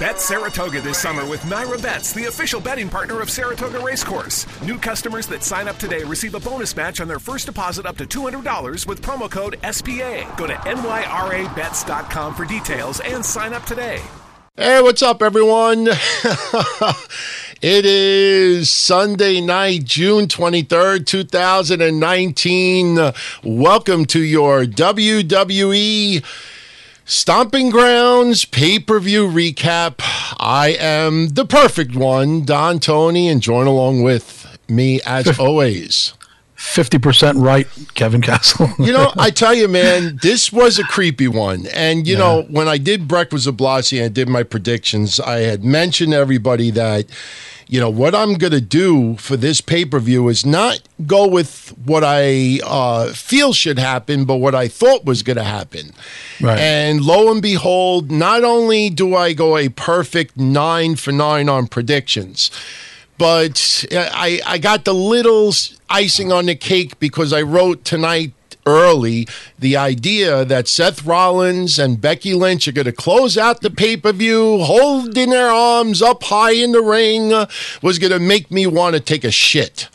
Bet 0.00 0.18
Saratoga 0.18 0.80
this 0.80 0.96
summer 0.96 1.26
with 1.26 1.42
NYRA 1.42 1.82
Bets, 1.82 2.14
the 2.14 2.24
official 2.24 2.58
betting 2.58 2.88
partner 2.88 3.20
of 3.20 3.28
Saratoga 3.28 3.80
Racecourse. 3.80 4.46
New 4.62 4.78
customers 4.78 5.26
that 5.26 5.44
sign 5.44 5.68
up 5.68 5.76
today 5.76 6.04
receive 6.04 6.34
a 6.34 6.40
bonus 6.40 6.74
match 6.74 7.02
on 7.02 7.06
their 7.06 7.18
first 7.18 7.44
deposit 7.44 7.84
up 7.84 7.98
to 7.98 8.06
$200 8.06 8.86
with 8.86 9.02
promo 9.02 9.30
code 9.30 9.58
SPA. 9.58 10.34
Go 10.38 10.46
to 10.46 10.54
nyrabets.com 10.54 12.34
for 12.34 12.46
details 12.46 13.00
and 13.00 13.22
sign 13.22 13.52
up 13.52 13.66
today. 13.66 14.00
Hey, 14.56 14.80
what's 14.80 15.02
up, 15.02 15.20
everyone? 15.20 15.86
it 17.60 17.84
is 17.84 18.70
Sunday 18.70 19.42
night, 19.42 19.84
June 19.84 20.28
23rd, 20.28 21.04
2019. 21.04 23.12
Welcome 23.44 24.06
to 24.06 24.20
your 24.20 24.64
WWE 24.64 26.24
Stomping 27.10 27.70
Grounds 27.70 28.44
pay 28.44 28.78
per 28.78 29.00
view 29.00 29.26
recap. 29.26 29.94
I 30.38 30.76
am 30.78 31.30
the 31.30 31.44
perfect 31.44 31.96
one, 31.96 32.44
Don 32.44 32.78
Tony, 32.78 33.26
and 33.26 33.42
join 33.42 33.66
along 33.66 34.04
with 34.04 34.56
me 34.68 35.00
as 35.04 35.36
always. 35.40 36.14
50% 36.56 37.42
right, 37.42 37.66
Kevin 37.94 38.20
Castle. 38.20 38.70
you 38.78 38.92
know, 38.92 39.12
I 39.18 39.30
tell 39.32 39.52
you, 39.52 39.66
man, 39.66 40.20
this 40.22 40.52
was 40.52 40.78
a 40.78 40.84
creepy 40.84 41.26
one. 41.26 41.66
And, 41.74 42.06
you 42.06 42.12
yeah. 42.12 42.20
know, 42.20 42.42
when 42.42 42.68
I 42.68 42.78
did 42.78 43.08
Breakfast 43.08 43.46
with 43.46 43.56
Blasi 43.56 43.96
and 43.96 44.04
I 44.04 44.08
did 44.08 44.28
my 44.28 44.44
predictions, 44.44 45.18
I 45.18 45.40
had 45.40 45.64
mentioned 45.64 46.14
everybody 46.14 46.70
that 46.70 47.06
you 47.70 47.78
know, 47.78 47.88
what 47.88 48.16
I'm 48.16 48.34
going 48.34 48.50
to 48.50 48.60
do 48.60 49.14
for 49.14 49.36
this 49.36 49.60
pay 49.60 49.84
per 49.84 50.00
view 50.00 50.28
is 50.28 50.44
not 50.44 50.80
go 51.06 51.28
with 51.28 51.72
what 51.84 52.02
I 52.02 52.58
uh, 52.64 53.12
feel 53.12 53.52
should 53.52 53.78
happen, 53.78 54.24
but 54.24 54.38
what 54.38 54.56
I 54.56 54.66
thought 54.66 55.04
was 55.04 55.22
going 55.22 55.36
to 55.36 55.44
happen. 55.44 55.92
Right. 56.40 56.58
And 56.58 57.00
lo 57.00 57.30
and 57.30 57.40
behold, 57.40 58.10
not 58.10 58.42
only 58.42 58.90
do 58.90 59.14
I 59.14 59.34
go 59.34 59.56
a 59.56 59.68
perfect 59.68 60.36
nine 60.36 60.96
for 60.96 61.12
nine 61.12 61.48
on 61.48 61.68
predictions, 61.68 62.50
but 63.18 63.84
I, 63.92 64.40
I 64.44 64.58
got 64.58 64.84
the 64.84 64.94
little 64.94 65.52
icing 65.88 66.32
on 66.32 66.46
the 66.46 66.56
cake 66.56 66.98
because 66.98 67.32
I 67.32 67.42
wrote 67.42 67.84
tonight 67.84 68.32
early 68.66 69.26
the 69.58 69.76
idea 69.76 70.44
that 70.44 70.68
Seth 70.68 71.04
Rollins 71.04 71.78
and 71.78 72.00
Becky 72.00 72.34
Lynch 72.34 72.68
are 72.68 72.72
going 72.72 72.86
to 72.86 72.92
close 72.92 73.36
out 73.36 73.60
the 73.60 73.70
pay 73.70 73.96
per 73.96 74.12
view, 74.12 74.58
holding 74.58 75.30
their 75.30 75.50
arms 75.50 76.02
up 76.02 76.22
high 76.24 76.52
in 76.52 76.72
the 76.72 76.82
ring, 76.82 77.32
uh, 77.32 77.46
was 77.82 77.98
going 77.98 78.12
to 78.12 78.18
make 78.18 78.50
me 78.50 78.66
want 78.66 78.94
to 78.94 79.00
take 79.00 79.24
a 79.24 79.30
shit. 79.30 79.88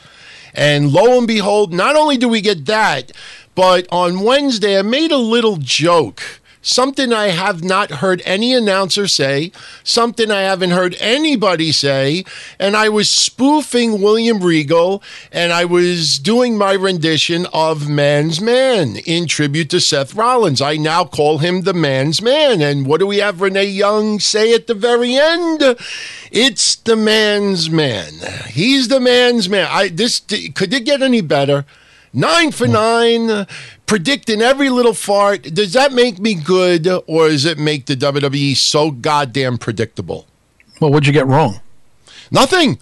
And 0.53 0.91
lo 0.91 1.17
and 1.17 1.27
behold, 1.27 1.73
not 1.73 1.95
only 1.95 2.17
do 2.17 2.29
we 2.29 2.41
get 2.41 2.65
that, 2.65 3.11
but 3.55 3.87
on 3.91 4.21
Wednesday, 4.21 4.79
I 4.79 4.81
made 4.81 5.11
a 5.11 5.17
little 5.17 5.57
joke 5.57 6.41
something 6.65 7.13
I 7.13 7.27
have 7.27 7.63
not 7.63 7.91
heard 7.91 8.21
any 8.25 8.53
announcer 8.53 9.07
say, 9.07 9.51
something 9.83 10.31
I 10.31 10.41
haven't 10.41 10.71
heard 10.71 10.95
anybody 10.99 11.71
say, 11.71 12.25
and 12.59 12.75
I 12.75 12.89
was 12.89 13.07
spoofing 13.07 14.01
William 14.01 14.41
Regal 14.41 15.01
and 15.31 15.53
I 15.53 15.65
was 15.65 16.17
doing 16.17 16.57
my 16.57 16.73
rendition 16.73 17.45
of 17.53 17.87
Man's 17.87 18.41
Man 18.41 18.97
in 19.05 19.27
tribute 19.27 19.69
to 19.69 19.79
Seth 19.79 20.15
Rollins. 20.15 20.61
I 20.61 20.77
now 20.77 21.05
call 21.05 21.37
him 21.37 21.61
the 21.61 21.73
Man's 21.73 22.21
Man. 22.21 22.61
And 22.61 22.87
what 22.87 22.99
do 22.99 23.07
we 23.07 23.17
have 23.17 23.41
Renee 23.41 23.65
Young 23.65 24.19
say 24.19 24.53
at 24.53 24.65
the 24.65 24.73
very 24.73 25.15
end? 25.15 25.61
It's 26.31 26.75
the 26.77 26.95
Man's 26.95 27.69
Man. 27.69 28.11
He's 28.47 28.87
the 28.87 28.99
Man's 28.99 29.47
Man. 29.47 29.67
I 29.69 29.89
this 29.89 30.19
could 30.19 30.73
it 30.73 30.83
get 30.85 31.03
any 31.03 31.21
better? 31.21 31.65
Nine 32.15 32.53
for 32.53 32.65
nine, 32.65 33.45
predicting 33.87 34.41
every 34.41 34.69
little 34.69 34.93
fart. 34.93 35.43
Does 35.43 35.73
that 35.73 35.91
make 35.91 36.17
me 36.17 36.33
good, 36.33 36.87
or 37.07 37.27
does 37.27 37.43
it 37.43 37.59
make 37.59 37.87
the 37.87 37.95
WWE 37.97 38.55
so 38.55 38.89
goddamn 38.89 39.57
predictable? 39.57 40.25
Well, 40.79 40.91
what'd 40.91 41.07
you 41.07 41.11
get 41.11 41.27
wrong? 41.27 41.59
Nothing. 42.31 42.79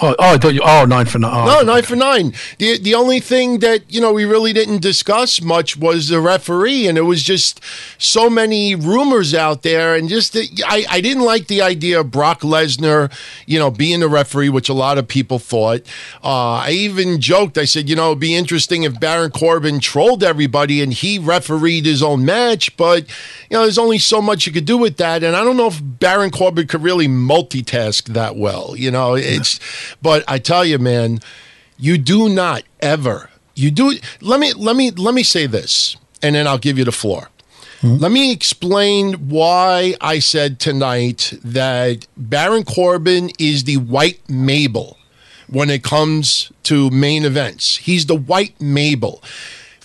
Oh, 0.00 0.14
oh, 0.18 0.34
I 0.34 0.38
thought 0.38 0.54
you. 0.54 0.60
Oh, 0.64 0.84
nine 0.84 1.06
for 1.06 1.18
nine. 1.18 1.48
Oh, 1.48 1.60
no, 1.60 1.72
nine 1.72 1.82
for 1.82 1.96
nine. 1.96 2.32
The 2.58 2.78
the 2.78 2.94
only 2.94 3.18
thing 3.18 3.58
that 3.58 3.92
you 3.92 4.00
know 4.00 4.12
we 4.12 4.24
really 4.24 4.52
didn't 4.52 4.80
discuss 4.80 5.42
much 5.42 5.76
was 5.76 6.08
the 6.08 6.20
referee, 6.20 6.86
and 6.86 6.96
it 6.96 7.02
was 7.02 7.22
just 7.22 7.60
so 7.98 8.30
many 8.30 8.76
rumors 8.76 9.34
out 9.34 9.62
there, 9.62 9.96
and 9.96 10.08
just 10.08 10.34
the, 10.34 10.48
I 10.66 10.84
I 10.88 11.00
didn't 11.00 11.24
like 11.24 11.48
the 11.48 11.62
idea 11.62 11.98
of 12.00 12.12
Brock 12.12 12.42
Lesnar, 12.42 13.12
you 13.46 13.58
know, 13.58 13.72
being 13.72 13.98
the 13.98 14.08
referee, 14.08 14.50
which 14.50 14.68
a 14.68 14.74
lot 14.74 14.98
of 14.98 15.08
people 15.08 15.40
thought. 15.40 15.82
Uh, 16.22 16.52
I 16.54 16.70
even 16.70 17.20
joked. 17.20 17.58
I 17.58 17.64
said, 17.64 17.88
you 17.88 17.96
know, 17.96 18.10
it'd 18.10 18.20
be 18.20 18.36
interesting 18.36 18.84
if 18.84 19.00
Baron 19.00 19.32
Corbin 19.32 19.80
trolled 19.80 20.22
everybody 20.22 20.80
and 20.80 20.92
he 20.92 21.18
refereed 21.18 21.86
his 21.86 22.04
own 22.04 22.24
match, 22.24 22.76
but 22.76 23.08
you 23.50 23.56
know, 23.56 23.62
there's 23.62 23.78
only 23.78 23.98
so 23.98 24.22
much 24.22 24.46
you 24.46 24.52
could 24.52 24.64
do 24.64 24.78
with 24.78 24.96
that, 24.98 25.24
and 25.24 25.34
I 25.34 25.42
don't 25.42 25.56
know 25.56 25.66
if 25.66 25.80
Baron 25.82 26.30
Corbin 26.30 26.68
could 26.68 26.82
really 26.82 27.08
multitask 27.08 28.04
that 28.14 28.36
well. 28.36 28.74
You 28.76 28.92
know, 28.92 29.14
it's. 29.16 29.58
Yeah 29.58 29.87
but 30.02 30.24
I 30.28 30.38
tell 30.38 30.64
you, 30.64 30.78
man, 30.78 31.20
you 31.78 31.98
do 31.98 32.28
not 32.28 32.62
ever. 32.80 33.30
You 33.54 33.70
do. 33.70 33.94
Let 34.20 34.40
me 34.40 34.52
let 34.52 34.76
me 34.76 34.90
let 34.92 35.14
me 35.14 35.22
say 35.22 35.46
this, 35.46 35.96
and 36.22 36.34
then 36.34 36.46
I'll 36.46 36.58
give 36.58 36.78
you 36.78 36.84
the 36.84 36.92
floor. 36.92 37.28
Mm-hmm. 37.80 38.02
Let 38.02 38.10
me 38.10 38.32
explain 38.32 39.28
why 39.28 39.94
I 40.00 40.18
said 40.18 40.58
tonight 40.58 41.32
that 41.44 42.06
Baron 42.16 42.64
Corbin 42.64 43.30
is 43.38 43.64
the 43.64 43.76
white 43.76 44.20
Mabel 44.28 44.96
when 45.48 45.70
it 45.70 45.84
comes 45.84 46.52
to 46.64 46.90
main 46.90 47.24
events. 47.24 47.76
He's 47.76 48.06
the 48.06 48.16
white 48.16 48.60
Mabel 48.60 49.22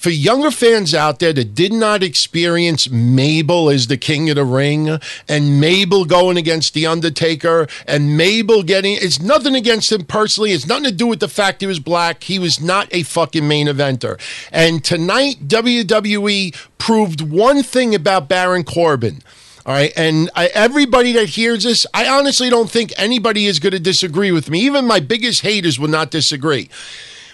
for 0.03 0.09
younger 0.09 0.51
fans 0.51 0.93
out 0.93 1.19
there 1.19 1.31
that 1.31 1.55
did 1.55 1.71
not 1.71 2.03
experience 2.03 2.89
Mabel 2.89 3.69
as 3.69 3.87
the 3.87 3.95
king 3.95 4.29
of 4.29 4.35
the 4.35 4.43
ring 4.43 4.99
and 5.29 5.61
Mabel 5.61 6.03
going 6.03 6.35
against 6.35 6.73
The 6.73 6.85
Undertaker 6.85 7.67
and 7.87 8.17
Mabel 8.17 8.63
getting 8.63 8.97
it's 8.99 9.21
nothing 9.21 9.55
against 9.55 9.93
him 9.93 10.03
personally. 10.03 10.51
It's 10.51 10.67
nothing 10.67 10.83
to 10.83 10.91
do 10.91 11.07
with 11.07 11.21
the 11.21 11.29
fact 11.29 11.61
he 11.61 11.67
was 11.67 11.79
black. 11.79 12.25
He 12.25 12.37
was 12.37 12.59
not 12.59 12.89
a 12.91 13.03
fucking 13.03 13.47
main 13.47 13.67
eventer. 13.67 14.19
And 14.51 14.83
tonight, 14.83 15.47
WWE 15.47 16.53
proved 16.77 17.21
one 17.21 17.63
thing 17.63 17.95
about 17.95 18.27
Baron 18.27 18.65
Corbin. 18.65 19.21
All 19.65 19.73
right. 19.73 19.93
And 19.95 20.29
I, 20.35 20.47
everybody 20.47 21.13
that 21.13 21.29
hears 21.29 21.63
this, 21.63 21.87
I 21.93 22.09
honestly 22.09 22.49
don't 22.49 22.69
think 22.69 22.91
anybody 22.97 23.45
is 23.45 23.59
going 23.59 23.71
to 23.71 23.79
disagree 23.79 24.33
with 24.33 24.49
me. 24.49 24.59
Even 24.65 24.85
my 24.85 24.99
biggest 24.99 25.43
haters 25.43 25.79
will 25.79 25.87
not 25.87 26.11
disagree. 26.11 26.69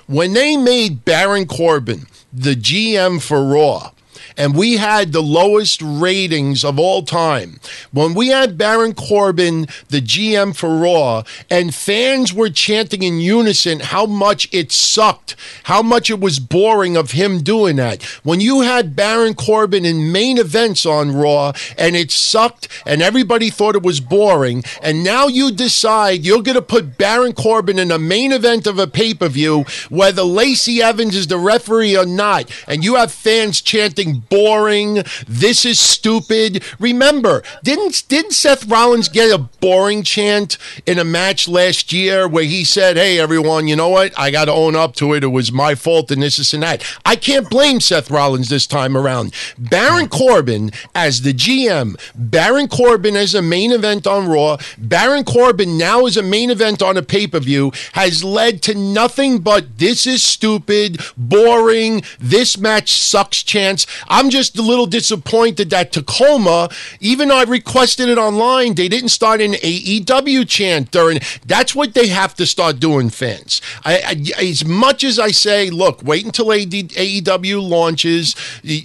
When 0.05 0.33
they 0.33 0.55
made 0.55 1.03
Baron 1.03 1.47
Corbin 1.47 2.05
the 2.31 2.55
GM 2.55 3.21
for 3.21 3.43
Raw, 3.43 3.91
and 4.39 4.55
we 4.55 4.77
had 4.77 5.11
the 5.11 5.21
lowest 5.21 5.81
ratings 5.83 6.63
of 6.63 6.79
all 6.79 7.03
time. 7.03 7.59
When 7.91 8.13
we 8.13 8.29
had 8.29 8.57
Baron 8.57 8.93
Corbin, 8.93 9.67
the 9.89 10.01
GM 10.01 10.55
for 10.55 10.77
Raw, 10.77 11.23
and 11.49 11.75
fans 11.75 12.33
were 12.33 12.49
chanting 12.49 13.03
in 13.03 13.19
unison 13.19 13.81
how 13.81 14.05
much 14.05 14.47
it 14.53 14.71
sucked, 14.71 15.35
how 15.63 15.81
much 15.81 16.09
it 16.09 16.21
was 16.21 16.39
boring 16.39 16.95
of 16.95 17.11
him 17.11 17.43
doing 17.43 17.75
that. 17.75 18.01
When 18.23 18.39
you 18.39 18.61
had 18.61 18.95
Baron 18.95 19.33
Corbin 19.33 19.83
in 19.83 20.13
main 20.13 20.37
events 20.37 20.85
on 20.85 21.11
Raw 21.11 21.51
and 21.77 21.97
it 21.97 22.09
sucked 22.09 22.69
and 22.85 23.01
everybody 23.01 23.49
thought 23.49 23.75
it 23.75 23.83
was 23.83 23.99
boring, 23.99 24.63
and 24.81 25.03
now 25.03 25.27
you 25.27 25.51
decide 25.51 26.23
you're 26.23 26.41
going 26.41 26.55
to 26.55 26.61
put 26.61 26.97
Baron 26.97 27.33
Corbin 27.33 27.77
in 27.77 27.91
a 27.91 27.99
main 27.99 28.31
event 28.31 28.67
of 28.67 28.79
a 28.79 28.87
pay 28.87 29.13
per 29.13 29.27
view, 29.27 29.65
whether 29.89 30.23
Lacey 30.23 30.81
Evans 30.81 31.13
is 31.13 31.27
the 31.27 31.37
referee 31.37 31.97
or 31.97 32.05
not, 32.05 32.49
and 32.67 32.85
you 32.85 32.95
have 32.95 33.11
fans 33.11 33.59
chanting 33.59 34.23
boring. 34.29 35.03
This 35.27 35.65
is 35.65 35.79
stupid. 35.79 36.63
Remember, 36.79 37.43
didn't 37.63 38.07
didn't 38.07 38.33
Seth 38.33 38.65
Rollins 38.65 39.09
get 39.09 39.31
a 39.31 39.37
boring 39.37 40.03
chant 40.03 40.57
in 40.85 40.99
a 40.99 41.03
match 41.03 41.47
last 41.47 41.91
year 41.91 42.27
where 42.27 42.43
he 42.43 42.63
said, 42.63 42.97
"Hey, 42.97 43.19
everyone, 43.19 43.67
you 43.67 43.75
know 43.75 43.89
what? 43.89 44.17
I 44.17 44.31
got 44.31 44.45
to 44.45 44.53
own 44.53 44.75
up 44.75 44.95
to 44.95 45.13
it. 45.13 45.23
It 45.23 45.27
was 45.27 45.51
my 45.51 45.75
fault, 45.75 46.11
and 46.11 46.21
this, 46.21 46.37
this, 46.37 46.53
and 46.53 46.63
that." 46.63 46.83
I 47.05 47.15
can't 47.15 47.49
blame 47.49 47.79
Seth 47.79 48.11
Rollins 48.11 48.49
this 48.49 48.67
time 48.67 48.95
around. 48.95 49.33
Baron 49.57 50.07
Corbin 50.07 50.71
as 50.95 51.21
the 51.21 51.33
GM, 51.33 51.95
Baron 52.15 52.67
Corbin 52.67 53.15
as 53.15 53.33
a 53.33 53.41
main 53.41 53.71
event 53.71 54.05
on 54.07 54.27
Raw, 54.27 54.57
Baron 54.77 55.23
Corbin 55.23 55.77
now 55.77 56.05
as 56.05 56.17
a 56.17 56.23
main 56.23 56.49
event 56.49 56.81
on 56.81 56.97
a 56.97 57.01
pay 57.01 57.27
per 57.27 57.39
view 57.39 57.71
has 57.93 58.23
led 58.23 58.61
to 58.63 58.75
nothing 58.75 59.39
but 59.39 59.77
this 59.77 60.05
is 60.05 60.23
stupid, 60.23 61.01
boring. 61.17 62.03
This 62.19 62.57
match 62.57 62.91
sucks 62.91 63.43
chance. 63.43 63.85
I'm 64.09 64.29
just 64.29 64.57
a 64.57 64.61
little 64.61 64.85
disappointed 64.85 65.69
that 65.69 65.91
Tacoma, 65.91 66.69
even 66.99 67.29
though 67.29 67.37
I 67.37 67.43
requested 67.43 68.09
it 68.09 68.17
online, 68.17 68.75
they 68.75 68.89
didn't 68.89 69.09
start 69.09 69.41
an 69.41 69.53
AEW 69.53 70.47
chant 70.47 70.91
during. 70.91 71.19
That's 71.45 71.75
what 71.75 71.93
they 71.93 72.07
have 72.07 72.33
to 72.35 72.45
start 72.45 72.79
doing, 72.79 73.09
fans. 73.09 73.61
I, 73.85 74.23
I, 74.37 74.43
as 74.43 74.65
much 74.65 75.03
as 75.03 75.19
I 75.19 75.29
say, 75.29 75.69
look, 75.69 76.03
wait 76.03 76.25
until 76.25 76.51
AD, 76.51 76.69
AEW 76.69 77.67
launches, 77.67 78.35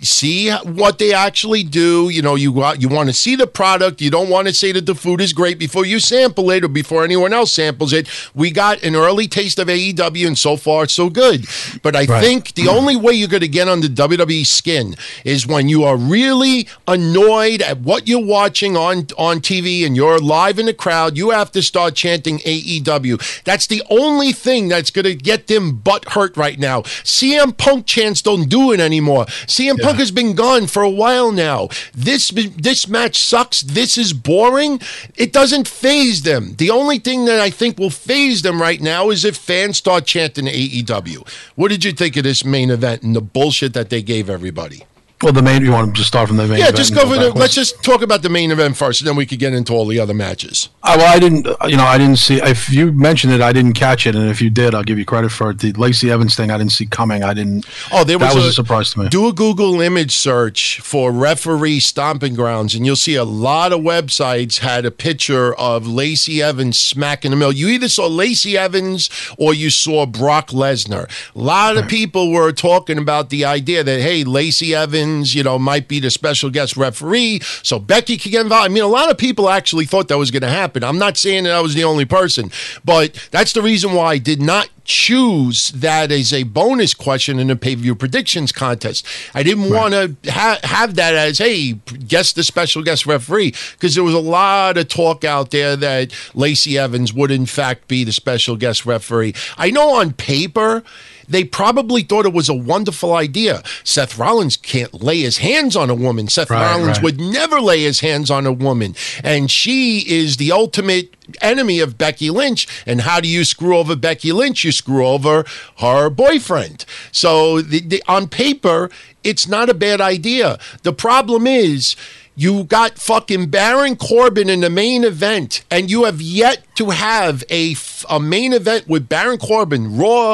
see 0.02 0.50
what 0.50 0.98
they 0.98 1.12
actually 1.12 1.62
do. 1.62 2.08
You 2.10 2.22
know, 2.22 2.34
you 2.34 2.52
you 2.78 2.88
want 2.88 3.08
to 3.08 3.14
see 3.14 3.36
the 3.36 3.46
product. 3.46 4.00
You 4.00 4.10
don't 4.10 4.28
want 4.28 4.48
to 4.48 4.54
say 4.54 4.72
that 4.72 4.86
the 4.86 4.94
food 4.94 5.20
is 5.20 5.32
great 5.32 5.58
before 5.58 5.86
you 5.86 6.00
sample 6.00 6.50
it 6.50 6.64
or 6.64 6.68
before 6.68 7.04
anyone 7.04 7.32
else 7.32 7.52
samples 7.52 7.92
it. 7.92 8.08
We 8.34 8.50
got 8.50 8.82
an 8.82 8.94
early 8.94 9.28
taste 9.28 9.58
of 9.58 9.68
AEW, 9.68 10.26
and 10.26 10.38
so 10.38 10.56
far 10.56 10.86
so 10.88 11.08
good. 11.08 11.46
But 11.82 11.96
I 11.96 12.04
right. 12.04 12.22
think 12.22 12.54
the 12.54 12.68
only 12.68 12.96
way 12.96 13.14
you're 13.14 13.28
going 13.28 13.40
to 13.40 13.48
get 13.48 13.68
on 13.68 13.80
the 13.80 13.88
WWE 13.88 14.46
skin 14.46 14.94
is 15.24 15.46
when 15.46 15.68
you 15.68 15.84
are 15.84 15.96
really 15.96 16.68
annoyed 16.86 17.62
at 17.62 17.80
what 17.80 18.08
you're 18.08 18.24
watching 18.24 18.76
on 18.76 19.06
on 19.18 19.40
TV 19.40 19.86
and 19.86 19.96
you're 19.96 20.18
live 20.18 20.58
in 20.58 20.66
the 20.66 20.74
crowd. 20.74 21.16
You 21.16 21.30
have 21.30 21.52
to 21.52 21.62
start 21.62 21.94
chanting 21.94 22.38
AEW. 22.38 23.42
That's 23.44 23.66
the 23.66 23.82
only 23.90 24.32
thing 24.32 24.68
that's 24.68 24.90
going 24.90 25.04
to 25.04 25.14
get 25.14 25.46
them 25.46 25.76
butt 25.76 26.10
hurt 26.10 26.36
right 26.36 26.58
now. 26.58 26.82
CM 26.82 27.56
Punk 27.56 27.86
chants 27.86 28.22
don't 28.22 28.48
do 28.48 28.72
it 28.72 28.80
anymore. 28.80 29.26
CM 29.46 29.80
Punk 29.80 29.98
has 29.98 30.10
been 30.10 30.34
gone 30.34 30.66
for 30.66 30.82
a 30.82 30.90
while 30.90 31.32
now. 31.32 31.68
This 31.94 32.30
this 32.30 32.88
match 32.88 33.18
sucks. 33.18 33.60
This 33.62 33.98
is 33.98 34.12
boring. 34.12 34.80
It 35.16 35.32
doesn't 35.32 35.68
phase 35.68 36.22
them. 36.22 36.54
The 36.56 36.70
only 36.70 36.98
thing 36.98 37.24
that 37.26 37.40
I 37.40 37.50
think 37.50 37.78
will 37.78 37.90
phase 37.90 38.42
them 38.42 38.60
right 38.60 38.80
now 38.80 39.10
is 39.10 39.24
if 39.24 39.36
fans 39.36 39.78
start 39.78 40.06
chanting 40.06 40.46
AEW. 40.46 41.26
What 41.54 41.68
did 41.68 41.84
you 41.84 41.92
think 41.92 42.16
of 42.16 42.24
this 42.24 42.44
main 42.44 42.70
event 42.70 43.02
and 43.02 43.14
the 43.14 43.20
bullshit 43.20 43.74
that 43.74 43.90
they 43.90 44.02
gave 44.02 44.30
everybody? 44.30 44.84
Well, 45.24 45.32
the 45.32 45.42
main. 45.42 45.64
You 45.64 45.72
want 45.72 45.88
to 45.88 45.92
just 45.98 46.08
start 46.08 46.28
from 46.28 46.36
the 46.36 46.46
main? 46.46 46.58
Yeah, 46.58 46.70
just 46.70 46.94
go 46.94 47.02
for 47.08 47.16
the. 47.18 47.32
Let's 47.32 47.54
just 47.54 47.82
talk 47.82 48.02
about 48.02 48.22
the 48.22 48.28
main 48.28 48.50
event 48.50 48.76
first, 48.76 49.00
and 49.00 49.08
then 49.08 49.16
we 49.16 49.24
could 49.26 49.38
get 49.38 49.54
into 49.54 49.72
all 49.72 49.86
the 49.86 49.98
other 49.98 50.14
matches. 50.14 50.68
Uh, 50.82 50.96
well, 50.98 51.14
I 51.14 51.18
didn't. 51.18 51.46
uh, 51.46 51.56
You 51.66 51.76
know, 51.78 51.84
I 51.84 51.96
didn't 51.98 52.18
see. 52.18 52.36
If 52.42 52.68
you 52.70 52.92
mentioned 52.92 53.32
it, 53.32 53.40
I 53.40 53.52
didn't 53.52 53.72
catch 53.72 54.06
it, 54.06 54.14
and 54.14 54.28
if 54.28 54.42
you 54.42 54.50
did, 54.50 54.74
I'll 54.74 54.82
give 54.84 54.98
you 54.98 55.04
credit 55.06 55.30
for 55.30 55.50
it. 55.50 55.60
The 55.60 55.72
Lacey 55.72 56.10
Evans 56.10 56.36
thing, 56.36 56.50
I 56.50 56.58
didn't 56.58 56.72
see 56.72 56.86
coming. 56.86 57.24
I 57.24 57.32
didn't. 57.32 57.66
Oh, 57.90 58.04
there 58.04 58.18
was, 58.18 58.28
that 58.28 58.34
was 58.36 58.46
a, 58.46 58.52
surprise 58.52 58.92
to 58.92 59.00
me. 59.00 59.08
Do 59.08 59.26
a 59.26 59.32
Google 59.32 59.80
image 59.80 60.12
search 60.12 60.80
for 60.80 61.10
referee 61.10 61.80
stomping 61.80 62.34
grounds, 62.34 62.74
and 62.74 62.84
you'll 62.84 62.96
see 62.96 63.14
a 63.14 63.24
lot 63.24 63.72
of 63.72 63.80
websites 63.80 64.58
had 64.58 64.84
a 64.84 64.90
picture 64.90 65.54
of 65.54 65.86
Lacey 65.86 66.42
Evans 66.42 66.76
smacking 66.76 67.30
the 67.30 67.36
mill. 67.38 67.52
You 67.52 67.68
either 67.68 67.88
saw 67.88 68.06
Lacey 68.06 68.58
Evans 68.58 69.08
or 69.38 69.54
you 69.54 69.70
saw 69.70 70.04
Brock 70.04 70.48
Lesnar. 70.50 71.08
A 71.34 71.38
lot 71.38 71.78
of 71.78 71.88
people 71.88 72.30
were 72.30 72.52
talking 72.52 72.98
about 72.98 73.30
the 73.30 73.44
idea 73.44 73.82
that 73.82 74.00
hey, 74.00 74.22
Lacey 74.24 74.74
Evans, 74.74 75.13
you 75.22 75.42
know, 75.42 75.58
might 75.58 75.86
be 75.86 76.00
the 76.00 76.10
special 76.10 76.50
guest 76.50 76.76
referee, 76.76 77.40
so 77.62 77.78
Becky 77.78 78.16
could 78.16 78.32
get 78.32 78.42
involved. 78.42 78.70
I 78.70 78.72
mean, 78.72 78.82
a 78.82 78.88
lot 78.88 79.10
of 79.10 79.18
people 79.18 79.48
actually 79.48 79.84
thought 79.84 80.08
that 80.08 80.18
was 80.18 80.30
going 80.30 80.42
to 80.42 80.48
happen. 80.48 80.82
I'm 80.82 80.98
not 80.98 81.16
saying 81.16 81.44
that 81.44 81.52
I 81.52 81.60
was 81.60 81.74
the 81.74 81.84
only 81.84 82.04
person, 82.04 82.50
but 82.84 83.28
that's 83.30 83.52
the 83.52 83.62
reason 83.62 83.92
why 83.92 84.12
I 84.12 84.18
did 84.18 84.42
not 84.42 84.68
choose 84.84 85.68
that 85.70 86.12
as 86.12 86.30
a 86.32 86.42
bonus 86.42 86.92
question 86.92 87.38
in 87.38 87.46
the 87.46 87.56
pay 87.56 87.74
view 87.74 87.94
predictions 87.94 88.52
contest. 88.52 89.06
I 89.32 89.42
didn't 89.42 89.70
want 89.70 89.94
to 89.94 90.30
ha- 90.30 90.58
have 90.62 90.96
that 90.96 91.14
as, 91.14 91.38
hey, 91.38 91.72
guess 92.06 92.34
the 92.34 92.42
special 92.42 92.82
guest 92.82 93.06
referee, 93.06 93.54
because 93.72 93.94
there 93.94 94.04
was 94.04 94.14
a 94.14 94.18
lot 94.18 94.76
of 94.76 94.88
talk 94.88 95.24
out 95.24 95.52
there 95.52 95.74
that 95.76 96.12
Lacey 96.34 96.76
Evans 96.76 97.14
would, 97.14 97.30
in 97.30 97.46
fact, 97.46 97.88
be 97.88 98.04
the 98.04 98.12
special 98.12 98.56
guest 98.56 98.84
referee. 98.84 99.34
I 99.56 99.70
know 99.70 99.94
on 99.94 100.12
paper, 100.12 100.82
they 101.28 101.44
probably 101.44 102.02
thought 102.02 102.26
it 102.26 102.32
was 102.32 102.48
a 102.48 102.54
wonderful 102.54 103.12
idea. 103.14 103.62
Seth 103.82 104.18
Rollins 104.18 104.56
can't 104.56 105.02
lay 105.02 105.20
his 105.20 105.38
hands 105.38 105.76
on 105.76 105.90
a 105.90 105.94
woman. 105.94 106.28
Seth 106.28 106.50
Right, 106.50 106.70
Rollins 106.70 106.98
right. 106.98 107.02
would 107.02 107.20
never 107.20 107.60
lay 107.60 107.82
his 107.82 108.00
hands 108.00 108.30
on 108.30 108.46
a 108.46 108.52
woman. 108.52 108.94
And 109.22 109.50
she 109.50 110.00
is 110.00 110.36
the 110.36 110.52
ultimate 110.52 111.14
enemy 111.40 111.80
of 111.80 111.96
Becky 111.98 112.30
Lynch. 112.30 112.66
And 112.86 113.02
how 113.02 113.20
do 113.20 113.28
you 113.28 113.44
screw 113.44 113.76
over 113.76 113.96
Becky 113.96 114.32
Lynch? 114.32 114.64
You 114.64 114.72
screw 114.72 115.06
over 115.06 115.44
her 115.78 116.10
boyfriend. 116.10 116.84
So 117.12 117.60
the, 117.60 117.80
the, 117.80 118.02
on 118.06 118.28
paper, 118.28 118.90
it's 119.22 119.48
not 119.48 119.70
a 119.70 119.74
bad 119.74 120.00
idea. 120.00 120.58
The 120.82 120.92
problem 120.92 121.46
is. 121.46 121.96
You 122.36 122.64
got 122.64 122.98
fucking 122.98 123.50
Baron 123.50 123.94
Corbin 123.94 124.50
in 124.50 124.60
the 124.60 124.68
main 124.68 125.04
event, 125.04 125.64
and 125.70 125.88
you 125.88 126.02
have 126.02 126.20
yet 126.20 126.73
to 126.76 126.90
have 126.90 127.44
a, 127.50 127.74
a 128.08 128.20
main 128.20 128.52
event 128.52 128.88
with 128.88 129.08
Baron 129.08 129.38
Corbin, 129.38 129.96
Raw, 129.96 130.32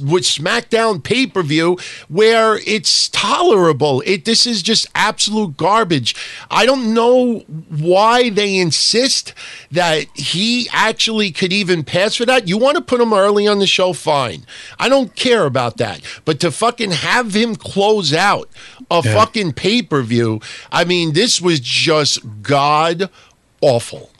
with 0.00 0.24
SmackDown 0.24 1.02
pay 1.02 1.26
per 1.26 1.42
view, 1.42 1.78
where 2.08 2.58
it's 2.66 3.08
tolerable. 3.08 4.02
It 4.06 4.24
this 4.24 4.46
is 4.46 4.62
just 4.62 4.86
absolute 4.94 5.56
garbage. 5.56 6.14
I 6.50 6.66
don't 6.66 6.92
know 6.94 7.40
why 7.68 8.30
they 8.30 8.56
insist 8.56 9.34
that 9.70 10.06
he 10.14 10.68
actually 10.72 11.30
could 11.30 11.52
even 11.52 11.84
pass 11.84 12.16
for 12.16 12.26
that. 12.26 12.48
You 12.48 12.58
want 12.58 12.76
to 12.76 12.82
put 12.82 13.00
him 13.00 13.12
early 13.12 13.46
on 13.46 13.58
the 13.58 13.66
show, 13.66 13.92
fine. 13.92 14.44
I 14.78 14.88
don't 14.88 15.14
care 15.16 15.44
about 15.46 15.76
that, 15.78 16.00
but 16.24 16.40
to 16.40 16.50
fucking 16.50 16.90
have 16.90 17.34
him 17.34 17.56
close 17.56 18.12
out 18.12 18.48
a 18.90 19.02
Yeah. 19.04 19.14
fucking 19.14 19.52
pay 19.52 19.82
per 19.82 20.02
view, 20.02 20.40
I 20.72 20.84
mean, 20.84 21.12
this 21.12 21.40
was 21.40 21.60
just 21.60 22.20
god 22.42 23.10
awful. 23.60 24.10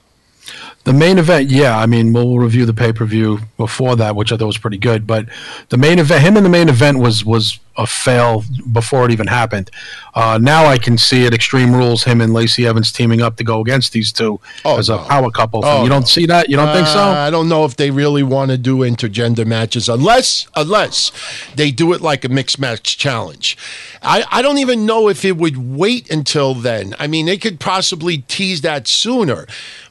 The 0.85 0.93
main 0.95 1.19
event, 1.19 1.51
yeah. 1.51 1.79
I 1.79 1.85
mean, 1.87 2.13
we'll 2.15 2.39
review 2.39 2.65
the 2.65 2.73
pay 2.73 2.93
per 2.93 3.05
view 3.05 3.41
before 3.59 3.95
that, 3.97 4.17
which 4.17 4.33
I 4.33 4.37
thought 4.39 4.47
was 4.47 4.57
pretty 4.59 4.79
good. 4.79 5.07
But 5.07 5.27
the 5.69 5.77
main 5.77 5.99
event, 5.99 6.23
him 6.23 6.37
in 6.37 6.45
the 6.45 6.49
main 6.49 6.69
event 6.71 6.99
was 6.99 7.25
was 7.25 7.59
a 7.77 7.87
fail 7.87 8.43
before 8.73 9.05
it 9.05 9.13
even 9.13 9.27
happened. 9.29 9.71
Uh, 10.15 10.39
now 10.41 10.65
I 10.67 10.79
can 10.79 10.97
see 10.99 11.27
it. 11.27 11.35
Extreme 11.35 11.75
Rules, 11.75 12.05
him 12.05 12.21
and 12.21 12.33
Lacey 12.33 12.67
Evans 12.67 12.91
teaming 12.91 13.21
up 13.21 13.37
to 13.37 13.45
go 13.45 13.61
against 13.61 13.93
these 13.93 14.11
two 14.11 14.41
Oh, 14.65 14.79
as 14.79 14.89
a 14.89 14.97
no. 14.97 15.05
power 15.05 15.31
couple. 15.31 15.61
Oh, 15.65 15.83
you 15.85 15.89
don't 15.89 16.01
no. 16.01 16.07
see 16.07 16.27
that? 16.27 16.49
You 16.49 16.57
don't 16.57 16.75
think 16.75 16.89
Uh, 16.89 16.93
so? 16.95 17.01
I 17.01 17.31
don't 17.31 17.49
know 17.49 17.65
if 17.67 17.77
they 17.77 17.91
really 17.93 18.23
want 18.25 18.51
to 18.51 18.59
do 18.59 18.79
intergender 18.79 19.47
matches 19.47 19.89
unless 19.89 20.49
unless 20.57 21.13
they 21.55 21.71
do 21.71 21.93
it 21.93 22.01
like 22.01 22.25
a 22.25 22.29
mixed 22.29 22.59
match 22.59 22.97
challenge. 22.99 23.57
I, 24.03 24.25
I 24.31 24.43
don't 24.43 24.59
even 24.59 24.87
know 24.87 25.09
if 25.09 25.25
it 25.25 25.37
would 25.37 25.57
wait 25.77 26.11
until 26.11 26.55
then. 26.55 26.95
I 26.99 27.07
mean, 27.07 27.27
they 27.27 27.37
could 27.37 27.61
possibly 27.61 28.19
tease 28.19 28.63
that 28.63 28.89
sooner. 28.89 29.47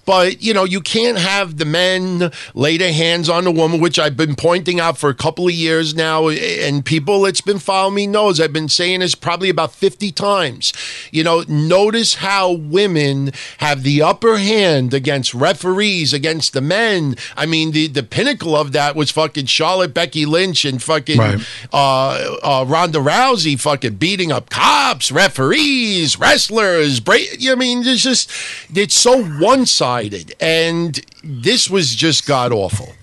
But 0.08 0.42
you 0.42 0.54
know, 0.56 0.64
you 0.64 0.80
can't 0.82 1.18
have 1.18 1.58
the 1.58 1.66
men 1.66 2.32
lay 2.56 2.78
their 2.78 2.94
hands 2.94 3.28
on 3.30 3.44
the 3.44 3.52
woman, 3.52 3.80
which 3.82 4.00
I've 4.00 4.16
been 4.18 4.36
pointing 4.36 4.80
out 4.80 4.98
for 4.98 5.10
a 5.10 5.14
couple 5.14 5.48
of 5.48 5.54
years 5.54 5.94
now, 5.94 6.30
and 6.30 6.84
people 6.84 7.22
that's 7.22 7.42
been 7.42 7.60
following 7.60 7.96
me 7.96 8.08
knows 8.08 8.40
I've 8.40 8.54
been 8.54 8.70
saying 8.70 9.02
this 9.02 9.14
probably 9.16 9.50
about 9.50 9.74
fifty 9.74 10.12
times. 10.12 10.72
You 11.12 11.24
know, 11.26 11.44
notice 11.50 12.16
how 12.16 12.54
women 12.54 13.32
have 13.58 13.84
the 13.84 14.02
upper 14.02 14.38
hand 14.38 14.94
against 14.94 15.34
referees, 15.34 16.14
against 16.14 16.54
the 16.54 16.62
men. 16.62 17.18
I 17.36 17.46
mean, 17.46 17.72
the 17.72 17.88
the 17.88 18.04
pinnacle 18.04 18.56
of 18.56 18.72
that 18.72 18.96
was 18.96 19.12
fucking 19.12 19.48
Charlotte, 19.48 19.94
Becky 19.94 20.26
Lynch, 20.26 20.64
and 20.64 20.82
fucking 20.82 21.18
Right. 21.20 21.40
uh, 21.74 22.38
uh, 22.42 22.66
Ronda 22.66 23.00
Rousey, 23.00 23.60
fucking 23.60 23.96
beating 23.96 24.32
up 24.32 24.50
cops, 24.50 25.12
referees, 25.12 26.18
wrestlers. 26.18 27.02
Bra- 27.02 27.16
I 27.50 27.56
mean, 27.56 27.86
it's 27.86 28.02
just 28.04 28.32
it's 28.74 28.96
so 28.96 29.22
one 29.24 29.66
sided, 29.66 29.97
and 30.40 31.00
this 31.24 31.70
was 31.70 31.96
just 31.96 32.26
god 32.28 32.52
awful. 32.52 32.94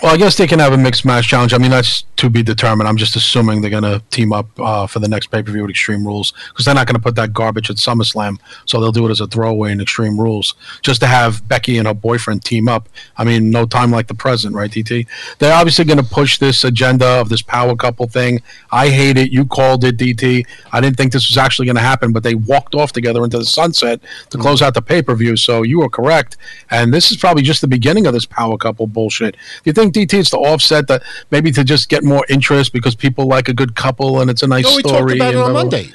Well, 0.00 0.14
I 0.14 0.16
guess 0.16 0.36
they 0.36 0.46
can 0.46 0.60
have 0.60 0.72
a 0.72 0.78
mixed 0.78 1.04
match 1.04 1.26
challenge. 1.26 1.52
I 1.52 1.58
mean, 1.58 1.72
that's 1.72 2.04
to 2.18 2.28
be 2.30 2.42
determined. 2.42 2.88
I'm 2.88 2.96
just 2.96 3.16
assuming 3.16 3.60
they're 3.60 3.70
going 3.70 3.82
to 3.84 4.02
team 4.10 4.32
up 4.32 4.46
uh, 4.58 4.86
for 4.86 4.98
the 4.98 5.08
next 5.08 5.28
pay 5.28 5.42
per 5.42 5.52
view 5.52 5.62
with 5.62 5.70
Extreme 5.70 6.06
Rules 6.06 6.32
because 6.48 6.64
they're 6.64 6.74
not 6.74 6.86
going 6.86 6.96
to 6.96 7.02
put 7.02 7.14
that 7.14 7.32
garbage 7.32 7.70
at 7.70 7.76
SummerSlam. 7.76 8.38
So 8.64 8.80
they'll 8.80 8.92
do 8.92 9.06
it 9.06 9.10
as 9.10 9.20
a 9.20 9.26
throwaway 9.26 9.72
in 9.72 9.80
Extreme 9.80 10.20
Rules 10.20 10.54
just 10.82 11.00
to 11.00 11.06
have 11.06 11.46
Becky 11.48 11.78
and 11.78 11.88
her 11.88 11.94
boyfriend 11.94 12.44
team 12.44 12.68
up. 12.68 12.88
I 13.16 13.24
mean, 13.24 13.50
no 13.50 13.66
time 13.66 13.90
like 13.90 14.06
the 14.06 14.14
present, 14.14 14.54
right, 14.54 14.70
TT? 14.70 15.06
They're 15.38 15.54
obviously 15.54 15.84
going 15.84 15.98
to 15.98 16.04
push 16.04 16.38
this 16.38 16.62
agenda 16.62 17.06
of 17.06 17.28
this 17.28 17.42
power 17.42 17.74
couple 17.74 18.06
thing. 18.06 18.40
I 18.70 18.90
hate 18.90 19.16
it. 19.16 19.32
You 19.32 19.46
called 19.46 19.84
it, 19.84 19.96
DT. 19.96 20.46
I 20.72 20.80
didn't 20.80 20.96
think 20.96 21.12
this 21.12 21.28
was 21.28 21.38
actually 21.38 21.66
going 21.66 21.76
to 21.76 21.82
happen, 21.82 22.12
but 22.12 22.22
they 22.22 22.34
walked 22.34 22.74
off 22.74 22.92
together 22.92 23.24
into 23.24 23.38
the 23.38 23.44
sunset 23.44 24.00
to 24.30 24.38
close 24.38 24.62
out 24.62 24.74
the 24.74 24.82
pay 24.82 25.02
per 25.02 25.14
view. 25.14 25.36
So 25.36 25.62
you 25.62 25.80
were 25.80 25.88
correct. 25.88 26.36
And 26.70 26.92
this 26.92 27.10
is 27.10 27.16
probably 27.16 27.42
just 27.42 27.60
the 27.60 27.68
beginning 27.68 28.06
of 28.06 28.12
this 28.12 28.26
power 28.26 28.56
couple 28.56 28.86
bullshit. 28.86 29.34
Do 29.34 29.62
you 29.64 29.72
think 29.72 29.87
DT 29.92 30.14
it's 30.14 30.30
to 30.30 30.38
offset 30.38 30.86
that 30.88 31.02
maybe 31.30 31.50
to 31.52 31.64
just 31.64 31.88
get 31.88 32.04
more 32.04 32.24
interest 32.28 32.72
because 32.72 32.94
people 32.94 33.26
like 33.26 33.48
a 33.48 33.54
good 33.54 33.74
couple 33.74 34.20
and 34.20 34.30
it's 34.30 34.42
a 34.42 34.46
nice 34.46 34.64
No, 34.64 34.76
we 34.76 34.82
story? 34.82 35.00
talked 35.00 35.12
about 35.16 35.34
it 35.34 35.36
on 35.36 35.52
blah, 35.52 35.62
blah, 35.62 35.62
blah. 35.64 35.78
Monday. 35.78 35.92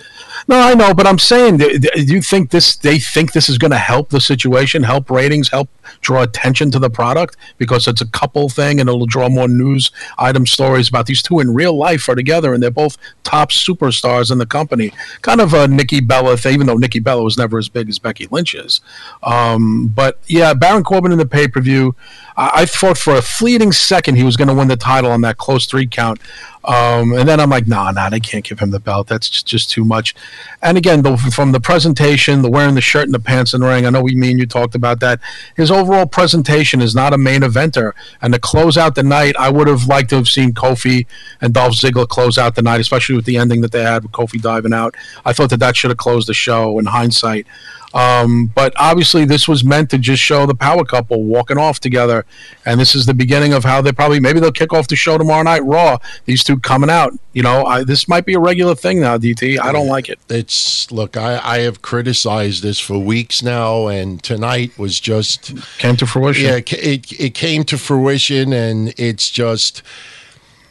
No, 0.48 0.60
I 0.60 0.74
know, 0.74 0.94
but 0.94 1.08
I'm 1.08 1.20
saying, 1.20 1.58
do 1.58 1.80
you 1.96 2.22
think 2.22 2.50
this? 2.52 2.76
They 2.76 3.00
think 3.00 3.32
this 3.32 3.48
is 3.48 3.58
going 3.58 3.72
to 3.72 3.78
help 3.78 4.10
the 4.10 4.20
situation, 4.20 4.84
help 4.84 5.10
ratings, 5.10 5.50
help 5.50 5.70
draw 6.02 6.22
attention 6.24 6.72
to 6.72 6.80
the 6.80 6.90
product 6.90 7.38
because 7.58 7.88
it's 7.88 8.02
a 8.02 8.08
couple 8.08 8.50
thing, 8.50 8.80
and 8.80 8.90
it'll 8.90 9.06
draw 9.06 9.30
more 9.30 9.48
news 9.48 9.92
item 10.18 10.46
stories 10.46 10.90
about 10.90 11.06
these 11.06 11.22
two 11.22 11.40
in 11.40 11.54
real 11.54 11.76
life 11.76 12.08
are 12.10 12.16
together, 12.16 12.54
and 12.54 12.62
they're 12.62 12.72
both 12.72 12.98
top 13.24 13.52
superstars 13.52 14.32
in 14.32 14.38
the 14.38 14.46
company. 14.46 14.92
Kind 15.22 15.42
of 15.42 15.54
a 15.54 15.68
Nikki 15.68 16.00
Bella 16.00 16.38
thing, 16.38 16.54
even 16.54 16.68
though 16.68 16.78
Nikki 16.78 17.00
Bella 17.00 17.24
was 17.24 17.38
never 17.38 17.58
as 17.58 17.70
big 17.70 17.90
as 17.90 18.00
Becky 18.00 18.28
Lynch 18.32 18.56
is. 18.56 18.82
Um, 19.24 19.88
but 19.88 20.20
yeah, 20.28 20.54
Baron 20.54 20.84
Corbin 20.84 21.12
in 21.12 21.18
the 21.18 21.26
pay 21.26 21.48
per 21.48 21.62
view. 21.62 21.96
I, 22.36 22.62
I 22.62 22.66
thought 22.66 22.98
for 22.98 23.16
a 23.16 23.22
fleeting 23.22 23.72
second 23.72 24.16
he 24.16 24.24
was 24.24 24.38
going 24.38 24.48
to 24.48 24.54
win 24.54 24.68
the 24.68 24.76
title 24.76 25.12
on 25.12 25.22
that 25.22 25.38
close 25.38 25.66
three 25.66 25.88
count. 25.88 26.20
Um, 26.66 27.12
and 27.12 27.28
then 27.28 27.42
I'm 27.42 27.50
like, 27.50 27.68
nah, 27.68 27.92
nah, 27.92 28.10
they 28.10 28.22
can't 28.22 28.46
give 28.46 28.60
him 28.60 28.72
the 28.72 28.80
belt. 28.80 29.08
That's 29.08 29.44
just, 29.44 29.70
too 29.70 29.84
much. 29.84 30.16
And 30.62 30.78
again, 30.78 31.02
the, 31.02 31.18
from 31.18 31.52
the 31.52 31.60
presentation, 31.60 32.42
the 32.42 32.50
wearing 32.50 32.76
the 32.76 32.82
shirt 32.82 33.06
and 33.06 33.14
the 33.14 33.20
pants 33.20 33.54
and 33.54 33.64
ring, 33.64 33.86
I 33.86 33.90
know 33.90 34.02
we 34.02 34.16
mean 34.16 34.38
you 34.38 34.46
talked 34.46 34.76
about 34.76 35.00
that. 35.02 35.20
His 35.56 35.72
overall 35.74 36.06
presentation 36.06 36.82
is 36.82 36.96
not 36.96 37.14
a 37.14 37.18
main 37.18 37.42
eventer. 37.42 37.94
And 38.22 38.34
to 38.34 38.40
close 38.40 38.78
out 38.78 38.96
the 38.96 39.04
night, 39.04 39.36
I 39.38 39.50
would 39.50 39.68
have 39.68 39.88
liked 39.88 40.10
to 40.12 40.16
have 40.16 40.28
seen 40.28 40.54
Kofi 40.54 41.06
and 41.42 41.54
Dolph 41.54 41.74
Ziggler 41.74 42.08
close 42.08 42.38
out 42.38 42.56
the 42.56 42.62
night, 42.62 42.82
especially 42.82 43.16
with 43.16 43.26
the 43.26 43.38
ending 43.38 43.62
that 43.62 43.72
they 43.72 43.84
had 43.84 44.04
with 44.04 44.12
Kofi 44.12 44.42
diving 44.42 44.74
out. 44.74 44.96
I 45.26 45.34
thought 45.34 45.50
that 45.50 45.60
that 45.60 45.76
should 45.76 45.92
have 45.92 45.98
closed 45.98 46.28
the 46.28 46.34
show 46.34 46.80
in 46.80 46.86
hindsight. 46.86 47.48
Um, 47.94 48.48
but 48.48 48.74
obviously, 48.78 49.26
this 49.26 49.48
was 49.48 49.64
meant 49.64 49.92
to 49.92 49.98
just 49.98 50.22
show 50.22 50.46
the 50.46 50.56
power 50.56 50.84
couple 50.84 51.24
walking 51.24 51.58
off 51.58 51.80
together, 51.80 52.26
and 52.66 52.80
this 52.80 52.96
is 52.96 53.06
the 53.06 53.14
beginning 53.14 53.54
of 53.54 53.64
how 53.64 53.82
they 53.82 53.92
probably 53.92 54.20
maybe 54.20 54.40
they'll 54.40 54.52
kick 54.52 54.74
off 54.74 54.88
the 54.88 54.96
show 54.96 55.18
tomorrow 55.18 55.44
night 55.44 55.64
Raw. 55.64 55.98
These 56.26 56.44
two 56.44 56.60
coming 56.60 56.90
out. 56.90 57.14
You 57.34 57.44
know, 57.44 57.66
I, 57.66 57.84
this 57.84 58.08
might 58.08 58.26
be 58.26 58.34
a 58.34 58.40
regular 58.40 58.76
thing 58.76 59.00
now. 59.00 59.18
DT, 59.18 59.60
I 59.60 59.72
don't 59.72 59.88
like 59.88 60.10
it. 60.10 60.20
It's 60.30 60.92
look, 60.92 61.18
I, 61.18 61.40
I 61.44 61.60
have 61.60 61.82
criticized 61.82 62.64
this 62.64 62.80
for 62.80 62.98
weeks 62.98 63.44
now, 63.44 63.88
and 63.88 64.22
tonight 64.24 64.78
was 64.78 65.00
just 65.00 65.54
came 65.78 65.96
to 65.98 66.08
fruition. 66.08 66.46
Yeah, 66.46 66.58
it 66.58 67.12
it 67.12 67.34
came 67.36 67.64
to 67.66 67.78
fruition, 67.78 68.54
and 68.54 68.94
it's 68.98 69.30
just 69.30 69.84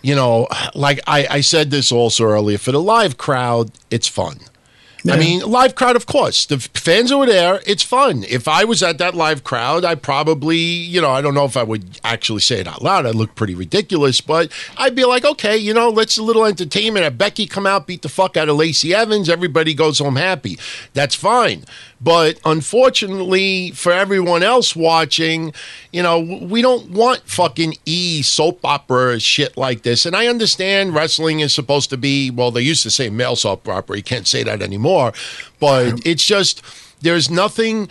you 0.02 0.16
know, 0.16 0.48
like 0.74 1.00
I, 1.06 1.26
I 1.30 1.40
said 1.40 1.70
this 1.70 1.92
also 1.92 2.24
earlier, 2.24 2.58
for 2.58 2.72
the 2.72 2.82
live 2.82 3.16
crowd, 3.16 3.70
it's 3.90 4.08
fun. 4.08 4.40
Yeah. 5.04 5.14
I 5.14 5.18
mean, 5.18 5.40
live 5.40 5.74
crowd, 5.74 5.96
of 5.96 6.06
course. 6.06 6.46
The 6.46 6.58
fans 6.58 7.12
were 7.12 7.26
there, 7.26 7.60
it's 7.66 7.82
fun. 7.82 8.24
If 8.28 8.46
I 8.46 8.64
was 8.64 8.82
at 8.82 8.98
that 8.98 9.14
live 9.14 9.42
crowd, 9.42 9.84
I 9.84 9.96
probably, 9.96 10.58
you 10.58 11.00
know, 11.00 11.10
I 11.10 11.20
don't 11.20 11.34
know 11.34 11.44
if 11.44 11.56
I 11.56 11.64
would 11.64 12.00
actually 12.04 12.40
say 12.40 12.60
it 12.60 12.68
out 12.68 12.82
loud. 12.82 13.06
I'd 13.06 13.16
look 13.16 13.34
pretty 13.34 13.54
ridiculous, 13.54 14.20
but 14.20 14.52
I'd 14.76 14.94
be 14.94 15.04
like, 15.04 15.24
okay, 15.24 15.56
you 15.56 15.74
know, 15.74 15.88
let's 15.88 16.18
a 16.18 16.22
little 16.22 16.44
entertainment. 16.44 17.04
Have 17.04 17.18
Becky 17.18 17.46
come 17.46 17.66
out, 17.66 17.86
beat 17.86 18.02
the 18.02 18.08
fuck 18.08 18.36
out 18.36 18.48
of 18.48 18.56
Lacey 18.56 18.94
Evans. 18.94 19.28
Everybody 19.28 19.74
goes 19.74 19.98
home 19.98 20.16
happy. 20.16 20.58
That's 20.94 21.14
fine. 21.14 21.64
But 22.02 22.40
unfortunately 22.44 23.70
for 23.70 23.92
everyone 23.92 24.42
else 24.42 24.74
watching, 24.74 25.52
you 25.92 26.02
know, 26.02 26.18
we 26.18 26.60
don't 26.60 26.90
want 26.90 27.20
fucking 27.28 27.76
E 27.86 28.22
soap 28.22 28.60
opera 28.64 29.20
shit 29.20 29.56
like 29.56 29.82
this. 29.82 30.04
And 30.04 30.16
I 30.16 30.26
understand 30.26 30.94
wrestling 30.94 31.40
is 31.40 31.54
supposed 31.54 31.90
to 31.90 31.96
be, 31.96 32.30
well, 32.30 32.50
they 32.50 32.62
used 32.62 32.82
to 32.82 32.90
say 32.90 33.08
male 33.08 33.36
soap 33.36 33.68
opera. 33.68 33.96
You 33.96 34.02
can't 34.02 34.26
say 34.26 34.42
that 34.42 34.62
anymore. 34.62 35.12
But 35.60 36.04
it's 36.04 36.26
just, 36.26 36.62
there's 37.02 37.30
nothing 37.30 37.88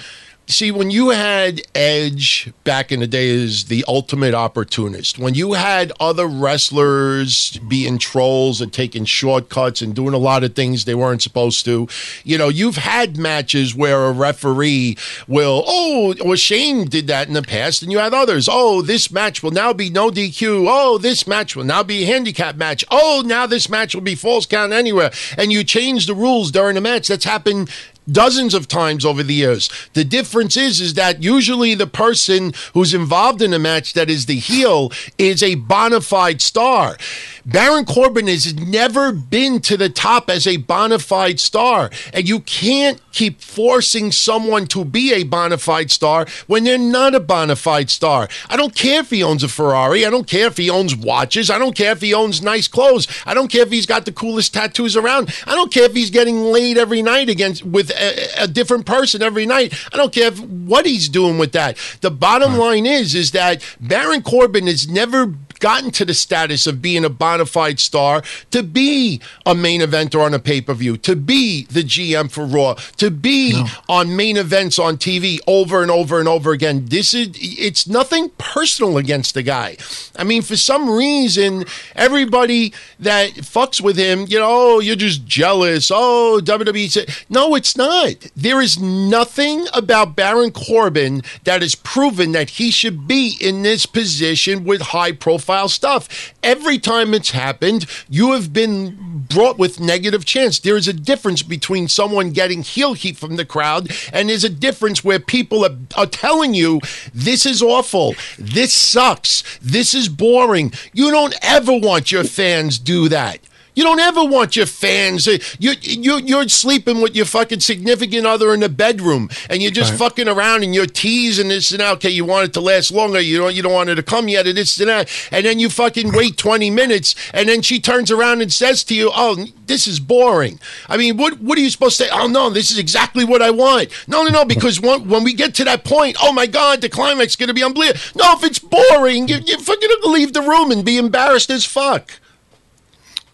See, 0.51 0.69
when 0.69 0.91
you 0.91 1.09
had 1.11 1.61
Edge 1.73 2.51
back 2.65 2.91
in 2.91 2.99
the 2.99 3.07
day 3.07 3.41
as 3.41 3.65
the 3.65 3.85
ultimate 3.87 4.33
opportunist, 4.33 5.17
when 5.17 5.33
you 5.33 5.53
had 5.53 5.93
other 5.97 6.27
wrestlers 6.27 7.57
being 7.69 7.97
trolls 7.97 8.59
and 8.59 8.71
taking 8.71 9.05
shortcuts 9.05 9.81
and 9.81 9.95
doing 9.95 10.13
a 10.13 10.17
lot 10.17 10.43
of 10.43 10.53
things 10.53 10.83
they 10.83 10.93
weren't 10.93 11.21
supposed 11.21 11.63
to, 11.65 11.87
you 12.25 12.37
know, 12.37 12.49
you've 12.49 12.75
had 12.75 13.17
matches 13.17 13.73
where 13.73 14.07
a 14.07 14.11
referee 14.11 14.97
will, 15.25 15.63
oh, 15.65 16.15
or 16.21 16.35
Shane 16.35 16.85
did 16.85 17.07
that 17.07 17.29
in 17.29 17.33
the 17.33 17.41
past, 17.41 17.81
and 17.81 17.89
you 17.89 17.99
had 17.99 18.13
others. 18.13 18.49
Oh, 18.51 18.81
this 18.81 19.09
match 19.09 19.41
will 19.41 19.51
now 19.51 19.71
be 19.71 19.89
no 19.89 20.11
DQ. 20.11 20.65
Oh, 20.67 20.97
this 20.97 21.25
match 21.25 21.55
will 21.55 21.63
now 21.63 21.81
be 21.81 22.03
a 22.03 22.07
handicap 22.07 22.57
match. 22.57 22.83
Oh, 22.91 23.23
now 23.25 23.47
this 23.47 23.69
match 23.69 23.95
will 23.95 24.01
be 24.01 24.15
false 24.15 24.45
count 24.45 24.73
anywhere. 24.73 25.11
And 25.37 25.53
you 25.53 25.63
change 25.63 26.07
the 26.07 26.13
rules 26.13 26.51
during 26.51 26.75
the 26.75 26.81
match. 26.81 27.07
That's 27.07 27.23
happened 27.23 27.69
dozens 28.09 28.53
of 28.53 28.67
times 28.67 29.05
over 29.05 29.23
the 29.23 29.33
years. 29.33 29.69
The 29.93 30.03
difference 30.03 30.57
is 30.57 30.81
is 30.81 30.93
that 30.95 31.23
usually 31.23 31.75
the 31.75 31.87
person 31.87 32.53
who's 32.73 32.93
involved 32.93 33.41
in 33.41 33.53
a 33.53 33.59
match 33.59 33.93
that 33.93 34.09
is 34.09 34.25
the 34.25 34.35
heel 34.39 34.91
is 35.17 35.43
a 35.43 35.55
bona 35.55 36.01
fide 36.01 36.41
star. 36.41 36.97
Baron 37.45 37.85
Corbin 37.85 38.27
has 38.27 38.53
never 38.53 39.11
been 39.11 39.61
to 39.61 39.77
the 39.77 39.89
top 39.89 40.29
as 40.29 40.45
a 40.45 40.57
bona 40.57 40.99
fide 40.99 41.39
star. 41.39 41.89
And 42.13 42.27
you 42.27 42.41
can't 42.41 43.01
keep 43.11 43.41
forcing 43.41 44.11
someone 44.11 44.67
to 44.67 44.85
be 44.85 45.13
a 45.13 45.23
bona 45.23 45.57
fide 45.57 45.91
star 45.91 46.27
when 46.47 46.63
they're 46.63 46.77
not 46.77 47.15
a 47.15 47.19
bona 47.19 47.55
fide 47.55 47.89
star. 47.89 48.27
I 48.49 48.57
don't 48.57 48.75
care 48.75 49.01
if 49.01 49.09
he 49.09 49.23
owns 49.23 49.43
a 49.43 49.47
Ferrari. 49.47 50.05
I 50.05 50.09
don't 50.09 50.27
care 50.27 50.47
if 50.47 50.57
he 50.57 50.69
owns 50.69 50.95
watches. 50.95 51.49
I 51.49 51.57
don't 51.57 51.75
care 51.75 51.91
if 51.91 52.01
he 52.01 52.13
owns 52.13 52.41
nice 52.41 52.67
clothes. 52.67 53.07
I 53.25 53.33
don't 53.33 53.51
care 53.51 53.63
if 53.63 53.71
he's 53.71 53.85
got 53.85 54.05
the 54.05 54.11
coolest 54.11 54.53
tattoos 54.53 54.95
around. 54.95 55.33
I 55.45 55.55
don't 55.55 55.73
care 55.73 55.85
if 55.85 55.93
he's 55.93 56.09
getting 56.09 56.43
laid 56.43 56.77
every 56.77 57.01
night 57.01 57.29
against 57.29 57.65
with 57.65 57.91
a, 58.01 58.43
a 58.43 58.47
different 58.47 58.85
person 58.85 59.21
every 59.21 59.45
night. 59.45 59.73
I 59.93 59.97
don't 59.97 60.13
care 60.13 60.31
what 60.31 60.85
he's 60.85 61.07
doing 61.09 61.37
with 61.37 61.51
that. 61.53 61.77
The 62.01 62.11
bottom 62.11 62.57
line 62.57 62.85
is 62.85 63.15
is 63.15 63.31
that 63.31 63.63
Baron 63.79 64.23
Corbin 64.23 64.67
has 64.67 64.87
never 64.87 65.33
gotten 65.61 65.91
to 65.91 66.03
the 66.03 66.13
status 66.13 66.67
of 66.67 66.81
being 66.81 67.05
a 67.05 67.09
bona 67.09 67.45
fide 67.45 67.79
star 67.79 68.21
to 68.49 68.61
be 68.61 69.21
a 69.45 69.55
main 69.55 69.79
eventer 69.79 70.19
on 70.19 70.33
a 70.33 70.39
pay 70.39 70.59
per 70.59 70.73
view, 70.73 70.97
to 70.97 71.15
be 71.15 71.65
the 71.65 71.83
GM 71.83 72.29
for 72.29 72.45
Raw, 72.45 72.73
to 72.97 73.09
be 73.09 73.53
no. 73.53 73.67
on 73.87 74.15
main 74.17 74.35
events 74.35 74.77
on 74.77 74.97
TV 74.97 75.39
over 75.47 75.81
and 75.81 75.89
over 75.89 76.19
and 76.19 76.27
over 76.27 76.51
again. 76.51 76.85
This 76.87 77.13
is 77.13 77.29
it's 77.39 77.87
nothing 77.87 78.29
personal 78.37 78.97
against 78.97 79.33
the 79.35 79.43
guy. 79.43 79.77
I 80.17 80.25
mean, 80.25 80.41
for 80.41 80.57
some 80.57 80.89
reason, 80.89 81.65
everybody 81.95 82.73
that 82.99 83.31
fucks 83.35 83.79
with 83.79 83.97
him, 83.97 84.25
you 84.27 84.39
know, 84.39 84.47
oh, 84.49 84.79
you're 84.79 84.95
just 84.95 85.25
jealous. 85.25 85.91
Oh, 85.93 86.41
WWE. 86.43 86.89
Said. 86.89 87.15
No, 87.29 87.55
it's 87.55 87.77
not. 87.77 88.15
There 88.35 88.61
is 88.61 88.79
nothing 88.79 89.67
about 89.73 90.15
Baron 90.15 90.51
Corbin 90.51 91.21
that 91.43 91.61
has 91.61 91.75
proven 91.75 92.31
that 92.31 92.51
he 92.51 92.71
should 92.71 93.07
be 93.07 93.37
in 93.39 93.61
this 93.61 93.85
position 93.85 94.63
with 94.63 94.81
high 94.81 95.11
profile 95.11 95.50
profile 95.51 95.67
stuff. 95.67 96.33
Every 96.41 96.79
time 96.79 97.13
it's 97.13 97.31
happened, 97.31 97.85
you 98.09 98.31
have 98.31 98.53
been 98.53 99.25
brought 99.29 99.57
with 99.57 99.81
negative 99.81 100.23
chance. 100.23 100.59
There 100.59 100.77
is 100.77 100.87
a 100.87 100.93
difference 100.93 101.43
between 101.43 101.89
someone 101.89 102.31
getting 102.31 102.61
heel 102.61 102.93
heat 102.93 103.17
from 103.17 103.35
the 103.35 103.43
crowd, 103.43 103.91
and 104.13 104.29
there's 104.29 104.45
a 104.45 104.49
difference 104.49 105.03
where 105.03 105.19
people 105.19 105.65
are, 105.65 105.75
are 105.97 106.05
telling 106.05 106.53
you, 106.53 106.79
this 107.13 107.45
is 107.45 107.61
awful, 107.61 108.15
this 108.39 108.73
sucks, 108.73 109.43
this 109.61 109.93
is 109.93 110.07
boring. 110.07 110.71
You 110.93 111.11
don't 111.11 111.35
ever 111.41 111.77
want 111.77 112.13
your 112.13 112.23
fans 112.23 112.79
do 112.79 113.09
that. 113.09 113.39
You 113.73 113.83
don't 113.83 113.99
ever 113.99 114.23
want 114.23 114.55
your 114.55 114.65
fans. 114.65 115.27
Uh, 115.27 115.37
you 115.57 115.73
you 115.81 116.17
you're 116.19 116.47
sleeping 116.49 117.01
with 117.01 117.15
your 117.15 117.25
fucking 117.25 117.61
significant 117.61 118.25
other 118.25 118.53
in 118.53 118.59
the 118.59 118.69
bedroom, 118.69 119.29
and 119.49 119.61
you're 119.61 119.71
just 119.71 119.91
right. 119.91 119.99
fucking 119.99 120.27
around, 120.27 120.63
and 120.63 120.75
you're 120.75 120.85
teasing 120.85 121.47
this 121.47 121.71
and 121.71 121.79
that. 121.79 121.93
Okay, 121.93 122.09
you 122.09 122.25
want 122.25 122.49
it 122.49 122.53
to 122.53 122.61
last 122.61 122.91
longer. 122.91 123.19
You 123.19 123.37
don't 123.37 123.55
you 123.55 123.61
don't 123.61 123.73
want 123.73 123.89
it 123.89 123.95
to 123.95 124.03
come 124.03 124.27
yet, 124.27 124.45
and 124.45 124.57
this 124.57 124.79
and 124.79 124.89
that. 124.89 125.09
And 125.31 125.45
then 125.45 125.59
you 125.59 125.69
fucking 125.69 126.11
wait 126.11 126.37
twenty 126.37 126.69
minutes, 126.69 127.15
and 127.33 127.47
then 127.47 127.61
she 127.61 127.79
turns 127.79 128.11
around 128.11 128.41
and 128.41 128.51
says 128.51 128.83
to 128.85 128.95
you, 128.95 129.09
"Oh, 129.13 129.45
this 129.67 129.87
is 129.87 129.99
boring." 129.99 130.59
I 130.89 130.97
mean, 130.97 131.15
what 131.15 131.39
what 131.39 131.57
are 131.57 131.61
you 131.61 131.69
supposed 131.69 131.97
to 131.97 132.03
say? 132.05 132.09
Oh 132.11 132.27
no, 132.27 132.49
this 132.49 132.71
is 132.71 132.77
exactly 132.77 133.23
what 133.23 133.41
I 133.41 133.51
want. 133.51 133.89
No, 134.07 134.23
no, 134.23 134.31
no, 134.31 134.45
because 134.45 134.81
when, 134.81 135.07
when 135.07 135.23
we 135.23 135.33
get 135.33 135.55
to 135.55 135.63
that 135.63 135.85
point, 135.85 136.17
oh 136.21 136.33
my 136.33 136.45
god, 136.45 136.81
the 136.81 136.89
climax 136.89 137.31
is 137.31 137.35
going 137.37 137.47
to 137.47 137.53
be 137.53 137.63
unbelievable. 137.63 137.99
No, 138.15 138.33
if 138.33 138.43
it's 138.43 138.59
boring, 138.59 139.29
you, 139.29 139.37
you 139.45 139.57
fucking 139.57 139.89
leave 140.03 140.33
the 140.33 140.41
room 140.41 140.71
and 140.71 140.83
be 140.83 140.97
embarrassed 140.97 141.49
as 141.49 141.65
fuck. 141.65 142.19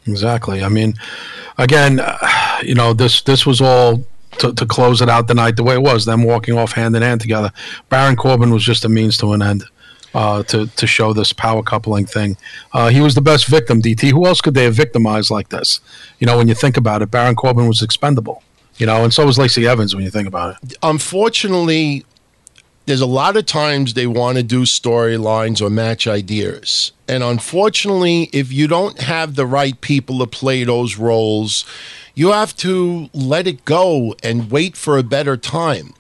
Exactly. 0.08 0.64
I 0.64 0.70
mean, 0.70 0.96
again, 1.58 2.00
uh, 2.00 2.60
you 2.64 2.76
know, 2.76 2.94
this 2.94 3.22
this 3.22 3.46
was 3.46 3.62
all 3.62 4.06
to, 4.40 4.54
to 4.54 4.66
close 4.66 5.02
it 5.02 5.10
out 5.10 5.28
the 5.28 5.34
night 5.34 5.56
the 5.56 5.64
way 5.64 5.76
it 5.76 5.82
was, 5.82 6.06
them 6.06 6.24
walking 6.24 6.58
off 6.58 6.72
hand 6.72 6.96
in 6.96 7.02
hand 7.02 7.22
together. 7.22 7.52
Baron 7.90 8.16
Corbin 8.16 8.52
was 8.52 8.64
just 8.64 8.86
a 8.86 8.90
means 8.90 9.18
to 9.18 9.34
an 9.34 9.42
end. 9.42 9.64
Uh, 10.14 10.42
to 10.42 10.66
to 10.68 10.88
show 10.88 11.14
this 11.14 11.34
power 11.34 11.62
coupling 11.62 12.06
thing, 12.06 12.38
uh, 12.74 12.88
he 12.88 13.02
was 13.02 13.14
the 13.14 13.22
best 13.22 13.46
victim. 13.46 13.82
DT. 13.82 14.12
Who 14.12 14.26
else 14.26 14.42
could 14.42 14.54
they 14.54 14.64
have 14.64 14.74
victimized 14.74 15.30
like 15.30 15.50
this? 15.50 15.80
You 16.20 16.26
know, 16.26 16.38
when 16.38 16.48
you 16.48 16.56
think 16.56 16.78
about 16.78 17.02
it, 17.02 17.12
Baron 17.12 17.36
Corbin 17.36 17.68
was 17.68 17.82
expendable. 17.84 18.42
You 18.78 18.86
know, 18.86 19.04
and 19.04 19.14
so 19.14 19.26
was 19.26 19.38
Lacey 19.38 19.68
Evans. 19.68 19.94
When 19.94 20.04
you 20.04 20.10
think 20.10 20.28
about 20.28 20.56
it, 20.64 20.76
unfortunately, 20.82 22.06
there's 22.88 23.02
a 23.02 23.06
lot 23.06 23.36
of 23.36 23.46
times 23.46 23.94
they 23.94 24.08
want 24.08 24.38
to 24.38 24.44
do 24.44 24.62
storylines 24.62 25.62
or 25.62 25.70
match 25.70 26.08
ideas. 26.08 26.94
And 27.06 27.22
unfortunately, 27.22 28.30
if 28.32 28.52
you 28.52 28.68
don't 28.68 29.00
have 29.02 29.36
the 29.36 29.46
right 29.46 29.80
people 29.82 30.20
to 30.20 30.26
play 30.28 30.64
those 30.64 30.98
roles, 30.98 31.66
you 32.16 32.32
have 32.32 32.56
to 32.58 33.10
let 33.14 33.46
it 33.46 33.66
go 33.66 34.16
and 34.24 34.50
wait 34.50 34.78
for 34.78 34.98
a 34.98 35.04
better 35.04 35.36
time. 35.36 35.94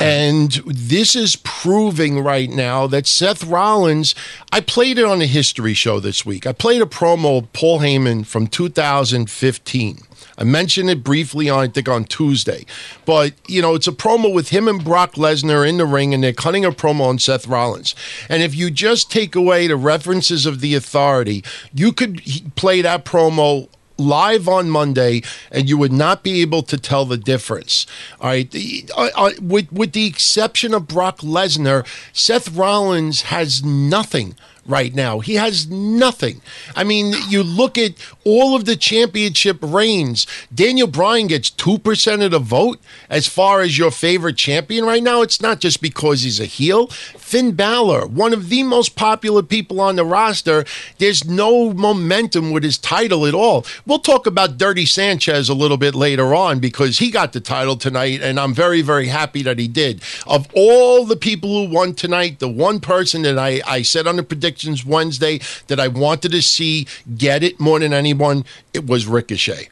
And 0.00 0.50
this 0.66 1.14
is 1.14 1.36
proving 1.36 2.18
right 2.18 2.50
now 2.50 2.88
that 2.88 3.06
Seth 3.06 3.44
Rollins, 3.44 4.16
I 4.52 4.60
played 4.60 4.98
it 4.98 5.04
on 5.04 5.22
a 5.22 5.26
history 5.26 5.72
show 5.72 6.00
this 6.00 6.26
week. 6.26 6.48
I 6.48 6.52
played 6.52 6.82
a 6.82 6.86
promo 6.86 7.38
of 7.38 7.52
Paul 7.52 7.78
Heyman 7.78 8.26
from 8.26 8.48
2015. 8.48 9.98
I 10.36 10.44
mentioned 10.44 10.90
it 10.90 11.04
briefly 11.04 11.48
on 11.48 11.64
I 11.64 11.68
think 11.68 11.88
on 11.88 12.04
Tuesday, 12.04 12.66
but 13.04 13.34
you 13.48 13.62
know 13.62 13.74
it's 13.74 13.86
a 13.86 13.92
promo 13.92 14.32
with 14.32 14.48
him 14.48 14.68
and 14.68 14.82
Brock 14.82 15.14
Lesnar 15.14 15.68
in 15.68 15.78
the 15.78 15.86
ring, 15.86 16.12
and 16.12 16.22
they're 16.22 16.32
cutting 16.32 16.64
a 16.64 16.72
promo 16.72 17.02
on 17.02 17.18
Seth 17.18 17.46
Rollins. 17.46 17.94
And 18.28 18.42
if 18.42 18.54
you 18.54 18.70
just 18.70 19.10
take 19.10 19.34
away 19.34 19.66
the 19.66 19.76
references 19.76 20.46
of 20.46 20.60
the 20.60 20.74
Authority, 20.74 21.44
you 21.72 21.92
could 21.92 22.20
play 22.56 22.82
that 22.82 23.04
promo 23.04 23.68
live 23.96 24.48
on 24.48 24.70
Monday, 24.70 25.22
and 25.50 25.68
you 25.68 25.78
would 25.78 25.92
not 25.92 26.22
be 26.22 26.40
able 26.40 26.62
to 26.62 26.76
tell 26.76 27.04
the 27.04 27.16
difference. 27.16 27.86
All 28.20 28.28
right, 28.28 28.52
uh, 28.96 29.10
uh, 29.14 29.30
with 29.40 29.72
with 29.72 29.92
the 29.92 30.06
exception 30.06 30.74
of 30.74 30.88
Brock 30.88 31.18
Lesnar, 31.18 31.86
Seth 32.12 32.50
Rollins 32.54 33.22
has 33.22 33.64
nothing 33.64 34.34
right 34.66 34.94
now. 34.94 35.20
He 35.20 35.34
has 35.34 35.68
nothing. 35.68 36.40
I 36.74 36.84
mean, 36.84 37.14
you 37.28 37.42
look 37.42 37.76
at 37.78 37.94
all 38.24 38.54
of 38.54 38.64
the 38.64 38.76
championship 38.76 39.58
reigns. 39.60 40.26
Daniel 40.54 40.86
Bryan 40.86 41.26
gets 41.26 41.50
2% 41.50 42.24
of 42.24 42.30
the 42.30 42.38
vote 42.38 42.80
as 43.10 43.26
far 43.26 43.60
as 43.60 43.78
your 43.78 43.90
favorite 43.90 44.36
champion 44.36 44.84
right 44.84 45.02
now. 45.02 45.22
It's 45.22 45.40
not 45.40 45.60
just 45.60 45.80
because 45.80 46.22
he's 46.22 46.40
a 46.40 46.46
heel. 46.46 46.88
Finn 46.88 47.52
Balor, 47.52 48.06
one 48.06 48.32
of 48.32 48.48
the 48.48 48.62
most 48.62 48.96
popular 48.96 49.42
people 49.42 49.80
on 49.80 49.96
the 49.96 50.04
roster, 50.04 50.64
there's 50.98 51.24
no 51.24 51.72
momentum 51.72 52.50
with 52.50 52.62
his 52.62 52.78
title 52.78 53.26
at 53.26 53.34
all. 53.34 53.66
We'll 53.86 53.98
talk 53.98 54.26
about 54.26 54.58
Dirty 54.58 54.86
Sanchez 54.86 55.48
a 55.48 55.54
little 55.54 55.76
bit 55.76 55.94
later 55.94 56.34
on 56.34 56.60
because 56.60 56.98
he 56.98 57.10
got 57.10 57.32
the 57.32 57.40
title 57.40 57.76
tonight, 57.76 58.22
and 58.22 58.38
I'm 58.38 58.54
very, 58.54 58.82
very 58.82 59.06
happy 59.06 59.42
that 59.42 59.58
he 59.58 59.68
did. 59.68 60.02
Of 60.26 60.46
all 60.54 61.04
the 61.04 61.16
people 61.16 61.48
who 61.50 61.72
won 61.72 61.94
tonight, 61.94 62.38
the 62.38 62.48
one 62.48 62.80
person 62.80 63.22
that 63.22 63.38
I, 63.38 63.60
I 63.66 63.82
said 63.82 64.06
on 64.06 64.16
the 64.16 64.22
predictions 64.54 64.84
Wednesday 64.84 65.40
that 65.66 65.80
I 65.80 65.88
wanted 65.88 66.32
to 66.32 66.42
see 66.42 66.86
get 67.16 67.42
it 67.42 67.58
more 67.58 67.80
than 67.80 67.92
anyone, 67.92 68.44
it 68.72 68.86
was 68.86 69.06
Ricochet. 69.06 69.68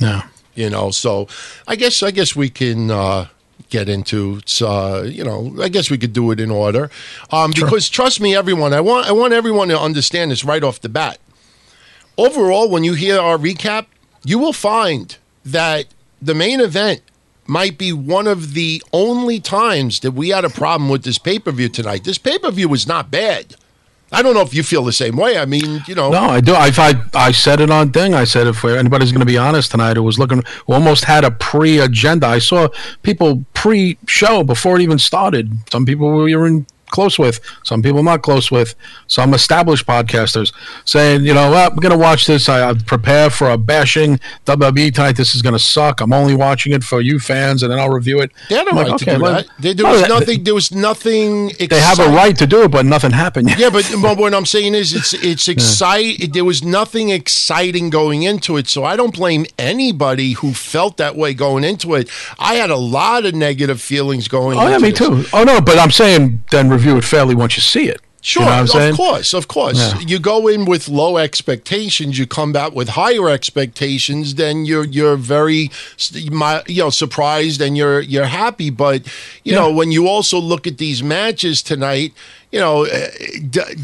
No. 0.00 0.22
You 0.54 0.70
know, 0.70 0.90
so 0.90 1.28
I 1.68 1.76
guess 1.76 2.02
I 2.02 2.10
guess 2.10 2.34
we 2.34 2.48
can 2.48 2.90
uh, 2.90 3.26
get 3.68 3.90
into 3.90 4.40
uh, 4.62 5.04
you 5.06 5.22
know 5.22 5.54
I 5.60 5.68
guess 5.68 5.90
we 5.90 5.98
could 5.98 6.14
do 6.14 6.30
it 6.30 6.40
in 6.40 6.50
order 6.50 6.90
um, 7.30 7.52
because 7.54 7.90
trust 7.90 8.22
me, 8.22 8.34
everyone, 8.34 8.72
I 8.72 8.80
want 8.80 9.06
I 9.06 9.12
want 9.12 9.34
everyone 9.34 9.68
to 9.68 9.78
understand 9.78 10.30
this 10.30 10.44
right 10.44 10.64
off 10.64 10.80
the 10.80 10.88
bat. 10.88 11.18
Overall, 12.16 12.70
when 12.70 12.84
you 12.84 12.94
hear 12.94 13.18
our 13.18 13.36
recap, 13.36 13.84
you 14.24 14.38
will 14.38 14.54
find 14.54 15.18
that 15.44 15.84
the 16.22 16.34
main 16.34 16.60
event 16.60 17.02
might 17.46 17.76
be 17.76 17.92
one 17.92 18.26
of 18.26 18.54
the 18.54 18.82
only 18.94 19.40
times 19.40 20.00
that 20.00 20.12
we 20.12 20.30
had 20.30 20.46
a 20.46 20.50
problem 20.50 20.88
with 20.88 21.04
this 21.04 21.18
pay 21.18 21.38
per 21.38 21.52
view 21.52 21.68
tonight. 21.68 22.04
This 22.04 22.16
pay 22.16 22.38
per 22.38 22.50
view 22.50 22.70
was 22.70 22.86
not 22.86 23.10
bad. 23.10 23.56
I 24.12 24.22
don't 24.22 24.34
know 24.34 24.40
if 24.42 24.54
you 24.54 24.62
feel 24.62 24.84
the 24.84 24.92
same 24.92 25.16
way. 25.16 25.36
I 25.36 25.46
mean, 25.46 25.82
you 25.88 25.94
know. 25.94 26.10
No, 26.10 26.20
I 26.20 26.40
do. 26.40 26.54
I 26.54 26.70
I, 26.76 26.94
I 27.12 27.32
said 27.32 27.60
it 27.60 27.70
on 27.70 27.90
thing. 27.90 28.14
I 28.14 28.24
said 28.24 28.46
if 28.46 28.64
anybody's 28.64 29.10
going 29.10 29.20
to 29.20 29.26
be 29.26 29.36
honest 29.36 29.72
tonight, 29.72 29.96
it 29.96 30.00
was 30.00 30.18
looking 30.18 30.42
who 30.66 30.72
almost 30.72 31.04
had 31.04 31.24
a 31.24 31.30
pre 31.30 31.80
agenda. 31.80 32.26
I 32.26 32.38
saw 32.38 32.68
people 33.02 33.44
pre 33.52 33.98
show 34.06 34.44
before 34.44 34.76
it 34.76 34.82
even 34.82 34.98
started. 34.98 35.52
Some 35.70 35.84
people 35.86 36.08
were 36.08 36.46
in 36.46 36.66
close 36.96 37.18
with, 37.18 37.40
some 37.62 37.82
people 37.82 37.98
I'm 37.98 38.06
not 38.06 38.22
close 38.22 38.50
with, 38.50 38.74
some 39.06 39.34
established 39.34 39.86
podcasters 39.86 40.50
saying, 40.86 41.26
you 41.26 41.34
know, 41.34 41.50
well, 41.50 41.68
we're 41.70 41.82
going 41.82 41.92
to 41.92 41.98
watch 41.98 42.26
this. 42.26 42.48
I, 42.48 42.70
I 42.70 42.72
prepare 42.72 43.28
for 43.28 43.50
a 43.50 43.58
bashing 43.58 44.18
WWE 44.46 44.94
tonight. 44.94 45.12
This 45.12 45.34
is 45.34 45.42
going 45.42 45.52
to 45.52 45.58
suck. 45.58 46.00
I'm 46.00 46.14
only 46.14 46.34
watching 46.34 46.72
it 46.72 46.82
for 46.82 47.02
you 47.02 47.18
fans, 47.18 47.62
and 47.62 47.70
then 47.70 47.78
I'll 47.78 47.90
review 47.90 48.20
it. 48.20 48.32
They 48.48 48.54
had 48.54 48.66
a 48.66 48.70
right 48.70 48.88
like, 48.88 48.98
to 49.00 49.10
okay, 49.10 49.18
do 49.18 49.24
that. 49.24 49.46
There, 49.58 49.74
there 49.74 49.86
was 49.86 50.08
no, 50.08 50.18
nothing. 50.18 50.44
There 50.44 50.54
was 50.54 50.72
nothing. 50.72 51.50
Exciting. 51.50 51.68
They 51.68 51.80
have 51.80 51.98
a 51.98 52.08
right 52.08 52.36
to 52.38 52.46
do 52.46 52.62
it, 52.62 52.70
but 52.70 52.86
nothing 52.86 53.10
happened. 53.10 53.50
yeah, 53.58 53.68
but, 53.68 53.92
but 54.00 54.16
what 54.16 54.32
I'm 54.32 54.46
saying 54.46 54.74
is, 54.74 54.94
it's 54.94 55.12
it's 55.32 55.48
exciting. 55.48 56.16
Yeah. 56.18 56.26
There 56.32 56.44
was 56.46 56.64
nothing 56.64 57.10
exciting 57.10 57.90
going 57.90 58.22
into 58.22 58.56
it, 58.56 58.68
so 58.68 58.84
I 58.84 58.96
don't 58.96 59.14
blame 59.14 59.44
anybody 59.58 60.32
who 60.32 60.54
felt 60.54 60.96
that 60.96 61.14
way 61.14 61.34
going 61.34 61.62
into 61.62 61.94
it. 61.94 62.08
I 62.38 62.54
had 62.54 62.70
a 62.70 62.76
lot 62.76 63.26
of 63.26 63.34
negative 63.34 63.82
feelings 63.82 64.28
going. 64.28 64.56
Oh 64.56 64.66
yeah, 64.66 64.78
me 64.78 64.90
this. 64.90 64.98
too. 64.98 65.24
Oh 65.34 65.44
no, 65.44 65.60
but 65.60 65.78
I'm 65.78 65.90
saying 65.90 66.42
then 66.50 66.70
review 66.70 66.85
it 66.94 67.04
fairly 67.04 67.34
once 67.34 67.56
you 67.56 67.62
see 67.62 67.88
it. 67.88 68.00
Sure, 68.26 68.42
you 68.42 68.48
know 68.48 68.62
of 68.62 68.68
saying? 68.70 68.96
course, 68.96 69.34
of 69.34 69.46
course. 69.46 69.78
Yeah. 69.78 70.00
You 70.00 70.18
go 70.18 70.48
in 70.48 70.64
with 70.64 70.88
low 70.88 71.16
expectations, 71.16 72.18
you 72.18 72.26
come 72.26 72.52
back 72.52 72.72
with 72.72 72.88
higher 72.88 73.28
expectations, 73.28 74.34
then 74.34 74.64
you're 74.64 74.84
you're 74.84 75.14
very 75.14 75.70
you 76.10 76.82
know 76.82 76.90
surprised 76.90 77.60
and 77.60 77.76
you're 77.76 78.00
you're 78.00 78.24
happy. 78.24 78.70
But 78.70 79.06
you 79.44 79.52
yeah. 79.52 79.60
know 79.60 79.72
when 79.72 79.92
you 79.92 80.08
also 80.08 80.40
look 80.40 80.66
at 80.66 80.78
these 80.78 81.04
matches 81.04 81.62
tonight, 81.62 82.14
you 82.56 82.62
know, 82.62 82.86
uh, 82.86 83.08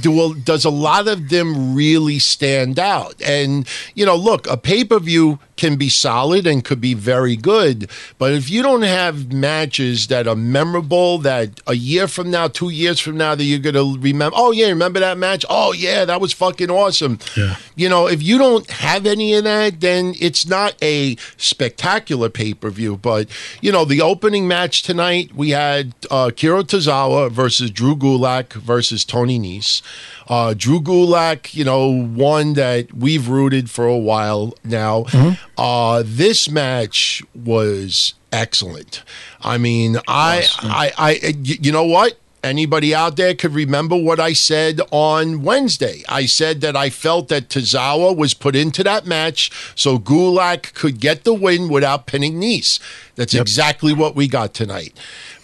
do, 0.01 0.35
does 0.35 0.65
a 0.65 0.71
lot 0.71 1.07
of 1.07 1.29
them 1.29 1.75
really 1.75 2.19
stand 2.19 2.79
out? 2.79 3.21
And, 3.21 3.69
you 3.95 4.07
know, 4.07 4.17
look, 4.17 4.47
a 4.47 4.57
pay 4.57 4.83
per 4.83 4.99
view 4.99 5.41
can 5.57 5.77
be 5.77 5.91
solid 5.91 6.47
and 6.47 6.65
could 6.65 6.81
be 6.81 6.95
very 6.95 7.37
good. 7.37 7.91
But 8.17 8.33
if 8.33 8.49
you 8.49 8.63
don't 8.63 8.83
have 8.83 9.31
matches 9.31 10.07
that 10.07 10.27
are 10.27 10.35
memorable, 10.35 11.19
that 11.19 11.61
a 11.67 11.75
year 11.75 12.09
from 12.09 12.31
now, 12.31 12.49
two 12.49 12.71
years 12.71 12.99
from 12.99 13.19
now, 13.19 13.35
that 13.35 13.45
you're 13.45 13.59
going 13.59 13.75
to 13.75 14.01
remember, 14.01 14.35
oh, 14.39 14.53
yeah, 14.53 14.69
remember 14.69 15.01
that 15.01 15.19
match? 15.19 15.45
Oh, 15.51 15.73
yeah, 15.75 16.07
that 16.07 16.23
was 16.23 16.33
fucking 16.33 16.71
awesome. 16.71 17.19
Yeah. 17.37 17.57
You 17.77 17.91
know, 17.91 18.07
if 18.09 18.23
you 18.23 18.39
don't 18.39 18.69
have 18.71 19.05
any 19.05 19.35
of 19.35 19.45
that, 19.45 19.81
then 19.81 20.15
it's 20.19 20.47
not 20.47 20.83
a 20.83 21.17
spectacular 21.37 22.31
pay 22.31 22.55
per 22.55 22.71
view. 22.71 22.97
But, 22.97 23.29
you 23.61 23.71
know, 23.71 23.85
the 23.85 24.01
opening 24.01 24.49
match 24.49 24.83
tonight, 24.83 25.35
we 25.35 25.51
had 25.51 25.95
uh, 26.11 26.31
Akira 26.31 26.65
Tozawa 26.65 27.31
versus 27.31 27.71
Drew 27.71 27.95
Gulak 27.95 28.62
versus 28.63 29.05
Tony 29.05 29.39
Nese. 29.39 29.83
Uh, 30.29 30.55
Drew 30.57 30.81
Gulak, 30.81 31.55
you 31.55 31.65
know, 31.65 31.91
one 31.91 32.55
that 32.55 32.93
we've 32.95 33.29
rooted 33.29 33.71
for 33.71 33.87
a 33.87 33.99
while 33.99 34.55
now. 34.65 35.05
Mm-hmm. 35.05 35.35
Uh, 35.59 36.03
this 36.07 36.49
match 36.49 37.23
was 37.35 38.15
excellent. 38.33 39.03
I 39.43 39.59
mean, 39.59 39.99
I, 40.09 40.47
I, 40.63 40.93
I, 40.97 41.35
you 41.43 41.73
know 41.73 41.85
what? 41.85 42.19
Anybody 42.45 42.93
out 42.93 43.17
there 43.17 43.37
could 43.37 43.55
remember 43.55 43.97
what 43.97 44.19
I 44.19 44.33
said 44.33 44.81
on 44.91 45.43
Wednesday. 45.43 46.03
I 46.09 46.27
said 46.27 46.61
that 46.63 46.75
I 46.75 46.91
felt 46.91 47.29
that 47.29 47.49
Tozawa 47.49 48.17
was 48.17 48.35
put 48.35 48.57
into 48.57 48.83
that 48.83 49.07
match 49.07 49.53
so 49.77 49.97
Gulak 49.97 50.75
could 50.75 50.99
get 50.99 51.23
the 51.23 51.35
win 51.35 51.69
without 51.69 52.07
pinning 52.07 52.41
Nese. 52.41 52.81
That's 53.15 53.33
yep. 53.33 53.43
exactly 53.43 53.93
what 53.93 54.17
we 54.17 54.27
got 54.27 54.55
tonight. 54.55 54.99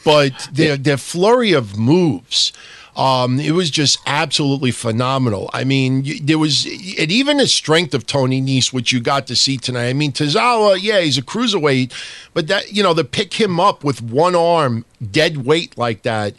But 0.04 0.48
their 0.52 0.76
their 0.76 0.96
flurry 0.96 1.52
of 1.52 1.78
moves, 1.78 2.52
um, 2.98 3.38
it 3.38 3.52
was 3.52 3.70
just 3.70 4.00
absolutely 4.06 4.72
phenomenal. 4.72 5.48
I 5.52 5.62
mean, 5.62 6.04
there 6.20 6.38
was, 6.38 6.64
and 6.66 7.12
even 7.12 7.36
the 7.36 7.46
strength 7.46 7.94
of 7.94 8.06
Tony 8.06 8.42
Nese, 8.42 8.72
which 8.72 8.90
you 8.90 8.98
got 8.98 9.28
to 9.28 9.36
see 9.36 9.56
tonight. 9.56 9.88
I 9.88 9.92
mean, 9.92 10.10
Tozawa, 10.10 10.78
yeah, 10.82 10.98
he's 10.98 11.16
a 11.16 11.22
cruiserweight, 11.22 11.92
but 12.34 12.48
that, 12.48 12.72
you 12.72 12.82
know, 12.82 12.94
to 12.94 13.04
pick 13.04 13.34
him 13.34 13.60
up 13.60 13.84
with 13.84 14.02
one 14.02 14.34
arm, 14.34 14.84
dead 15.12 15.46
weight 15.46 15.78
like 15.78 16.02
that, 16.02 16.34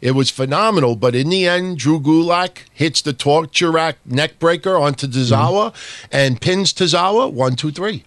it 0.00 0.12
was 0.12 0.30
phenomenal. 0.30 0.94
But 0.94 1.16
in 1.16 1.30
the 1.30 1.48
end, 1.48 1.78
Drew 1.78 1.98
Gulak 1.98 2.58
hits 2.72 3.02
the 3.02 3.12
torture 3.12 3.72
rack 3.72 3.96
neck 4.06 4.38
breaker 4.38 4.76
onto 4.76 5.08
Tozawa 5.08 5.72
mm-hmm. 5.72 6.08
and 6.12 6.40
pins 6.40 6.72
Tozawa 6.72 7.32
one, 7.32 7.56
two, 7.56 7.72
three. 7.72 8.04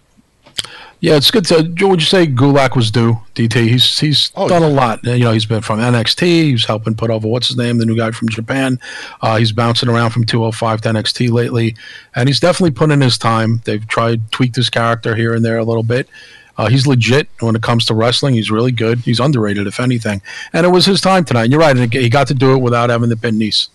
Yeah, 1.00 1.14
it's 1.14 1.30
good 1.30 1.44
to. 1.46 1.56
Would 1.86 2.00
you 2.00 2.06
say 2.06 2.26
Gulak 2.26 2.74
was 2.74 2.90
due? 2.90 3.18
DT. 3.36 3.68
He's 3.68 3.98
he's 3.98 4.32
oh, 4.34 4.48
done 4.48 4.62
yeah. 4.62 4.68
a 4.68 4.70
lot. 4.70 5.04
You 5.04 5.18
know, 5.18 5.32
he's 5.32 5.46
been 5.46 5.62
from 5.62 5.78
NXT. 5.78 6.22
He's 6.22 6.64
helping 6.64 6.96
put 6.96 7.10
over 7.10 7.28
what's 7.28 7.48
his 7.48 7.56
name, 7.56 7.78
the 7.78 7.86
new 7.86 7.96
guy 7.96 8.10
from 8.10 8.28
Japan. 8.28 8.80
Uh, 9.20 9.36
he's 9.36 9.52
bouncing 9.52 9.88
around 9.88 10.10
from 10.10 10.24
205 10.24 10.80
to 10.80 10.88
NXT 10.88 11.30
lately, 11.30 11.76
and 12.16 12.28
he's 12.28 12.40
definitely 12.40 12.72
put 12.72 12.90
in 12.90 13.00
his 13.00 13.16
time. 13.16 13.62
They've 13.64 13.86
tried 13.86 14.32
tweaked 14.32 14.56
his 14.56 14.70
character 14.70 15.14
here 15.14 15.34
and 15.34 15.44
there 15.44 15.58
a 15.58 15.64
little 15.64 15.84
bit. 15.84 16.08
Uh, 16.56 16.68
he's 16.68 16.88
legit 16.88 17.28
when 17.38 17.54
it 17.54 17.62
comes 17.62 17.86
to 17.86 17.94
wrestling. 17.94 18.34
He's 18.34 18.50
really 18.50 18.72
good. 18.72 18.98
He's 18.98 19.20
underrated, 19.20 19.68
if 19.68 19.78
anything. 19.78 20.20
And 20.52 20.66
it 20.66 20.70
was 20.70 20.86
his 20.86 21.00
time 21.00 21.24
tonight. 21.24 21.44
And 21.44 21.52
you're 21.52 21.60
right. 21.60 21.76
He 21.92 22.08
got 22.08 22.26
to 22.26 22.34
do 22.34 22.54
it 22.54 22.58
without 22.58 22.90
having 22.90 23.08
the 23.08 23.16
pin 23.16 23.38
Nese. 23.38 23.68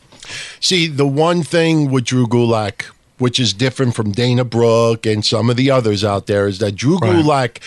See, 0.59 0.88
the 0.88 1.07
one 1.07 1.43
thing 1.43 1.89
with 1.89 2.03
Drew 2.03 2.27
Gulak 2.27 2.88
which 3.23 3.39
is 3.39 3.53
different 3.53 3.95
from 3.95 4.12
Dana 4.12 4.43
Brooke 4.43 5.05
and 5.05 5.23
some 5.23 5.49
of 5.49 5.55
the 5.55 5.71
others 5.71 6.03
out 6.03 6.27
there, 6.27 6.45
is 6.45 6.59
that 6.59 6.73
Drew 6.75 6.97
right. 6.97 7.23
Gulak 7.23 7.62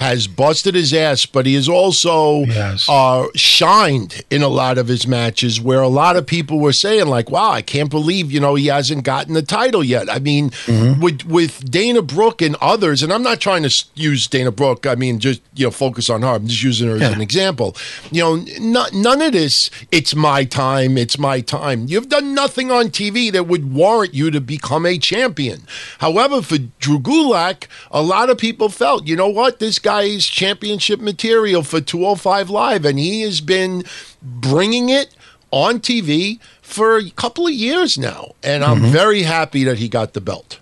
has 0.00 0.26
busted 0.26 0.74
his 0.74 0.94
ass, 0.94 1.26
but 1.26 1.44
he 1.44 1.54
has 1.54 1.68
also 1.68 2.44
yes. 2.44 2.88
uh, 2.88 3.26
shined 3.34 4.24
in 4.30 4.42
a 4.42 4.48
lot 4.48 4.78
of 4.78 4.88
his 4.88 5.06
matches 5.06 5.60
where 5.60 5.82
a 5.82 5.88
lot 5.88 6.16
of 6.16 6.26
people 6.26 6.58
were 6.58 6.72
saying, 6.72 7.06
like, 7.06 7.30
wow, 7.30 7.50
I 7.50 7.60
can't 7.60 7.90
believe, 7.90 8.32
you 8.32 8.40
know, 8.40 8.54
he 8.54 8.68
hasn't 8.68 9.04
gotten 9.04 9.34
the 9.34 9.42
title 9.42 9.84
yet. 9.84 10.10
I 10.10 10.18
mean, 10.18 10.50
mm-hmm. 10.50 11.02
with 11.02 11.26
with 11.26 11.70
Dana 11.70 12.00
Brooke 12.00 12.40
and 12.40 12.56
others, 12.62 13.02
and 13.02 13.12
I'm 13.12 13.22
not 13.22 13.40
trying 13.40 13.62
to 13.62 13.84
use 13.94 14.26
Dana 14.26 14.50
Brooke, 14.50 14.86
I 14.86 14.94
mean, 14.94 15.18
just, 15.18 15.42
you 15.54 15.66
know, 15.66 15.70
focus 15.70 16.08
on 16.08 16.22
her. 16.22 16.28
I'm 16.28 16.46
just 16.46 16.62
using 16.62 16.88
her 16.88 16.96
yeah. 16.96 17.08
as 17.08 17.12
an 17.12 17.20
example. 17.20 17.76
You 18.10 18.22
know, 18.22 18.88
none 18.92 19.20
of 19.20 19.32
this, 19.32 19.70
it's 19.92 20.14
my 20.14 20.44
time, 20.44 20.96
it's 20.96 21.18
my 21.18 21.42
time. 21.42 21.84
You've 21.88 22.08
done 22.08 22.34
nothing 22.34 22.70
on 22.70 22.86
TV 22.86 23.30
that 23.32 23.46
would 23.46 23.74
warrant 23.74 24.14
you 24.14 24.30
to 24.30 24.40
become 24.40 24.86
a 24.86 24.96
champion. 24.96 25.60
However, 25.98 26.40
for 26.40 26.56
Drew 26.78 26.98
Gulak, 27.00 27.66
a 27.90 28.00
lot 28.00 28.30
of 28.30 28.38
people 28.38 28.70
felt, 28.70 29.06
you 29.06 29.14
know 29.14 29.28
what, 29.28 29.58
this 29.58 29.78
guy 29.78 29.89
championship 30.26 31.00
material 31.00 31.62
for 31.62 31.80
205 31.80 32.50
Live, 32.50 32.84
and 32.84 32.98
he 32.98 33.22
has 33.22 33.40
been 33.40 33.84
bringing 34.22 34.88
it 34.88 35.14
on 35.50 35.80
TV 35.80 36.38
for 36.62 36.98
a 36.98 37.10
couple 37.10 37.46
of 37.46 37.52
years 37.52 37.98
now. 37.98 38.32
And 38.42 38.64
I'm 38.64 38.78
mm-hmm. 38.78 38.92
very 38.92 39.22
happy 39.22 39.64
that 39.64 39.78
he 39.78 39.88
got 39.88 40.12
the 40.12 40.20
belt. 40.20 40.58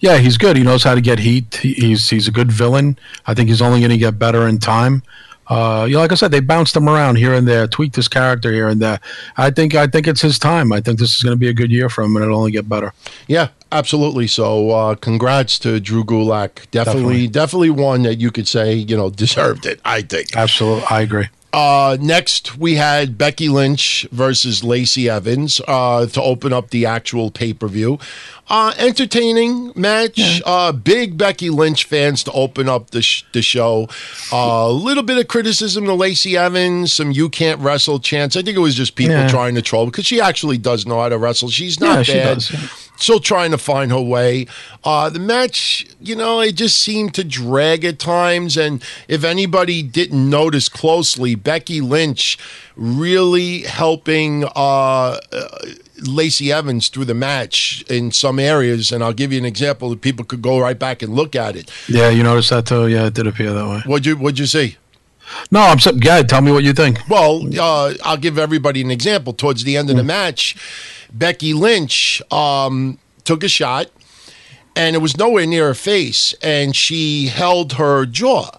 Yeah, 0.00 0.18
he's 0.18 0.36
good. 0.36 0.56
He 0.56 0.62
knows 0.62 0.84
how 0.84 0.94
to 0.94 1.00
get 1.00 1.18
heat. 1.18 1.56
He's 1.56 2.10
he's 2.10 2.28
a 2.28 2.32
good 2.32 2.52
villain. 2.52 2.98
I 3.26 3.34
think 3.34 3.48
he's 3.48 3.62
only 3.62 3.80
going 3.80 3.90
to 3.90 3.96
get 3.96 4.18
better 4.18 4.46
in 4.46 4.58
time 4.58 5.02
uh, 5.52 5.84
you 5.84 5.94
know, 5.94 6.00
like 6.00 6.12
I 6.12 6.14
said, 6.14 6.30
they 6.30 6.40
bounced 6.40 6.76
him 6.76 6.88
around 6.88 7.16
here 7.16 7.34
and 7.34 7.46
there, 7.46 7.66
tweaked 7.66 7.96
his 7.96 8.08
character 8.08 8.52
here 8.52 8.68
and 8.68 8.80
there. 8.80 9.00
I 9.36 9.50
think 9.50 9.74
I 9.74 9.86
think 9.86 10.06
it's 10.06 10.22
his 10.22 10.38
time. 10.38 10.72
I 10.72 10.80
think 10.80 10.98
this 10.98 11.14
is 11.14 11.22
going 11.22 11.34
to 11.34 11.38
be 11.38 11.48
a 11.48 11.52
good 11.52 11.70
year 11.70 11.88
for 11.88 12.02
him, 12.02 12.16
and 12.16 12.24
it'll 12.24 12.38
only 12.38 12.52
get 12.52 12.68
better. 12.68 12.94
Yeah, 13.26 13.48
absolutely. 13.72 14.26
So, 14.26 14.70
uh, 14.70 14.94
congrats 14.94 15.58
to 15.60 15.80
Drew 15.80 16.04
Gulak. 16.04 16.70
Definitely, 16.70 17.26
definitely, 17.26 17.28
definitely 17.28 17.70
one 17.70 18.02
that 18.02 18.16
you 18.20 18.30
could 18.30 18.46
say 18.48 18.74
you 18.74 18.96
know 18.96 19.10
deserved 19.24 19.66
it. 19.66 19.80
I 19.84 20.02
think. 20.02 20.36
Absolutely, 20.36 20.84
I 20.90 21.00
agree. 21.00 21.28
Uh, 21.54 21.98
next, 22.00 22.56
we 22.56 22.76
had 22.76 23.18
Becky 23.18 23.50
Lynch 23.50 24.06
versus 24.10 24.64
Lacey 24.64 25.10
Evans 25.10 25.60
uh, 25.68 26.06
to 26.06 26.22
open 26.22 26.50
up 26.50 26.70
the 26.70 26.86
actual 26.86 27.30
pay 27.30 27.52
per 27.52 27.68
view. 27.68 27.98
Uh, 28.48 28.72
entertaining 28.78 29.70
match. 29.76 30.40
Uh, 30.46 30.72
big 30.72 31.18
Becky 31.18 31.50
Lynch 31.50 31.84
fans 31.84 32.24
to 32.24 32.32
open 32.32 32.70
up 32.70 32.90
the, 32.92 33.02
sh- 33.02 33.24
the 33.34 33.42
show. 33.42 33.86
A 34.32 34.70
little 34.70 35.02
bit 35.02 35.18
of 35.18 35.28
criticism 35.28 35.84
to 35.84 35.92
Lacey 35.94 36.38
Evans, 36.38 36.94
some 36.94 37.12
you 37.12 37.28
can't 37.28 37.60
wrestle 37.60 37.98
chants. 38.00 38.34
I 38.34 38.40
think 38.42 38.56
it 38.56 38.60
was 38.60 38.74
just 38.74 38.94
people 38.94 39.16
Yeah. 39.16 39.28
trying 39.28 39.54
to 39.56 39.62
troll 39.62 39.84
because 39.86 40.06
she 40.06 40.22
actually 40.22 40.56
does 40.56 40.86
know 40.86 41.00
how 41.02 41.10
to 41.10 41.18
wrestle. 41.18 41.50
She's 41.50 41.78
not 41.80 41.98
Yeah, 41.98 42.02
she 42.02 42.12
bad. 42.14 42.34
does, 42.34 42.50
yeah. 42.50 42.68
Still 43.02 43.18
trying 43.18 43.50
to 43.50 43.58
find 43.58 43.90
her 43.90 44.00
way. 44.00 44.46
Uh, 44.84 45.10
the 45.10 45.18
match, 45.18 45.84
you 46.00 46.14
know, 46.14 46.38
it 46.38 46.52
just 46.52 46.76
seemed 46.76 47.14
to 47.14 47.24
drag 47.24 47.84
at 47.84 47.98
times. 47.98 48.56
And 48.56 48.80
if 49.08 49.24
anybody 49.24 49.82
didn't 49.82 50.30
notice 50.30 50.68
closely, 50.68 51.34
Becky 51.34 51.80
Lynch 51.80 52.38
really 52.76 53.62
helping 53.62 54.44
uh, 54.44 54.48
uh, 54.54 55.18
Lacey 56.06 56.52
Evans 56.52 56.88
through 56.88 57.06
the 57.06 57.14
match 57.14 57.82
in 57.90 58.12
some 58.12 58.38
areas. 58.38 58.92
And 58.92 59.02
I'll 59.02 59.12
give 59.12 59.32
you 59.32 59.38
an 59.38 59.46
example 59.46 59.90
that 59.90 60.00
people 60.00 60.24
could 60.24 60.40
go 60.40 60.60
right 60.60 60.78
back 60.78 61.02
and 61.02 61.12
look 61.12 61.34
at 61.34 61.56
it. 61.56 61.72
Yeah, 61.88 62.08
you 62.08 62.22
noticed 62.22 62.50
that 62.50 62.66
too. 62.66 62.86
Yeah, 62.86 63.06
it 63.06 63.14
did 63.14 63.26
appear 63.26 63.52
that 63.52 63.68
way. 63.68 63.82
What'd 63.84 64.06
you 64.06 64.16
What'd 64.16 64.38
you 64.38 64.46
see? 64.46 64.76
No, 65.50 65.60
I'm 65.60 65.78
so 65.80 65.92
yeah. 66.00 66.22
Tell 66.22 66.40
me 66.40 66.52
what 66.52 66.62
you 66.62 66.72
think. 66.72 67.00
Well, 67.08 67.42
uh, 67.58 67.94
I'll 68.04 68.16
give 68.16 68.38
everybody 68.38 68.80
an 68.80 68.90
example. 68.90 69.32
Towards 69.32 69.64
the 69.64 69.76
end 69.76 69.90
of 69.90 69.96
the 69.96 70.04
match, 70.04 70.56
Becky 71.12 71.52
Lynch 71.54 72.22
um, 72.32 72.98
took 73.24 73.44
a 73.44 73.48
shot, 73.48 73.90
and 74.74 74.96
it 74.96 75.00
was 75.00 75.16
nowhere 75.16 75.46
near 75.46 75.68
her 75.68 75.74
face, 75.74 76.34
and 76.42 76.74
she 76.74 77.26
held 77.26 77.74
her 77.74 78.06
jaw. 78.06 78.58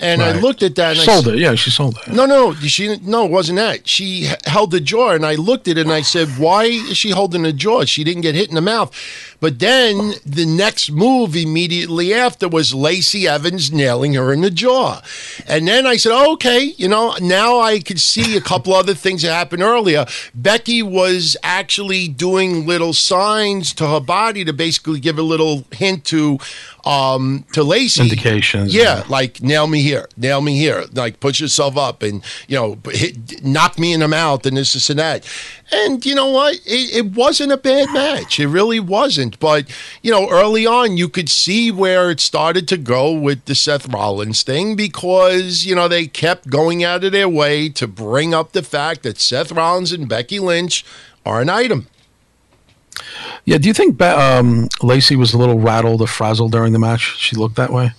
And 0.00 0.22
I 0.22 0.38
looked 0.38 0.62
at 0.62 0.76
that 0.76 0.92
and 0.92 1.00
I 1.00 1.04
Sold 1.04 1.24
said, 1.24 1.34
it. 1.34 1.40
Yeah, 1.40 1.54
she 1.56 1.70
sold 1.70 1.98
it. 1.98 2.12
No, 2.12 2.24
no, 2.24 2.54
she 2.54 2.98
no, 2.98 3.24
it 3.24 3.30
wasn't 3.32 3.56
that. 3.56 3.88
She 3.88 4.30
held 4.46 4.70
the 4.70 4.80
jaw, 4.80 5.10
and 5.10 5.26
I 5.26 5.34
looked 5.34 5.66
at 5.66 5.76
it 5.76 5.82
and 5.82 5.92
I 5.92 6.02
said, 6.02 6.28
"Why 6.38 6.64
is 6.64 6.96
she 6.96 7.10
holding 7.10 7.42
the 7.42 7.52
jaw? 7.52 7.84
She 7.84 8.04
didn't 8.04 8.22
get 8.22 8.34
hit 8.36 8.48
in 8.48 8.54
the 8.54 8.60
mouth." 8.60 8.92
But 9.40 9.60
then 9.60 10.14
the 10.26 10.46
next 10.46 10.90
move 10.90 11.36
immediately 11.36 12.12
after 12.12 12.48
was 12.48 12.74
Lacey 12.74 13.28
Evans 13.28 13.72
nailing 13.72 14.14
her 14.14 14.32
in 14.32 14.40
the 14.40 14.50
jaw, 14.50 15.00
and 15.46 15.66
then 15.66 15.86
I 15.86 15.96
said, 15.96 16.12
"Okay, 16.30 16.74
you 16.76 16.88
know, 16.88 17.14
now 17.20 17.58
I 17.58 17.80
could 17.80 18.00
see 18.00 18.36
a 18.36 18.40
couple 18.40 18.74
other 18.74 18.94
things 18.94 19.22
that 19.22 19.32
happened 19.32 19.62
earlier." 19.62 20.06
Becky 20.34 20.82
was 20.82 21.36
actually 21.42 22.06
doing 22.08 22.66
little 22.66 22.92
signs 22.92 23.72
to 23.74 23.86
her 23.88 24.00
body 24.00 24.44
to 24.44 24.52
basically 24.52 25.00
give 25.00 25.18
a 25.18 25.22
little 25.22 25.64
hint 25.72 26.04
to 26.06 26.38
um 26.84 27.44
to 27.52 27.62
Lacey 27.64 28.02
Indications. 28.02 28.74
yeah, 28.74 29.02
like 29.08 29.42
nail 29.42 29.66
me 29.66 29.82
here, 29.88 30.08
nail 30.16 30.40
me 30.40 30.56
here, 30.56 30.84
like 30.92 31.20
push 31.20 31.40
yourself 31.40 31.76
up 31.76 32.02
and 32.02 32.22
you 32.46 32.56
know 32.56 32.78
hit, 32.90 33.44
knock 33.44 33.78
me 33.78 33.92
in 33.92 34.00
the 34.00 34.08
mouth 34.08 34.46
and 34.46 34.56
this, 34.56 34.72
this 34.72 34.90
and 34.90 34.98
that. 34.98 35.26
And 35.70 36.04
you 36.04 36.14
know 36.14 36.30
what? 36.30 36.54
It, 36.66 36.96
it 36.96 37.06
wasn't 37.16 37.52
a 37.52 37.56
bad 37.56 37.92
match. 37.92 38.40
It 38.40 38.48
really 38.48 38.80
wasn't. 38.80 39.38
But 39.38 39.68
you 40.02 40.10
know, 40.10 40.28
early 40.30 40.66
on, 40.66 40.96
you 40.96 41.08
could 41.08 41.28
see 41.28 41.70
where 41.70 42.10
it 42.10 42.20
started 42.20 42.68
to 42.68 42.76
go 42.76 43.12
with 43.12 43.44
the 43.46 43.54
Seth 43.54 43.88
Rollins 43.92 44.42
thing 44.42 44.76
because 44.76 45.64
you 45.64 45.74
know 45.74 45.88
they 45.88 46.06
kept 46.06 46.48
going 46.48 46.84
out 46.84 47.04
of 47.04 47.12
their 47.12 47.28
way 47.28 47.68
to 47.70 47.86
bring 47.86 48.34
up 48.34 48.52
the 48.52 48.62
fact 48.62 49.02
that 49.02 49.18
Seth 49.18 49.52
Rollins 49.52 49.92
and 49.92 50.08
Becky 50.08 50.38
Lynch 50.38 50.84
are 51.24 51.40
an 51.40 51.50
item. 51.50 51.86
Yeah. 53.44 53.58
Do 53.58 53.68
you 53.68 53.74
think 53.74 54.00
um, 54.02 54.68
Lacey 54.82 55.16
was 55.16 55.32
a 55.32 55.38
little 55.38 55.58
rattled 55.58 56.00
or 56.00 56.06
frazzled 56.06 56.52
during 56.52 56.72
the 56.72 56.78
match? 56.78 57.16
She 57.18 57.36
looked 57.36 57.56
that 57.56 57.72
way, 57.72 57.92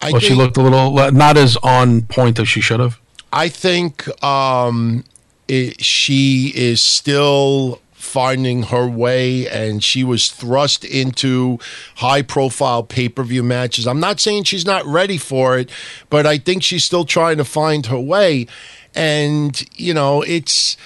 I 0.00 0.12
or 0.12 0.20
she 0.20 0.34
looked 0.34 0.56
a 0.56 0.62
little 0.62 0.92
not 1.12 1.36
as 1.36 1.56
on 1.58 2.02
point 2.02 2.38
as 2.38 2.48
she 2.48 2.60
should 2.60 2.80
have. 2.80 3.00
I 3.32 3.48
think 3.48 4.08
um, 4.22 5.04
it, 5.48 5.84
she 5.84 6.52
is 6.54 6.80
still 6.80 7.80
finding 7.92 8.64
her 8.64 8.86
way, 8.86 9.48
and 9.48 9.84
she 9.84 10.02
was 10.02 10.30
thrust 10.30 10.84
into 10.84 11.58
high 11.96 12.22
profile 12.22 12.82
pay 12.82 13.08
per 13.08 13.22
view 13.22 13.42
matches. 13.42 13.86
I'm 13.86 14.00
not 14.00 14.20
saying 14.20 14.44
she's 14.44 14.64
not 14.64 14.84
ready 14.86 15.18
for 15.18 15.58
it, 15.58 15.70
but 16.08 16.26
I 16.26 16.38
think 16.38 16.62
she's 16.62 16.84
still 16.84 17.04
trying 17.04 17.36
to 17.36 17.44
find 17.44 17.86
her 17.86 18.00
way. 18.00 18.46
And, 18.94 19.62
you 19.76 19.92
know, 19.94 20.22
it's 20.22 20.76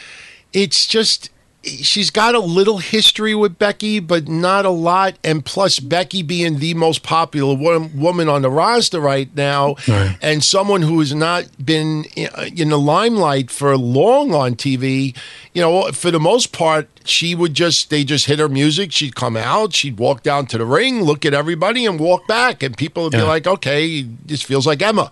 it's 0.53 0.87
just 0.87 1.31
she's 1.65 2.11
got 2.11 2.35
a 2.35 2.41
little 2.41 2.79
history 2.79 3.35
with 3.35 3.59
Becky, 3.59 4.01
but 4.01 4.29
not 4.29 4.65
a 4.65 4.71
lot. 4.71 5.15
And 5.23 5.45
plus, 5.45 5.79
Becky 5.79 6.23
being 6.23 6.59
the 6.59 6.75
most 6.75 7.03
popular 7.03 7.55
woman 7.55 8.29
on 8.29 8.43
the 8.43 8.51
roster 8.51 9.01
right 9.01 9.35
now, 9.37 9.77
Right. 9.87 10.17
and 10.21 10.43
someone 10.43 10.83
who 10.83 10.99
has 11.01 11.15
not 11.15 11.45
been 11.65 12.05
uh, 12.17 12.47
in 12.55 12.71
the 12.71 12.79
limelight 12.79 13.51
for 13.51 13.77
long 13.77 14.35
on 14.35 14.55
TV, 14.55 15.15
you 15.53 15.63
know, 15.63 15.91
for 15.93 16.11
the 16.11 16.21
most 16.21 16.53
part, 16.53 16.89
she 17.05 17.35
would 17.35 17.55
just 17.55 17.91
they 17.91 18.05
just 18.05 18.27
hit 18.27 18.39
her 18.39 18.49
music. 18.49 18.93
She'd 18.93 19.15
come 19.15 19.37
out, 19.37 19.73
she'd 19.75 19.99
walk 19.99 20.23
down 20.23 20.47
to 20.47 20.59
the 20.59 20.65
ring, 20.67 21.03
look 21.03 21.25
at 21.25 21.35
everybody, 21.35 21.85
and 21.87 21.99
walk 22.01 22.27
back, 22.29 22.63
and 22.63 22.77
people 22.77 23.05
would 23.05 23.13
be 23.13 23.23
like, 23.23 23.47
"Okay, 23.47 24.03
this 24.03 24.43
feels 24.43 24.67
like 24.67 24.81
Emma." 24.83 25.11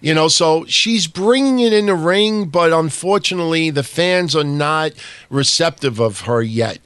You 0.00 0.14
know, 0.14 0.28
so 0.28 0.64
she's 0.64 1.06
bringing 1.06 1.58
it 1.60 1.72
in 1.72 1.86
the 1.86 1.94
ring, 1.94 2.46
but 2.46 2.72
unfortunately, 2.72 3.70
the 3.70 3.82
fans 3.82 4.34
are 4.34 4.44
not 4.44 4.92
receptive 5.28 6.00
of 6.00 6.22
her 6.22 6.42
yet. 6.42 6.78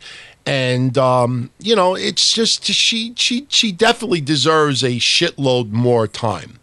And 0.46 0.98
um, 0.98 1.50
you 1.58 1.74
know, 1.74 1.94
it's 1.94 2.32
just 2.32 2.64
she 2.64 3.14
she 3.16 3.46
she 3.48 3.72
definitely 3.72 4.20
deserves 4.20 4.82
a 4.82 4.96
shitload 4.96 5.70
more 5.70 6.06
time. 6.06 6.58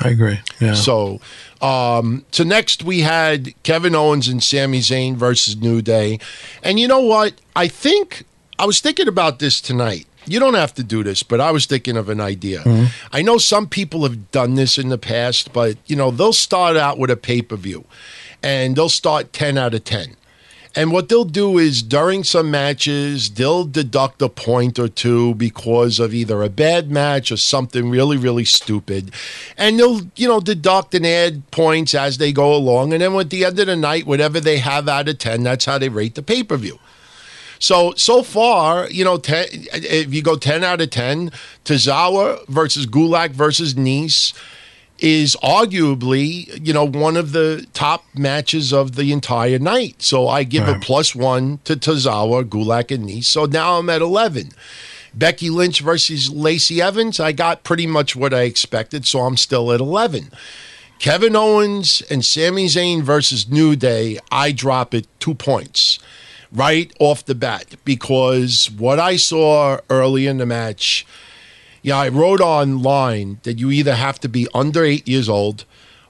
I 0.00 0.10
agree. 0.10 0.40
Yeah. 0.60 0.74
So, 0.74 1.20
um, 1.60 2.24
so 2.30 2.44
next 2.44 2.84
we 2.84 3.00
had 3.00 3.60
Kevin 3.64 3.94
Owens 3.94 4.28
and 4.28 4.42
Sami 4.42 4.80
Zayn 4.80 5.16
versus 5.16 5.56
New 5.56 5.82
Day, 5.82 6.18
and 6.62 6.78
you 6.78 6.86
know 6.86 7.00
what? 7.00 7.34
I 7.56 7.68
think 7.68 8.24
I 8.58 8.66
was 8.66 8.80
thinking 8.80 9.08
about 9.08 9.40
this 9.40 9.60
tonight. 9.60 10.06
You 10.30 10.38
don't 10.40 10.54
have 10.54 10.74
to 10.74 10.82
do 10.82 11.02
this, 11.02 11.22
but 11.22 11.40
I 11.40 11.50
was 11.50 11.66
thinking 11.66 11.96
of 11.96 12.08
an 12.08 12.20
idea. 12.20 12.60
Mm-hmm. 12.60 12.86
I 13.12 13.22
know 13.22 13.38
some 13.38 13.68
people 13.68 14.02
have 14.04 14.30
done 14.30 14.54
this 14.54 14.78
in 14.78 14.88
the 14.88 14.98
past, 14.98 15.52
but 15.52 15.76
you 15.86 15.96
know 15.96 16.10
they'll 16.10 16.32
start 16.32 16.76
out 16.76 16.98
with 16.98 17.10
a 17.10 17.16
pay 17.16 17.42
per 17.42 17.56
view, 17.56 17.84
and 18.42 18.76
they'll 18.76 18.88
start 18.88 19.32
ten 19.32 19.58
out 19.58 19.74
of 19.74 19.84
ten. 19.84 20.16
And 20.76 20.92
what 20.92 21.08
they'll 21.08 21.24
do 21.24 21.58
is 21.58 21.82
during 21.82 22.22
some 22.22 22.50
matches, 22.50 23.30
they'll 23.30 23.64
deduct 23.64 24.22
a 24.22 24.28
point 24.28 24.78
or 24.78 24.88
two 24.88 25.34
because 25.34 25.98
of 25.98 26.14
either 26.14 26.42
a 26.42 26.48
bad 26.48 26.92
match 26.92 27.32
or 27.32 27.36
something 27.36 27.90
really, 27.90 28.16
really 28.16 28.44
stupid. 28.44 29.10
And 29.56 29.80
they'll, 29.80 30.02
you 30.14 30.28
know, 30.28 30.38
deduct 30.38 30.94
and 30.94 31.04
add 31.04 31.50
points 31.50 31.92
as 31.92 32.18
they 32.18 32.32
go 32.32 32.54
along. 32.54 32.92
And 32.92 33.02
then 33.02 33.16
at 33.16 33.30
the 33.30 33.44
end 33.44 33.58
of 33.58 33.66
the 33.66 33.74
night, 33.74 34.06
whatever 34.06 34.38
they 34.38 34.58
have 34.58 34.88
out 34.88 35.08
of 35.08 35.18
10, 35.18 35.42
that's 35.42 35.64
how 35.64 35.78
they 35.78 35.88
rate 35.88 36.14
the 36.14 36.22
pay 36.22 36.44
per 36.44 36.56
view. 36.56 36.78
So, 37.60 37.92
so 37.94 38.22
far, 38.22 38.88
you 38.88 39.04
know, 39.04 39.18
10, 39.18 39.46
if 39.52 40.12
you 40.12 40.22
go 40.22 40.36
10 40.36 40.64
out 40.64 40.80
of 40.80 40.90
10, 40.90 41.30
Tozawa 41.64 42.46
versus 42.48 42.86
Gulak 42.86 43.30
versus 43.30 43.74
Nese 43.74 44.32
is 44.98 45.36
arguably, 45.42 46.66
you 46.66 46.72
know, 46.72 46.86
one 46.86 47.18
of 47.18 47.32
the 47.32 47.66
top 47.74 48.04
matches 48.14 48.72
of 48.72 48.96
the 48.96 49.12
entire 49.12 49.58
night. 49.58 50.00
So 50.02 50.26
I 50.26 50.42
give 50.42 50.68
a 50.68 50.78
plus 50.80 51.14
one 51.14 51.58
to 51.64 51.76
Tozawa, 51.76 52.44
Gulak, 52.44 52.90
and 52.94 53.06
Nese. 53.06 53.24
So 53.24 53.44
now 53.44 53.78
I'm 53.78 53.90
at 53.90 54.00
11. 54.00 54.50
Becky 55.12 55.50
Lynch 55.50 55.80
versus 55.80 56.30
Lacey 56.30 56.80
Evans, 56.80 57.20
I 57.20 57.32
got 57.32 57.62
pretty 57.62 57.86
much 57.86 58.16
what 58.16 58.32
I 58.32 58.42
expected, 58.42 59.06
so 59.06 59.20
I'm 59.20 59.36
still 59.36 59.72
at 59.72 59.80
11. 59.80 60.30
Kevin 60.98 61.34
Owens 61.34 62.02
and 62.10 62.24
Sami 62.24 62.66
Zayn 62.66 63.02
versus 63.02 63.48
New 63.48 63.74
Day, 63.74 64.18
I 64.30 64.52
drop 64.52 64.94
it 64.94 65.06
two 65.18 65.34
points 65.34 65.98
right 66.52 66.92
off 66.98 67.24
the 67.24 67.34
bat 67.34 67.74
because 67.84 68.70
what 68.70 68.98
I 68.98 69.16
saw 69.16 69.78
early 69.88 70.26
in 70.26 70.38
the 70.38 70.46
match, 70.46 71.06
yeah, 71.82 71.98
I 71.98 72.08
wrote 72.08 72.40
online 72.40 73.40
that 73.42 73.58
you 73.58 73.70
either 73.70 73.94
have 73.94 74.20
to 74.20 74.28
be 74.28 74.46
under 74.54 74.84
eight 74.84 75.08
years 75.08 75.28
old, 75.28 75.64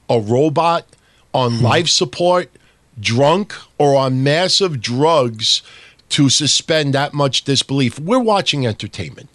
a 0.08 0.20
robot, 0.20 0.86
on 1.32 1.58
hmm. 1.58 1.64
life 1.64 1.88
support, 1.88 2.50
drunk, 2.98 3.54
or 3.78 3.96
on 3.96 4.22
massive 4.22 4.80
drugs 4.80 5.62
to 6.10 6.28
suspend 6.28 6.92
that 6.94 7.14
much 7.14 7.44
disbelief. 7.44 7.98
We're 7.98 8.18
watching 8.18 8.66
entertainment. 8.66 9.29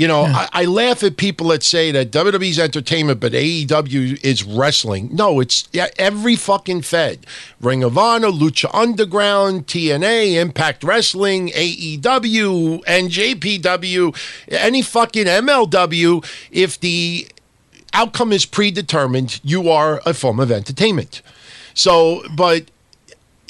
You 0.00 0.08
know, 0.08 0.22
I, 0.22 0.48
I 0.50 0.64
laugh 0.64 1.02
at 1.02 1.18
people 1.18 1.48
that 1.48 1.62
say 1.62 1.92
that 1.92 2.10
WWE's 2.10 2.58
entertainment, 2.58 3.20
but 3.20 3.32
AEW 3.32 4.24
is 4.24 4.42
wrestling. 4.44 5.10
No, 5.12 5.40
it's 5.40 5.68
yeah, 5.74 5.88
every 5.98 6.36
fucking 6.36 6.80
Fed. 6.80 7.26
Ring 7.60 7.82
of 7.82 7.98
Honor, 7.98 8.28
Lucha 8.28 8.70
Underground, 8.72 9.66
TNA, 9.66 10.40
Impact 10.40 10.84
Wrestling, 10.84 11.50
AEW, 11.50 12.82
NJPW, 12.84 14.16
any 14.48 14.80
fucking 14.80 15.26
MLW. 15.26 16.24
If 16.50 16.80
the 16.80 17.28
outcome 17.92 18.32
is 18.32 18.46
predetermined, 18.46 19.38
you 19.44 19.68
are 19.68 20.00
a 20.06 20.14
form 20.14 20.40
of 20.40 20.50
entertainment. 20.50 21.20
So, 21.74 22.22
but 22.34 22.70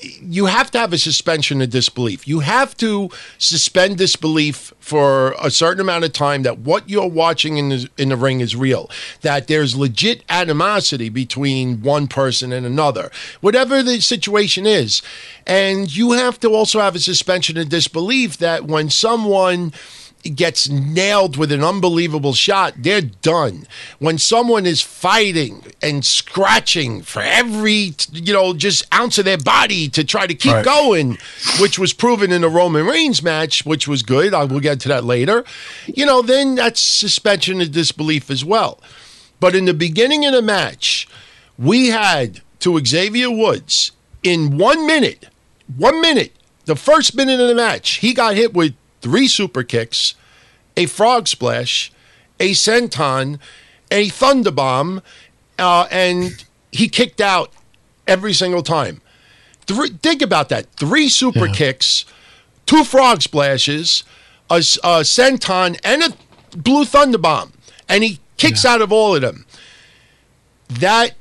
you 0.03 0.47
have 0.47 0.71
to 0.73 0.79
have 0.79 0.93
a 0.93 0.99
suspension 0.99 1.61
of 1.61 1.71
disbelief. 1.71 2.27
You 2.27 2.41
have 2.41 2.77
to 2.79 3.11
suspend 3.39 3.99
disbelief 3.99 4.73
for 4.81 5.35
a 5.41 5.51
certain 5.51 5.81
amount 5.81 6.05
of 6.05 6.13
time 6.13 6.43
that 6.43 6.59
what 6.59 6.89
you're 6.89 7.09
watching 7.09 7.57
in 7.57 7.69
the, 7.69 7.89
in 7.97 8.09
the 8.11 8.17
ring 8.17 8.41
is 8.41 8.57
real, 8.57 8.91
that 9.23 9.47
there's 9.47 9.77
legit 9.77 10.25
animosity 10.29 11.09
between 11.09 11.83
one 11.83 12.07
person 12.07 12.53
and 12.53 12.67
another, 12.67 13.11
whatever 13.41 13.83
the 13.83 14.01
situation 14.01 14.67
is. 14.67 15.03
And 15.47 15.95
you 15.95 16.13
have 16.13 16.41
to 16.41 16.49
also 16.49 16.81
have 16.81 16.95
a 16.95 17.01
suspension 17.01 17.57
of 17.59 17.69
disbelief 17.69 18.39
that 18.39 18.65
when 18.65 18.91
someone 18.91 19.73
gets 20.22 20.68
nailed 20.68 21.37
with 21.37 21.50
an 21.52 21.64
unbelievable 21.64 22.33
shot, 22.35 22.74
they're 22.76 23.00
done. 23.00 23.66
When 23.98 24.18
someone 24.18 24.66
is 24.66 24.83
fighting 24.83 25.64
and 25.83 26.04
scratching 26.04 27.02
for 27.02 27.22
every, 27.22 27.94
you 28.12 28.33
know, 28.33 28.52
just 28.54 28.85
ounce 28.94 29.18
of 29.18 29.24
their 29.24 29.38
body 29.38 29.88
to 29.88 30.04
try 30.04 30.26
to 30.26 30.35
keep 30.35 30.52
Right. 30.52 30.64
going, 30.64 31.18
which 31.59 31.78
was 31.78 31.92
proven 31.92 32.33
in 32.33 32.42
the 32.42 32.48
Roman 32.48 32.87
Reigns 32.87 33.22
match, 33.22 33.64
which 33.64 33.88
was 33.88 34.02
good. 34.02 34.35
I 34.35 34.44
will 34.44 34.61
get 34.61 34.80
to 34.80 34.88
that 34.88 35.04
later. 35.04 35.44
You 35.87 36.04
know, 36.06 36.22
then 36.22 36.54
that's 36.56 36.80
suspension 36.80 37.61
of 37.61 37.72
disbelief 37.72 38.30
as 38.30 38.44
well. 38.44 38.80
But 39.40 39.54
in 39.54 39.64
the 39.64 39.74
beginning 39.74 40.26
of 40.26 40.33
the 40.35 40.42
match, 40.42 41.09
we 41.59 41.88
had 41.88 42.40
to 42.61 42.78
Xavier 42.85 43.30
Woods 43.30 43.92
in 44.22 44.59
one 44.59 44.87
minute, 44.87 45.28
one 45.76 46.00
minute, 46.02 46.33
the 46.66 46.76
first 46.76 47.16
minute 47.16 47.40
of 47.40 47.48
the 47.48 47.54
match, 47.54 47.92
he 47.98 48.12
got 48.12 48.35
hit 48.37 48.52
with 48.52 48.74
three 49.01 49.29
super 49.29 49.63
kicks, 49.63 50.15
a 50.77 50.87
frog 50.87 51.29
splash, 51.29 51.93
a 52.39 52.53
senton, 52.53 53.39
a 53.91 54.09
thunder 54.09 54.51
bomb, 54.51 55.03
uh, 55.59 55.87
and 55.91 56.45
he 56.73 56.89
kicked 56.89 57.21
out 57.21 57.53
every 58.07 58.33
single 58.33 58.63
time. 58.63 59.01
Three, 59.67 59.91
think 59.91 60.23
about 60.23 60.49
that: 60.49 60.67
three 60.77 61.09
super 61.09 61.49
kicks, 61.49 62.05
two 62.67 62.85
frog 62.85 63.23
splashes, 63.23 64.05
a 64.49 64.59
senton, 64.59 65.79
and 65.85 66.03
a 66.03 66.57
blue 66.57 66.85
thunder 66.85 67.19
bomb, 67.19 67.53
and 67.89 68.03
he 68.03 68.19
kicks 68.37 68.65
out 68.65 68.81
of 68.81 68.91
all 68.93 69.15
of 69.15 69.23
them. 69.23 69.45
That 70.69 71.15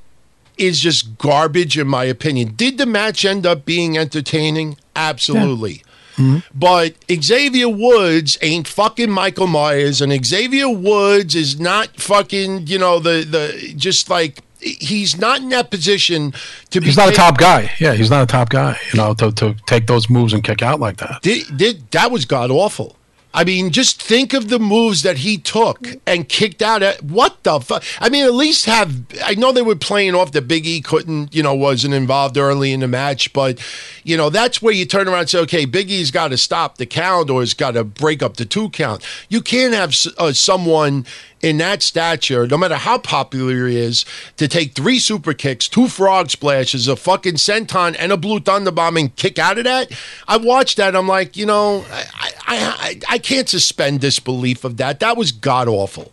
is 0.57 0.79
just 0.79 1.17
garbage, 1.17 1.77
in 1.77 1.87
my 1.87 2.03
opinion. 2.03 2.53
Did 2.55 2.77
the 2.77 2.85
match 2.85 3.25
end 3.25 3.45
up 3.45 3.65
being 3.65 3.97
entertaining? 3.97 4.77
Absolutely. 4.95 5.83
Mm-hmm. 6.19 6.39
But 6.53 6.95
Xavier 7.11 7.69
Woods 7.69 8.37
ain't 8.41 8.67
fucking 8.67 9.09
Michael 9.09 9.47
Myers, 9.47 10.01
and 10.01 10.25
Xavier 10.25 10.69
Woods 10.69 11.33
is 11.33 11.59
not 11.59 11.99
fucking, 11.99 12.67
you 12.67 12.77
know, 12.77 12.99
the 12.99 13.23
the 13.23 13.73
just 13.75 14.09
like 14.09 14.39
he's 14.59 15.17
not 15.17 15.41
in 15.41 15.49
that 15.49 15.71
position 15.71 16.33
to 16.71 16.81
be. 16.81 16.87
He's 16.87 16.97
not 16.97 17.09
a 17.09 17.15
top 17.15 17.37
guy. 17.37 17.71
Yeah, 17.79 17.93
he's 17.93 18.09
not 18.09 18.23
a 18.23 18.25
top 18.25 18.49
guy. 18.49 18.77
You 18.91 18.97
know, 18.97 19.13
to, 19.15 19.31
to 19.31 19.55
take 19.65 19.87
those 19.87 20.09
moves 20.09 20.33
and 20.33 20.43
kick 20.43 20.61
out 20.61 20.79
like 20.79 20.97
that. 20.97 21.21
Did, 21.21 21.57
did, 21.57 21.91
that 21.91 22.11
was 22.11 22.25
god 22.25 22.51
awful. 22.51 22.95
I 23.31 23.43
mean, 23.43 23.69
just 23.69 24.01
think 24.01 24.33
of 24.33 24.49
the 24.49 24.57
moves 24.57 25.03
that 25.03 25.19
he 25.19 25.37
took 25.37 25.87
and 26.07 26.27
kicked 26.27 26.63
out. 26.63 26.81
At, 26.81 27.03
what 27.03 27.43
the 27.43 27.59
fuck? 27.59 27.83
I 27.99 28.09
mean, 28.09 28.25
at 28.25 28.33
least 28.33 28.65
have. 28.65 29.03
I 29.23 29.35
know 29.35 29.51
they 29.51 29.61
were 29.61 29.75
playing 29.75 30.15
off 30.15 30.31
the 30.31 30.41
Big 30.41 30.65
E 30.65 30.81
couldn't, 30.81 31.33
you 31.33 31.43
know, 31.43 31.53
wasn't 31.53 31.93
involved 31.93 32.37
early 32.37 32.73
in 32.73 32.79
the 32.79 32.87
match, 32.87 33.31
but 33.31 33.63
you 34.03 34.17
know 34.17 34.31
that's 34.31 34.61
where 34.61 34.73
you 34.73 34.85
turn 34.85 35.07
around 35.07 35.19
and 35.19 35.29
say, 35.29 35.39
okay, 35.39 35.65
Big 35.65 35.91
E's 35.91 36.09
got 36.09 36.29
to 36.29 36.37
stop 36.37 36.77
the 36.77 36.87
count 36.87 37.29
or 37.29 37.41
he's 37.41 37.53
got 37.53 37.71
to 37.71 37.83
break 37.83 38.23
up 38.23 38.37
the 38.37 38.45
two 38.45 38.69
count. 38.71 39.05
You 39.29 39.41
can't 39.41 39.75
have 39.75 39.95
uh, 40.17 40.33
someone 40.33 41.05
in 41.41 41.57
that 41.57 41.81
stature, 41.81 42.47
no 42.47 42.57
matter 42.57 42.75
how 42.75 42.97
popular 42.97 43.67
he 43.67 43.77
is, 43.77 44.05
to 44.37 44.47
take 44.47 44.73
three 44.73 44.99
super 44.99 45.33
kicks, 45.33 45.67
two 45.67 45.87
frog 45.87 46.29
splashes, 46.29 46.87
a 46.87 46.95
fucking 46.95 47.35
senton, 47.35 47.95
and 47.97 48.11
a 48.11 48.17
blue 48.17 48.39
thunderbomb 48.39 48.99
and 48.99 49.15
kick 49.15 49.39
out 49.39 49.57
of 49.57 49.63
that. 49.63 49.91
I 50.27 50.37
watched 50.37 50.77
that. 50.77 50.95
I'm 50.95 51.07
like, 51.07 51.37
you 51.37 51.45
know, 51.45 51.85
I 51.89 52.31
I, 52.49 52.99
I, 53.09 53.13
I 53.15 53.17
can't 53.19 53.47
suspend 53.47 54.01
disbelief 54.01 54.63
of 54.63 54.77
that. 54.77 54.99
That 54.99 55.17
was 55.17 55.31
god 55.31 55.67
awful. 55.67 56.11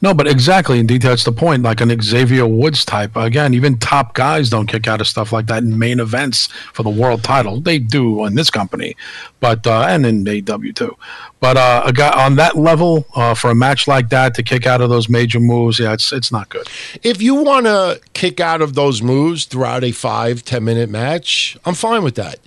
No, 0.00 0.14
but 0.14 0.26
exactly. 0.26 0.78
Indeed, 0.78 1.02
that's 1.02 1.24
the 1.24 1.32
point. 1.32 1.62
Like 1.62 1.82
an 1.82 2.00
Xavier 2.00 2.46
Woods 2.46 2.82
type. 2.82 3.14
Again, 3.14 3.52
even 3.52 3.76
top 3.78 4.14
guys 4.14 4.48
don't 4.48 4.66
kick 4.66 4.88
out 4.88 5.02
of 5.02 5.06
stuff 5.06 5.32
like 5.32 5.46
that 5.46 5.62
in 5.62 5.78
main 5.78 6.00
events 6.00 6.46
for 6.72 6.82
the 6.82 6.90
world 6.90 7.22
title. 7.22 7.60
They 7.60 7.78
do 7.78 8.24
in 8.24 8.36
this 8.36 8.48
company, 8.48 8.96
but 9.40 9.66
uh, 9.66 9.82
and 9.82 10.06
in 10.06 10.26
AW 10.26 10.72
too. 10.74 10.96
But 11.40 11.58
uh, 11.58 11.82
a 11.84 11.92
guy 11.92 12.24
on 12.24 12.36
that 12.36 12.56
level 12.56 13.06
uh, 13.14 13.34
for 13.34 13.50
a 13.50 13.54
match 13.54 13.86
like 13.86 14.08
that 14.08 14.34
to 14.36 14.42
kick 14.42 14.66
out 14.66 14.80
of 14.80 14.88
those 14.88 15.10
major 15.10 15.40
moves, 15.40 15.78
yeah, 15.78 15.92
it's 15.92 16.10
it's 16.10 16.32
not 16.32 16.48
good. 16.48 16.66
If 17.02 17.20
you 17.20 17.34
want 17.34 17.66
to 17.66 18.00
kick 18.14 18.40
out 18.40 18.62
of 18.62 18.74
those 18.74 19.02
moves 19.02 19.44
throughout 19.44 19.84
a 19.84 19.92
five 19.92 20.42
ten 20.42 20.64
minute 20.64 20.88
match, 20.88 21.56
I'm 21.66 21.74
fine 21.74 22.02
with 22.02 22.14
that. 22.14 22.38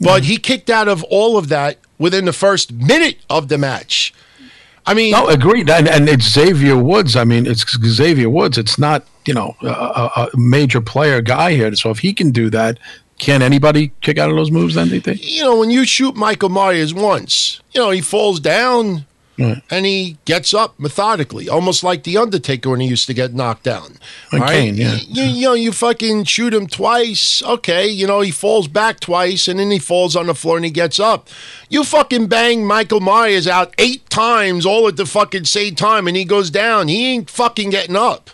But 0.00 0.24
he 0.24 0.36
kicked 0.36 0.68
out 0.68 0.88
of 0.88 1.02
all 1.04 1.38
of 1.38 1.48
that 1.48 1.78
within 1.98 2.24
the 2.24 2.32
first 2.32 2.72
minute 2.72 3.18
of 3.30 3.48
the 3.48 3.58
match. 3.58 4.14
I 4.86 4.94
mean, 4.94 5.12
No, 5.12 5.28
agreed. 5.28 5.70
And, 5.70 5.88
and 5.88 6.08
it's 6.08 6.30
Xavier 6.30 6.76
Woods. 6.76 7.16
I 7.16 7.24
mean, 7.24 7.46
it's 7.46 7.64
Xavier 7.70 8.28
Woods. 8.28 8.58
It's 8.58 8.78
not 8.78 9.06
you 9.24 9.34
know 9.34 9.56
a, 9.62 10.10
a, 10.16 10.30
major 10.34 10.80
player 10.80 11.22
guy 11.22 11.52
here. 11.54 11.74
So 11.74 11.90
if 11.90 12.00
he 12.00 12.12
can 12.12 12.30
do 12.30 12.50
that, 12.50 12.78
can 13.18 13.42
anybody 13.42 13.92
kick 14.02 14.18
out 14.18 14.30
of 14.30 14.36
those 14.36 14.50
moves? 14.50 14.74
Then 14.74 14.88
do 14.88 14.94
you 14.96 15.00
think? 15.00 15.26
you 15.26 15.42
know, 15.42 15.58
when 15.58 15.70
you 15.70 15.84
shoot 15.86 16.14
Michael 16.16 16.50
Myers 16.50 16.92
once, 16.92 17.60
you 17.72 17.80
know, 17.80 17.90
he 17.90 18.00
falls 18.00 18.40
down 18.40 19.06
Right. 19.36 19.62
and 19.70 19.84
he 19.84 20.16
gets 20.24 20.54
up 20.54 20.78
methodically, 20.78 21.48
almost 21.48 21.82
like 21.82 22.04
The 22.04 22.16
Undertaker 22.16 22.70
when 22.70 22.80
he 22.80 22.86
used 22.86 23.06
to 23.06 23.14
get 23.14 23.34
knocked 23.34 23.64
down. 23.64 23.98
Like 24.32 24.42
All 24.42 24.48
Kane, 24.48 24.76
yeah. 24.76 24.96
You, 25.08 25.24
you 25.24 25.46
know, 25.46 25.54
you 25.54 25.72
fucking 25.72 26.24
shoot 26.24 26.54
him 26.54 26.66
twice. 26.68 27.42
Okay, 27.42 27.88
you 27.88 28.06
know, 28.06 28.20
he 28.20 28.30
falls 28.30 28.68
back 28.68 29.00
twice 29.00 29.48
and 29.48 29.58
then 29.58 29.70
he 29.70 29.78
falls 29.80 30.14
on 30.14 30.26
the 30.26 30.34
floor 30.34 30.56
and 30.56 30.64
he 30.64 30.70
gets 30.70 31.00
up. 31.00 31.28
You 31.68 31.82
fucking 31.82 32.28
bang 32.28 32.64
Michael 32.64 33.00
Myers 33.00 33.48
out 33.48 33.74
eight 33.78 34.08
times 34.08 34.64
all 34.64 34.86
at 34.86 34.96
the 34.96 35.06
fucking 35.06 35.46
same 35.46 35.74
time 35.74 36.06
and 36.06 36.16
he 36.16 36.24
goes 36.24 36.50
down. 36.50 36.88
He 36.88 37.06
ain't 37.12 37.28
fucking 37.28 37.70
getting 37.70 37.96
up. 37.96 38.30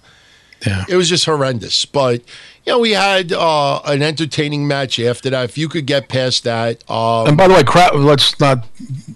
Yeah. 0.67 0.85
It 0.89 0.97
was 0.97 1.09
just 1.09 1.25
horrendous. 1.25 1.87
But 1.87 2.21
you 2.67 2.73
know, 2.73 2.79
we 2.79 2.91
had 2.91 3.33
uh, 3.33 3.81
an 3.87 4.03
entertaining 4.03 4.67
match 4.69 4.99
after 5.01 5.31
that. 5.31 5.45
If 5.45 5.57
you 5.59 5.69
could 5.69 5.87
get 5.87 6.09
past 6.09 6.45
that, 6.45 6.89
um, 6.91 7.27
And 7.29 7.37
by 7.37 7.49
the 7.49 7.55
way, 7.55 7.65
crowd. 7.65 7.95
Let's 7.97 8.39
not. 8.41 8.67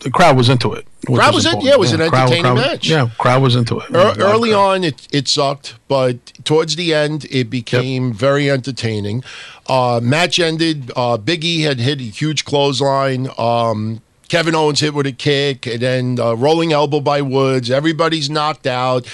The 0.01 0.11
crowd 0.11 0.37
was 0.37 0.49
into 0.49 0.73
it. 0.73 0.87
Crowd 1.07 1.35
was 1.35 1.45
in- 1.45 1.61
yeah, 1.61 1.73
it 1.73 1.79
was 1.79 1.93
an 1.93 2.01
entertaining 2.01 2.43
crowd- 2.43 2.55
match. 2.57 2.89
Yeah, 2.89 3.11
crowd 3.19 3.43
was 3.43 3.55
into 3.57 3.79
it. 3.79 3.91
Yeah, 3.93 4.15
early 4.19 4.51
crowd. 4.53 4.75
on, 4.77 4.85
it, 4.85 5.07
it 5.13 5.29
sucked, 5.29 5.75
but 5.87 6.17
towards 6.45 6.77
the 6.77 6.95
end, 6.95 7.27
it 7.31 7.51
became 7.51 8.13
very 8.15 8.51
entertaining. 8.51 9.23
Uh, 9.67 10.01
match 10.03 10.39
ended. 10.39 10.91
Uh, 10.97 11.19
Big 11.19 11.45
E 11.45 11.61
had 11.63 11.79
hit 11.79 12.01
a 12.01 12.05
huge 12.05 12.45
clothesline. 12.47 13.29
Um, 13.37 14.01
Kevin 14.31 14.55
Owens 14.55 14.81
hit 14.81 14.95
with 14.95 15.07
a 15.07 15.13
kick, 15.13 15.67
and 15.67 15.81
then 15.81 16.19
uh, 16.19 16.35
rolling 16.35 16.73
elbow 16.73 17.01
by 17.01 17.21
Woods. 17.21 17.71
Everybody's 17.71 18.31
knocked 18.31 18.67
out. 18.67 19.07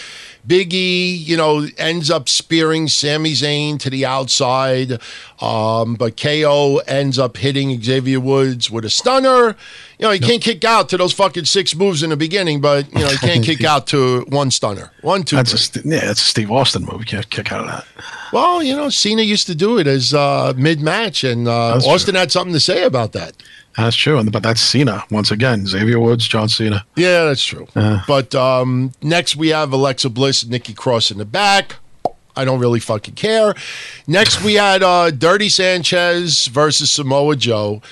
Big 0.46 0.72
E, 0.72 1.12
you 1.14 1.36
know, 1.36 1.66
ends 1.78 2.10
up 2.10 2.28
spearing 2.28 2.88
Sami 2.88 3.32
Zayn 3.32 3.78
to 3.80 3.90
the 3.90 4.06
outside, 4.06 5.00
um, 5.40 5.94
but 5.94 6.16
KO 6.20 6.78
ends 6.86 7.18
up 7.18 7.36
hitting 7.36 7.82
Xavier 7.82 8.20
Woods 8.20 8.70
with 8.70 8.84
a 8.84 8.90
stunner. 8.90 9.56
You 9.98 10.06
know, 10.06 10.10
he 10.12 10.18
can't 10.18 10.42
kick 10.42 10.64
out 10.64 10.88
to 10.90 10.96
those 10.96 11.12
fucking 11.12 11.44
six 11.44 11.74
moves 11.74 12.02
in 12.02 12.10
the 12.10 12.16
beginning, 12.16 12.60
but 12.60 12.90
you 12.92 13.00
know, 13.00 13.08
he 13.08 13.18
can't 13.18 13.44
kick 13.44 13.64
out 13.64 13.86
to 13.88 14.22
one 14.28 14.50
stunner, 14.50 14.90
one, 15.02 15.24
two, 15.24 15.36
That's 15.36 15.52
a 15.52 15.56
three. 15.56 15.82
St- 15.82 15.86
yeah, 15.86 16.06
that's 16.06 16.22
a 16.22 16.24
Steve 16.24 16.50
Austin 16.50 16.84
move. 16.86 17.00
You 17.00 17.06
can't 17.06 17.28
kick 17.28 17.52
out 17.52 17.60
of 17.60 17.66
that. 17.66 17.86
Well, 18.32 18.62
you 18.62 18.74
know, 18.74 18.88
Cena 18.88 19.22
used 19.22 19.46
to 19.48 19.54
do 19.54 19.78
it 19.78 19.86
as 19.86 20.14
uh, 20.14 20.54
mid-match, 20.56 21.24
and 21.24 21.48
uh, 21.48 21.80
Austin 21.84 22.14
had 22.14 22.32
something 22.32 22.54
to 22.54 22.60
say 22.60 22.84
about 22.84 23.12
that. 23.12 23.34
That's 23.84 23.96
true. 23.96 24.18
And 24.18 24.30
but 24.30 24.42
that's 24.42 24.60
Cena 24.60 25.04
once 25.10 25.30
again. 25.30 25.66
Xavier 25.66 25.98
Woods, 26.00 26.26
John 26.26 26.48
Cena. 26.48 26.84
Yeah, 26.96 27.24
that's 27.24 27.44
true. 27.44 27.66
But 27.74 28.34
um, 28.34 28.92
next 29.02 29.36
we 29.36 29.48
have 29.48 29.72
Alexa 29.72 30.10
Bliss 30.10 30.42
and 30.42 30.50
Nikki 30.50 30.74
Cross 30.74 31.10
in 31.10 31.18
the 31.18 31.24
back. 31.24 31.76
I 32.36 32.44
don't 32.44 32.60
really 32.60 32.80
fucking 32.80 33.14
care. 33.14 33.54
Next 34.06 34.42
we 34.44 34.54
had 34.54 34.82
uh, 34.82 35.10
Dirty 35.10 35.48
Sanchez 35.48 36.46
versus 36.46 36.90
Samoa 36.90 37.36
Joe. 37.36 37.82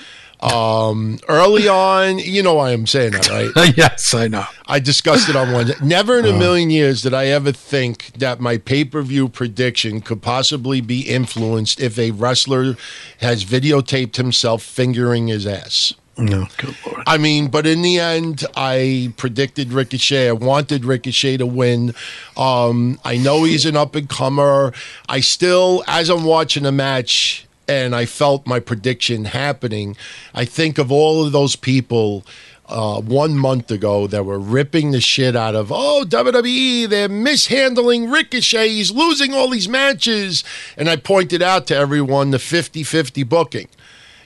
Um, 0.41 1.19
early 1.29 1.67
on, 1.67 2.19
you 2.19 2.43
know 2.43 2.55
why 2.55 2.71
I'm 2.71 2.87
saying 2.87 3.13
that, 3.13 3.29
right? 3.29 3.51
yes, 3.77 4.15
I 4.15 4.29
know. 4.29 4.45
I 4.67 4.79
discussed 4.79 5.29
it 5.29 5.37
on 5.37 5.53
Wednesday. 5.53 5.77
Never 5.85 6.19
in 6.19 6.27
a 6.27 6.33
million 6.33 6.71
years 6.71 7.03
did 7.03 7.13
I 7.13 7.27
ever 7.27 7.51
think 7.51 8.13
that 8.19 8.41
my 8.41 8.59
pay 8.59 8.85
per 8.85 9.03
view 9.03 9.29
prediction 9.29 10.01
could 10.01 10.23
possibly 10.23 10.81
be 10.81 11.01
influenced 11.01 11.81
if 11.81 11.99
a 11.99 12.13
wrestler 12.13 12.77
has 13.21 13.45
videotaped 13.45 14.17
himself 14.17 14.63
fingering 14.63 15.27
his 15.27 15.47
ass. 15.47 15.95
No, 16.19 16.47
good 16.57 16.75
lord. 16.85 17.05
I 17.07 17.17
mean, 17.17 17.49
but 17.49 17.65
in 17.65 17.83
the 17.83 18.01
end, 18.01 18.45
I 18.57 19.13
predicted 19.17 19.73
Ricochet. 19.73 20.29
I 20.29 20.33
wanted 20.33 20.85
Ricochet 20.85 21.37
to 21.37 21.47
win. 21.47 21.95
Um, 22.37 22.99
I 23.05 23.17
know 23.19 23.45
he's 23.45 23.65
an 23.65 23.77
up 23.77 23.95
and 23.95 24.09
comer. 24.09 24.73
I 25.09 25.21
still, 25.21 25.85
as 25.87 26.11
I'm 26.11 26.25
watching 26.25 26.65
the 26.65 26.73
match, 26.73 27.47
and 27.69 27.95
I 27.95 28.07
felt 28.07 28.47
my 28.47 28.61
prediction 28.61 29.27
happening, 29.27 29.97
I 30.35 30.45
think 30.45 30.79
of 30.79 30.91
all 30.91 31.25
of 31.25 31.33
those 31.33 31.57
people. 31.57 32.25
Uh, 32.71 33.01
one 33.01 33.35
month 33.39 33.71
ago, 33.71 34.07
that 34.07 34.27
were 34.27 34.39
ripping 34.39 34.91
the 34.91 35.01
shit 35.01 35.35
out 35.35 35.55
of, 35.55 35.73
oh, 35.73 36.05
WWE, 36.07 36.87
they're 36.87 37.09
mishandling 37.09 38.11
Ricochet. 38.11 38.69
He's 38.69 38.91
losing 38.91 39.33
all 39.33 39.49
these 39.49 39.71
matches. 39.71 40.45
And 40.77 40.91
I 40.91 40.97
pointed 40.97 41.41
out 41.41 41.67
to 41.69 41.75
everyone 41.75 42.31
the 42.31 42.39
50 42.39 42.83
50 42.83 43.23
booking 43.23 43.69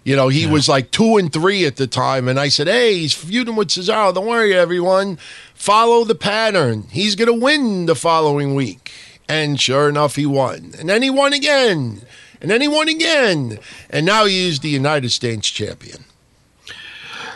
You 0.02 0.16
know, 0.16 0.26
he 0.26 0.48
was 0.48 0.68
like 0.68 0.90
two 0.90 1.18
and 1.18 1.32
three 1.32 1.64
at 1.64 1.76
the 1.76 1.86
time, 1.86 2.26
and 2.26 2.40
I 2.40 2.48
said, 2.48 2.66
"Hey, 2.66 2.98
he's 2.98 3.14
feuding 3.14 3.54
with 3.54 3.68
Cesaro. 3.68 4.12
Don't 4.12 4.26
worry, 4.26 4.52
everyone. 4.52 5.18
Follow 5.54 6.02
the 6.02 6.16
pattern. 6.16 6.88
He's 6.90 7.14
gonna 7.14 7.32
win 7.32 7.86
the 7.86 7.94
following 7.94 8.56
week." 8.56 8.90
And 9.28 9.60
sure 9.60 9.88
enough, 9.88 10.16
he 10.16 10.26
won. 10.26 10.74
And 10.80 10.88
then 10.88 11.02
he 11.02 11.10
won 11.10 11.32
again. 11.32 12.02
And 12.42 12.50
then 12.50 12.60
he 12.60 12.68
won 12.68 12.88
again. 12.88 13.58
And 13.88 14.04
now 14.04 14.26
he 14.26 14.48
is 14.48 14.58
the 14.60 14.68
United 14.68 15.10
States 15.10 15.48
champion. 15.48 16.04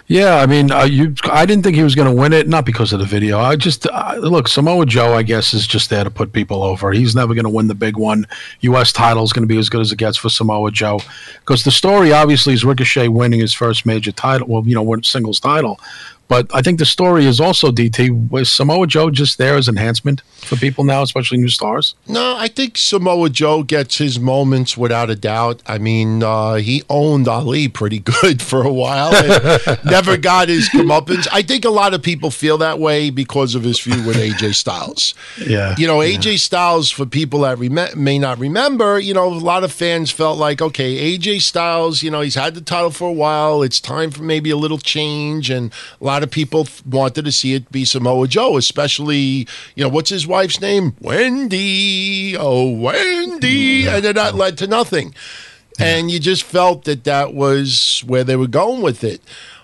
Yeah, 0.09 0.37
I 0.37 0.47
mean, 0.47 0.71
uh, 0.71 0.85
you. 0.85 1.17
I 1.25 1.47
didn't 1.47 1.65
think 1.65 1.75
he 1.75 1.83
was 1.83 1.97
going 1.97 2.09
to 2.09 2.15
win 2.15 2.33
it, 2.33 2.47
not 2.47 2.65
because 2.65 2.93
of 2.93 3.01
the 3.01 3.05
video. 3.05 3.41
I 3.41 3.57
just 3.57 3.89
uh, 3.89 4.15
look 4.21 4.47
Samoa 4.47 4.87
Joe. 4.87 5.15
I 5.15 5.25
guess 5.25 5.53
is 5.53 5.67
just 5.67 5.91
there 5.91 6.05
to 6.05 6.11
put 6.11 6.33
people 6.33 6.63
over. 6.63 6.93
He's 6.93 7.17
never 7.17 7.35
going 7.35 7.45
to 7.45 7.51
win 7.51 7.67
the 7.67 7.75
big 7.75 7.97
one. 7.97 8.25
U.S. 8.61 8.93
title 8.93 9.25
is 9.25 9.33
going 9.33 9.43
to 9.43 9.53
be 9.53 9.59
as 9.59 9.69
good 9.69 9.81
as 9.81 9.91
it 9.91 9.99
gets 9.99 10.17
for 10.17 10.29
Samoa 10.29 10.71
Joe, 10.71 11.01
because 11.41 11.65
the 11.65 11.73
story 11.73 12.13
obviously 12.13 12.55
is 12.55 12.65
Ricochet 12.65 13.09
winning 13.09 13.41
his 13.41 13.53
first 13.53 13.85
major 13.85 14.13
title. 14.13 14.47
Well, 14.47 14.63
you 14.65 14.77
know, 14.77 15.01
singles 15.03 15.41
title. 15.41 15.81
But 16.29 16.53
I 16.53 16.63
think 16.63 16.79
the 16.79 16.87
story 16.87 17.25
is 17.25 17.41
also 17.41 17.71
DT. 17.71 18.31
Was 18.31 18.51
Samoa 18.51 18.87
Joe 18.87 19.11
just 19.11 19.39
there 19.39 19.57
as 19.57 19.69
enhancement 19.69 20.23
for 20.23 20.57
people 20.57 20.85
now, 20.85 21.03
especially 21.03 21.39
new 21.39 21.49
stars? 21.49 21.95
No, 22.09 22.37
I 22.37 22.49
think 22.49 22.79
Samoa 22.79 23.31
Joe 23.31 23.63
gets 23.63 23.99
his 23.99 24.19
moments 24.19 24.77
without 24.77 25.09
a 25.09 25.15
doubt. 25.15 25.63
I 25.67 25.79
mean, 25.79 26.23
uh, 26.23 26.55
he 26.55 26.83
owned 26.91 27.29
Ali 27.29 27.69
pretty 27.69 28.01
good 28.01 28.43
for 28.43 28.63
a 28.63 28.73
while. 28.73 29.13
never 29.85 30.17
got 30.17 30.49
his 30.49 30.69
comeuppance. 30.69 31.29
I 31.33 31.43
think 31.43 31.65
a 31.65 31.71
lot 31.71 31.95
of 31.95 32.03
people 32.03 32.31
feel 32.31 32.59
that 32.59 32.79
way 32.79 33.11
because 33.11 33.55
of 33.55 33.63
his 33.63 33.79
feud 33.79 34.05
with 34.07 34.17
AJ 34.17 34.55
Styles. 34.55 35.15
Yeah, 35.47 35.75
you 35.79 35.87
know, 35.87 35.99
AJ 35.99 36.33
yeah. 36.33 36.37
Styles. 36.39 36.91
For 36.91 37.07
people 37.07 37.41
that 37.41 37.59
rem- 37.59 38.03
may 38.03 38.19
not 38.19 38.39
remember, 38.39 38.99
you 38.99 39.15
know, 39.15 39.29
a 39.29 39.35
lot 39.35 39.65
of 39.65 39.71
fans 39.71 40.11
felt 40.11 40.39
like, 40.39 40.61
okay, 40.61 41.17
AJ 41.17 41.43
Styles. 41.43 42.03
You 42.03 42.11
know, 42.11 42.21
he's 42.21 42.35
had 42.35 42.55
the 42.55 42.61
title 42.61 42.91
for 42.91 43.09
a 43.09 43.13
while. 43.13 43.63
It's 43.63 43.79
time 43.79 44.11
for 44.11 44.23
maybe 44.23 44.51
a 44.51 44.57
little 44.57 44.79
change, 44.79 45.51
and 45.51 45.73
a 46.01 46.05
lot 46.05 46.16
of 46.23 46.31
people 46.31 46.67
wanted 46.85 47.25
to 47.25 47.33
see 47.33 47.55
it 47.55 47.71
be 47.71 47.85
Samoa 47.85 48.29
Joe, 48.29 48.57
especially, 48.57 49.47
you 49.75 49.85
know, 49.85 49.89
what's 49.89 50.11
his 50.11 50.27
wife's 50.27 50.61
name? 50.61 50.95
Wendy. 51.01 52.37
Oh, 52.37 52.71
Wendy. 52.71 53.89
And 53.89 54.05
then 54.05 54.15
that 54.15 54.35
led 54.35 54.59
to 54.59 54.67
nothing. 54.67 55.15
And 55.79 56.11
you 56.11 56.19
just 56.19 56.43
felt 56.43 56.85
that 56.85 57.05
that 57.05 57.35
was 57.35 58.03
where 58.07 58.25
they 58.25 58.37
were 58.37 58.47
going 58.47 58.83
with 58.83 59.05
it. 59.05 59.21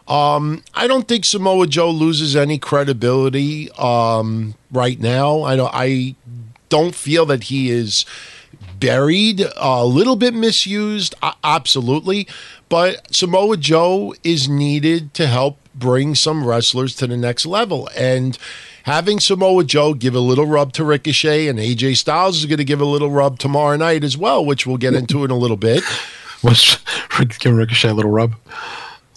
Um, 0.09 0.63
I 0.75 0.87
don't 0.87 1.09
think 1.09 1.25
Samoa 1.25 1.67
Joe 1.67 1.91
loses 1.91 2.37
any 2.37 2.59
credibility 2.59 3.71
um, 3.73 4.55
right 4.71 5.01
now. 5.01 5.43
I 5.43 5.57
don't. 5.57 5.71
I 5.73 6.17
don't 6.69 6.95
feel 6.95 7.25
that 7.27 7.45
he 7.45 7.71
is 7.71 8.05
buried, 8.79 9.47
a 9.57 9.87
little 9.87 10.17
bit 10.17 10.35
misused, 10.35 11.15
absolutely. 11.45 12.27
But 12.69 13.15
Samoa 13.15 13.57
Joe 13.57 14.15
is 14.25 14.49
needed 14.49 15.15
to 15.15 15.27
help 15.27 15.62
bring 15.83 16.15
some 16.15 16.47
wrestlers 16.47 16.95
to 16.95 17.09
the 17.09 17.17
next 17.17 17.45
level. 17.45 17.89
And 17.97 18.39
having 18.85 19.19
Samoa 19.19 19.65
Joe 19.65 19.95
give 19.95 20.15
a 20.15 20.21
little 20.21 20.47
rub 20.47 20.73
to 20.75 20.85
Ricochet 20.85 21.49
and 21.49 21.59
AJ 21.59 21.97
Styles 21.97 22.39
is 22.39 22.47
going 22.47 22.59
to 22.59 22.65
give 22.65 22.81
a 22.81 22.87
little 22.87 23.11
rub 23.11 23.41
tomorrow 23.41 23.77
night 23.77 24.05
as 24.05 24.17
well, 24.17 24.47
which 24.47 24.65
we'll 24.65 24.77
get 24.77 24.95
into 24.95 25.25
in 25.25 25.31
a 25.33 25.37
little 25.37 25.57
bit. 25.57 25.83
Was 26.43 26.79
giving 27.39 27.59
Ricochet 27.59 27.91
a 27.91 27.95
little 27.95 28.11
rub? 28.11 28.35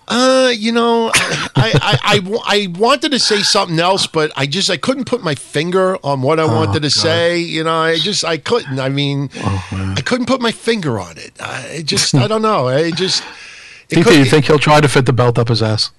Uh, 0.07 0.51
you 0.55 0.71
know, 0.71 1.11
I, 1.15 1.49
I, 1.55 1.97
I, 2.03 2.39
I, 2.45 2.67
wanted 2.77 3.11
to 3.11 3.19
say 3.19 3.41
something 3.41 3.79
else, 3.79 4.05
but 4.05 4.31
I 4.35 4.45
just 4.45 4.69
I 4.69 4.77
couldn't 4.77 5.05
put 5.05 5.23
my 5.23 5.33
finger 5.33 5.97
on 6.05 6.21
what 6.21 6.39
I 6.39 6.43
oh, 6.43 6.53
wanted 6.53 6.81
to 6.83 6.89
God. 6.89 6.91
say. 6.91 7.39
You 7.39 7.63
know, 7.63 7.73
I 7.73 7.97
just 7.97 8.23
I 8.23 8.37
couldn't. 8.37 8.79
I 8.79 8.89
mean, 8.89 9.31
oh, 9.37 9.93
I 9.97 10.01
couldn't 10.01 10.27
put 10.27 10.41
my 10.41 10.51
finger 10.51 10.99
on 10.99 11.17
it. 11.17 11.33
I 11.39 11.81
just 11.83 12.13
I 12.13 12.27
don't 12.27 12.43
know. 12.43 12.67
I 12.67 12.91
just. 12.91 13.23
Do 13.89 13.99
you 13.99 14.25
think 14.25 14.45
he'll 14.45 14.59
try 14.59 14.79
to 14.79 14.87
fit 14.87 15.07
the 15.07 15.13
belt 15.13 15.39
up 15.39 15.47
his 15.47 15.63
ass? 15.63 15.91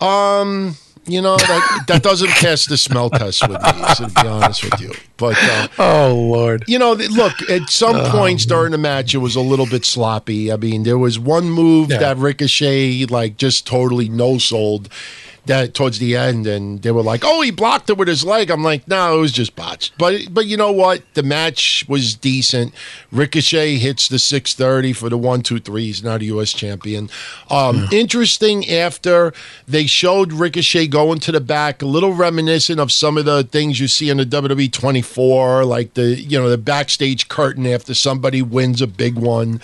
Um, 0.00 0.76
you 1.06 1.20
know 1.20 1.36
that 1.36 1.84
that 1.88 2.02
doesn't 2.02 2.30
pass 2.30 2.66
the 2.66 2.78
smell 2.78 3.10
test 3.10 3.46
with 3.46 3.60
me. 3.62 3.94
To 3.96 4.10
be 4.14 4.28
honest 4.28 4.64
with 4.64 4.80
you, 4.80 4.92
but 5.16 5.36
uh, 5.38 5.68
oh 5.78 6.14
lord, 6.14 6.64
you 6.66 6.78
know, 6.78 6.92
look 6.92 7.34
at 7.50 7.68
some 7.68 7.96
oh, 7.96 8.10
points 8.10 8.46
during 8.46 8.72
the 8.72 8.78
match 8.78 9.14
it 9.14 9.18
was 9.18 9.36
a 9.36 9.40
little 9.40 9.66
bit 9.66 9.84
sloppy. 9.84 10.50
I 10.50 10.56
mean, 10.56 10.82
there 10.84 10.98
was 10.98 11.18
one 11.18 11.50
move 11.50 11.90
yeah. 11.90 11.98
that 11.98 12.16
Ricochet 12.16 13.06
like 13.06 13.36
just 13.36 13.66
totally 13.66 14.08
no 14.08 14.38
sold 14.38 14.88
that 15.46 15.74
towards 15.74 15.98
the 15.98 16.16
end, 16.16 16.46
and 16.46 16.82
they 16.82 16.90
were 16.90 17.02
like, 17.02 17.22
"Oh, 17.24 17.42
he 17.42 17.50
blocked 17.50 17.90
it 17.90 17.98
with 17.98 18.08
his 18.08 18.24
leg." 18.24 18.50
I'm 18.50 18.62
like, 18.62 18.88
"No, 18.88 19.18
it 19.18 19.20
was 19.20 19.32
just 19.32 19.54
botched." 19.54 19.96
But 19.98 20.32
but 20.32 20.46
you 20.46 20.56
know 20.56 20.72
what? 20.72 21.02
The 21.14 21.22
match 21.22 21.84
was 21.88 22.14
decent. 22.14 22.74
Ricochet 23.12 23.76
hits 23.76 24.08
the 24.08 24.18
630 24.18 24.92
for 24.92 25.08
the 25.08 25.18
one, 25.18 25.42
two, 25.42 25.60
three. 25.60 25.86
He's 25.86 26.02
now 26.02 26.18
the 26.18 26.26
U.S. 26.26 26.52
champion. 26.52 27.10
Um, 27.50 27.86
yeah. 27.90 27.98
Interesting. 27.98 28.68
After 28.70 29.32
they 29.66 29.86
showed 29.86 30.32
Ricochet 30.32 30.88
going 30.88 31.20
to 31.20 31.32
the 31.32 31.40
back, 31.40 31.82
a 31.82 31.86
little 31.86 32.14
reminiscent 32.14 32.80
of 32.80 32.90
some 32.90 33.18
of 33.18 33.24
the 33.24 33.44
things 33.44 33.80
you 33.80 33.88
see 33.88 34.10
in 34.10 34.16
the 34.16 34.26
WWE 34.26 34.72
24, 34.72 35.64
like 35.64 35.94
the 35.94 36.20
you 36.20 36.38
know 36.38 36.48
the 36.48 36.58
backstage 36.58 37.28
curtain 37.28 37.66
after 37.66 37.94
somebody 37.94 38.42
wins 38.42 38.80
a 38.80 38.86
big 38.86 39.16
one, 39.16 39.60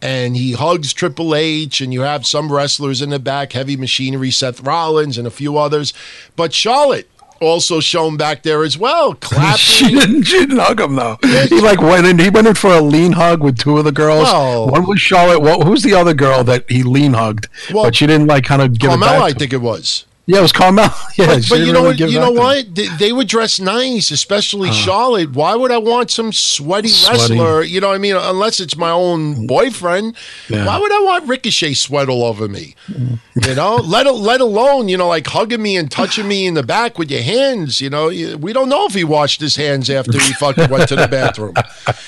and 0.00 0.36
he 0.36 0.52
hugs 0.52 0.92
Triple 0.92 1.34
H, 1.34 1.80
and 1.80 1.92
you 1.92 2.02
have 2.02 2.26
some 2.26 2.52
wrestlers 2.52 3.02
in 3.02 3.10
the 3.10 3.18
back, 3.18 3.52
Heavy 3.52 3.76
Machinery, 3.76 4.30
Seth 4.30 4.60
Rollins, 4.60 5.18
and 5.18 5.23
and 5.24 5.32
a 5.32 5.36
few 5.36 5.56
others. 5.58 5.92
But 6.36 6.52
Charlotte 6.52 7.08
also 7.40 7.80
shown 7.80 8.16
back 8.16 8.42
there 8.42 8.62
as 8.62 8.78
well, 8.78 9.14
clapping. 9.20 9.58
she, 9.58 9.88
didn't, 9.90 10.22
she 10.24 10.38
didn't 10.38 10.58
hug 10.58 10.80
him 10.80 10.94
though. 10.94 11.18
he 11.48 11.60
like 11.60 11.80
went 11.80 12.06
in. 12.06 12.18
He 12.18 12.30
went 12.30 12.46
in 12.46 12.54
for 12.54 12.70
a 12.72 12.80
lean 12.80 13.12
hug 13.12 13.42
with 13.42 13.58
two 13.58 13.76
of 13.78 13.84
the 13.84 13.92
girls. 13.92 14.24
Well, 14.24 14.68
One 14.68 14.86
was 14.86 15.00
Charlotte. 15.00 15.64
Who's 15.64 15.82
the 15.82 15.94
other 15.94 16.14
girl 16.14 16.44
that 16.44 16.64
he 16.70 16.82
lean 16.82 17.12
hugged? 17.14 17.48
Well, 17.72 17.84
but 17.84 17.96
she 17.96 18.06
didn't 18.06 18.26
like 18.28 18.44
kind 18.44 18.62
of 18.62 18.78
give 18.78 18.90
Carmella, 18.90 18.94
it 18.94 19.00
back. 19.00 19.22
I 19.22 19.32
think 19.32 19.52
it 19.52 19.60
was. 19.60 20.06
Yeah, 20.26 20.38
it 20.38 20.42
was 20.42 20.52
Carmel. 20.52 20.88
Yeah, 21.16 21.26
but, 21.26 21.46
but 21.48 21.58
you 21.60 21.72
know 21.72 21.82
what? 21.84 22.00
You 22.00 22.18
know 22.18 22.32
what? 22.32 22.74
They, 22.74 22.88
they, 22.88 23.12
would 23.12 23.28
dress 23.28 23.60
nice, 23.60 24.10
especially 24.10 24.70
uh, 24.70 24.72
Charlotte. 24.72 25.30
Why 25.30 25.54
would 25.54 25.70
I 25.70 25.78
want 25.78 26.10
some 26.10 26.32
sweaty, 26.32 26.88
sweaty, 26.88 27.34
wrestler? 27.38 27.62
You 27.62 27.80
know 27.80 27.88
what 27.88 27.94
I 27.94 27.98
mean? 27.98 28.16
Unless 28.16 28.58
it's 28.58 28.76
my 28.76 28.90
own 28.90 29.46
boyfriend. 29.46 30.16
Yeah. 30.48 30.66
Why 30.66 30.76
would 30.76 30.90
I 30.90 31.00
want 31.02 31.28
Ricochet 31.28 31.74
sweat 31.74 32.08
all 32.08 32.24
over 32.24 32.48
me? 32.48 32.74
You 32.88 33.54
know, 33.54 33.76
let 33.84 34.12
let 34.12 34.40
alone 34.40 34.88
you 34.88 34.96
know 34.96 35.06
like 35.06 35.28
hugging 35.28 35.62
me 35.62 35.76
and 35.76 35.88
touching 35.88 36.26
me 36.26 36.48
in 36.48 36.54
the 36.54 36.64
back 36.64 36.98
with 36.98 37.12
your 37.12 37.22
hands. 37.22 37.80
You 37.80 37.90
know, 37.90 38.08
we 38.08 38.52
don't 38.52 38.68
know 38.68 38.86
if 38.86 38.94
he 38.94 39.04
washed 39.04 39.40
his 39.40 39.54
hands 39.54 39.88
after 39.88 40.18
he 40.18 40.32
fucking 40.32 40.68
went 40.68 40.88
to 40.88 40.96
the 40.96 41.08
bathroom. 41.08 41.54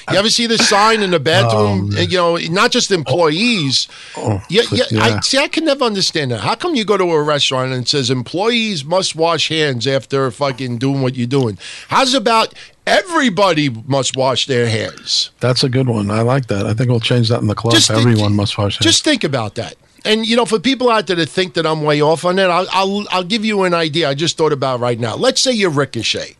You 0.08 0.18
ever 0.18 0.30
see 0.30 0.46
the 0.46 0.56
sign 0.56 1.02
in 1.02 1.10
the 1.10 1.18
bathroom? 1.18 1.90
Um, 1.90 1.96
you 1.98 2.16
know, 2.16 2.36
not 2.36 2.70
just 2.70 2.92
employees. 2.92 3.88
Oh, 4.16 4.40
yeah, 4.48 4.62
yeah, 4.70 4.84
yeah. 4.88 5.02
I 5.02 5.20
see. 5.20 5.36
I 5.36 5.48
can 5.48 5.64
never 5.64 5.84
understand 5.84 6.30
that. 6.30 6.40
How 6.40 6.54
come 6.54 6.76
you 6.76 6.84
go 6.84 6.96
to 6.96 7.04
a 7.04 7.22
restaurant 7.22 7.72
and 7.72 7.82
it 7.82 7.88
says 7.88 8.05
employees 8.10 8.84
must 8.84 9.16
wash 9.16 9.48
hands 9.48 9.86
after 9.86 10.30
fucking 10.30 10.78
doing 10.78 11.02
what 11.02 11.14
you're 11.14 11.26
doing. 11.26 11.58
How's 11.88 12.14
about 12.14 12.54
everybody 12.86 13.68
must 13.68 14.16
wash 14.16 14.46
their 14.46 14.68
hands? 14.68 15.30
That's 15.40 15.64
a 15.64 15.68
good 15.68 15.88
one. 15.88 16.10
I 16.10 16.22
like 16.22 16.46
that. 16.46 16.66
I 16.66 16.74
think 16.74 16.90
we'll 16.90 17.00
change 17.00 17.28
that 17.28 17.40
in 17.40 17.46
the 17.46 17.54
club. 17.54 17.74
Just 17.74 17.90
Everyone 17.90 18.34
must 18.34 18.56
wash 18.56 18.78
hands. 18.78 18.84
Just 18.84 19.04
think 19.04 19.24
about 19.24 19.54
that. 19.56 19.76
And 20.04 20.24
you 20.24 20.36
know, 20.36 20.44
for 20.44 20.60
people 20.60 20.88
out 20.88 21.08
there 21.08 21.16
that 21.16 21.28
think 21.28 21.54
that 21.54 21.66
I'm 21.66 21.82
way 21.82 22.00
off 22.00 22.24
on 22.24 22.36
that, 22.36 22.50
I'll, 22.50 22.66
I'll 22.72 23.06
I'll 23.10 23.24
give 23.24 23.44
you 23.44 23.64
an 23.64 23.74
idea. 23.74 24.08
I 24.08 24.14
just 24.14 24.36
thought 24.36 24.52
about 24.52 24.78
right 24.78 24.98
now. 24.98 25.16
Let's 25.16 25.40
say 25.40 25.52
you're 25.52 25.70
Ricochet. 25.70 26.36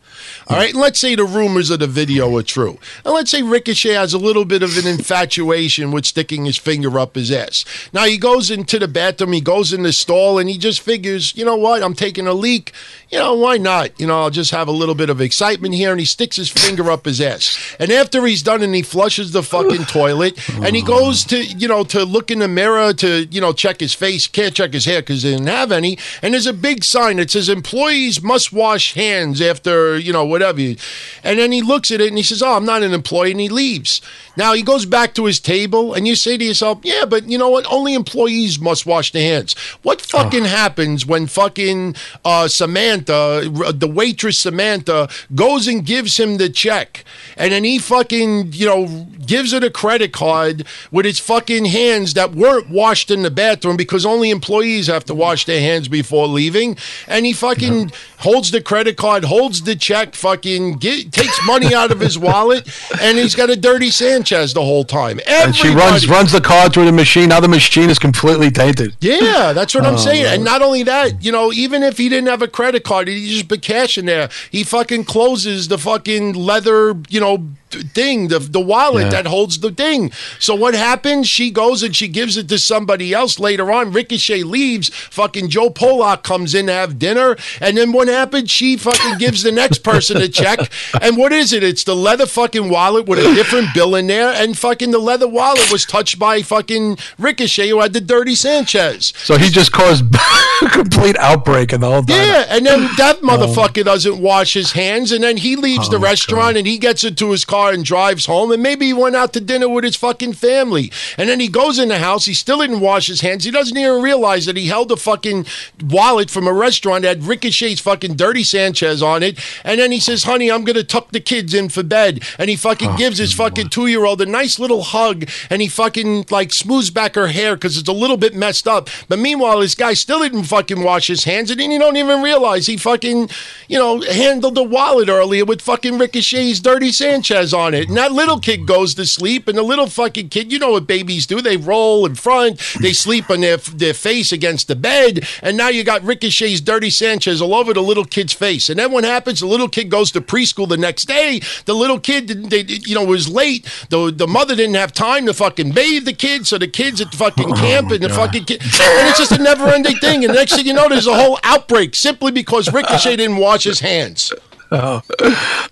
All 0.47 0.57
right. 0.57 0.71
And 0.71 0.79
let's 0.79 0.99
say 0.99 1.15
the 1.15 1.23
rumors 1.25 1.69
of 1.69 1.79
the 1.79 1.87
video 1.87 2.35
are 2.37 2.43
true. 2.43 2.77
And 3.03 3.13
let's 3.13 3.31
say 3.31 3.41
Ricochet 3.41 3.93
has 3.93 4.13
a 4.13 4.17
little 4.17 4.45
bit 4.45 4.63
of 4.63 4.77
an 4.77 4.87
infatuation 4.87 5.91
with 5.91 6.05
sticking 6.05 6.45
his 6.45 6.57
finger 6.57 6.99
up 6.99 7.15
his 7.15 7.31
ass. 7.31 7.65
Now 7.93 8.05
he 8.05 8.17
goes 8.17 8.51
into 8.51 8.79
the 8.79 8.87
bathroom, 8.87 9.33
he 9.33 9.41
goes 9.41 9.73
in 9.73 9.83
the 9.83 9.93
stall, 9.93 10.39
and 10.39 10.49
he 10.49 10.57
just 10.57 10.81
figures, 10.81 11.35
you 11.35 11.45
know 11.45 11.55
what? 11.55 11.83
I'm 11.83 11.93
taking 11.93 12.27
a 12.27 12.33
leak. 12.33 12.73
You 13.09 13.19
know, 13.19 13.35
why 13.35 13.57
not? 13.57 13.97
You 13.99 14.07
know, 14.07 14.21
I'll 14.21 14.29
just 14.29 14.51
have 14.51 14.67
a 14.67 14.71
little 14.71 14.95
bit 14.95 15.09
of 15.09 15.21
excitement 15.21 15.73
here. 15.73 15.91
And 15.91 15.99
he 15.99 16.05
sticks 16.05 16.35
his 16.35 16.49
finger 16.49 16.91
up 16.91 17.05
his 17.05 17.21
ass. 17.21 17.75
And 17.79 17.89
after 17.89 18.25
he's 18.25 18.43
done 18.43 18.61
and 18.61 18.75
he 18.75 18.81
flushes 18.81 19.31
the 19.31 19.43
fucking 19.43 19.85
toilet 19.87 20.37
and 20.61 20.75
he 20.75 20.81
goes 20.81 21.23
to, 21.25 21.41
you 21.41 21.69
know, 21.69 21.85
to 21.85 22.03
look 22.03 22.31
in 22.31 22.39
the 22.39 22.49
mirror 22.49 22.93
to, 22.93 23.25
you 23.25 23.39
know, 23.39 23.53
check 23.53 23.79
his 23.79 23.93
face, 23.93 24.27
can't 24.27 24.53
check 24.53 24.73
his 24.73 24.83
hair 24.83 25.01
because 25.01 25.23
he 25.23 25.31
didn't 25.31 25.47
have 25.47 25.71
any. 25.71 25.97
And 26.21 26.33
there's 26.33 26.47
a 26.47 26.53
big 26.53 26.83
sign 26.83 27.17
that 27.17 27.31
says 27.31 27.47
employees 27.47 28.21
must 28.21 28.51
wash 28.51 28.93
hands 28.93 29.41
after, 29.41 29.97
you 29.97 30.11
know, 30.11 30.25
whatever. 30.25 30.57
And 30.57 31.39
then 31.39 31.51
he 31.51 31.61
looks 31.61 31.91
at 31.91 32.01
it 32.01 32.07
and 32.07 32.17
he 32.17 32.23
says, 32.23 32.41
Oh, 32.41 32.55
I'm 32.55 32.65
not 32.65 32.83
an 32.83 32.93
employee. 32.93 33.31
And 33.31 33.39
he 33.39 33.49
leaves. 33.49 34.01
Now 34.35 34.53
he 34.53 34.61
goes 34.61 34.85
back 34.85 35.15
to 35.15 35.25
his 35.25 35.39
table 35.39 35.93
and 35.93 36.07
you 36.07 36.15
say 36.15 36.37
to 36.37 36.43
yourself, 36.43 36.79
Yeah, 36.83 37.05
but 37.05 37.29
you 37.29 37.37
know 37.37 37.49
what? 37.49 37.65
Only 37.71 37.95
employees 37.95 38.59
must 38.59 38.85
wash 38.85 39.11
their 39.11 39.23
hands. 39.23 39.53
What 39.81 40.01
fucking 40.01 40.43
oh. 40.43 40.47
happens 40.47 41.05
when 41.05 41.27
fucking 41.27 41.95
uh, 42.23 42.47
Samantha, 42.47 42.96
the 43.05 43.91
waitress 43.93 44.39
Samantha, 44.39 45.09
goes 45.35 45.67
and 45.67 45.85
gives 45.85 46.17
him 46.17 46.37
the 46.37 46.49
check? 46.49 47.03
And 47.37 47.51
then 47.51 47.63
he 47.63 47.79
fucking, 47.79 48.53
you 48.53 48.65
know, 48.65 49.07
gives 49.27 49.53
it 49.53 49.63
a 49.63 49.69
credit 49.69 50.11
card 50.13 50.65
with 50.91 51.05
his 51.05 51.19
fucking 51.19 51.65
hands 51.65 52.13
that 52.15 52.33
weren't 52.33 52.69
washed 52.69 53.11
in 53.11 53.21
the 53.23 53.31
bathroom 53.31 53.77
because 53.77 54.05
only 54.05 54.29
employees 54.29 54.87
have 54.87 55.05
to 55.05 55.13
wash 55.13 55.45
their 55.45 55.59
hands 55.61 55.87
before 55.87 56.27
leaving. 56.27 56.77
And 57.07 57.25
he 57.25 57.33
fucking 57.33 57.91
holds 58.19 58.51
the 58.51 58.61
credit 58.61 58.97
card, 58.97 59.25
holds 59.25 59.61
the 59.63 59.75
check 59.75 60.15
fucking 60.15 60.77
get, 60.77 61.11
takes 61.11 61.39
money 61.45 61.75
out 61.75 61.91
of 61.91 61.99
his 61.99 62.17
wallet, 62.17 62.67
and 63.01 63.17
he's 63.17 63.35
got 63.35 63.49
a 63.49 63.55
dirty 63.55 63.91
Sanchez 63.91 64.53
the 64.53 64.63
whole 64.63 64.83
time. 64.83 65.19
And 65.27 65.55
she 65.55 65.69
runs 65.69 66.07
runs 66.07 66.31
the 66.31 66.41
card 66.41 66.73
through 66.73 66.85
the 66.85 66.91
machine. 66.91 67.29
Now 67.29 67.39
the 67.39 67.47
machine 67.47 67.89
is 67.89 67.99
completely 67.99 68.49
tainted. 68.49 68.95
Yeah, 69.01 69.53
that's 69.53 69.75
what 69.75 69.85
I'm 69.85 69.95
Oh, 69.95 69.97
saying. 69.97 70.23
Lord. 70.23 70.35
And 70.35 70.43
not 70.43 70.61
only 70.61 70.83
that, 70.83 71.23
you 71.23 71.31
know, 71.31 71.51
even 71.51 71.83
if 71.83 71.97
he 71.97 72.07
didn't 72.09 72.27
have 72.29 72.41
a 72.41 72.47
credit 72.47 72.83
card, 72.83 73.07
he 73.07 73.27
just 73.29 73.47
put 73.47 73.61
cash 73.61 73.97
in 73.97 74.05
there. 74.05 74.29
He 74.51 74.63
fucking 74.63 75.03
closes 75.05 75.67
the 75.67 75.77
fucking 75.77 76.33
leather, 76.33 76.95
you 77.09 77.19
know, 77.19 77.47
thing, 77.69 78.27
the 78.29 78.39
the 78.39 78.59
wallet 78.59 79.05
Yeah. 79.05 79.09
that 79.09 79.27
holds 79.27 79.59
the 79.59 79.71
thing. 79.71 80.11
So 80.39 80.55
what 80.55 80.73
happens? 80.73 81.27
She 81.27 81.51
goes 81.51 81.83
and 81.83 81.95
she 81.95 82.07
gives 82.07 82.37
it 82.37 82.47
to 82.49 82.57
somebody 82.59 83.13
else 83.13 83.39
later 83.39 83.71
on. 83.71 83.91
Ricochet 83.91 84.43
leaves. 84.43 84.89
Fucking 84.89 85.49
Joe 85.49 85.69
Pollock 85.69 86.23
comes 86.23 86.53
in 86.55 86.67
to 86.67 86.73
have 86.73 86.97
dinner, 86.99 87.35
and 87.61 87.77
then 87.77 87.91
what 87.91 88.07
happens? 88.07 88.49
She 88.51 88.77
fucking 88.77 89.17
gives 89.17 89.43
the 89.43 89.51
next 89.51 89.79
person 89.79 90.17
a 90.17 90.27
check. 90.27 90.59
And 91.01 91.15
what 91.17 91.31
is 91.31 91.53
it? 91.53 91.63
It's 91.63 91.83
the 91.83 91.95
leather 91.95 92.25
fucking 92.25 92.69
wallet 92.69 93.05
with 93.07 93.19
a 93.19 93.33
different 93.35 93.73
bill 93.73 93.95
in 93.95 94.07
there, 94.07 94.31
and 94.33 94.57
fucking 94.57 94.91
the 94.91 94.99
leather 94.99 95.27
wallet 95.27 95.71
was 95.71 95.85
touched 95.85 96.17
by 96.17 96.41
fucking 96.41 96.97
Ricochet, 97.19 97.69
who 97.69 97.81
had 97.81 97.93
the 97.93 98.01
dirty 98.01 98.35
Sanchez. 98.35 99.13
So 99.23 99.37
he 99.37 99.49
just 99.49 99.71
caused 99.71 100.03
a 100.15 100.69
complete 100.69 101.17
outbreak 101.17 101.73
in 101.73 101.81
the 101.81 101.87
whole. 101.87 102.03
Yeah, 102.07 102.45
and 102.49 102.65
then 102.65 102.89
that 102.97 103.21
motherfucker 103.21 103.79
um, 103.79 103.83
doesn't 103.85 104.19
wash 104.19 104.53
his 104.53 104.71
hands, 104.73 105.11
and 105.11 105.23
then 105.23 105.37
he 105.37 105.55
leaves 105.55 105.89
the 105.89 105.97
Oh, 105.97 106.01
restaurant 106.01 106.57
and 106.57 106.65
he 106.67 106.77
gets 106.77 107.03
into 107.03 107.31
his 107.31 107.43
car 107.45 107.56
and 107.65 107.83
drives 107.83 108.25
home, 108.25 108.51
and 108.51 108.63
maybe 108.63 108.87
he 108.87 108.93
went 108.93 109.15
out 109.15 109.33
to 109.33 109.41
dinner 109.41 109.67
with 109.67 109.83
his 109.83 109.95
fucking 109.95 110.33
family, 110.33 110.91
and 111.17 111.27
then 111.29 111.39
he 111.39 111.47
goes 111.47 111.79
in 111.79 111.89
the 111.89 111.99
house. 111.99 112.25
He 112.25 112.33
still 112.33 112.59
didn't 112.59 112.79
wash 112.79 113.07
his 113.07 113.21
hands. 113.21 113.43
He 113.43 113.51
doesn't 113.51 113.77
even 113.77 114.01
realize 114.01 114.45
that 114.45 114.57
he 114.57 114.67
held 114.67 114.91
a 114.91 114.97
fucking 114.97 115.45
wallet 115.83 116.29
from 116.29 116.47
a 116.47 116.53
restaurant 116.53 117.03
that 117.03 117.17
had 117.17 117.23
Ricochet's 117.23 117.81
fucking 117.81 118.15
dirty 118.15 118.43
Sanchez 118.43 119.01
on 119.01 119.23
it, 119.23 119.39
and 119.63 119.79
then 119.79 119.91
he 119.91 119.99
says, 119.99 120.23
"Honey, 120.23 120.51
I'm 120.51 120.63
gonna 120.63 120.83
tuck 120.83 121.11
the 121.11 121.19
kids 121.19 121.53
in 121.53 121.69
for 121.69 121.83
bed," 121.83 122.21
and 122.37 122.49
he 122.49 122.55
fucking 122.55 122.91
Oh, 122.91 122.97
gives 122.97 123.17
his 123.17 123.33
fucking 123.33 123.69
two 123.69 123.87
year 123.87 124.05
old 124.05 124.21
a 124.21 124.25
nice 124.25 124.59
little 124.59 124.83
hug, 124.83 125.27
and 125.49 125.61
he 125.61 125.67
fucking 125.67 126.27
like 126.29 126.53
smooths 126.53 126.89
back 126.89 127.15
her 127.15 127.27
hair 127.27 127.55
because 127.55 127.77
it's 127.77 127.89
a 127.89 127.93
little 127.93 128.17
bit 128.17 128.33
messed 128.33 128.67
up. 128.67 128.89
But 129.09 129.19
meanwhile, 129.19 129.59
this 129.59 129.75
guy 129.75 129.93
still 129.93 130.19
didn't 130.21 130.43
fucking 130.43 130.83
wash 130.83 131.07
his 131.07 131.23
hands, 131.23 131.51
and 131.51 131.59
then 131.59 131.71
you 131.71 131.79
don't 131.79 131.97
even 131.97 132.21
realize 132.21 132.67
he 132.67 132.77
fucking, 132.77 133.29
you 133.67 133.77
know, 133.77 134.01
handled 134.01 134.55
the 134.55 134.63
wallet 134.63 135.09
earlier 135.09 135.45
with 135.45 135.61
fucking 135.61 135.97
Ricochet's 135.97 136.59
dirty 136.59 136.91
Sanchez 136.91 137.46
on 137.53 137.73
it. 137.73 137.87
And 137.87 137.97
that 137.97 138.11
little 138.11 138.39
kid 138.39 138.65
goes 138.65 138.95
to 138.95 139.05
sleep, 139.05 139.47
and 139.47 139.57
the 139.57 139.63
little 139.63 139.87
fucking 139.87 140.29
kid, 140.29 140.51
you 140.51 140.59
know 140.59 140.71
what 140.71 140.87
babies 140.87 141.25
do? 141.27 141.41
They 141.41 141.57
roll 141.57 142.05
in 142.05 142.15
front, 142.15 142.59
they 142.81 142.93
sleep 142.93 143.29
on 143.29 143.41
their 143.41 143.57
their 143.57 143.93
face 143.93 144.31
against 144.31 144.67
the 144.67 144.75
bed, 144.75 145.25
and 145.41 145.57
now 145.57 145.69
you 145.69 145.83
got 145.83 146.03
Ricochet's 146.03 146.61
dirty 146.61 146.89
Sanchez 146.89 147.41
all 147.41 147.53
over 147.55 147.73
the 147.73 147.81
little 147.81 148.05
kid's 148.05 148.33
face. 148.33 148.69
And 148.69 148.79
then 148.79 148.91
what 148.91 149.03
happens? 149.03 149.39
The 149.39 149.47
little 149.47 149.69
kid 149.69 149.89
goes 149.89 150.11
to 150.11 150.21
preschool 150.21 150.67
the 150.67 150.77
next 150.77 151.05
day. 151.05 151.41
The 151.65 151.73
little 151.73 151.99
kid, 151.99 152.27
didn't- 152.27 152.49
they, 152.49 152.61
you 152.67 152.95
know, 152.95 153.03
was 153.05 153.27
late. 153.29 153.65
The 153.89 154.11
the 154.11 154.27
mother 154.27 154.55
didn't 154.55 154.75
have 154.75 154.93
time 154.93 155.25
to 155.27 155.33
fucking 155.33 155.71
bathe 155.71 156.05
the 156.05 156.13
kid, 156.13 156.47
so 156.47 156.57
the 156.57 156.67
kids 156.67 157.01
at 157.01 157.11
the 157.11 157.17
fucking 157.17 157.51
oh 157.51 157.55
camp 157.55 157.91
and 157.91 158.01
the 158.03 158.09
fucking 158.09 158.45
kid, 158.45 158.61
and 158.61 159.09
it's 159.09 159.17
just 159.19 159.31
a 159.31 159.41
never 159.41 159.67
ending 159.67 159.97
thing. 159.97 160.23
And 160.23 160.33
the 160.33 160.37
next 160.37 160.55
thing 160.55 160.65
you 160.65 160.73
know, 160.73 160.89
there's 160.89 161.07
a 161.07 161.15
whole 161.15 161.39
outbreak 161.43 161.95
simply 161.95 162.31
because 162.31 162.71
Ricochet 162.71 163.15
didn't 163.17 163.37
wash 163.37 163.63
his 163.63 163.79
hands. 163.79 164.31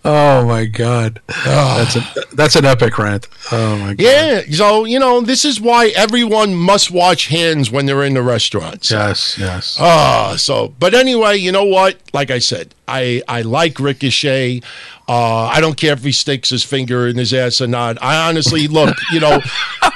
Oh 0.08 0.46
my 0.46 0.66
god, 0.66 1.20
that's 1.44 1.96
a 1.96 2.02
that's 2.34 2.56
an 2.56 2.64
epic 2.64 2.96
rant. 3.00 3.28
Oh 3.52 3.76
my 3.78 3.96
god. 3.96 4.00
Yeah, 4.00 4.42
so 4.52 4.86
you 4.86 5.00
know, 5.00 5.22
this 5.22 5.44
is 5.44 5.60
why 5.60 5.88
everyone 5.96 6.54
must 6.54 6.92
watch 6.92 7.28
hands 7.28 7.72
when 7.72 7.88
they're 7.88 8.04
in 8.04 8.14
the 8.14 8.22
restaurants. 8.22 8.92
Yes. 8.92 9.36
Yes. 9.40 9.78
Ah, 9.80 10.36
so 10.38 10.76
but 10.80 10.94
anyway, 10.94 11.38
you 11.38 11.52
know 11.52 11.64
what? 11.64 11.98
Like 12.14 12.30
I 12.30 12.38
said, 12.38 12.76
I 12.88 13.24
I 13.28 13.42
like 13.42 13.80
Ricochet. 13.80 14.62
Uh, 15.08 15.46
I 15.46 15.60
don't 15.60 15.78
care 15.78 15.94
if 15.94 16.04
he 16.04 16.12
sticks 16.12 16.50
his 16.50 16.64
finger 16.64 17.08
in 17.08 17.18
his 17.18 17.34
ass 17.34 17.62
or 17.62 17.68
not. 17.68 17.98
I 18.02 18.28
honestly 18.28 18.68
look, 18.68 18.96
you 19.12 19.20
know, 19.20 19.40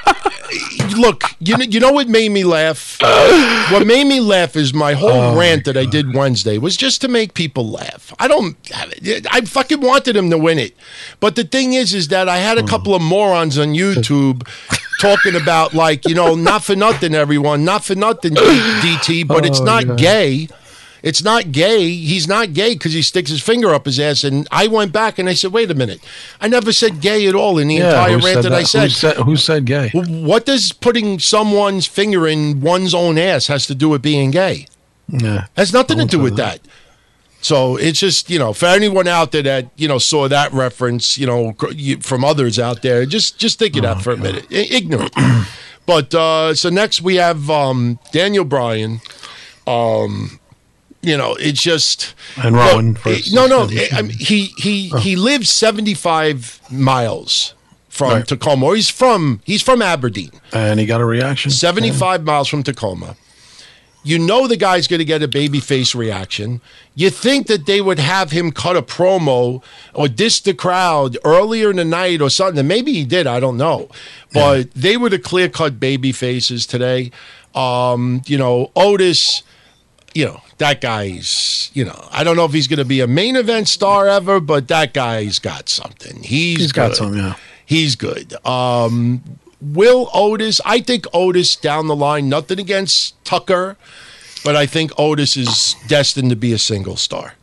look, 0.97 1.23
you 1.39 1.57
know, 1.57 1.63
you 1.63 1.79
know 1.79 1.91
what 1.91 2.07
made 2.07 2.29
me 2.29 2.43
laugh? 2.43 2.97
Uh. 3.01 3.69
What 3.71 3.85
made 3.85 4.05
me 4.05 4.19
laugh 4.19 4.55
is 4.55 4.73
my 4.73 4.93
whole 4.93 5.09
oh 5.09 5.37
rant 5.37 5.65
that 5.65 5.77
I 5.77 5.85
did 5.85 6.13
Wednesday 6.13 6.57
was 6.57 6.75
just 6.75 7.01
to 7.01 7.07
make 7.07 7.33
people 7.33 7.69
laugh. 7.69 8.13
I 8.19 8.27
don't, 8.27 8.57
I 9.31 9.41
fucking 9.41 9.81
wanted 9.81 10.15
him 10.15 10.29
to 10.29 10.37
win 10.37 10.59
it, 10.59 10.75
but 11.19 11.35
the 11.35 11.43
thing 11.43 11.73
is, 11.73 11.93
is 11.93 12.07
that 12.09 12.27
I 12.27 12.37
had 12.37 12.57
a 12.57 12.61
hmm. 12.61 12.67
couple 12.67 12.95
of 12.95 13.01
morons 13.01 13.57
on 13.57 13.69
YouTube. 13.69 14.47
Talking 14.99 15.33
about 15.33 15.73
like 15.73 16.05
you 16.09 16.13
know 16.13 16.35
not 16.35 16.61
for 16.61 16.75
nothing 16.75 17.15
everyone 17.15 17.63
not 17.63 17.85
for 17.85 17.95
nothing 17.95 18.33
DT 18.33 19.25
but 19.25 19.45
it's 19.45 19.61
Oh, 19.61 19.63
not 19.63 19.87
yeah. 19.87 19.95
gay 19.95 20.49
it's 21.03 21.23
not 21.23 21.51
gay. 21.51 21.89
He's 21.89 22.27
not 22.27 22.53
gay 22.53 22.73
because 22.73 22.93
he 22.93 23.01
sticks 23.01 23.29
his 23.29 23.41
finger 23.41 23.73
up 23.73 23.85
his 23.85 23.99
ass. 23.99 24.23
And 24.23 24.47
I 24.51 24.67
went 24.67 24.91
back 24.91 25.17
and 25.19 25.29
I 25.29 25.33
said, 25.33 25.51
wait 25.53 25.71
a 25.71 25.75
minute. 25.75 25.99
I 26.41 26.47
never 26.47 26.71
said 26.71 27.01
gay 27.01 27.27
at 27.27 27.35
all 27.35 27.57
in 27.57 27.67
the 27.67 27.77
entire 27.77 28.17
rant 28.17 28.23
said 28.23 28.43
that 28.43 28.53
I 28.53 28.59
Who 28.61 28.65
said. 28.65 28.91
said, 28.91 29.17
who 29.17 29.35
said 29.35 29.65
gay? 29.65 29.89
What 29.93 30.45
does 30.45 30.71
putting 30.71 31.19
someone's 31.19 31.85
finger 31.85 32.27
in 32.27 32.61
one's 32.61 32.93
own 32.93 33.17
ass 33.17 33.47
has 33.47 33.65
to 33.67 33.75
do 33.75 33.89
with 33.89 34.01
being 34.01 34.31
gay? 34.31 34.67
Yeah. 35.07 35.45
Has 35.57 35.73
nothing 35.73 35.97
to 35.97 36.05
do 36.05 36.19
with 36.19 36.35
that. 36.37 36.59
So 37.41 37.77
it's 37.77 37.99
just, 37.99 38.29
you 38.29 38.37
know, 38.37 38.51
for 38.51 38.65
anyone 38.65 39.07
out 39.07 39.31
there 39.31 39.41
that, 39.43 39.69
you 39.77 39.87
know, 39.87 39.97
saw 39.97 40.27
that 40.27 40.51
reference, 40.51 41.17
you 41.17 41.25
know, 41.25 41.55
from 42.01 42.25
others 42.25 42.59
out 42.59 42.81
there, 42.81 43.05
just 43.05 43.39
just 43.39 43.59
think 43.59 43.75
of 43.77 43.83
that 43.83 44.01
for 44.01 44.11
a 44.11 44.17
minute. 44.17 44.45
Ignorant. 44.51 45.13
but 45.85 46.13
uh 46.13 46.53
so 46.53 46.69
next 46.69 47.01
we 47.01 47.15
have 47.15 47.49
um 47.49 47.97
Daniel 48.11 48.43
Bryan. 48.43 48.99
Um 49.65 50.38
you 51.01 51.17
know, 51.17 51.35
it's 51.39 51.61
just 51.61 52.13
And 52.41 52.55
Rowan. 52.55 52.93
Look, 52.93 52.99
versus- 53.03 53.33
no, 53.33 53.47
no. 53.47 53.67
I 53.93 54.01
mean, 54.01 54.11
he 54.17 54.51
he 54.57 54.89
he 54.99 55.15
lives 55.15 55.49
seventy 55.49 55.93
five 55.93 56.59
miles 56.71 57.53
from 57.87 58.11
Right. 58.13 58.27
Tacoma. 58.27 58.75
He's 58.75 58.89
from 58.89 59.41
he's 59.45 59.61
from 59.61 59.81
Aberdeen. 59.81 60.31
and 60.53 60.79
he 60.79 60.85
got 60.85 61.01
a 61.01 61.05
reaction. 61.05 61.51
75 61.51 62.23
miles 62.23 62.47
from 62.47 62.63
Tacoma. 62.63 63.15
You 64.03 64.17
know 64.17 64.47
the 64.47 64.55
guy's 64.55 64.87
going 64.87 64.99
to 64.99 65.05
get 65.05 65.21
a 65.21 65.27
babyface 65.27 65.93
reaction. 65.93 66.61
You 66.95 67.09
think 67.09 67.47
that 67.47 67.65
they 67.65 67.81
would 67.81 67.99
have 67.99 68.31
him 68.31 68.51
cut 68.53 68.77
a 68.77 68.81
promo 68.81 69.61
or 69.93 70.07
diss 70.07 70.39
the 70.39 70.53
crowd 70.53 71.17
earlier 71.25 71.69
in 71.69 71.75
the 71.75 71.83
night 71.83 72.21
or 72.21 72.29
something. 72.29 72.59
And 72.59 72.67
maybe 72.67 72.93
he 72.93 73.03
did. 73.03 73.27
I 73.27 73.41
don't 73.41 73.57
know. 73.57 73.89
But 74.33 74.71
they 74.73 74.95
were 74.95 75.09
the 75.09 75.19
clear 75.19 75.49
cut 75.49 75.81
baby 75.81 76.13
faces 76.13 76.65
today. 76.65 77.11
Um, 77.53 78.21
you 78.25 78.37
know, 78.37 78.71
Otis, 78.77 79.43
you 80.13 80.25
know, 80.25 80.41
that 80.57 80.81
guy's, 80.81 81.71
you 81.73 81.85
know, 81.85 82.07
I 82.11 82.23
don't 82.23 82.35
know 82.35 82.45
if 82.45 82.53
he's 82.53 82.67
going 82.67 82.79
to 82.79 82.85
be 82.85 83.01
a 83.01 83.07
main 83.07 83.35
event 83.35 83.67
star 83.67 84.07
ever, 84.07 84.39
but 84.39 84.67
that 84.67 84.93
guy's 84.93 85.39
got 85.39 85.69
something. 85.69 86.23
He's, 86.23 86.57
He's 86.57 86.71
got 86.71 86.89
good. 86.89 86.97
some, 86.97 87.15
yeah. 87.15 87.35
He's 87.65 87.95
good. 87.95 88.33
Um, 88.45 89.23
Will 89.61 90.09
Otis, 90.13 90.61
I 90.65 90.79
think 90.79 91.05
Otis 91.13 91.55
down 91.55 91.87
the 91.87 91.95
line, 91.95 92.29
nothing 92.29 92.59
against 92.59 93.23
Tucker, 93.25 93.77
but 94.43 94.55
I 94.55 94.65
think 94.65 94.91
Otis 94.97 95.35
is 95.37 95.75
destined 95.87 96.29
to 96.29 96.35
be 96.35 96.53
a 96.53 96.57
single 96.57 96.95
star. 96.95 97.33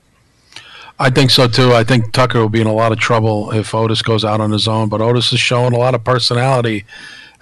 I 0.99 1.11
think 1.11 1.31
so 1.31 1.47
too. 1.47 1.75
I 1.75 1.85
think 1.85 2.13
Tucker 2.13 2.41
will 2.41 2.49
be 2.49 2.61
in 2.63 2.67
a 2.67 2.73
lot 2.73 2.91
of 2.91 2.99
trouble 2.99 3.51
if 3.53 3.75
Otis 3.75 4.01
goes 4.01 4.25
out 4.25 4.41
on 4.41 4.51
his 4.51 4.67
own. 4.67 4.89
But 4.89 5.03
Otis 5.03 5.31
is 5.33 5.41
showing 5.41 5.75
a 5.75 5.79
lot 5.79 5.95
of 5.95 6.03
personality, 6.05 6.87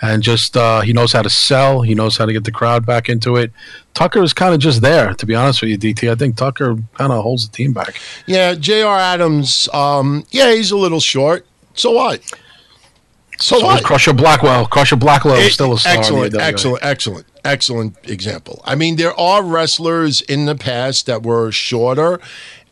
and 0.02 0.22
just 0.22 0.56
uh, 0.56 0.80
he 0.80 0.92
knows 0.92 1.12
how 1.12 1.22
to 1.22 1.30
sell. 1.30 1.82
He 1.82 1.94
knows 1.94 2.16
how 2.16 2.26
to 2.26 2.32
get 2.32 2.44
the 2.44 2.50
crowd 2.52 2.84
back 2.84 3.08
into 3.08 3.36
it. 3.36 3.52
Tucker 3.94 4.22
is 4.22 4.32
kind 4.32 4.54
of 4.54 4.60
just 4.60 4.82
there, 4.82 5.14
to 5.14 5.26
be 5.26 5.34
honest 5.34 5.62
with 5.62 5.70
you, 5.70 5.78
DT. 5.78 6.10
I 6.10 6.14
think 6.14 6.36
Tucker 6.36 6.76
kind 6.94 7.12
of 7.12 7.22
holds 7.22 7.48
the 7.48 7.56
team 7.56 7.72
back. 7.72 8.00
Yeah, 8.26 8.54
J.R. 8.54 8.98
Adams, 8.98 9.68
um, 9.72 10.24
yeah, 10.30 10.52
he's 10.52 10.70
a 10.70 10.76
little 10.76 11.00
short. 11.00 11.46
So 11.74 11.92
what? 11.92 12.22
So, 13.38 13.58
So 13.58 13.66
what? 13.66 13.84
Crusher 13.84 14.12
Blackwell, 14.12 14.66
Crusher 14.66 14.96
Blackwell 14.96 15.36
is 15.36 15.54
still 15.54 15.72
a 15.72 15.78
star. 15.78 15.96
Excellent, 15.96 16.34
excellent, 16.36 16.84
excellent, 16.84 17.26
excellent 17.44 17.96
example. 18.08 18.62
I 18.64 18.74
mean, 18.74 18.96
there 18.96 19.18
are 19.18 19.42
wrestlers 19.42 20.20
in 20.22 20.46
the 20.46 20.54
past 20.54 21.06
that 21.06 21.22
were 21.22 21.52
shorter 21.52 22.20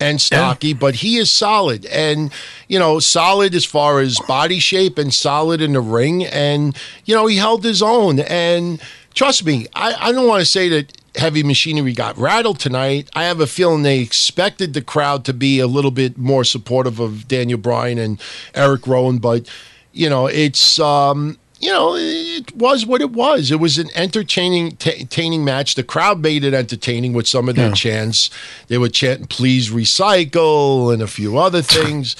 and 0.01 0.20
stocky, 0.20 0.73
but 0.73 0.97
he 0.97 1.18
is 1.18 1.31
solid 1.31 1.87
and, 1.87 2.33
you 2.68 2.79
know, 2.79 2.99
solid 2.99 3.55
as 3.55 3.64
far 3.64 4.01
as 4.01 4.18
body 4.27 4.59
shape 4.59 4.99
and 4.99 5.14
solid 5.14 5.61
in 5.61 5.75
the 5.75 5.81
ring. 5.81 6.25
And, 6.25 6.77
you 7.05 7.14
know, 7.14 7.27
he 7.27 7.37
held 7.37 7.62
his 7.62 7.83
own. 7.83 8.20
And 8.20 8.83
trust 9.14 9.45
me, 9.45 9.66
I, 9.75 9.95
I 10.09 10.12
don't 10.12 10.27
want 10.27 10.41
to 10.41 10.47
say 10.47 10.68
that 10.70 10.93
heavy 11.16 11.43
machinery 11.43 11.93
got 11.93 12.16
rattled 12.18 12.59
tonight. 12.59 13.11
I 13.14 13.25
have 13.25 13.41
a 13.41 13.47
feeling 13.47 13.83
they 13.83 14.01
expected 14.01 14.75
the 14.75 14.83
crowd 14.83 15.25
to 15.27 15.35
be 15.35 15.61
a 15.61 15.66
little 15.66 15.91
bit 15.91 16.18
more 16.18 16.45
supportive 16.45 16.99
of 16.99 17.29
Daniel 17.29 17.59
Bryan 17.59 17.99
and 17.99 18.20
Eric 18.55 18.87
Rowan, 18.87 19.18
but 19.18 19.49
you 19.93 20.09
know, 20.09 20.27
it's 20.27 20.79
um, 20.79 21.39
you 21.62 21.70
know, 21.70 21.94
it 21.96 22.54
was 22.56 22.84
what 22.84 23.00
it 23.00 23.12
was. 23.12 23.50
It 23.52 23.60
was 23.60 23.78
an 23.78 23.88
entertaining, 23.94 24.76
ta 24.76 24.90
entertaining 24.90 25.44
match. 25.44 25.76
The 25.76 25.84
crowd 25.84 26.20
made 26.20 26.42
it 26.44 26.52
entertaining 26.52 27.12
with 27.12 27.28
some 27.28 27.48
of 27.48 27.54
their 27.54 27.70
chants. 27.72 28.28
They 28.66 28.78
were 28.78 28.88
chanting 28.88 29.28
"Please 29.28 29.70
recycle" 29.70 30.92
and 30.92 31.00
a 31.00 31.06
few 31.06 31.38
other 31.38 31.62
things. 31.76 32.16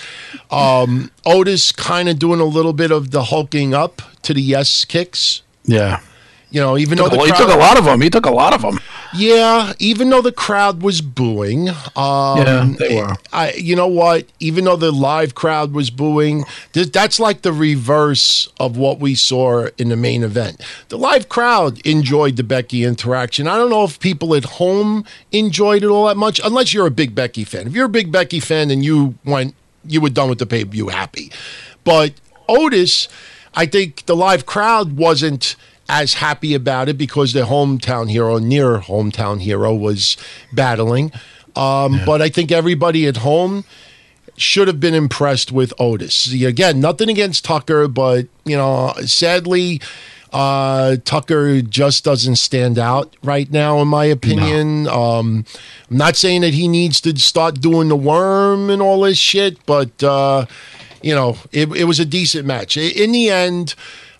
um, 0.51 1.11
Otis 1.27 1.73
kind 1.73 2.09
of 2.09 2.19
doing 2.19 2.41
a 2.41 2.45
little 2.45 2.73
bit 2.73 2.91
of 2.93 3.11
the 3.11 3.25
hulking 3.25 3.75
up 3.75 4.01
to 4.23 4.33
the 4.33 4.41
yes 4.41 4.85
kicks. 4.85 5.43
Yeah. 5.65 6.01
You 6.53 6.61
know, 6.61 6.77
even 6.79 6.99
though 6.99 7.07
a- 7.07 7.11
the 7.11 7.19
he 7.19 7.33
took 7.33 7.49
a 7.51 7.57
lot 7.59 7.79
of 7.79 7.85
them. 7.87 8.01
He 8.03 8.11
took 8.11 8.27
a 8.27 8.31
lot 8.31 8.53
of 8.55 8.61
them. 8.63 8.79
Yeah, 9.15 9.73
even 9.79 10.09
though 10.11 10.23
the 10.23 10.33
crowd 10.33 10.83
was 10.83 11.01
booing, 11.01 11.69
um, 11.71 12.39
Yeah, 12.39 12.73
they 12.79 12.95
were. 12.97 13.15
I, 13.33 13.53
you 13.53 13.75
know 13.75 13.87
what? 13.89 14.27
Even 14.41 14.65
though 14.65 14.77
the 14.77 14.91
live 14.93 15.35
crowd 15.35 15.73
was 15.73 15.91
booing, 15.91 16.45
th- 16.73 16.93
that's 16.93 17.19
like 17.19 17.43
the 17.43 17.53
reverse 17.53 18.49
of 18.59 18.77
what 18.77 19.01
we 19.01 19.15
saw 19.15 19.67
in 19.79 19.89
the 19.91 19.97
main 19.97 20.23
event. 20.23 20.63
The 20.89 20.97
live 20.99 21.29
crowd 21.29 21.85
enjoyed 21.87 22.37
the 22.37 22.43
Becky 22.43 22.85
interaction. 22.85 23.47
I 23.49 23.57
don't 23.59 23.69
know 23.71 23.85
if 23.85 23.99
people 24.01 24.35
at 24.35 24.45
home 24.45 25.05
enjoyed 25.31 25.83
it 25.83 25.89
all 25.89 26.07
that 26.07 26.17
much, 26.17 26.41
unless 26.45 26.73
you're 26.73 26.87
a 26.87 26.91
big 26.91 27.15
Becky 27.15 27.45
fan. 27.45 27.67
If 27.67 27.75
you're 27.75 27.87
a 27.87 27.91
big 27.91 28.13
Becky 28.13 28.41
fan 28.41 28.71
and 28.71 28.83
you 28.85 29.15
went, 29.25 29.55
you 29.87 30.01
were 30.01 30.11
done 30.11 30.29
with 30.31 30.39
the 30.39 30.47
pay 30.47 30.65
per 30.65 30.71
view 30.71 30.89
happy. 30.89 31.31
But 31.85 32.13
Otis, 32.49 33.09
I 33.55 33.67
think 33.67 34.07
the 34.07 34.17
live 34.17 34.47
crowd 34.47 34.97
wasn't 34.97 35.57
as 35.93 36.15
happy 36.15 36.55
about 36.55 36.89
it 36.89 36.97
because 36.97 37.35
their 37.35 37.45
hometown 37.45 38.11
hero, 38.11 38.39
near 38.39 38.79
hometown 38.79 39.41
hero, 39.43 39.75
was 39.75 40.17
battling. 40.51 41.13
Um, 41.55 42.01
But 42.07 42.23
I 42.23 42.31
think 42.31 42.51
everybody 42.51 43.07
at 43.07 43.19
home 43.19 43.65
should 44.39 44.69
have 44.69 44.81
been 44.81 44.95
impressed 44.95 45.53
with 45.53 45.75
Otis. 45.79 46.33
Again, 46.33 46.81
nothing 46.81 47.11
against 47.11 47.45
Tucker, 47.45 47.89
but 47.89 48.27
you 48.47 48.57
know, 48.57 48.95
sadly, 49.05 49.83
uh, 50.33 50.97
Tucker 51.05 51.61
just 51.61 52.05
doesn't 52.05 52.37
stand 52.37 52.79
out 52.79 53.15
right 53.23 53.51
now, 53.51 53.79
in 53.83 53.89
my 53.89 54.07
opinion. 54.07 54.89
Um, 54.89 55.45
I'm 55.91 55.97
not 55.99 56.17
saying 56.17 56.41
that 56.41 56.55
he 56.55 56.69
needs 56.69 57.03
to 57.03 57.15
start 57.19 57.61
doing 57.61 57.89
the 57.89 57.97
worm 57.97 58.71
and 58.71 58.81
all 58.81 59.03
this 59.03 59.19
shit, 59.19 59.59
but 59.67 60.03
uh, 60.03 60.47
you 61.03 61.15
know, 61.15 61.37
it, 61.53 61.71
it 61.77 61.85
was 61.85 62.01
a 62.01 62.07
decent 62.07 62.47
match. 62.47 62.79
In 62.79 63.13
the 63.13 63.29
end. 63.29 63.75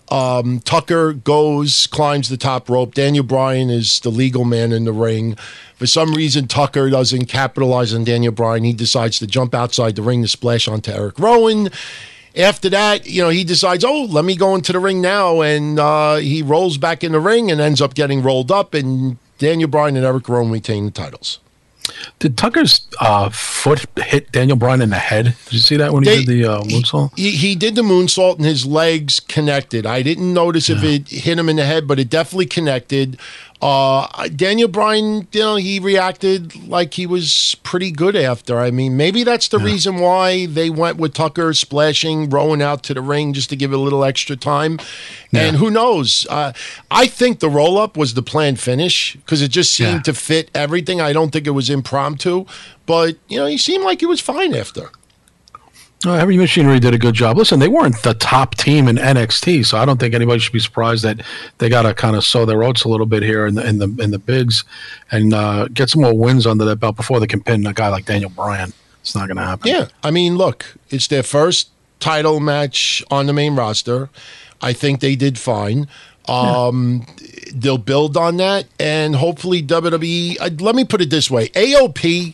Um, 0.09 0.59
Tucker 0.59 1.13
goes, 1.13 1.87
climbs 1.87 2.29
the 2.29 2.37
top 2.37 2.69
rope. 2.69 2.93
Daniel 2.93 3.23
Bryan 3.23 3.69
is 3.69 3.99
the 4.01 4.09
legal 4.09 4.45
man 4.45 4.71
in 4.71 4.85
the 4.85 4.91
ring. 4.91 5.35
For 5.75 5.87
some 5.87 6.13
reason, 6.13 6.47
Tucker 6.47 6.89
doesn't 6.89 7.25
capitalize 7.25 7.93
on 7.93 8.03
Daniel 8.03 8.31
Bryan. 8.31 8.63
He 8.63 8.73
decides 8.73 9.19
to 9.19 9.27
jump 9.27 9.55
outside 9.55 9.95
the 9.95 10.01
ring 10.01 10.21
to 10.21 10.27
splash 10.27 10.67
onto 10.67 10.91
Eric 10.91 11.17
Rowan. 11.17 11.69
After 12.35 12.69
that, 12.69 13.07
you 13.07 13.21
know, 13.21 13.29
he 13.29 13.43
decides, 13.43 13.83
oh, 13.83 14.03
let 14.05 14.25
me 14.25 14.35
go 14.35 14.55
into 14.55 14.71
the 14.71 14.79
ring 14.79 15.01
now. 15.01 15.41
And 15.41 15.79
uh, 15.79 16.15
he 16.15 16.41
rolls 16.41 16.77
back 16.77 17.03
in 17.03 17.11
the 17.11 17.19
ring 17.19 17.51
and 17.51 17.59
ends 17.59 17.81
up 17.81 17.93
getting 17.93 18.21
rolled 18.21 18.51
up. 18.51 18.73
And 18.73 19.17
Daniel 19.37 19.69
Bryan 19.69 19.95
and 19.95 20.05
Eric 20.05 20.29
Rowan 20.29 20.51
retain 20.51 20.85
the 20.85 20.91
titles. 20.91 21.39
Did 22.19 22.37
Tucker's 22.37 22.87
uh, 22.99 23.29
foot 23.29 23.85
hit 23.97 24.31
Daniel 24.31 24.57
Bryan 24.57 24.81
in 24.81 24.89
the 24.89 24.95
head? 24.97 25.35
Did 25.45 25.53
you 25.53 25.59
see 25.59 25.77
that 25.77 25.93
when 25.93 26.03
he 26.03 26.23
did 26.23 26.27
the 26.27 26.45
uh, 26.45 26.61
moonsault? 26.61 27.17
He, 27.17 27.31
he 27.31 27.55
did 27.55 27.75
the 27.75 27.81
moonsault 27.81 28.37
and 28.37 28.45
his 28.45 28.65
legs 28.65 29.19
connected. 29.19 29.85
I 29.85 30.01
didn't 30.01 30.33
notice 30.33 30.69
if 30.69 30.83
it 30.83 31.09
hit 31.09 31.37
him 31.37 31.49
in 31.49 31.57
the 31.57 31.65
head, 31.65 31.87
but 31.87 31.99
it 31.99 32.09
definitely 32.09 32.45
connected. 32.45 33.19
Uh, 33.63 34.27
Daniel 34.35 34.67
Bryan, 34.67 35.25
you 35.31 35.39
know, 35.39 35.55
he 35.55 35.79
reacted 35.79 36.67
like 36.67 36.95
he 36.95 37.05
was 37.07 37.55
pretty 37.63 37.91
good 37.91 38.13
after. 38.13 38.59
I 38.59 38.71
mean, 38.71 38.97
maybe 38.97 39.23
that's 39.23 39.47
the 39.47 39.57
reason 39.57 39.99
why 39.99 40.47
they 40.47 40.69
went 40.69 40.97
with 40.97 41.13
Tucker 41.13 41.53
splashing, 41.53 42.29
Rowan 42.29 42.61
out 42.61 42.83
to 42.83 42.93
the 42.93 43.01
ring 43.01 43.31
just 43.31 43.49
to 43.51 43.55
give 43.55 43.71
it 43.71 43.75
a 43.77 43.79
little 43.79 44.03
extra 44.03 44.35
time. 44.35 44.79
And 45.31 45.55
who 45.55 45.71
knows? 45.71 46.27
Uh, 46.29 46.51
I 46.91 47.07
think 47.07 47.39
the 47.39 47.49
roll 47.49 47.77
up 47.77 47.95
was 47.95 48.15
the 48.15 48.21
planned 48.21 48.59
finish 48.59 49.15
because 49.15 49.41
it 49.41 49.47
just 49.49 49.73
seemed 49.73 49.93
Yeah. 49.93 50.01
to 50.01 50.13
fit 50.13 50.51
everything. 50.53 50.99
I 50.99 51.13
don't 51.13 51.31
think 51.31 51.47
it 51.47 51.51
was 51.51 51.69
impromptu, 51.69 52.45
but 52.85 53.15
you 53.29 53.37
know, 53.37 53.45
he 53.45 53.57
seemed 53.57 53.85
like 53.85 54.01
he 54.01 54.05
was 54.05 54.19
fine 54.19 54.53
after. 54.53 54.89
Uh, 56.05 56.17
Heavy 56.17 56.37
Machinery 56.37 56.79
did 56.79 56.93
a 56.93 56.97
good 56.97 57.15
job. 57.15 57.37
Listen, 57.37 57.59
they 57.59 57.67
weren't 57.67 58.01
the 58.03 58.13
top 58.15 58.55
team 58.55 58.87
in 58.87 58.97
NXT, 58.97 59.65
so 59.65 59.77
I 59.77 59.85
don't 59.85 59.99
think 59.99 60.13
anybody 60.13 60.39
should 60.39 60.53
be 60.53 60.59
surprised 60.59 61.03
that 61.03 61.21
they 61.59 61.69
got 61.69 61.83
to 61.83 61.93
kind 61.93 62.15
of 62.15 62.23
sow 62.25 62.45
their 62.45 62.63
oats 62.63 62.83
a 62.83 62.89
little 62.89 63.05
bit 63.05 63.23
here 63.23 63.45
in 63.45 63.55
the 63.55 63.65
in 63.67 63.77
the 63.79 63.87
in 63.99 64.11
the 64.11 64.19
bigs 64.19 64.63
and 65.11 65.33
uh, 65.33 65.67
get 65.69 65.89
some 65.89 66.01
more 66.01 66.17
wins 66.17 66.45
under 66.45 66.65
their 66.65 66.75
belt 66.75 66.95
before 66.95 67.19
they 67.19 67.27
can 67.27 67.41
pin 67.41 67.65
a 67.65 67.73
guy 67.73 67.87
like 67.89 68.05
Daniel 68.05 68.29
Bryan. 68.29 68.73
It's 69.01 69.15
not 69.15 69.27
going 69.27 69.37
to 69.37 69.43
happen. 69.43 69.67
Yeah, 69.69 69.87
I 70.03 70.11
mean, 70.11 70.37
look, 70.37 70.75
it's 70.89 71.07
their 71.07 71.23
first 71.23 71.69
title 71.99 72.39
match 72.39 73.03
on 73.11 73.25
the 73.25 73.33
main 73.33 73.55
roster. 73.55 74.09
I 74.61 74.73
think 74.73 74.99
they 75.01 75.15
did 75.15 75.37
fine. 75.37 75.87
Um, 76.27 77.05
They'll 77.53 77.77
build 77.77 78.17
on 78.17 78.37
that, 78.37 78.65
and 78.79 79.15
hopefully 79.15 79.61
WWE. 79.61 80.37
Uh, 80.39 80.49
let 80.59 80.73
me 80.75 80.85
put 80.85 81.01
it 81.01 81.09
this 81.09 81.29
way: 81.29 81.49
AOP. 81.49 82.33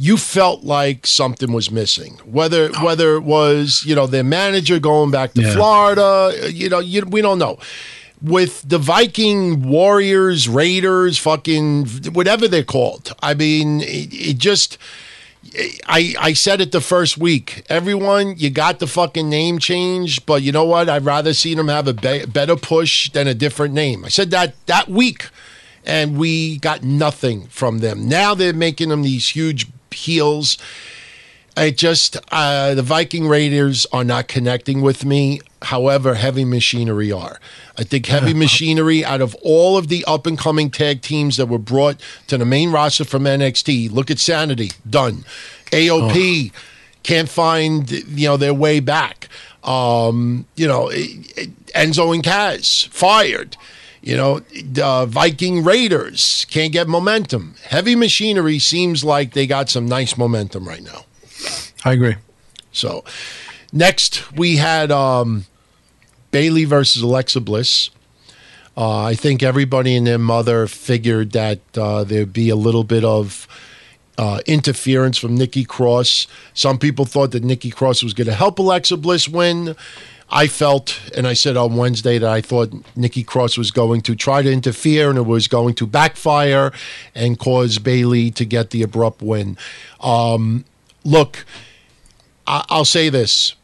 You 0.00 0.16
felt 0.16 0.62
like 0.62 1.06
something 1.06 1.52
was 1.52 1.70
missing, 1.72 2.20
whether 2.24 2.70
whether 2.82 3.16
it 3.16 3.24
was 3.24 3.82
you 3.84 3.94
know 3.96 4.06
their 4.06 4.22
manager 4.24 4.78
going 4.78 5.10
back 5.10 5.32
to 5.34 5.42
Yeah. 5.42 5.54
Florida. 5.54 6.50
You 6.52 6.68
know, 6.68 6.78
you, 6.78 7.02
we 7.06 7.20
don't 7.20 7.38
know 7.38 7.58
with 8.22 8.62
the 8.68 8.78
Viking 8.78 9.62
Warriors, 9.68 10.48
Raiders, 10.48 11.18
fucking 11.18 11.86
whatever 12.12 12.46
they're 12.48 12.62
called. 12.64 13.12
I 13.22 13.34
mean, 13.34 13.80
it, 13.80 14.12
it 14.12 14.38
just. 14.38 14.78
I, 15.86 16.14
I 16.20 16.32
said 16.34 16.60
it 16.60 16.72
the 16.72 16.80
first 16.80 17.16
week. 17.16 17.64
Everyone, 17.70 18.34
you 18.36 18.50
got 18.50 18.80
the 18.80 18.86
fucking 18.86 19.30
name 19.30 19.58
change, 19.58 20.26
but 20.26 20.42
you 20.42 20.52
know 20.52 20.64
what? 20.64 20.88
I'd 20.90 21.04
rather 21.06 21.32
see 21.32 21.54
them 21.54 21.68
have 21.68 21.88
a 21.88 21.94
be- 21.94 22.26
better 22.26 22.54
push 22.56 23.08
than 23.10 23.26
a 23.26 23.34
different 23.34 23.72
name. 23.72 24.04
I 24.04 24.08
said 24.08 24.30
that 24.32 24.54
that 24.66 24.88
week, 24.88 25.30
and 25.86 26.18
we 26.18 26.58
got 26.58 26.82
nothing 26.82 27.46
from 27.46 27.78
them. 27.78 28.08
Now 28.08 28.34
they're 28.34 28.52
making 28.52 28.90
them 28.90 29.02
these 29.02 29.28
huge 29.28 29.66
heels. 29.92 30.58
I 31.56 31.70
just 31.72 32.16
uh, 32.30 32.74
the 32.74 32.82
Viking 32.82 33.26
Raiders 33.26 33.84
are 33.92 34.04
not 34.04 34.28
connecting 34.28 34.80
with 34.80 35.04
me. 35.04 35.40
However, 35.62 36.14
Heavy 36.14 36.44
Machinery 36.44 37.10
are. 37.10 37.40
I 37.76 37.82
think 37.82 38.06
Heavy 38.06 38.32
Machinery, 38.44 39.04
out 39.04 39.20
of 39.20 39.34
all 39.42 39.76
of 39.76 39.88
the 39.88 40.04
up 40.06 40.26
and 40.26 40.38
coming 40.38 40.70
tag 40.70 41.02
teams 41.02 41.36
that 41.36 41.46
were 41.46 41.58
brought 41.58 42.00
to 42.28 42.38
the 42.38 42.44
main 42.44 42.70
roster 42.70 43.04
from 43.04 43.24
NXT, 43.24 43.90
look 43.90 44.08
at 44.08 44.20
Sanity, 44.20 44.70
done. 44.88 45.24
AOP 45.72 46.52
can't 47.02 47.28
find 47.28 47.90
you 47.90 48.28
know 48.28 48.36
their 48.36 48.54
way 48.54 48.78
back. 48.80 49.28
Um, 49.64 50.46
you 50.54 50.68
know, 50.68 50.88
Enzo 51.74 52.14
and 52.14 52.22
Cass 52.22 52.84
fired. 52.90 53.56
You 54.08 54.16
know, 54.16 54.40
uh, 54.82 55.04
Viking 55.04 55.62
Raiders 55.62 56.46
can't 56.48 56.72
get 56.72 56.88
momentum. 56.88 57.56
Heavy 57.64 57.94
Machinery 57.94 58.58
seems 58.58 59.04
like 59.04 59.34
they 59.34 59.46
got 59.46 59.68
some 59.68 59.84
nice 59.84 60.16
momentum 60.16 60.66
right 60.66 60.82
now. 60.82 61.04
I 61.84 61.92
agree. 61.92 62.14
So 62.72 63.04
next 63.70 64.32
we 64.32 64.56
had 64.56 64.90
um, 64.90 65.44
Bayley 66.30 66.64
versus 66.64 67.02
Alexa 67.02 67.42
Bliss. 67.42 67.90
Uh, 68.78 69.02
I 69.04 69.14
think 69.14 69.42
everybody 69.42 69.94
and 69.94 70.06
their 70.06 70.16
mother 70.16 70.66
figured 70.66 71.32
that 71.32 71.60
uh, 71.76 72.02
there'd 72.02 72.32
be 72.32 72.48
a 72.48 72.56
little 72.56 72.84
bit 72.84 73.04
of 73.04 73.46
uh, 74.16 74.40
interference 74.46 75.18
from 75.18 75.34
Nikki 75.34 75.66
Cross. 75.66 76.28
Some 76.54 76.78
people 76.78 77.04
thought 77.04 77.32
that 77.32 77.44
Nikki 77.44 77.70
Cross 77.70 78.02
was 78.02 78.14
going 78.14 78.28
to 78.28 78.34
help 78.34 78.58
Alexa 78.58 78.96
Bliss 78.96 79.28
win. 79.28 79.76
I 80.30 80.46
felt, 80.46 81.00
and 81.16 81.26
I 81.26 81.32
said 81.32 81.56
on 81.56 81.76
Wednesday 81.76 82.18
that 82.18 82.28
I 82.28 82.40
thought 82.42 82.70
Nikki 82.94 83.22
Cross 83.24 83.56
was 83.56 83.70
going 83.70 84.02
to 84.02 84.14
try 84.14 84.42
to 84.42 84.52
interfere 84.52 85.08
and 85.08 85.18
it 85.18 85.26
was 85.26 85.48
going 85.48 85.74
to 85.76 85.86
backfire 85.86 86.70
and 87.14 87.38
cause 87.38 87.78
Bayley 87.78 88.30
to 88.32 88.44
get 88.44 88.70
the 88.70 88.82
abrupt 88.82 89.22
win. 89.22 89.56
Um, 90.00 90.64
look, 91.04 91.46
I- 92.46 92.64
I'll 92.68 92.84
say 92.84 93.08
this. 93.08 93.54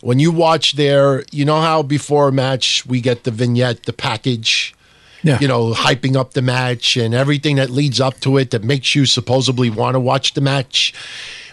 When 0.00 0.18
you 0.18 0.32
watch 0.32 0.76
there, 0.76 1.24
you 1.30 1.44
know 1.44 1.60
how 1.60 1.82
before 1.82 2.28
a 2.28 2.32
match 2.32 2.84
we 2.86 3.00
get 3.00 3.24
the 3.24 3.30
vignette, 3.30 3.84
the 3.84 3.92
package, 3.92 4.74
Yeah. 5.22 5.38
you 5.40 5.48
know, 5.48 5.72
hyping 5.72 6.16
up 6.16 6.32
the 6.34 6.42
match 6.42 6.96
and 6.96 7.14
everything 7.14 7.56
that 7.56 7.70
leads 7.70 8.00
up 8.00 8.20
to 8.20 8.36
it 8.38 8.50
that 8.50 8.62
makes 8.64 8.94
you 8.94 9.04
supposedly 9.06 9.70
want 9.70 9.94
to 9.94 10.00
watch 10.00 10.34
the 10.34 10.40
match. 10.42 10.92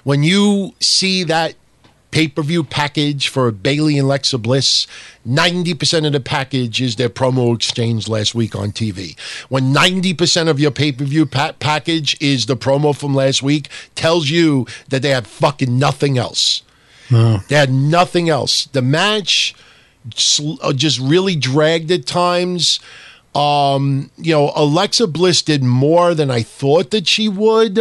When 0.04 0.24
you 0.24 0.74
see 0.80 1.24
that 1.26 1.56
pay 2.12 2.28
per 2.28 2.42
view 2.42 2.64
package 2.64 3.28
for 3.30 3.52
Bayley 3.52 3.98
and 3.98 4.08
Lexa 4.08 4.42
Bliss, 4.42 4.86
90% 5.28 6.06
of 6.06 6.14
the 6.14 6.20
package 6.20 6.82
is 6.82 6.98
their 6.98 7.10
promo 7.10 7.56
exchange 7.56 8.08
last 8.08 8.36
week 8.36 8.56
on 8.56 8.72
TV. 8.72 9.18
When 9.50 9.74
90% 9.74 10.50
of 10.50 10.60
your 10.60 10.72
pay 10.72 10.92
per 10.92 11.06
view 11.06 11.26
pa- 11.26 11.54
package 11.60 12.18
is 12.22 12.46
the 12.46 12.58
promo 12.58 12.96
from 12.96 13.16
last 13.16 13.42
week, 13.42 13.70
tells 13.96 14.30
you 14.30 14.68
that 14.90 15.02
they 15.02 15.10
have 15.10 15.26
fucking 15.26 15.80
nothing 15.80 16.18
else. 16.18 16.64
They 17.50 17.56
had 17.56 17.74
nothing 17.74 18.30
else. 18.30 18.66
The 18.68 18.82
match 18.82 19.54
uh, 20.62 20.74
just 20.74 21.00
really 21.00 21.36
dragged 21.36 21.92
at 21.92 22.06
times. 22.06 22.80
Um, 23.36 24.12
you 24.18 24.34
know, 24.34 24.52
Alexa 24.56 25.08
Bliss 25.08 25.42
did 25.42 25.64
more 25.64 26.14
than 26.16 26.32
I 26.32 26.42
thought 26.42 26.92
that 26.92 27.08
she 27.08 27.30
would. 27.30 27.80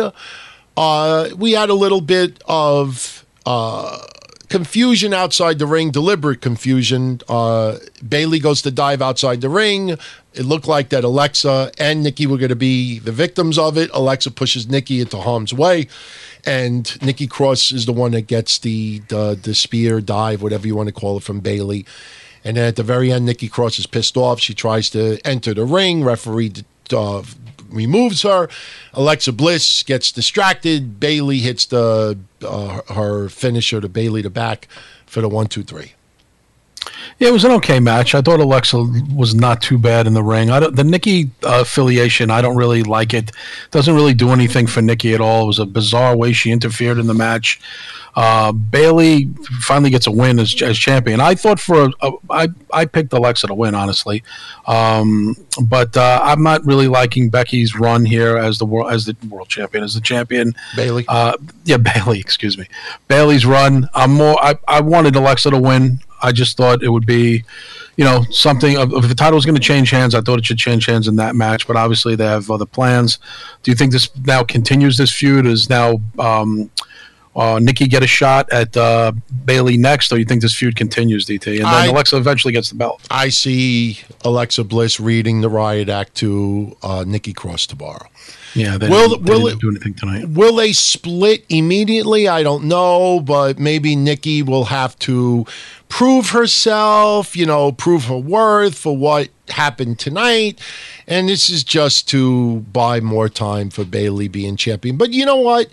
Uh, 0.76 1.28
we 1.37 1.53
had 1.53 1.70
a 1.70 1.74
little 1.74 2.01
bit 2.01 2.43
of 2.47 3.24
uh, 3.47 4.05
confusion 4.51 5.15
outside 5.15 5.59
the 5.59 5.67
ring, 5.67 5.91
deliberate 5.91 6.43
confusion. 6.43 7.21
Uh, 7.29 7.79
Bayley 8.07 8.39
goes 8.39 8.61
to 8.63 8.71
dive 8.71 9.01
outside 9.01 9.41
the 9.41 9.49
ring. 9.49 9.91
It 10.35 10.45
looked 10.45 10.69
like 10.69 10.91
that 10.91 11.05
Alexa 11.05 11.73
and 11.79 12.03
Nikki 12.03 12.27
were 12.27 12.37
going 12.37 12.51
to 12.51 12.57
be 12.57 12.99
the 12.99 13.13
victims 13.13 13.59
of 13.59 13.79
it. 13.79 13.91
Alexa 13.95 14.33
pushes 14.33 14.69
Nikki 14.69 15.01
into 15.01 15.19
harm's 15.19 15.55
way, 15.55 15.89
and 16.45 17.01
Nikki 17.01 17.27
Cross 17.27 17.73
is 17.73 17.87
the 17.87 17.93
one 17.93 18.13
that 18.13 18.27
gets 18.27 18.59
the 18.59 18.99
the, 19.09 19.39
the 19.41 19.55
spear 19.55 20.01
dive, 20.01 20.43
whatever 20.43 20.67
you 20.67 20.77
want 20.77 20.89
to 20.89 20.93
call 20.93 21.17
it, 21.17 21.23
from 21.23 21.41
Bayley. 21.41 21.87
And 22.45 22.57
then 22.57 22.67
at 22.67 22.77
the 22.77 22.83
very 22.83 23.13
end, 23.13 23.27
Nikki 23.27 23.49
Cross 23.49 23.79
is 23.79 23.87
pissed 23.87 24.17
off. 24.17 24.41
She 24.41 24.55
tries 24.55 24.91
to 24.91 25.19
enter 25.25 25.55
the 25.55 25.65
ring. 25.65 26.03
Referee 26.03 26.53
uh, 26.93 27.23
removes 27.71 28.23
her. 28.23 28.49
Alexa 28.93 29.33
Bliss 29.33 29.83
gets 29.83 30.12
distracted. 30.12 31.01
Bayley 31.01 31.39
hits 31.39 31.66
the 31.66 32.18
uh, 32.47 32.81
her 32.95 33.29
finisher 33.29 33.81
to 33.81 33.89
Bayley 33.89 34.23
to 34.23 34.31
back 34.31 34.68
for 35.07 35.21
the 35.21 35.29
one, 35.29 35.47
two, 35.47 35.62
three. 35.62 35.95
Yeah, 37.18 37.29
it 37.29 37.33
was 37.33 37.45
an 37.45 37.51
okay 37.53 37.81
match. 37.81 38.14
I 38.14 38.23
thought 38.23 38.41
Alexa 38.41 38.79
was 39.14 39.35
not 39.35 39.61
too 39.61 39.77
bad 39.77 40.07
in 40.07 40.14
the 40.14 40.23
ring. 40.23 40.49
The 40.49 40.85
Nikki 40.85 41.31
affiliation, 41.43 42.31
I 42.31 42.41
don't 42.41 42.57
really 42.57 42.83
like 42.83 43.12
it. 43.12 43.31
Doesn't 43.71 43.95
really 43.95 44.14
do 44.14 44.31
anything 44.31 44.66
for 44.66 44.81
Nikki 44.81 45.12
at 45.12 45.21
all. 45.21 45.45
It 45.45 45.49
was 45.49 45.59
a 45.59 45.66
bizarre 45.66 46.16
way 46.16 46.33
she 46.33 46.51
interfered 46.51 46.99
in 46.99 47.07
the 47.07 47.14
match. 47.14 47.61
Uh, 48.17 48.53
Bayley 48.53 49.29
finally 49.61 49.91
gets 49.91 50.07
a 50.07 50.11
win 50.11 50.39
as, 50.39 50.61
as 50.63 50.79
champion. 50.79 51.21
I 51.21 51.35
thought 51.35 51.61
for 51.61 51.85
a, 51.85 51.91
a, 52.03 52.13
I 52.31 52.49
I 52.73 52.85
picked 52.85 53.13
Alexa 53.13 53.47
to 53.47 53.55
win 53.55 53.75
honestly, 53.75 54.23
um, 54.67 55.37
but 55.63 55.97
uh, 55.97 56.21
I'm 56.23 56.43
not 56.43 56.65
really 56.67 56.89
liking 56.89 57.31
Becky's 57.31 57.77
run 57.77 58.05
here 58.05 58.37
as 58.37 58.59
the 58.59 58.67
world 58.67 58.93
as 58.93 59.05
the 59.05 59.17
world 59.29 59.49
champion 59.49 59.85
as 59.85 59.95
the 59.95 60.01
champion. 60.01 60.55
Bayley, 60.75 61.05
uh, 61.09 61.37
yeah, 61.65 61.77
Bayley, 61.95 62.21
Excuse 62.21 62.59
me, 62.59 62.67
Bayley's 63.09 63.47
run. 63.47 63.89
I'm 63.95 64.13
more. 64.13 64.43
I, 64.43 64.57
I 64.67 64.81
wanted 64.81 65.15
Alexa 65.17 65.51
to 65.51 65.59
win. 65.59 66.01
I 66.23 66.33
just 66.33 66.57
thought 66.57 66.83
it 66.83 66.91
would 66.91 67.07
be, 67.07 67.45
you 67.97 68.05
know, 68.05 68.25
something. 68.31 68.77
If 68.79 69.09
the 69.09 69.15
title 69.15 69.37
was 69.37 69.47
going 69.47 69.55
to 69.55 69.61
change 69.61 69.91
hands, 69.91 70.15
I 70.15 70.21
thought 70.21 70.39
it 70.39 70.47
should 70.47 70.59
change 70.59 70.87
hands 70.87 71.09
in 71.09 71.17
that 71.17 71.35
match. 71.35 71.67
But 71.67 71.77
obviously, 71.77 72.17
they 72.17 72.27
have 72.27 72.51
other 72.51 72.67
plans. 72.67 73.19
Do 73.63 73.71
you 73.71 73.77
think 73.77 73.93
this 73.93 74.11
now 74.25 74.43
continues? 74.43 74.97
This 74.97 75.13
feud 75.13 75.47
is 75.47 75.71
now 75.71 76.01
um, 76.19 76.71
uh, 77.37 77.61
Nikki 77.62 77.87
get 77.87 78.03
a 78.03 78.07
shot 78.07 78.51
at 78.53 78.76
uh, 78.76 79.12
Bayley 79.45 79.76
next, 79.76 80.12
or 80.12 80.18
you 80.18 80.24
think 80.24 80.43
this 80.43 80.55
feud 80.55 80.76
continues, 80.76 81.26
DT, 81.26 81.57
and 81.57 81.64
then 81.64 81.66
I, 81.66 81.87
Alexa 81.87 82.16
eventually 82.16 82.53
gets 82.53 82.70
the 82.70 82.74
belt? 82.74 83.07
I 83.11 83.28
see 83.28 84.01
Alexa 84.24 84.64
Bliss 84.64 84.99
reading 84.99 85.41
the 85.41 85.49
riot 85.49 85.89
act 85.89 86.16
to 86.16 86.76
uh, 86.83 87.05
Nikki 87.07 87.33
Cross 87.33 87.68
tomorrow. 87.68 88.09
Yeah, 88.55 88.78
they 88.78 88.89
will 88.89 89.11
didn't, 89.11 89.26
they 89.26 89.33
will 89.33 89.47
didn't 89.47 89.61
do 89.61 89.70
anything 89.70 89.95
tonight. 89.95 90.28
Will 90.28 90.57
they 90.57 90.72
split 90.72 91.45
immediately? 91.49 92.26
I 92.26 92.43
don't 92.43 92.64
know, 92.64 93.20
but 93.20 93.61
maybe 93.61 93.95
Nikki 93.95 94.43
will 94.43 94.64
have 94.64 94.99
to 95.01 95.47
prove 95.89 96.31
herself, 96.31 97.37
you 97.37 97.47
know, 97.47 97.70
prove 97.70 98.05
her 98.07 98.16
worth 98.16 98.76
for 98.76 98.97
what 98.97 99.28
happened 99.49 99.99
tonight. 99.99 100.61
And 101.07 101.28
this 101.28 101.49
is 101.49 101.62
just 101.62 102.09
to 102.09 102.61
buy 102.72 103.01
more 103.01 103.28
time 103.28 103.70
for 103.70 103.85
Bayley 103.85 104.26
being 104.26 104.57
champion. 104.57 104.97
But 104.97 105.12
you 105.12 105.24
know 105.24 105.37
what? 105.37 105.68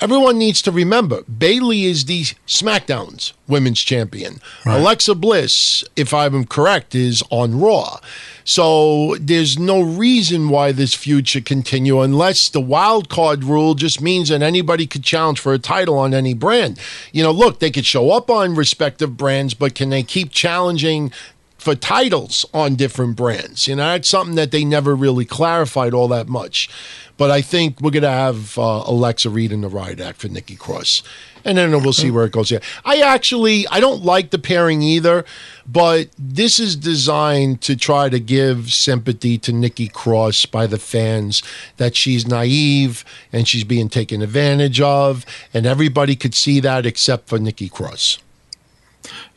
Everyone 0.00 0.38
needs 0.38 0.62
to 0.62 0.70
remember 0.70 1.22
Bayley 1.22 1.84
is 1.84 2.04
the 2.04 2.22
SmackDown's 2.46 3.32
women's 3.48 3.80
champion. 3.80 4.40
Right. 4.64 4.78
Alexa 4.78 5.16
Bliss, 5.16 5.84
if 5.96 6.14
I'm 6.14 6.44
correct, 6.44 6.94
is 6.94 7.22
on 7.30 7.58
Raw. 7.58 7.98
So 8.44 9.16
there's 9.16 9.58
no 9.58 9.82
reason 9.82 10.48
why 10.48 10.72
this 10.72 10.94
feud 10.94 11.28
should 11.28 11.44
continue 11.44 12.00
unless 12.00 12.48
the 12.48 12.60
wild 12.60 13.08
card 13.08 13.44
rule 13.44 13.74
just 13.74 14.00
means 14.00 14.28
that 14.28 14.40
anybody 14.40 14.86
could 14.86 15.04
challenge 15.04 15.40
for 15.40 15.52
a 15.52 15.58
title 15.58 15.98
on 15.98 16.14
any 16.14 16.32
brand. 16.32 16.78
You 17.12 17.24
know, 17.24 17.32
look, 17.32 17.58
they 17.58 17.70
could 17.70 17.84
show 17.84 18.10
up 18.12 18.30
on 18.30 18.54
respective 18.54 19.16
brands, 19.16 19.52
but 19.52 19.74
can 19.74 19.90
they 19.90 20.02
keep 20.02 20.30
challenging 20.30 21.12
for 21.58 21.74
titles 21.74 22.46
on 22.54 22.76
different 22.76 23.16
brands. 23.16 23.66
You 23.66 23.76
know, 23.76 23.88
that's 23.88 24.08
something 24.08 24.36
that 24.36 24.52
they 24.52 24.64
never 24.64 24.94
really 24.94 25.24
clarified 25.24 25.92
all 25.92 26.08
that 26.08 26.28
much. 26.28 26.70
But 27.18 27.30
I 27.30 27.42
think 27.42 27.82
we're 27.82 27.90
going 27.90 28.04
to 28.04 28.10
have 28.10 28.58
uh, 28.58 28.84
Alexa 28.86 29.28
Reed 29.28 29.52
in 29.52 29.60
the 29.60 29.68
riot 29.68 30.00
act 30.00 30.18
for 30.18 30.28
Nikki 30.28 30.56
Cross. 30.56 31.02
And 31.44 31.58
then 31.58 31.70
we'll 31.70 31.92
see 31.92 32.10
where 32.10 32.24
it 32.24 32.32
goes. 32.32 32.50
Yeah, 32.50 32.58
I 32.84 33.00
actually 33.00 33.66
I 33.68 33.80
don't 33.80 34.04
like 34.04 34.30
the 34.30 34.38
pairing 34.38 34.82
either, 34.82 35.24
but 35.66 36.08
this 36.18 36.58
is 36.58 36.76
designed 36.76 37.60
to 37.62 37.76
try 37.76 38.08
to 38.08 38.20
give 38.20 38.72
sympathy 38.72 39.38
to 39.38 39.52
Nikki 39.52 39.88
Cross 39.88 40.46
by 40.46 40.66
the 40.66 40.78
fans 40.78 41.42
that 41.76 41.96
she's 41.96 42.26
naive 42.26 43.04
and 43.32 43.46
she's 43.46 43.64
being 43.64 43.88
taken 43.88 44.22
advantage 44.22 44.80
of, 44.80 45.24
and 45.54 45.64
everybody 45.66 46.16
could 46.16 46.34
see 46.34 46.60
that 46.60 46.86
except 46.86 47.28
for 47.28 47.38
Nikki 47.38 47.68
Cross. 47.68 48.18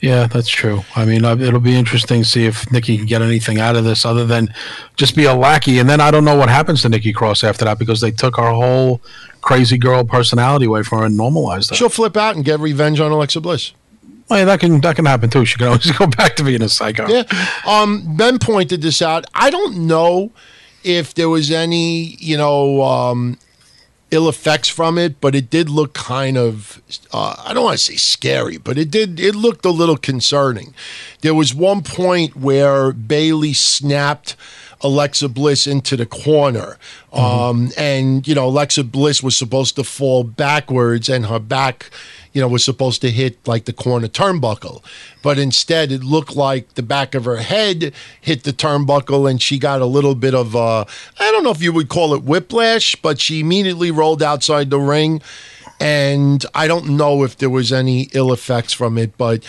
Yeah, 0.02 0.26
that's 0.26 0.50
true. 0.50 0.84
I 0.96 1.06
mean, 1.06 1.24
it'll 1.24 1.60
be 1.60 1.76
interesting 1.76 2.24
to 2.24 2.28
see 2.28 2.46
if 2.46 2.70
Nikki 2.72 2.98
can 2.98 3.06
get 3.06 3.22
anything 3.22 3.60
out 3.60 3.76
of 3.76 3.84
this 3.84 4.04
other 4.04 4.26
than 4.26 4.52
just 4.98 5.16
be 5.16 5.26
a 5.26 5.36
lackey. 5.36 5.78
And 5.78 5.88
then 5.88 6.02
I 6.02 6.10
don't 6.10 6.26
know 6.26 6.36
what 6.36 6.50
happens 6.50 6.82
to 6.82 6.90
Nikki 6.90 7.14
Cross 7.14 7.44
after 7.44 7.66
that 7.66 7.78
because 7.78 8.02
they 8.02 8.10
took 8.10 8.38
her 8.38 8.50
whole 8.50 9.00
crazy 9.42 9.78
girl 9.78 10.04
personality 10.04 10.66
away 10.66 10.82
from 10.82 11.00
her 11.00 11.06
and 11.06 11.16
normalized 11.16 11.70
her. 11.70 11.76
She'll 11.76 11.90
flip 11.90 12.18
out 12.18 12.36
and 12.36 12.44
get 12.44 12.60
revenge 12.60 13.00
on 13.00 13.12
Alexa 13.12 13.42
Bliss. 13.42 13.74
Oh, 14.32 14.38
yeah, 14.38 14.46
that 14.46 14.60
can 14.60 14.82
that 14.82 14.96
can 14.96 15.06
happen 15.06 15.30
too. 15.30 15.46
She 15.46 15.58
can 15.58 15.68
always 15.68 15.92
go 15.98 16.08
back 16.08 16.36
to 16.38 16.44
being 16.44 16.64
a 16.64 16.70
psycho. 16.70 17.08
Yeah. 17.08 17.24
Um, 17.68 18.16
ben 18.16 18.40
pointed 18.40 18.82
this 18.82 19.04
out. 19.04 19.26
I 19.36 19.52
don't 19.52 19.86
know 19.86 20.32
if 20.84 21.14
there 21.14 21.30
was 21.30 21.52
any, 21.52 22.16
you 22.20 22.38
know, 22.38 22.82
um, 22.82 23.38
ill 24.12 24.30
effects 24.30 24.68
from 24.70 24.98
it, 24.98 25.20
but 25.22 25.34
it 25.34 25.50
did 25.50 25.70
look 25.70 25.94
kind 25.94 26.38
of 26.38 26.82
uh, 27.14 27.36
I 27.46 27.54
don't 27.54 27.64
want 27.64 27.78
to 27.78 27.84
say 27.84 27.96
scary, 27.96 28.58
but 28.58 28.78
it 28.78 28.92
did 28.92 29.20
it 29.20 29.36
looked 29.36 29.66
a 29.66 29.72
little 29.72 29.98
concerning. 29.98 30.74
There 31.22 31.34
was 31.34 31.54
one 31.54 31.82
point 31.82 32.36
where 32.36 32.92
Bayley 32.92 33.54
snapped 33.54 34.36
Alexa 34.82 35.30
Bliss 35.30 35.68
into 35.68 35.96
the 35.96 36.06
corner. 36.06 36.78
Mm-hmm. 37.14 37.20
Um, 37.20 37.72
and, 37.78 38.28
you 38.28 38.36
know, 38.36 38.48
Alexa 38.48 38.84
Bliss 38.84 39.24
was 39.24 39.38
supposed 39.38 39.76
to 39.76 39.84
fall 39.84 40.24
backwards 40.24 41.10
and 41.10 41.28
her 41.28 41.40
back 41.40 41.90
you 42.34 42.42
know, 42.42 42.48
was 42.48 42.64
supposed 42.64 43.02
to 43.02 43.12
hit 43.12 43.46
like 43.48 43.66
the 43.66 43.74
corner 43.74 44.08
turnbuckle. 44.08 44.84
But 45.22 45.38
instead, 45.38 45.92
it 45.92 46.04
looked 46.04 46.36
like 46.36 46.76
the 46.76 46.84
back 46.84 47.14
of 47.16 47.26
her 47.26 47.38
head 47.38 47.94
hit 48.20 48.44
the 48.44 48.54
turnbuckle 48.54 49.30
and 49.30 49.42
she 49.42 49.60
got 49.60 49.82
a 49.82 49.86
little 49.86 50.16
bit 50.16 50.34
of, 50.34 50.56
uh, 50.56 50.86
I 51.20 51.32
don't 51.32 51.44
know 51.44 51.52
if 51.52 51.62
you 51.62 51.74
would 51.74 51.90
call 51.90 52.14
it 52.14 52.24
whiplash, 52.24 52.96
but 52.96 53.20
she 53.20 53.42
immediately 53.42 53.92
rolled 53.92 54.24
outside 54.24 54.70
the 54.70 54.80
ring. 54.80 55.22
And 55.80 56.46
I 56.54 56.68
don't 56.68 56.96
know 56.96 57.24
if 57.24 57.38
there 57.38 57.50
was 57.50 57.74
any 57.74 58.10
ill 58.14 58.32
effects 58.32 58.72
from 58.72 58.98
it, 58.98 59.18
but 59.18 59.44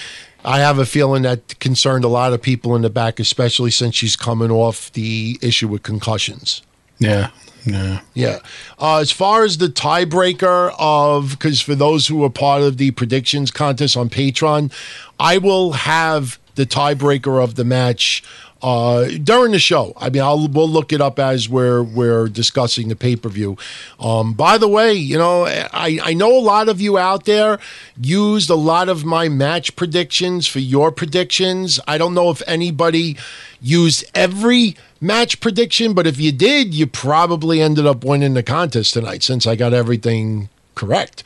I 0.44 0.58
have 0.58 0.78
a 0.78 0.86
feeling 0.86 1.22
that 1.22 1.58
concerned 1.60 2.04
a 2.04 2.08
lot 2.08 2.32
of 2.32 2.42
people 2.42 2.74
in 2.74 2.82
the 2.82 2.90
back, 2.90 3.20
especially 3.20 3.70
since 3.70 3.94
she's 3.94 4.16
coming 4.16 4.50
off 4.50 4.90
the 4.92 5.38
issue 5.40 5.68
with 5.68 5.82
concussions. 5.82 6.62
Yeah, 6.98 7.30
yeah. 7.64 8.00
Yeah. 8.14 8.38
Uh, 8.78 8.98
as 8.98 9.10
far 9.10 9.44
as 9.44 9.58
the 9.58 9.68
tiebreaker 9.68 10.74
of, 10.78 11.30
because 11.32 11.60
for 11.60 11.74
those 11.74 12.06
who 12.06 12.24
are 12.24 12.30
part 12.30 12.62
of 12.62 12.76
the 12.76 12.90
predictions 12.92 13.50
contest 13.50 13.96
on 13.96 14.08
Patreon, 14.08 14.72
I 15.18 15.38
will 15.38 15.72
have 15.72 16.38
the 16.54 16.66
tiebreaker 16.66 17.42
of 17.42 17.54
the 17.54 17.64
match 17.64 18.22
uh, 18.62 19.08
during 19.22 19.52
the 19.52 19.58
show. 19.58 19.92
I 19.96 20.08
mean, 20.10 20.22
I'll 20.22 20.48
we'll 20.48 20.68
look 20.68 20.92
it 20.92 21.00
up 21.00 21.18
as 21.18 21.48
we're 21.48 21.82
we're 21.82 22.28
discussing 22.28 22.88
the 22.88 22.96
pay 22.96 23.16
per 23.16 23.28
view. 23.28 23.56
Um, 23.98 24.34
by 24.34 24.58
the 24.58 24.68
way, 24.68 24.92
you 24.92 25.18
know, 25.18 25.46
I 25.46 25.98
I 26.02 26.14
know 26.14 26.36
a 26.36 26.40
lot 26.40 26.68
of 26.68 26.80
you 26.80 26.98
out 26.98 27.24
there 27.24 27.58
used 28.00 28.50
a 28.50 28.54
lot 28.54 28.88
of 28.88 29.04
my 29.04 29.28
match 29.28 29.74
predictions 29.76 30.46
for 30.46 30.60
your 30.60 30.92
predictions. 30.92 31.80
I 31.86 31.98
don't 31.98 32.14
know 32.14 32.30
if 32.30 32.42
anybody 32.46 33.16
used 33.60 34.04
every 34.14 34.76
match 35.00 35.40
prediction, 35.40 35.92
but 35.92 36.06
if 36.06 36.18
you 36.18 36.32
did, 36.32 36.72
you 36.72 36.86
probably 36.86 37.60
ended 37.60 37.86
up 37.86 38.04
winning 38.04 38.34
the 38.34 38.42
contest 38.42 38.94
tonight 38.94 39.22
since 39.22 39.46
I 39.46 39.56
got 39.56 39.72
everything 39.74 40.48
correct. 40.74 41.24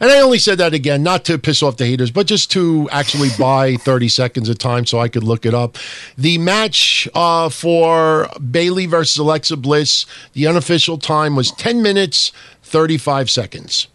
And 0.00 0.10
I 0.10 0.20
only 0.20 0.38
said 0.38 0.58
that 0.58 0.74
again, 0.74 1.02
not 1.02 1.24
to 1.26 1.38
piss 1.38 1.62
off 1.62 1.76
the 1.76 1.86
haters, 1.86 2.10
but 2.10 2.26
just 2.26 2.50
to 2.52 2.88
actually 2.90 3.28
buy 3.38 3.76
30 3.76 4.08
seconds 4.08 4.48
of 4.48 4.58
time 4.58 4.86
so 4.86 4.98
I 4.98 5.08
could 5.08 5.24
look 5.24 5.46
it 5.46 5.54
up. 5.54 5.76
The 6.16 6.38
match 6.38 7.08
uh, 7.14 7.48
for 7.48 8.28
Bayley 8.50 8.86
versus 8.86 9.16
Alexa 9.16 9.56
Bliss, 9.56 10.06
the 10.32 10.46
unofficial 10.46 10.98
time 10.98 11.36
was 11.36 11.50
10 11.52 11.82
minutes, 11.82 12.32
35 12.62 13.30
seconds. 13.30 13.88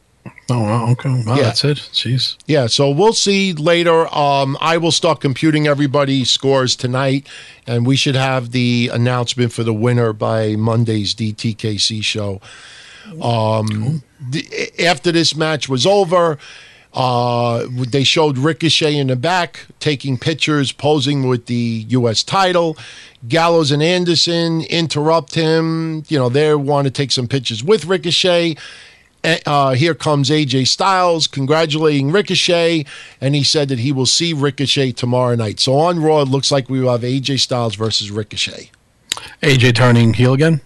Oh, 0.51 0.61
wow, 0.61 0.91
okay. 0.91 1.09
Wow, 1.25 1.35
yeah. 1.35 1.43
that's 1.43 1.63
it. 1.63 1.77
Jeez. 1.77 2.35
Yeah, 2.47 2.67
so 2.67 2.89
we'll 2.89 3.13
see 3.13 3.53
later. 3.53 4.13
Um, 4.15 4.57
I 4.59 4.77
will 4.77 4.91
start 4.91 5.21
computing 5.21 5.67
everybody's 5.67 6.31
scores 6.31 6.75
tonight, 6.75 7.27
and 7.67 7.85
we 7.85 7.95
should 7.95 8.15
have 8.15 8.51
the 8.51 8.89
announcement 8.91 9.51
for 9.51 9.63
the 9.63 9.73
winner 9.73 10.11
by 10.11 10.55
Monday's 10.55 11.13
DTKC 11.13 12.03
show. 12.03 12.41
Um, 13.21 13.67
cool. 13.67 14.01
After 14.79 15.11
this 15.11 15.35
match 15.35 15.69
was 15.69 15.85
over, 15.85 16.37
uh, 16.93 17.67
they 17.69 18.03
showed 18.03 18.37
Ricochet 18.37 18.97
in 18.97 19.07
the 19.07 19.15
back 19.15 19.67
taking 19.79 20.17
pictures, 20.17 20.71
posing 20.71 21.27
with 21.27 21.45
the 21.45 21.85
U.S. 21.89 22.23
title. 22.23 22.77
Gallows 23.27 23.71
and 23.71 23.83
Anderson 23.83 24.61
interrupt 24.63 25.35
him. 25.35 26.03
You 26.07 26.17
know, 26.17 26.29
they 26.29 26.55
want 26.55 26.85
to 26.85 26.91
take 26.91 27.11
some 27.11 27.27
pictures 27.27 27.63
with 27.63 27.85
Ricochet. 27.85 28.55
Uh, 29.23 29.73
here 29.73 29.93
comes 29.93 30.29
AJ 30.29 30.67
Styles 30.67 31.27
congratulating 31.27 32.09
Ricochet, 32.11 32.85
and 33.19 33.35
he 33.35 33.43
said 33.43 33.67
that 33.67 33.79
he 33.79 33.91
will 33.91 34.05
see 34.05 34.31
Ricochet 34.31 34.93
tomorrow 34.93 35.35
night. 35.35 35.59
So 35.59 35.75
on 35.75 35.99
Raw, 35.99 36.21
it 36.21 36.29
looks 36.29 36.51
like 36.51 36.69
we 36.69 36.79
will 36.79 36.91
have 36.91 37.01
AJ 37.01 37.41
Styles 37.41 37.75
versus 37.75 38.11
Ricochet. 38.11 38.71
AJ 39.43 39.75
turning 39.75 40.13
heel 40.13 40.33
again? 40.33 40.61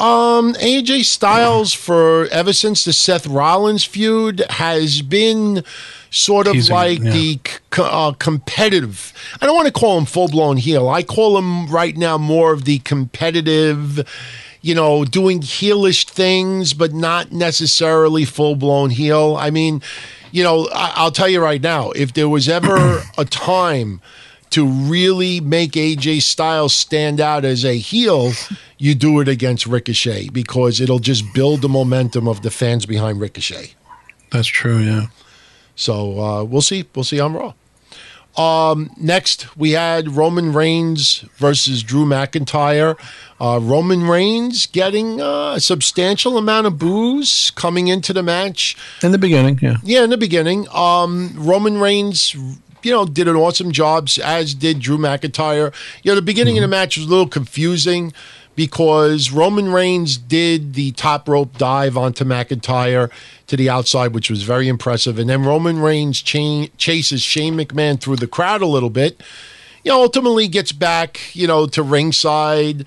Um, 0.00 0.54
AJ 0.54 1.04
Styles 1.04 1.74
for 1.74 2.26
ever 2.28 2.54
since 2.54 2.84
the 2.84 2.92
Seth 2.92 3.26
Rollins 3.26 3.84
feud 3.84 4.42
has 4.48 5.02
been 5.02 5.62
sort 6.08 6.46
of 6.46 6.54
Teasing, 6.54 6.74
like 6.74 6.98
yeah. 7.00 7.10
the 7.10 7.40
uh, 7.78 8.12
competitive. 8.12 9.12
I 9.40 9.46
don't 9.46 9.54
want 9.54 9.66
to 9.66 9.72
call 9.72 9.98
him 9.98 10.06
full 10.06 10.28
blown 10.28 10.56
heel. 10.56 10.88
I 10.88 11.02
call 11.02 11.36
him 11.36 11.66
right 11.66 11.96
now 11.96 12.16
more 12.16 12.52
of 12.52 12.64
the 12.64 12.78
competitive 12.80 14.06
you 14.62 14.74
know, 14.74 15.04
doing 15.04 15.40
heelish 15.40 16.06
things, 16.08 16.74
but 16.74 16.92
not 16.92 17.32
necessarily 17.32 18.24
full 18.24 18.56
blown 18.56 18.90
heel. 18.90 19.36
I 19.38 19.50
mean, 19.50 19.80
you 20.32 20.42
know, 20.42 20.68
I- 20.72 20.92
I'll 20.96 21.10
tell 21.10 21.28
you 21.28 21.40
right 21.40 21.62
now, 21.62 21.90
if 21.92 22.12
there 22.12 22.28
was 22.28 22.48
ever 22.48 23.02
a 23.18 23.24
time 23.24 24.00
to 24.50 24.66
really 24.66 25.40
make 25.40 25.72
AJ 25.72 26.22
Styles 26.22 26.74
stand 26.74 27.20
out 27.20 27.44
as 27.44 27.64
a 27.64 27.78
heel, 27.78 28.32
you 28.78 28.94
do 28.94 29.20
it 29.20 29.28
against 29.28 29.66
Ricochet 29.66 30.28
because 30.30 30.80
it'll 30.80 30.98
just 30.98 31.32
build 31.32 31.62
the 31.62 31.68
momentum 31.68 32.26
of 32.28 32.42
the 32.42 32.50
fans 32.50 32.86
behind 32.86 33.20
Ricochet. 33.20 33.74
That's 34.30 34.48
true. 34.48 34.78
Yeah. 34.78 35.06
So 35.76 36.20
uh, 36.20 36.44
we'll 36.44 36.62
see. 36.62 36.84
We'll 36.94 37.04
see 37.04 37.20
on 37.20 37.32
Raw. 37.32 37.54
Um, 38.36 38.90
next, 38.96 39.56
we 39.56 39.72
had 39.72 40.08
Roman 40.16 40.52
Reigns 40.52 41.24
versus 41.36 41.82
Drew 41.82 42.04
McIntyre. 42.04 42.96
Uh, 43.40 43.58
Roman 43.60 44.06
Reigns 44.06 44.66
getting 44.66 45.20
uh, 45.20 45.54
a 45.56 45.60
substantial 45.60 46.38
amount 46.38 46.66
of 46.66 46.78
boos 46.78 47.50
coming 47.50 47.88
into 47.88 48.12
the 48.12 48.22
match. 48.22 48.76
In 49.02 49.12
the 49.12 49.18
beginning, 49.18 49.58
yeah. 49.60 49.78
Yeah, 49.82 50.04
in 50.04 50.10
the 50.10 50.16
beginning, 50.16 50.68
um, 50.72 51.32
Roman 51.36 51.80
Reigns, 51.80 52.36
you 52.82 52.90
know, 52.90 53.04
did 53.04 53.28
an 53.28 53.36
awesome 53.36 53.72
job, 53.72 54.08
as 54.22 54.54
did 54.54 54.80
Drew 54.80 54.98
McIntyre. 54.98 55.72
You 56.02 56.10
know, 56.10 56.16
the 56.16 56.22
beginning 56.22 56.58
of 56.58 56.62
the 56.62 56.66
mm-hmm. 56.66 56.70
match 56.70 56.96
was 56.96 57.06
a 57.06 57.10
little 57.10 57.28
confusing 57.28 58.12
because 58.56 59.30
Roman 59.30 59.72
Reigns 59.72 60.18
did 60.18 60.74
the 60.74 60.92
top 60.92 61.28
rope 61.28 61.56
dive 61.56 61.96
onto 61.96 62.24
McIntyre 62.24 63.10
to 63.46 63.56
the 63.56 63.70
outside, 63.70 64.12
which 64.12 64.28
was 64.28 64.42
very 64.42 64.68
impressive. 64.68 65.18
And 65.18 65.30
then 65.30 65.44
Roman 65.44 65.80
Reigns 65.80 66.20
cha- 66.20 66.66
chases 66.76 67.22
Shane 67.22 67.54
McMahon 67.56 68.00
through 68.00 68.16
the 68.16 68.26
crowd 68.26 68.62
a 68.62 68.66
little 68.66 68.90
bit. 68.90 69.22
You 69.84 69.92
know, 69.92 70.02
ultimately 70.02 70.46
gets 70.46 70.72
back, 70.72 71.34
you 71.34 71.46
know, 71.46 71.66
to 71.66 71.82
ringside 71.82 72.86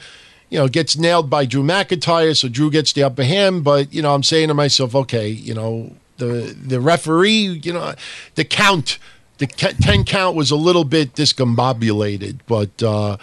you 0.53 0.59
know, 0.59 0.67
gets 0.67 0.95
nailed 0.95 1.31
by 1.31 1.45
Drew 1.47 1.63
McIntyre, 1.63 2.37
so 2.37 2.47
Drew 2.47 2.69
gets 2.69 2.93
the 2.93 3.01
upper 3.01 3.23
hand. 3.23 3.63
But 3.63 3.91
you 3.91 4.03
know, 4.03 4.13
I'm 4.13 4.21
saying 4.21 4.49
to 4.49 4.53
myself, 4.53 4.93
okay, 4.93 5.27
you 5.27 5.55
know, 5.55 5.93
the 6.17 6.55
the 6.55 6.79
referee, 6.79 7.59
you 7.63 7.73
know, 7.73 7.95
the 8.35 8.45
count, 8.45 8.99
the 9.37 9.47
ten 9.47 10.03
count 10.03 10.35
was 10.35 10.51
a 10.51 10.55
little 10.55 10.83
bit 10.83 11.13
discombobulated. 11.15 12.39
But 12.47 12.83
uh, 12.83 13.17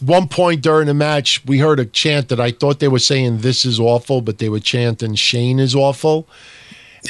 one 0.00 0.28
point 0.28 0.62
during 0.62 0.86
the 0.86 0.94
match, 0.94 1.44
we 1.44 1.58
heard 1.58 1.80
a 1.80 1.84
chant 1.84 2.28
that 2.28 2.40
I 2.40 2.50
thought 2.50 2.80
they 2.80 2.88
were 2.88 2.98
saying 2.98 3.38
"This 3.38 3.64
is 3.64 3.78
awful," 3.78 4.20
but 4.20 4.38
they 4.38 4.48
were 4.48 4.60
chanting 4.60 5.14
"Shane 5.14 5.58
is 5.58 5.74
awful." 5.74 6.26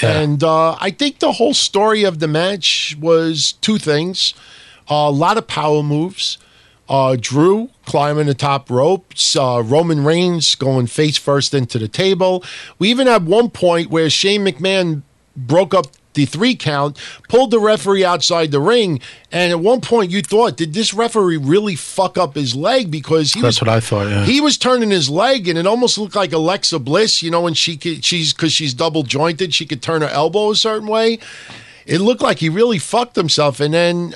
Yeah. 0.03 0.20
And 0.20 0.43
uh, 0.43 0.76
I 0.80 0.91
think 0.91 1.18
the 1.18 1.33
whole 1.33 1.55
story 1.55 2.05
of 2.05 2.18
the 2.18 2.28
match 2.28 2.97
was 3.01 3.53
two 3.61 3.78
things: 3.78 4.35
a 4.89 5.11
lot 5.11 5.39
of 5.39 5.47
power 5.47 5.83
moves. 5.83 6.39
Uh, 6.89 7.16
Drew 7.18 7.70
climbing 7.87 8.26
the 8.26 8.35
top 8.35 8.68
ropes, 8.68 9.35
uh, 9.35 9.62
Roman 9.64 10.05
Reigns 10.05 10.55
going 10.55 10.87
face 10.89 11.16
first 11.16 11.55
into 11.55 11.78
the 11.78 11.89
table. 11.89 12.45
We 12.78 12.91
even 12.91 13.07
had 13.07 13.24
one 13.24 13.49
point 13.49 13.89
where 13.89 14.11
Shane 14.11 14.45
McMahon 14.45 15.03
broke 15.35 15.72
up 15.72 15.87
the 16.14 16.24
three 16.26 16.54
count, 16.54 16.98
pulled 17.28 17.50
the 17.50 17.58
referee 17.60 18.04
outside 18.04 18.50
the 18.50 18.60
ring, 18.60 19.00
and 19.30 19.50
at 19.50 19.60
one 19.60 19.80
point 19.80 20.10
you 20.10 20.22
thought, 20.22 20.56
did 20.56 20.74
this 20.74 20.92
referee 20.92 21.36
really 21.38 21.74
fuck 21.76 22.18
up 22.18 22.34
his 22.34 22.54
leg? 22.54 22.90
Because 22.90 23.32
he 23.32 23.40
That's 23.40 23.60
was 23.60 23.68
what 23.68 23.74
I 23.76 23.80
thought. 23.80 24.08
Yeah. 24.08 24.24
he 24.24 24.40
was 24.40 24.56
turning 24.58 24.90
his 24.90 25.08
leg, 25.08 25.48
and 25.48 25.58
it 25.58 25.66
almost 25.66 25.96
looked 25.98 26.14
like 26.16 26.32
Alexa 26.32 26.78
Bliss. 26.78 27.22
You 27.22 27.30
know, 27.30 27.40
when 27.42 27.54
she 27.54 27.76
could, 27.76 28.04
she's 28.04 28.32
because 28.32 28.52
she's 28.52 28.74
double 28.74 29.02
jointed, 29.02 29.54
she 29.54 29.66
could 29.66 29.82
turn 29.82 30.02
her 30.02 30.08
elbow 30.08 30.50
a 30.50 30.56
certain 30.56 30.88
way. 30.88 31.18
It 31.84 31.98
looked 32.00 32.22
like 32.22 32.38
he 32.38 32.48
really 32.48 32.78
fucked 32.78 33.16
himself, 33.16 33.58
and 33.58 33.74
then 33.74 34.14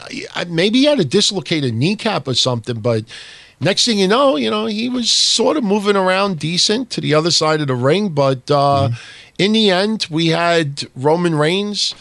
maybe 0.49 0.81
he 0.81 0.85
had 0.85 1.01
a 1.01 1.05
dislocated 1.05 1.75
kneecap 1.75 2.29
or 2.29 2.35
something. 2.35 2.79
But 2.79 3.05
next 3.59 3.85
thing 3.85 3.99
you 3.99 4.07
know, 4.07 4.37
you 4.37 4.51
know, 4.51 4.67
he 4.67 4.89
was 4.89 5.11
sort 5.11 5.57
of 5.57 5.65
moving 5.65 5.97
around 5.97 6.39
decent 6.39 6.91
to 6.91 7.01
the 7.01 7.15
other 7.15 7.33
side 7.33 7.61
of 7.61 7.67
the 7.67 7.75
ring. 7.75 8.11
But 8.11 8.49
uh, 8.53 8.91
in 9.39 9.53
the 9.53 9.71
end, 9.71 10.07
we 10.11 10.29
had 10.29 10.85
Roman 10.95 11.35
Reigns 11.35 11.95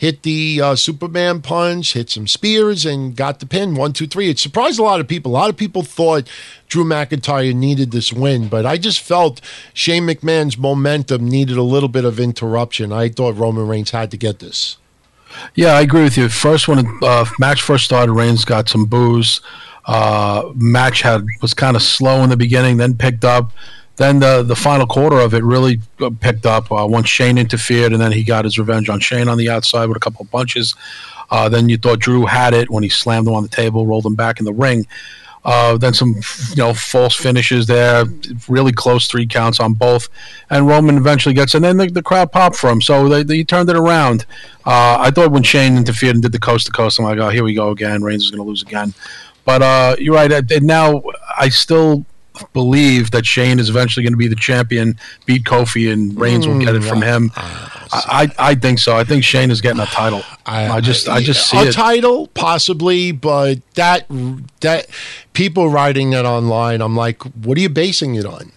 hit 0.00 0.22
the 0.22 0.58
uh, 0.62 0.74
Superman 0.74 1.42
punch, 1.42 1.92
hit 1.92 2.08
some 2.08 2.26
spears, 2.26 2.86
and 2.86 3.14
got 3.14 3.38
the 3.38 3.44
pin. 3.44 3.74
One, 3.74 3.92
two, 3.92 4.06
three. 4.06 4.30
It 4.30 4.38
surprised 4.38 4.78
a 4.80 4.82
lot 4.82 4.98
of 4.98 5.06
people. 5.06 5.32
A 5.32 5.34
lot 5.34 5.50
of 5.50 5.58
people 5.58 5.82
thought 5.82 6.26
Drew 6.68 6.84
McIntyre 6.84 7.54
needed 7.54 7.90
this 7.90 8.10
win, 8.10 8.48
but 8.48 8.64
I 8.64 8.78
just 8.78 9.00
felt 9.00 9.42
Shane 9.74 10.04
McMahon's 10.04 10.56
momentum 10.56 11.28
needed 11.28 11.58
a 11.58 11.62
little 11.62 11.90
bit 11.90 12.06
of 12.06 12.18
interruption. 12.18 12.92
I 12.94 13.10
thought 13.10 13.36
Roman 13.36 13.68
Reigns 13.68 13.90
had 13.90 14.10
to 14.12 14.16
get 14.16 14.38
this. 14.38 14.78
Yeah, 15.54 15.72
I 15.72 15.82
agree 15.82 16.02
with 16.02 16.16
you. 16.16 16.30
First, 16.30 16.66
when 16.66 16.86
uh, 17.02 17.26
match 17.38 17.60
first 17.60 17.84
started, 17.84 18.12
Reigns 18.12 18.46
got 18.46 18.70
some 18.70 18.86
boos. 18.86 19.42
Uh, 19.84 20.50
match 20.54 21.02
had 21.02 21.26
was 21.42 21.52
kind 21.52 21.76
of 21.76 21.82
slow 21.82 22.22
in 22.22 22.30
the 22.30 22.38
beginning, 22.38 22.78
then 22.78 22.96
picked 22.96 23.24
up. 23.24 23.52
Then 24.00 24.18
the 24.18 24.42
the 24.42 24.56
final 24.56 24.86
quarter 24.86 25.20
of 25.20 25.34
it 25.34 25.44
really 25.44 25.78
uh, 26.00 26.08
picked 26.20 26.46
up 26.46 26.72
uh, 26.72 26.86
once 26.88 27.06
Shane 27.06 27.36
interfered, 27.36 27.92
and 27.92 28.00
then 28.00 28.12
he 28.12 28.24
got 28.24 28.46
his 28.46 28.58
revenge 28.58 28.88
on 28.88 28.98
Shane 28.98 29.28
on 29.28 29.36
the 29.36 29.50
outside 29.50 29.88
with 29.88 29.98
a 29.98 30.00
couple 30.00 30.22
of 30.24 30.30
punches. 30.30 30.74
Uh, 31.30 31.50
then 31.50 31.68
you 31.68 31.76
thought 31.76 31.98
Drew 31.98 32.24
had 32.24 32.54
it 32.54 32.70
when 32.70 32.82
he 32.82 32.88
slammed 32.88 33.28
him 33.28 33.34
on 33.34 33.42
the 33.42 33.50
table, 33.50 33.86
rolled 33.86 34.06
him 34.06 34.14
back 34.14 34.38
in 34.38 34.46
the 34.46 34.54
ring. 34.54 34.86
Uh, 35.44 35.76
then 35.76 35.92
some, 35.92 36.14
you 36.48 36.56
know, 36.56 36.72
false 36.72 37.14
finishes 37.14 37.66
there, 37.66 38.06
really 38.48 38.72
close 38.72 39.06
three 39.06 39.26
counts 39.26 39.60
on 39.60 39.74
both, 39.74 40.08
and 40.48 40.66
Roman 40.66 40.96
eventually 40.96 41.34
gets, 41.34 41.54
and 41.54 41.62
then 41.62 41.76
the, 41.76 41.88
the 41.88 42.02
crowd 42.02 42.32
popped 42.32 42.56
for 42.56 42.70
him, 42.70 42.80
so 42.80 43.06
they, 43.06 43.22
they 43.22 43.44
turned 43.44 43.68
it 43.68 43.76
around. 43.76 44.24
Uh, 44.64 44.96
I 44.98 45.10
thought 45.10 45.30
when 45.30 45.42
Shane 45.42 45.76
interfered 45.76 46.14
and 46.14 46.22
did 46.22 46.32
the 46.32 46.38
coast 46.38 46.66
to 46.66 46.72
coast, 46.72 46.98
I'm 46.98 47.04
like, 47.04 47.18
oh, 47.18 47.28
here 47.28 47.44
we 47.44 47.52
go 47.52 47.70
again. 47.70 48.02
Reigns 48.02 48.24
is 48.24 48.30
going 48.30 48.42
to 48.42 48.48
lose 48.48 48.62
again. 48.62 48.94
But 49.44 49.62
uh, 49.62 49.96
you're 49.98 50.14
right. 50.14 50.30
And 50.30 50.66
now 50.66 51.02
I 51.38 51.48
still 51.48 52.04
believe 52.52 53.10
that 53.12 53.26
Shane 53.26 53.58
is 53.58 53.68
eventually 53.68 54.02
going 54.02 54.12
to 54.12 54.16
be 54.18 54.28
the 54.28 54.36
champion, 54.36 54.98
beat 55.26 55.44
Kofi, 55.44 55.92
and 55.92 56.18
Reigns 56.18 56.46
will 56.46 56.58
get 56.58 56.74
it 56.74 56.82
from 56.82 57.02
him. 57.02 57.30
Mm, 57.30 57.88
I, 57.92 58.22
I, 58.38 58.50
I 58.50 58.54
think 58.54 58.78
so. 58.78 58.96
I 58.96 59.04
think 59.04 59.24
Shane 59.24 59.50
is 59.50 59.60
getting 59.60 59.80
a 59.80 59.86
title. 59.86 60.22
I, 60.46 60.80
just 60.80 61.08
I 61.08 61.22
just 61.22 61.48
see 61.48 61.58
a 61.58 61.68
it. 61.68 61.72
title 61.72 62.26
possibly, 62.28 63.12
but 63.12 63.58
that 63.74 64.06
that 64.60 64.86
people 65.32 65.68
writing 65.68 66.10
that 66.10 66.24
online, 66.24 66.80
I'm 66.80 66.96
like, 66.96 67.22
what 67.22 67.56
are 67.56 67.60
you 67.60 67.68
basing 67.68 68.14
it 68.14 68.26
on? 68.26 68.52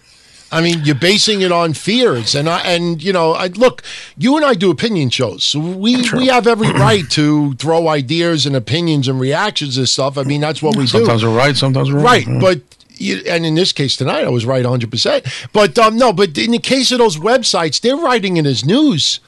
I 0.52 0.60
mean, 0.60 0.82
you're 0.84 0.94
basing 0.94 1.40
it 1.40 1.50
on 1.50 1.72
fears, 1.72 2.36
and 2.36 2.48
I 2.48 2.60
and 2.60 3.02
you 3.02 3.12
know, 3.12 3.32
I 3.32 3.48
look. 3.48 3.82
You 4.16 4.36
and 4.36 4.44
I 4.44 4.54
do 4.54 4.70
opinion 4.70 5.10
shows, 5.10 5.42
so 5.42 5.58
we 5.58 6.08
we 6.12 6.26
have 6.28 6.46
every 6.46 6.70
right 6.72 7.08
to 7.10 7.54
throw 7.54 7.88
ideas 7.88 8.46
and 8.46 8.54
opinions 8.54 9.08
and 9.08 9.18
reactions 9.18 9.76
and 9.78 9.88
stuff. 9.88 10.16
I 10.16 10.22
mean, 10.22 10.40
that's 10.40 10.62
what 10.62 10.76
we 10.76 10.84
do. 10.84 10.88
Sometimes 10.88 11.24
we're 11.24 11.36
right, 11.36 11.56
sometimes 11.56 11.90
we're 11.90 11.96
wrong. 11.96 12.04
Right, 12.04 12.26
Yeah. 12.28 12.38
but 12.40 12.60
you, 12.96 13.22
and 13.26 13.44
in 13.44 13.54
this 13.54 13.72
case 13.72 13.96
tonight, 13.96 14.24
I 14.24 14.28
was 14.30 14.46
right 14.46 14.64
100. 14.64 14.90
percent 14.90 15.26
But 15.52 15.78
um, 15.78 15.96
no, 15.96 16.12
but 16.12 16.36
in 16.38 16.52
the 16.52 16.58
case 16.58 16.92
of 16.92 16.98
those 16.98 17.16
websites, 17.16 17.80
they're 17.80 17.96
writing 17.96 18.36
it 18.36 18.46
as 18.46 18.64
news. 18.64 19.20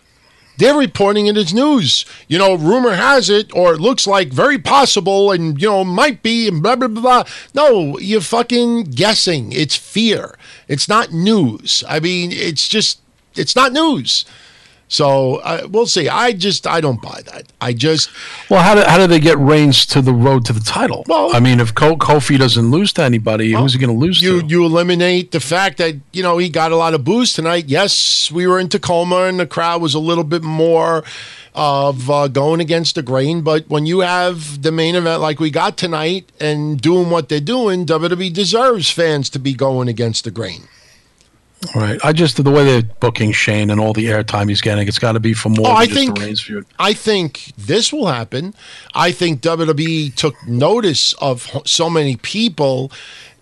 They're 0.59 0.79
reporting 0.79 1.27
it 1.27 1.37
as 1.37 1.53
news. 1.53 2.07
You 2.29 2.39
know, 2.39 2.55
rumor 2.55 2.95
has 2.95 3.29
it, 3.29 3.55
or 3.55 3.75
it 3.75 3.81
looks 3.81 4.07
like 4.07 4.29
very 4.29 4.59
possible, 4.59 5.31
and 5.31 5.61
you 5.61 5.69
know, 5.69 5.85
might 5.85 6.23
be, 6.23 6.49
and 6.49 6.63
blah 6.63 6.77
blah 6.77 6.89
blah. 6.89 7.03
blah. 7.03 7.25
No, 7.55 7.99
you're 7.99 8.21
fucking 8.21 8.85
guessing. 8.85 9.53
It's 9.53 9.77
fear. 9.77 10.37
It's 10.69 10.89
not 10.89 11.13
news. 11.13 11.85
I 11.89 12.01
mean, 12.01 12.33
it's 12.33 12.69
just, 12.69 13.01
it's 13.35 13.55
not 13.55 13.73
news. 13.73 14.25
So 14.89 15.37
uh, 15.37 15.67
we'll 15.69 15.87
see. 15.87 16.09
I 16.09 16.33
just, 16.33 16.65
I 16.67 16.81
don't 16.81 17.03
buy 17.03 17.21
that. 17.33 17.45
I 17.61 17.73
just, 17.73 18.09
Well, 18.49 18.63
how 18.63 18.77
do 18.77 18.83
how 18.83 18.99
did 18.99 19.11
they 19.11 19.19
get 19.19 19.37
Reigns 19.39 19.85
to 19.87 20.01
the 20.01 20.13
road 20.13 20.45
to 20.45 20.53
the 20.53 20.61
title? 20.61 21.05
Well- 21.09 21.35
I 21.35 21.41
mean, 21.41 21.59
if 21.59 21.75
Ko- 21.75 21.97
Kofi 21.97 22.39
doesn't 22.39 22.71
lose 22.71 22.93
to 22.95 23.03
anybody, 23.03 23.53
who's 23.53 23.73
he 23.73 23.81
going 23.81 23.93
to 23.93 23.99
lose 23.99 24.23
you 24.23 24.43
to? 24.43 24.47
you 24.47 24.65
eliminate 24.65 25.33
the 25.33 25.41
fact 25.41 25.79
that 25.79 25.97
you 26.13 26.23
know 26.23 26.39
he 26.39 26.49
got 26.49 26.71
a 26.71 26.77
lot 26.77 26.95
of 26.95 27.03
boos 27.05 27.33
tonight. 27.33 27.65
Yes, 27.67 28.31
we 28.31 28.47
were 28.47 28.61
in 28.61 28.69
Tacoma 28.69 29.25
and 29.25 29.41
the 29.41 29.47
crowd 29.47 29.83
was 29.83 29.95
a 29.95 29.99
little 29.99 30.25
bit 30.25 30.43
more 30.45 31.03
of 31.55 32.11
uh, 32.11 32.29
going 32.29 32.61
against 32.61 32.95
the 32.95 33.03
grain. 33.03 33.41
But 33.41 33.69
when 33.69 33.87
you 33.87 34.01
have 34.01 34.63
the 34.63 34.71
main 34.71 34.95
event 34.95 35.21
like 35.21 35.41
we 35.41 35.51
got 35.51 35.77
tonight 35.77 36.31
and 36.39 36.81
doing 36.81 37.11
what 37.11 37.29
they're 37.29 37.41
doing, 37.41 37.87
WWE 37.87 38.33
deserves 38.33 38.91
fans 38.91 39.31
to 39.31 39.39
be 39.41 39.53
going 39.55 39.89
against 39.89 40.25
the 40.25 40.31
grain. 40.31 40.69
Right. 41.75 41.99
I 42.05 42.13
just 42.13 42.43
the 42.43 42.51
way 42.51 42.65
they're 42.65 42.83
booking 43.01 43.33
Shane 43.33 43.71
and 43.71 43.81
all 43.81 43.93
the 43.93 44.07
airtime 44.07 44.49
he's 44.49 44.61
getting, 44.61 44.87
it's 44.89 44.99
got 44.99 45.13
to 45.13 45.21
be 45.21 45.33
for 45.35 45.49
more 45.49 45.67
Oh, 45.67 45.71
than 45.71 45.77
I 45.77 45.87
just 45.87 45.99
think- 45.99 46.19
the 46.19 46.25
Reigns 46.25 46.41
feud. 46.41 46.67
I 46.79 46.93
think 46.93 47.53
this 47.59 47.93
will 47.93 48.07
happen. 48.07 48.55
I 48.95 49.13
think 49.13 49.41
WWE 49.41 50.15
took 50.15 50.35
notice 50.47 51.13
of 51.15 51.51
so 51.65 51.89
many 51.91 52.17
people 52.17 52.93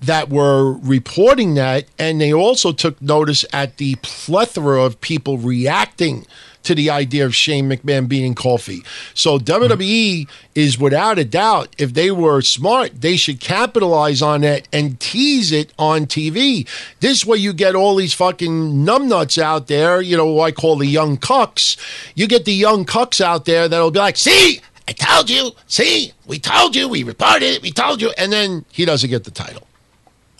that 0.00 0.28
were 0.28 0.72
reporting 0.78 1.54
that, 1.54 1.86
and 1.98 2.20
they 2.20 2.32
also 2.32 2.72
took 2.72 3.00
notice 3.00 3.44
at 3.52 3.78
the 3.78 3.96
plethora 4.02 4.82
of 4.82 5.00
people 5.00 5.38
reacting 5.38 6.26
to 6.64 6.74
the 6.74 6.90
idea 6.90 7.24
of 7.24 7.34
Shane 7.34 7.68
McMahon 7.68 8.08
beating 8.08 8.34
Kofi. 8.34 8.84
So 9.14 9.38
WWE 9.38 10.28
is 10.54 10.78
without 10.78 11.18
a 11.18 11.24
doubt, 11.24 11.74
if 11.78 11.94
they 11.94 12.10
were 12.10 12.42
smart, 12.42 13.00
they 13.00 13.16
should 13.16 13.40
capitalize 13.40 14.22
on 14.22 14.42
that 14.42 14.68
and 14.72 14.98
tease 15.00 15.52
it 15.52 15.72
on 15.78 16.06
TV. 16.06 16.68
This 17.00 17.24
way 17.24 17.38
you 17.38 17.52
get 17.52 17.74
all 17.74 17.96
these 17.96 18.14
fucking 18.14 18.50
numbnuts 18.50 19.40
out 19.40 19.66
there, 19.66 20.00
you 20.00 20.16
know, 20.16 20.26
who 20.26 20.40
I 20.40 20.52
call 20.52 20.76
the 20.76 20.86
young 20.86 21.16
cucks. 21.16 21.76
You 22.14 22.26
get 22.26 22.44
the 22.44 22.52
young 22.52 22.84
cucks 22.84 23.20
out 23.20 23.44
there 23.44 23.68
that'll 23.68 23.90
be 23.90 23.98
like, 23.98 24.16
see, 24.16 24.60
I 24.86 24.92
told 24.92 25.30
you, 25.30 25.52
see, 25.66 26.12
we 26.26 26.38
told 26.38 26.76
you, 26.76 26.88
we 26.88 27.02
reported 27.02 27.54
it, 27.54 27.62
we 27.62 27.72
told 27.72 28.02
you, 28.02 28.12
and 28.18 28.32
then 28.32 28.64
he 28.70 28.84
doesn't 28.84 29.08
get 29.08 29.24
the 29.24 29.30
title. 29.30 29.66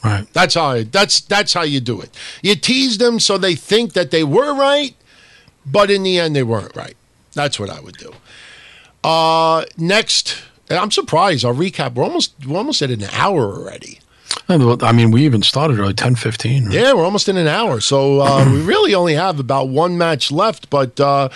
Right. 0.05 0.27
That's 0.35 0.55
how 0.55 0.83
that's 0.83 1.23
that's 1.23 1.55
how 1.55 1.63
you 1.63 1.81
do 1.81 2.03
it. 2.03 2.11
You 2.43 2.57
tease 2.57 2.99
them 2.99 3.19
so 3.19 3.39
they 3.39 3.55
think 3.55 3.95
that 3.95 4.11
they 4.11 4.23
were 4.23 4.55
right, 4.55 4.95
but 5.67 5.91
in 5.91 6.03
the 6.03 6.19
end 6.19 6.35
they 6.37 6.43
weren't 6.43 6.75
right. 6.77 6.97
That's 7.33 7.59
what 7.59 7.71
I 7.71 7.81
would 7.81 7.97
do. 7.97 8.13
Uh, 9.03 9.65
next, 9.77 10.43
and 10.71 10.79
I'm 10.79 10.91
surprised. 10.91 11.45
Our 11.45 11.53
recap 11.53 11.95
we're 11.95 12.05
almost 12.05 12.35
we're 12.47 12.57
almost 12.59 12.81
at 12.83 12.91
an 12.91 13.05
hour 13.13 13.53
already. 13.55 14.01
I 14.49 14.93
mean, 14.93 15.11
we 15.11 15.25
even 15.25 15.43
started 15.43 15.79
early, 15.79 15.95
10, 15.95 16.17
15. 16.17 16.67
right? 16.67 16.75
Yeah, 16.75 16.93
we're 16.93 17.05
almost 17.05 17.29
in 17.29 17.37
an 17.37 17.47
hour. 17.47 17.81
So 17.81 18.21
uh, 18.21 18.45
we 18.53 18.63
really 18.63 18.95
only 18.95 19.15
have 19.15 19.41
about 19.41 19.69
one 19.69 19.97
match 19.97 20.31
left. 20.31 20.69
But 20.71 20.99
uh, 21.01 21.29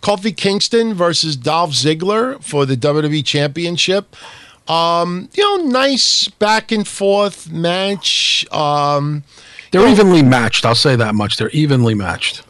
Kofi 0.00 0.34
Kingston 0.36 0.94
versus 0.94 1.36
Dolph 1.36 1.72
Ziggler 1.72 2.42
for 2.42 2.64
the 2.64 2.76
WWE 2.76 3.24
Championship. 3.24 4.16
Um, 4.68 5.28
you 5.34 5.42
know, 5.58 5.64
nice 5.64 6.28
back 6.28 6.72
and 6.72 6.88
forth 6.88 7.50
match. 7.50 8.46
Um, 8.50 9.24
They're 9.72 9.86
evenly 9.86 10.22
matched. 10.22 10.64
I'll 10.64 10.74
say 10.74 10.96
that 10.96 11.14
much. 11.14 11.36
They're 11.36 11.50
evenly 11.50 11.94
matched. 11.94 12.42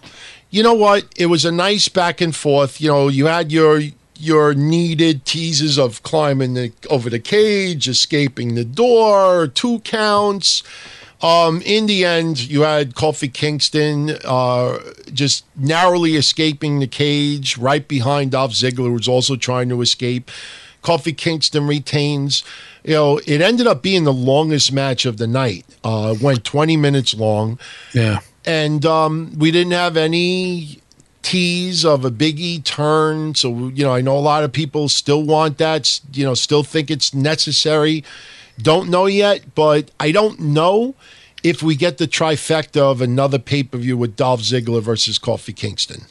You 0.55 0.63
know 0.63 0.75
what? 0.75 1.07
It 1.17 1.27
was 1.27 1.45
a 1.45 1.51
nice 1.51 1.89
back 1.89 2.21
and 2.21 2.35
forth. 2.35 2.81
You 2.81 2.89
know, 2.89 3.09
you 3.09 3.27
had 3.27 3.51
your 3.51 3.81
your 4.17 4.55
needed 4.55 5.25
teases 5.25 5.77
of 5.77 6.01
climbing 6.05 6.55
the, 6.55 6.73
over 6.89 7.11
the 7.11 7.19
cage, 7.19 7.89
escaping 7.89 8.55
the 8.55 8.65
door, 8.65 9.49
two 9.49 9.81
counts. 9.81 10.63
Um, 11.21 11.61
in 11.63 11.87
the 11.87 12.05
end, 12.05 12.39
you 12.39 12.61
had 12.61 12.95
Kofi 12.95 13.33
Kingston 13.33 14.17
uh, 14.25 14.79
just 15.13 15.45
narrowly 15.57 16.15
escaping 16.15 16.79
the 16.79 16.87
cage 16.87 17.59
right 17.59 17.87
behind 17.89 18.31
Dolph 18.31 18.53
Ziggler, 18.53 18.91
who's 18.91 19.09
also 19.09 19.35
trying 19.35 19.69
to 19.71 19.83
escape. 19.83 20.31
Kofi 20.85 21.17
Kingston 21.17 21.67
retains. 21.67 22.45
You 22.85 22.95
know, 22.95 23.21
it 23.27 23.41
ended 23.41 23.67
up 23.67 23.83
being 23.83 24.05
the 24.05 24.13
longest 24.13 24.71
match 24.71 25.05
of 25.05 25.17
the 25.17 25.27
night. 25.27 25.67
Uh, 25.83 26.15
went 26.23 26.45
20 26.45 26.77
minutes 26.77 27.13
long 27.13 27.59
Yeah. 27.93 28.21
And 28.47 28.85
um, 28.85 29.33
we 29.39 29.51
didn't 29.51 29.73
have 29.73 29.97
any 29.97 30.81
tease 31.23 31.85
of 31.85 32.05
a 32.05 32.11
Big 32.11 32.39
E 32.39 32.61
turn. 32.61 33.35
So 33.35 33.69
you 33.69 33.85
know, 33.85 33.95
I 33.95 34.01
know 34.01 34.17
a 34.17 34.21
lot 34.21 34.45
of 34.45 34.53
people 34.53 34.89
still 34.89 35.23
want 35.23 35.59
that. 35.59 36.01
You 36.13 36.25
know, 36.25 36.35
still 36.35 36.63
think 36.63 36.91
it's 36.91 37.15
necessary. 37.15 38.05
Don't 38.61 38.89
know 38.89 39.07
yet, 39.07 39.55
but 39.55 39.91
I 39.99 40.13
don't 40.13 40.39
know 40.39 40.95
if 41.43 41.63
we 41.63 41.77
get 41.77 41.99
the 41.99 42.07
trifecta 42.07 42.81
of 42.81 43.01
another 43.01 43.39
pay 43.39 43.63
per 43.63 43.79
view 43.79 43.97
with 43.97 44.17
Dolph 44.17 44.41
Ziggler 44.41 44.83
versus 44.83 45.19
Kofi 45.19 45.55
Kingston. 45.55 46.03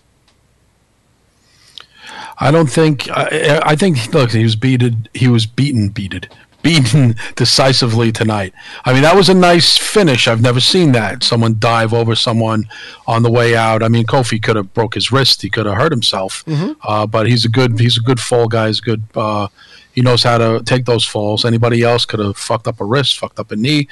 I 2.40 2.52
don't 2.52 2.70
think. 2.70 3.10
I, 3.12 3.62
I 3.64 3.76
think. 3.76 4.14
Look, 4.14 4.32
he 4.32 4.44
was 4.44 4.56
beaten. 4.56 5.08
He 5.14 5.28
was 5.28 5.46
beaten. 5.46 5.90
Beaten. 5.90 6.24
Beaten 6.64 7.16
decisively 7.36 8.12
tonight. 8.12 8.54
I 8.86 8.94
mean, 8.94 9.04
that 9.04 9.16
was 9.16 9.30
a 9.30 9.34
nice 9.34 9.78
finish. 9.78 10.28
I've 10.28 10.42
never 10.42 10.60
seen 10.60 10.94
that. 10.94 11.24
Someone 11.24 11.58
dive 11.60 11.94
over 11.94 12.16
someone 12.16 12.68
on 13.06 13.22
the 13.22 13.30
way 13.32 13.56
out. 13.56 13.84
I 13.84 13.90
mean, 13.90 14.06
Kofi 14.06 14.42
could 14.42 14.56
have 14.56 14.74
broke 14.74 14.96
his 14.96 15.12
wrist. 15.12 15.42
He 15.42 15.50
could 15.50 15.66
have 15.68 15.76
hurt 15.76 15.92
himself. 15.92 16.44
Uh, 16.82 17.06
but 17.06 17.28
he's 17.28 17.46
a 17.46 17.50
good. 17.50 17.80
He's 17.80 17.98
a 17.98 18.02
good 18.02 18.20
fall 18.20 18.48
guy. 18.48 18.68
He's 18.68 18.80
good. 18.80 19.04
Uh, 19.14 19.50
he 19.94 20.02
knows 20.02 20.24
how 20.24 20.40
to 20.40 20.64
take 20.66 20.86
those 20.86 21.06
falls. 21.06 21.46
Anybody 21.46 21.84
else 21.84 22.06
could 22.06 22.20
have 22.20 22.36
fucked 22.38 22.68
up 22.68 22.82
a 22.82 22.86
wrist, 22.86 23.20
fucked 23.20 23.40
up 23.40 23.52
a 23.52 23.56
knee, 23.56 23.88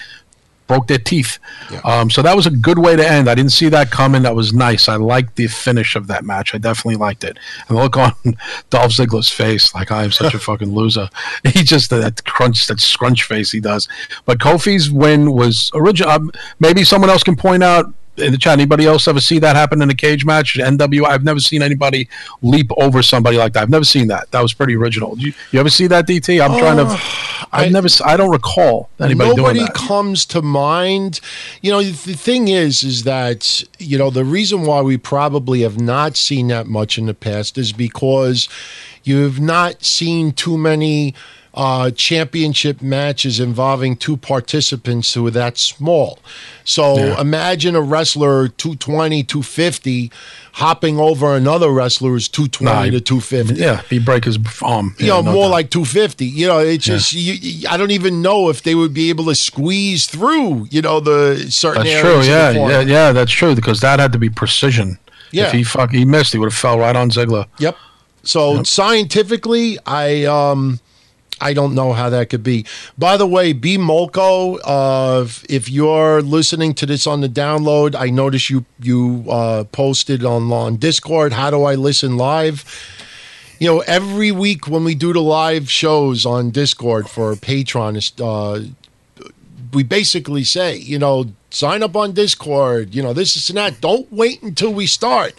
broke 0.72 0.88
their 0.88 1.00
teeth. 1.00 1.38
Um, 1.84 2.10
so 2.10 2.22
that 2.22 2.34
was 2.34 2.48
a 2.48 2.50
good 2.50 2.80
way 2.80 2.96
to 2.96 3.06
end. 3.06 3.30
I 3.30 3.36
didn't 3.36 3.52
see 3.52 3.68
that 3.68 3.92
coming. 3.92 4.22
That 4.22 4.36
was 4.36 4.54
nice. 4.54 4.88
I 4.88 4.96
liked 4.96 5.36
the 5.36 5.48
finish 5.48 5.98
of 5.98 6.08
that 6.08 6.24
match. 6.24 6.56
I 6.56 6.60
definitely 6.60 6.96
liked 6.96 7.26
it. 7.26 7.38
And 7.68 7.78
look 7.78 7.98
on 7.98 8.14
Dolph 8.70 8.94
Ziggler's 8.94 9.28
face, 9.28 9.76
like 9.76 9.92
I 9.92 10.06
am 10.06 10.14
such 10.14 10.34
a 10.34 10.40
fucking 10.50 10.74
loser. 10.74 11.10
He 11.52 11.64
just 11.64 11.90
that 11.90 12.24
crunch, 12.24 12.68
that 12.68 12.80
scrunch 12.80 13.24
face 13.24 13.52
he 13.52 13.60
does. 13.60 13.90
But 14.26 14.38
Kofi's 14.38 14.90
win 14.90 15.34
was 15.34 15.70
original. 15.74 16.10
Um, 16.10 16.32
maybe 16.62 16.86
someone 16.86 17.10
else 17.10 17.24
can 17.24 17.36
point 17.36 17.64
out 17.64 17.94
in 18.22 18.32
the 18.32 18.38
chat. 18.38 18.54
Anybody 18.54 18.86
else 18.86 19.08
ever 19.08 19.20
see 19.20 19.40
that 19.40 19.56
happen 19.56 19.82
in 19.82 19.90
a 19.90 19.96
cage 19.96 20.26
match? 20.26 20.56
NW. 20.58 21.06
I've 21.06 21.24
never 21.24 21.40
seen 21.40 21.62
anybody 21.62 22.08
leap 22.42 22.72
over 22.78 23.02
somebody 23.02 23.38
like 23.38 23.54
that. 23.54 23.64
I've 23.64 23.70
never 23.70 23.86
seen 23.86 24.08
that. 24.08 24.30
That 24.32 24.42
was 24.42 24.54
pretty 24.54 24.76
original. 24.76 25.18
You, 25.18 25.34
you 25.52 25.60
ever 25.60 25.70
see 25.70 25.88
that, 25.88 26.08
DT? 26.08 26.44
I'm 26.44 26.58
trying 26.60 26.78
to. 26.78 26.84
Uh, 26.84 26.98
I've 27.52 27.68
I- 27.68 27.70
never. 27.70 27.88
I 28.06 28.18
don't 28.18 28.32
recall 28.32 28.90
anybody 29.00 29.36
doing 29.36 29.56
that. 29.56 29.60
Nobody 29.62 29.88
comes 29.88 30.26
to 30.28 30.42
mind. 30.42 31.20
You 31.62 31.72
know, 31.72 31.82
the 31.82 32.14
thing 32.14 32.48
is, 32.48 32.84
is 32.84 33.04
that 33.04 33.64
you 33.80 33.98
know 33.98 34.10
the 34.10 34.26
reason 34.26 34.64
why 34.64 34.82
we 34.82 34.98
probably 34.98 35.62
have 35.62 35.80
not 35.80 36.16
seen 36.16 36.48
that 36.48 36.68
much 36.68 36.98
in 36.98 37.06
the 37.08 37.14
past 37.14 37.58
is 37.58 37.74
because 37.74 38.48
you've 39.04 39.40
not 39.40 39.84
seen 39.84 40.32
too 40.32 40.58
many 40.58 41.14
uh, 41.54 41.92
championship 41.92 42.82
matches 42.82 43.40
involving 43.40 43.98
two 43.98 44.16
participants 44.16 45.14
who 45.14 45.28
are 45.28 45.32
that 45.32 45.58
small. 45.58 46.18
So 46.64 46.96
Yeah. 46.98 47.20
imagine 47.22 47.76
a 47.76 47.82
wrestler 47.82 48.48
220, 48.48 49.24
250 49.24 50.12
hopping 50.54 50.98
over 51.00 51.36
another 51.36 51.70
wrestler 51.70 52.12
who's 52.12 52.30
220 52.30 52.74
Nah, 52.92 52.98
to 52.98 53.02
250 53.02 53.56
Yeah, 53.62 53.82
he 53.90 54.00
break 54.00 54.24
his 54.26 54.38
arm. 54.62 54.96
you 54.98 55.08
know, 55.08 55.22
no 55.22 55.32
more 55.34 55.46
doubt. 55.46 55.52
like 55.52 55.70
250. 55.72 56.26
You 56.26 56.48
know, 56.48 56.60
it's 56.60 56.86
just 56.86 57.12
you, 57.14 57.34
you- 57.34 57.68
I 57.70 57.76
don't 57.76 57.92
even 57.92 58.22
know 58.22 58.50
if 58.50 58.64
they 58.64 58.76
would 58.76 58.94
be 58.94 59.10
able 59.10 59.26
to 59.26 59.36
squeeze 59.36 60.06
through. 60.06 60.68
You 60.72 60.82
know, 60.82 61.00
the 61.02 61.48
certain 61.50 61.84
That's 61.86 62.00
true. 62.00 62.22
Yeah, 62.22 62.52
yeah, 62.52 62.80
yeah. 62.80 63.12
That's 63.12 63.32
true 63.32 63.56
because 63.56 63.82
that 63.82 64.00
had 64.00 64.14
to 64.14 64.20
be 64.20 64.30
precision. 64.30 64.98
Yeah. 65.32 65.48
If 65.48 65.52
he 65.54 65.64
fuck, 65.64 65.92
he 65.92 66.06
missed, 66.06 66.32
he 66.34 66.40
would 66.40 66.52
have 66.52 66.58
fell 66.58 66.80
right 66.80 66.96
on 66.96 67.10
Ziggler. 67.10 67.46
Yep. 67.60 67.76
So 68.24 68.62
scientifically, 68.64 69.78
I 69.86 70.26
um, 70.26 70.80
I 71.42 71.54
don't 71.54 71.76
know 71.76 71.94
how 71.94 72.10
that 72.10 72.30
could 72.30 72.44
be. 72.44 72.66
By 72.98 73.18
the 73.18 73.28
way, 73.28 73.52
B 73.52 73.78
Molko, 73.78 74.60
uh, 74.64 75.28
if 75.50 75.70
you're 75.70 76.22
listening 76.22 76.74
to 76.76 76.86
this 76.86 77.08
on 77.08 77.22
the 77.22 77.30
download, 77.30 77.96
I 77.96 78.10
noticed 78.10 78.50
you 78.50 78.66
you 78.80 79.26
uh, 79.30 79.66
posted 79.66 80.24
on 80.24 80.52
on 80.52 80.78
Discord. 80.78 81.34
How 81.34 81.50
do 81.52 81.64
I 81.64 81.76
listen 81.76 82.18
live? 82.18 82.64
you 83.62 83.68
know, 83.68 83.82
every 83.82 84.32
week 84.32 84.68
when 84.68 84.84
we 84.84 84.96
do 84.96 85.14
the 85.14 85.22
live 85.22 85.70
shows 85.70 86.26
on 86.26 86.50
Discord 86.50 87.08
for 87.08 87.36
Patreon, 87.36 87.94
uh, 88.20 88.68
we 89.72 89.84
basically 89.84 90.44
say, 90.44 90.78
you 90.78 90.98
know, 90.98 91.32
sign 91.52 91.84
up 91.84 91.96
on 91.96 92.14
Discord, 92.14 92.96
you 92.96 93.04
know, 93.04 93.14
this 93.14 93.36
is 93.36 93.50
and 93.50 93.58
that. 93.58 93.80
Don't 93.80 94.12
wait 94.12 94.42
until 94.42 94.74
we 94.74 94.88
start. 94.88 95.34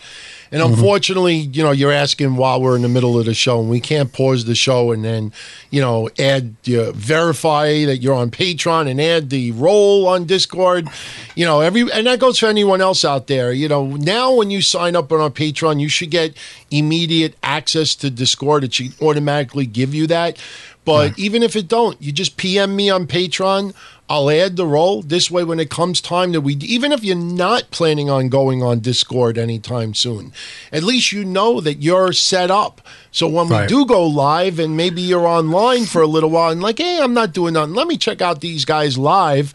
And 0.53 0.61
unfortunately, 0.61 1.37
you 1.37 1.63
know, 1.63 1.71
you're 1.71 1.91
asking 1.91 2.37
while 2.37 2.61
we're 2.61 2.77
in 2.77 2.83
the 2.83 2.89
middle 2.89 3.19
of 3.19 3.25
the 3.25 3.33
show, 3.33 3.59
and 3.59 3.71
we 3.71 3.81
can't 3.81 4.13
pause 4.13 4.45
the 4.45 4.55
show 4.55 4.93
and 4.93 5.03
then, 5.03 5.33
you 5.71 5.81
know, 5.81 6.11
add, 6.19 6.55
uh, 6.69 6.93
verify 6.93 7.87
that 7.87 8.03
you're 8.03 8.15
on 8.15 8.31
Patreon 8.31 8.87
and 8.87 9.01
add 9.01 9.31
the 9.31 9.53
role 9.53 10.07
on 10.07 10.27
Discord. 10.27 10.89
You 11.35 11.47
know, 11.47 11.63
every 11.63 11.91
and 11.91 12.07
that 12.07 12.21
goes 12.21 12.39
for 12.39 12.47
anyone 12.47 12.83
else 12.83 13.03
out 13.03 13.29
there. 13.29 13.51
You 13.51 13.67
know, 13.67 13.87
now 13.97 14.35
when 14.35 14.51
you 14.51 14.61
sign 14.61 14.95
up 14.95 15.11
on 15.11 15.21
our 15.21 15.31
Patreon, 15.31 15.81
you 15.81 15.89
should 15.89 16.11
get 16.11 16.37
immediate 16.71 17.35
access 17.43 17.95
to 17.97 18.11
Discord. 18.11 18.63
It 18.63 18.75
should 18.75 18.93
automatically 19.01 19.65
give 19.65 19.95
you 19.95 20.07
that. 20.09 20.37
But 20.85 21.17
even 21.19 21.43
if 21.43 21.55
it 21.55 21.69
don't, 21.69 22.01
you 22.03 22.11
just 22.11 22.37
PM 22.37 22.75
me 22.75 22.91
on 22.91 23.07
Patreon. 23.07 23.75
I'll 24.09 24.29
add 24.29 24.57
the 24.57 24.67
role. 24.67 25.01
This 25.01 25.31
way, 25.31 25.45
when 25.45 25.61
it 25.61 25.71
comes 25.71 26.01
time 26.01 26.33
that 26.33 26.41
we, 26.43 26.55
even 26.57 26.93
if 26.93 27.03
you're 27.05 27.17
not 27.17 27.71
planning 27.71 28.11
on 28.11 28.29
going 28.29 28.63
on 28.63 28.81
Discord 28.81 29.39
anytime 29.39 29.95
soon, 29.95 30.33
at 30.71 30.83
least 30.83 31.13
you 31.13 31.25
know 31.25 31.61
that 31.61 31.77
you're 31.77 32.13
set 32.13 32.51
up. 32.51 32.83
So 33.11 33.29
when 33.29 33.49
we 33.49 33.67
do 33.69 33.87
go 33.87 34.05
live 34.07 34.59
and 34.59 34.77
maybe 34.77 35.01
you're 35.01 35.27
online 35.27 35.87
for 35.87 36.03
a 36.03 36.07
little 36.07 36.31
while 36.31 36.51
and 36.51 36.61
like, 36.61 36.79
hey, 36.79 36.99
I'm 37.01 37.15
not 37.15 37.33
doing 37.33 37.55
nothing. 37.55 37.75
Let 37.75 37.87
me 37.87 37.97
check 37.97 38.21
out 38.21 38.41
these 38.41 38.65
guys 38.65 38.99
live. 38.99 39.55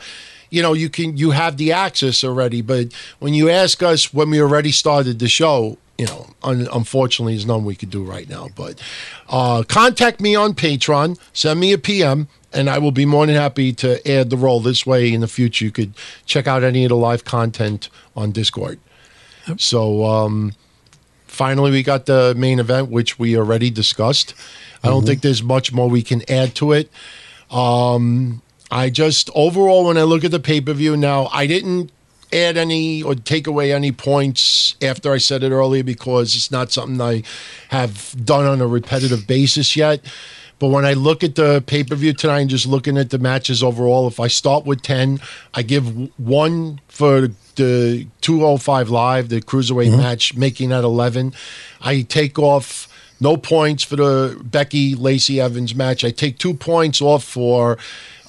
You 0.50 0.62
know, 0.62 0.74
you 0.74 0.90
can 0.90 1.18
you 1.18 1.32
have 1.32 1.58
the 1.58 1.74
access 1.74 2.24
already. 2.24 2.62
But 2.62 2.94
when 3.20 3.34
you 3.34 3.50
ask 3.50 3.84
us 3.84 4.14
when 4.14 4.30
we 4.30 4.42
already 4.42 4.72
started 4.72 5.20
the 5.20 5.28
show, 5.28 5.78
you 5.98 6.06
know, 6.06 6.28
un- 6.44 6.68
unfortunately, 6.74 7.34
there's 7.34 7.46
none 7.46 7.66
we 7.66 7.76
could 7.76 7.90
do 7.90 8.04
right 8.04 8.30
now. 8.30 8.50
But 8.56 8.82
uh, 9.30 9.64
contact 9.68 10.22
me 10.22 10.36
on 10.36 10.54
Patreon, 10.54 11.20
send 11.34 11.60
me 11.60 11.74
a 11.74 11.78
PM, 11.78 12.28
and 12.54 12.70
I 12.70 12.78
will 12.78 12.92
be 12.92 13.06
more 13.06 13.26
than 13.26 13.36
happy 13.36 13.74
to 13.74 14.08
add 14.10 14.30
the 14.30 14.38
role. 14.38 14.60
This 14.60 14.86
way, 14.86 15.12
in 15.12 15.22
the 15.22 15.28
future, 15.28 15.66
you 15.66 15.72
could 15.72 15.94
check 16.26 16.48
out 16.48 16.64
any 16.64 16.86
of 16.86 16.90
the 16.90 16.96
live 16.96 17.26
content 17.26 17.90
on 18.16 18.32
Discord. 18.32 18.80
So, 19.58 20.06
um, 20.06 20.54
finally, 21.26 21.72
we 21.72 21.84
got 21.84 22.06
the 22.06 22.36
main 22.38 22.60
event, 22.60 22.90
which 22.90 23.18
we 23.18 23.38
already 23.38 23.70
discussed. 23.70 24.34
I 24.84 24.90
don't 24.90 25.06
think 25.06 25.22
there's 25.22 25.42
much 25.44 25.74
more 25.74 25.90
we 25.90 26.04
can 26.04 26.22
add 26.30 26.54
to 26.56 26.72
it. 26.72 26.90
Um, 27.50 28.42
I 28.70 28.90
just 28.90 29.30
overall, 29.34 29.86
when 29.86 29.98
I 29.98 30.04
look 30.04 30.24
at 30.24 30.32
the 30.32 30.40
pay 30.40 30.62
per 30.62 30.74
view 30.74 30.96
now, 30.98 31.28
I 31.32 31.48
didn't 31.48 31.92
add 32.34 32.58
any 32.58 33.02
or 33.02 33.16
take 33.16 33.48
away 33.48 33.72
any 33.72 33.92
points 33.92 34.76
after 34.82 35.12
I 35.12 35.18
said 35.18 35.44
it 35.44 35.52
earlier 35.52 35.84
because 35.84 36.36
it's 36.36 36.52
not 36.52 36.72
something 36.72 37.00
I 37.00 37.24
have 37.70 38.16
done 38.24 38.46
on 38.46 38.62
a 38.62 38.68
repetitive 38.68 39.28
basis 39.28 39.76
yet. 39.76 40.02
But 40.60 40.70
when 40.70 40.86
I 40.86 40.94
look 40.94 41.24
at 41.24 41.36
the 41.36 41.64
pay 41.66 41.84
per 41.84 41.96
view 41.96 42.14
tonight 42.14 42.42
and 42.42 42.50
just 42.50 42.66
looking 42.66 42.98
at 42.98 43.12
the 43.12 43.20
matches 43.20 43.62
overall, 43.62 44.08
if 44.08 44.20
I 44.20 44.28
start 44.28 44.66
with 44.66 44.82
10, 44.82 45.20
I 45.54 45.62
give 45.62 46.10
one 46.20 46.82
for 46.88 47.30
the 47.56 48.08
205 48.22 48.90
Live, 48.90 49.30
the 49.30 49.42
cruiserweight 49.42 49.90
mm-hmm. 49.90 49.98
match, 49.98 50.36
making 50.36 50.70
that 50.70 50.84
11. 50.84 51.34
I 51.82 52.02
take 52.02 52.40
off 52.40 52.88
no 53.20 53.38
points 53.38 53.84
for 53.84 53.96
the 53.96 54.40
Becky 54.44 54.96
Lacey 54.96 55.40
Evans 55.40 55.76
match. 55.76 56.04
I 56.04 56.12
take 56.12 56.38
two 56.38 56.54
points 56.54 57.02
off 57.02 57.24
for 57.24 57.78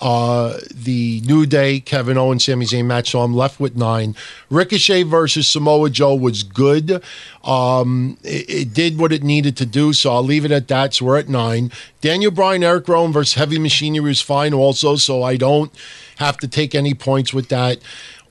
uh, 0.01 0.59
the 0.73 1.21
New 1.25 1.47
Day, 1.47 1.81
Kevin 1.81 2.17
Owens, 2.17 2.45
Sami 2.45 2.67
Zayn 2.67 2.87
match. 2.87 3.11
So 3.11 3.21
I'm 3.21 3.35
left 3.35 3.59
with 3.59 3.77
nine. 3.77 4.15
Ricochet 4.51 5.03
versus 5.05 5.49
Samoa 5.49 5.91
Joe 5.91 6.15
was 6.15 6.43
good. 6.43 7.03
Um, 7.45 8.19
it, 8.23 8.49
it, 8.49 8.75
did 8.75 8.99
what 8.99 9.13
it 9.13 9.23
needed 9.23 9.57
to 9.57 9.67
do, 9.67 9.93
so 9.93 10.13
I'll 10.13 10.23
leave 10.23 10.45
it 10.45 10.51
at 10.53 10.69
that. 10.69 10.95
So 10.95 11.07
we're 11.07 11.19
at 11.19 11.29
nine. 11.29 11.73
Daniel 12.01 12.31
Bryan, 12.31 12.63
Eric 12.63 12.89
Rowan 12.89 13.13
versus 13.13 13.35
Heavy 13.35 13.59
Machinery 13.59 14.09
was 14.09 14.21
fine 14.21 14.55
also, 14.55 14.97
so 14.97 15.23
I 15.23 15.37
don't 15.37 15.73
have 16.17 16.37
to 16.39 16.49
take 16.49 16.75
any 16.75 16.95
points 16.95 17.33
with 17.33 17.49
that 17.49 17.79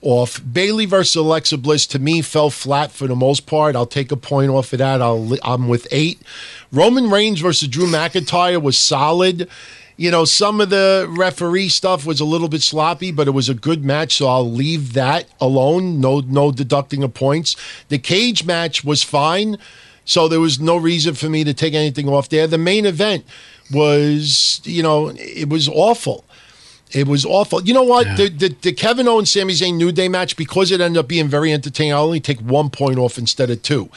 off. 0.01 0.41
Bayley 0.53 0.86
versus 0.86 1.15
Alexa 1.15 1.57
Bliss 1.57 1.88
to 1.88 1.99
me 1.99 2.22
fell 2.22 2.49
flat 2.49 2.91
for 2.91 3.07
the 3.07 3.15
most 3.15 3.45
part. 3.45 3.76
I'll 3.76 3.86
take 3.86 4.11
a 4.11 4.18
point 4.18 4.51
off 4.51 4.72
of 4.74 4.80
that. 4.80 5.01
I'll, 5.01 5.36
I'm 5.43 5.68
with 5.68 5.88
eight. 5.91 6.22
Roman 6.72 7.09
Reigns 7.09 7.41
versus 7.41 7.68
Drew 7.68 7.88
McIntyre 7.88 8.61
was 8.61 8.78
solid. 8.78 9.49
You 9.99 10.11
know, 10.11 10.25
some 10.25 10.61
of 10.61 10.69
the 10.69 11.07
referee 11.09 11.69
stuff 11.69 12.05
was 12.05 12.19
a 12.19 12.25
little 12.25 12.47
bit 12.47 12.61
sloppy, 12.61 13.11
but 13.11 13.27
it 13.27 13.31
was 13.31 13.49
a 13.49 13.55
good 13.55 13.83
match, 13.83 14.17
so 14.17 14.27
I'll 14.27 14.49
leave 14.49 14.93
that 14.93 15.25
alone. 15.41 15.99
No, 15.99 16.19
no 16.19 16.51
deducting 16.51 17.01
of 17.01 17.15
points. 17.15 17.55
The 17.89 17.97
cage 17.97 18.45
match 18.45 18.83
was 18.83 19.01
fine, 19.01 19.57
so 20.05 20.27
there 20.27 20.39
was 20.39 20.59
no 20.59 20.77
reason 20.77 21.15
for 21.15 21.29
me 21.29 21.43
to 21.43 21.53
take 21.53 21.73
anything 21.73 22.07
off 22.07 22.29
there. 22.29 22.45
The 22.45 22.59
main 22.59 22.85
event 22.85 23.25
was, 23.71 24.61
you 24.63 24.83
know, 24.83 25.09
it 25.17 25.49
was 25.49 25.67
awful. 25.67 26.23
It 26.91 27.07
was 27.07 27.25
awful. 27.25 27.61
You 27.63 27.73
know 27.73 27.83
what? 27.83 28.07
Yeah. 28.07 28.15
The, 28.15 28.29
the, 28.29 28.55
the, 28.61 28.71
Kevin 28.71 29.07
Owens 29.07 29.31
Sami 29.31 29.53
Zayn 29.53 29.75
New 29.75 29.91
Day 29.91 30.07
match, 30.07 30.38
because 30.38 30.71
it 30.71 30.79
ended 30.79 30.99
up 30.99 31.07
being 31.07 31.27
very 31.27 31.51
entertaining, 31.51 31.93
I 31.93 31.97
only 31.97 32.21
take 32.21 32.39
one 32.39 32.69
point 32.69 32.97
off 32.97 33.17
instead 33.17 33.49
of 33.49 33.61
two. 33.61 33.89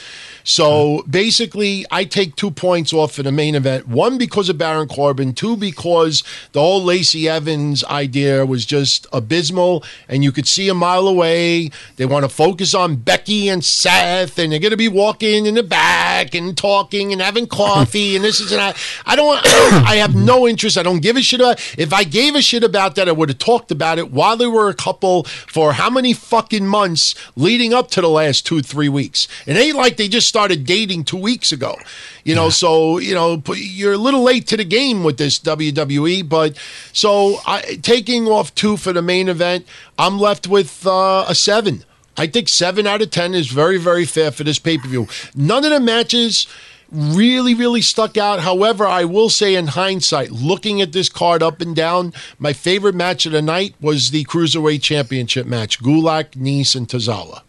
So 0.42 1.04
basically, 1.08 1.86
I 1.90 2.04
take 2.04 2.34
two 2.34 2.50
points 2.50 2.92
off 2.92 3.12
for 3.12 3.22
the 3.22 3.30
main 3.30 3.54
event. 3.54 3.86
One 3.86 4.18
because 4.18 4.48
of 4.48 4.58
Baron 4.58 4.88
Corbin. 4.88 5.34
Two 5.34 5.56
because 5.56 6.24
the 6.52 6.60
whole 6.60 6.82
Lacey 6.82 7.28
Evans 7.28 7.84
idea 7.84 8.44
was 8.44 8.66
just 8.66 9.06
abysmal, 9.12 9.84
and 10.08 10.24
you 10.24 10.32
could 10.32 10.48
see 10.48 10.68
a 10.68 10.74
mile 10.74 11.06
away. 11.06 11.70
They 11.96 12.06
want 12.06 12.24
to 12.24 12.28
focus 12.28 12.74
on 12.74 12.96
Becky 12.96 13.48
and 13.48 13.64
Seth, 13.64 14.38
and 14.38 14.50
they're 14.50 14.58
going 14.58 14.70
to 14.70 14.76
be 14.76 14.88
walking 14.88 15.46
in 15.46 15.54
the 15.54 15.62
back 15.62 16.34
and 16.34 16.56
talking 16.56 17.12
and 17.12 17.20
having 17.20 17.46
coffee 17.60 18.16
and 18.16 18.24
this 18.24 18.40
is 18.40 18.50
and 18.50 18.60
that. 18.60 18.76
I 19.06 19.14
don't. 19.14 19.40
I 19.86 19.96
have 19.96 20.14
no 20.14 20.48
interest. 20.48 20.76
I 20.76 20.82
don't 20.82 21.00
give 21.00 21.16
a 21.16 21.22
shit 21.22 21.40
about. 21.40 21.60
If 21.78 21.92
I 21.92 22.04
gave 22.04 22.34
a 22.34 22.42
shit 22.42 22.64
about 22.64 22.79
that, 22.88 23.08
I 23.08 23.12
would 23.12 23.28
have 23.28 23.38
talked 23.38 23.70
about 23.70 23.98
it 23.98 24.10
while 24.10 24.36
they 24.36 24.46
were 24.46 24.68
a 24.68 24.74
couple 24.74 25.24
for 25.24 25.74
how 25.74 25.90
many 25.90 26.12
fucking 26.12 26.66
months 26.66 27.14
leading 27.36 27.72
up 27.72 27.90
to 27.92 28.00
the 28.00 28.08
last 28.08 28.46
two 28.46 28.62
three 28.62 28.88
weeks. 28.88 29.28
It 29.46 29.56
ain't 29.56 29.76
like 29.76 29.96
they 29.96 30.08
just 30.08 30.28
started 30.28 30.64
dating 30.64 31.04
two 31.04 31.16
weeks 31.16 31.52
ago. 31.52 31.76
You 32.24 32.34
know, 32.34 32.44
yeah. 32.44 32.50
so 32.50 32.98
you 32.98 33.14
know 33.14 33.42
you're 33.54 33.92
a 33.92 33.98
little 33.98 34.22
late 34.22 34.46
to 34.48 34.56
the 34.56 34.64
game 34.64 35.04
with 35.04 35.18
this 35.18 35.38
WWE. 35.38 36.28
But 36.28 36.56
so 36.92 37.38
I, 37.46 37.78
taking 37.82 38.26
off 38.26 38.54
two 38.54 38.76
for 38.76 38.92
the 38.92 39.02
main 39.02 39.28
event, 39.28 39.66
I'm 39.98 40.18
left 40.18 40.46
with 40.46 40.86
uh, 40.86 41.24
a 41.28 41.34
seven. 41.34 41.84
I 42.16 42.26
think 42.26 42.48
seven 42.48 42.86
out 42.86 43.02
of 43.02 43.10
ten 43.10 43.34
is 43.34 43.48
very, 43.48 43.78
very 43.78 44.04
fair 44.04 44.30
for 44.30 44.44
this 44.44 44.58
pay 44.58 44.78
per 44.78 44.88
view. 44.88 45.08
None 45.34 45.64
of 45.64 45.70
the 45.70 45.80
matches 45.80 46.46
really, 46.92 47.54
really 47.54 47.82
stuck 47.82 48.16
out. 48.16 48.40
However, 48.40 48.86
I 48.86 49.04
will 49.04 49.28
say 49.28 49.54
in 49.54 49.68
hindsight, 49.68 50.30
looking 50.30 50.80
at 50.80 50.92
this 50.92 51.08
card 51.08 51.42
up 51.42 51.60
and 51.60 51.74
down, 51.74 52.12
my 52.38 52.52
favorite 52.52 52.94
match 52.94 53.26
of 53.26 53.32
the 53.32 53.42
night 53.42 53.74
was 53.80 54.10
the 54.10 54.24
Cruiserweight 54.24 54.82
Championship 54.82 55.46
match 55.46 55.82
Gulak, 55.82 56.32
Nese, 56.32 56.76
and 56.76 56.88
Tozawa. 56.88 57.42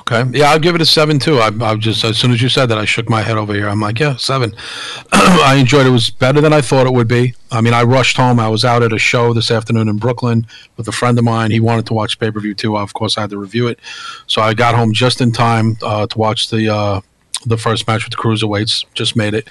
Okay. 0.00 0.24
Yeah, 0.32 0.50
I'll 0.50 0.58
give 0.58 0.74
it 0.74 0.80
a 0.80 0.86
seven 0.86 1.18
too. 1.18 1.38
I, 1.38 1.50
I 1.60 1.76
just 1.76 2.04
as 2.04 2.18
soon 2.18 2.32
as 2.32 2.42
you 2.42 2.48
said 2.48 2.66
that, 2.66 2.78
I 2.78 2.84
shook 2.84 3.08
my 3.08 3.22
head 3.22 3.36
over 3.36 3.54
here. 3.54 3.68
I'm 3.68 3.80
like, 3.80 4.00
yeah, 4.00 4.16
seven. 4.16 4.54
I 5.12 5.56
enjoyed 5.58 5.86
it. 5.86 5.90
It 5.90 5.92
was 5.92 6.10
better 6.10 6.40
than 6.40 6.52
I 6.52 6.60
thought 6.60 6.86
it 6.86 6.92
would 6.92 7.06
be. 7.06 7.34
I 7.52 7.60
mean, 7.60 7.74
I 7.74 7.82
rushed 7.82 8.16
home. 8.16 8.40
I 8.40 8.48
was 8.48 8.64
out 8.64 8.82
at 8.82 8.92
a 8.92 8.98
show 8.98 9.32
this 9.32 9.50
afternoon 9.50 9.88
in 9.88 9.98
Brooklyn 9.98 10.46
with 10.76 10.88
a 10.88 10.92
friend 10.92 11.16
of 11.18 11.24
mine. 11.24 11.50
He 11.50 11.60
wanted 11.60 11.86
to 11.86 11.94
watch 11.94 12.18
pay 12.18 12.30
per 12.30 12.40
view 12.40 12.54
too. 12.54 12.76
Of 12.76 12.94
course, 12.94 13.16
I 13.16 13.22
had 13.22 13.30
to 13.30 13.38
review 13.38 13.68
it, 13.68 13.78
so 14.26 14.42
I 14.42 14.54
got 14.54 14.74
home 14.74 14.92
just 14.92 15.20
in 15.20 15.32
time 15.32 15.76
uh, 15.82 16.06
to 16.06 16.18
watch 16.18 16.50
the 16.50 16.74
uh, 16.74 17.00
the 17.48 17.56
first 17.56 17.86
match 17.86 18.04
with 18.04 18.12
the 18.12 18.22
cruiserweights. 18.22 18.84
Just 18.94 19.16
made 19.16 19.34
it, 19.34 19.48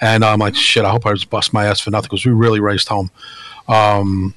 and 0.00 0.24
I'm 0.24 0.38
like, 0.38 0.54
shit. 0.54 0.84
I 0.84 0.90
hope 0.90 1.06
I 1.06 1.12
just 1.12 1.30
bust 1.30 1.52
my 1.52 1.66
ass 1.66 1.80
for 1.80 1.90
nothing 1.90 2.08
because 2.08 2.24
we 2.24 2.32
really 2.32 2.60
raced 2.60 2.88
home. 2.88 3.10
Um, 3.68 4.34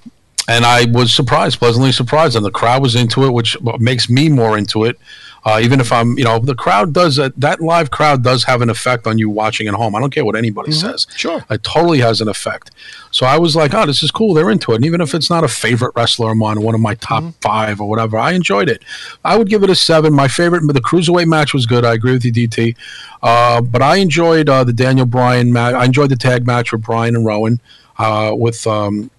and 0.47 0.65
I 0.65 0.85
was 0.85 1.13
surprised, 1.13 1.59
pleasantly 1.59 1.91
surprised, 1.91 2.35
and 2.35 2.45
the 2.45 2.51
crowd 2.51 2.81
was 2.81 2.95
into 2.95 3.23
it, 3.25 3.31
which 3.31 3.57
makes 3.79 4.09
me 4.09 4.29
more 4.29 4.57
into 4.57 4.83
it. 4.85 4.99
Uh, 5.45 5.59
even 5.61 5.79
if 5.79 5.91
I'm, 5.91 6.17
you 6.17 6.23
know, 6.23 6.39
the 6.39 6.55
crowd 6.55 6.93
does 6.93 7.19
uh, 7.19 7.29
that 7.37 7.59
live 7.59 7.91
crowd 7.91 8.23
does 8.23 8.45
have 8.45 8.61
an 8.61 8.69
effect 8.69 9.05
on 9.05 9.17
you 9.17 9.29
watching 9.29 9.67
at 9.67 9.73
home. 9.73 9.95
I 9.95 9.99
don't 9.99 10.13
care 10.13 10.23
what 10.23 10.35
anybody 10.35 10.71
mm-hmm. 10.71 10.91
says. 10.91 11.07
Sure, 11.15 11.43
it 11.49 11.63
totally 11.63 11.99
has 11.99 12.21
an 12.21 12.27
effect. 12.27 12.71
So 13.11 13.25
I 13.25 13.37
was 13.37 13.55
like, 13.55 13.73
oh, 13.73 13.85
this 13.85 14.03
is 14.03 14.11
cool. 14.11 14.33
They're 14.33 14.49
into 14.49 14.71
it, 14.71 14.77
and 14.77 14.85
even 14.85 15.01
if 15.01 15.13
it's 15.13 15.29
not 15.29 15.43
a 15.43 15.47
favorite 15.47 15.93
wrestler 15.95 16.31
of 16.31 16.37
mine, 16.37 16.61
one 16.61 16.75
of 16.75 16.81
my 16.81 16.95
top 16.95 17.23
mm-hmm. 17.23 17.39
five 17.41 17.81
or 17.81 17.89
whatever, 17.89 18.17
I 18.17 18.31
enjoyed 18.31 18.69
it. 18.69 18.83
I 19.25 19.37
would 19.37 19.49
give 19.49 19.63
it 19.63 19.69
a 19.69 19.75
seven. 19.75 20.13
My 20.13 20.27
favorite, 20.27 20.61
the 20.71 20.81
cruiserweight 20.81 21.27
match 21.27 21.53
was 21.53 21.65
good. 21.65 21.83
I 21.83 21.93
agree 21.93 22.13
with 22.13 22.25
you, 22.25 22.31
DT. 22.31 22.75
Uh, 23.21 23.61
but 23.61 23.81
I 23.81 23.97
enjoyed 23.97 24.49
uh, 24.49 24.63
the 24.63 24.73
Daniel 24.73 25.05
Bryan 25.05 25.51
match. 25.51 25.73
I 25.73 25.85
enjoyed 25.85 26.09
the 26.09 26.15
tag 26.15 26.45
match 26.47 26.71
with 26.71 26.81
Bryan 26.81 27.15
and 27.15 27.25
Rowan. 27.25 27.59
Uh, 27.95 28.33
with 28.35 28.65
um, 28.65 29.11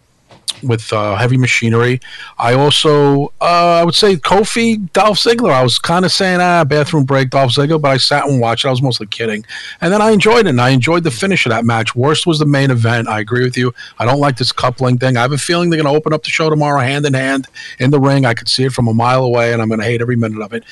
with 0.62 0.92
uh, 0.92 1.16
Heavy 1.16 1.36
Machinery. 1.36 2.00
I 2.38 2.54
also, 2.54 3.32
uh, 3.40 3.78
I 3.80 3.84
would 3.84 3.94
say 3.94 4.16
Kofi, 4.16 4.92
Dolph 4.92 5.18
Ziggler. 5.18 5.52
I 5.52 5.62
was 5.62 5.78
kind 5.78 6.04
of 6.04 6.12
saying, 6.12 6.40
ah, 6.40 6.64
bathroom 6.64 7.04
break, 7.04 7.30
Dolph 7.30 7.52
Ziggler, 7.52 7.80
but 7.80 7.90
I 7.90 7.96
sat 7.96 8.26
and 8.26 8.40
watched 8.40 8.64
it. 8.64 8.68
I 8.68 8.70
was 8.70 8.82
mostly 8.82 9.06
kidding. 9.06 9.44
And 9.80 9.92
then 9.92 10.00
I 10.00 10.10
enjoyed 10.10 10.46
it, 10.46 10.50
and 10.50 10.60
I 10.60 10.70
enjoyed 10.70 11.04
the 11.04 11.10
finish 11.10 11.46
of 11.46 11.50
that 11.50 11.64
match. 11.64 11.94
Worst 11.94 12.26
was 12.26 12.38
the 12.38 12.46
main 12.46 12.70
event. 12.70 13.08
I 13.08 13.20
agree 13.20 13.44
with 13.44 13.56
you. 13.56 13.74
I 13.98 14.04
don't 14.04 14.20
like 14.20 14.36
this 14.36 14.52
coupling 14.52 14.98
thing. 14.98 15.16
I 15.16 15.22
have 15.22 15.32
a 15.32 15.38
feeling 15.38 15.70
they're 15.70 15.82
going 15.82 15.92
to 15.92 15.98
open 15.98 16.12
up 16.12 16.22
the 16.22 16.30
show 16.30 16.50
tomorrow 16.50 16.80
hand 16.80 17.06
in 17.06 17.14
hand 17.14 17.48
in 17.78 17.90
the 17.90 18.00
ring. 18.00 18.24
I 18.24 18.34
could 18.34 18.48
see 18.48 18.64
it 18.64 18.72
from 18.72 18.88
a 18.88 18.94
mile 18.94 19.24
away, 19.24 19.52
and 19.52 19.60
I'm 19.60 19.68
going 19.68 19.80
to 19.80 19.86
hate 19.86 20.00
every 20.00 20.16
minute 20.16 20.40
of 20.40 20.52
it. 20.52 20.64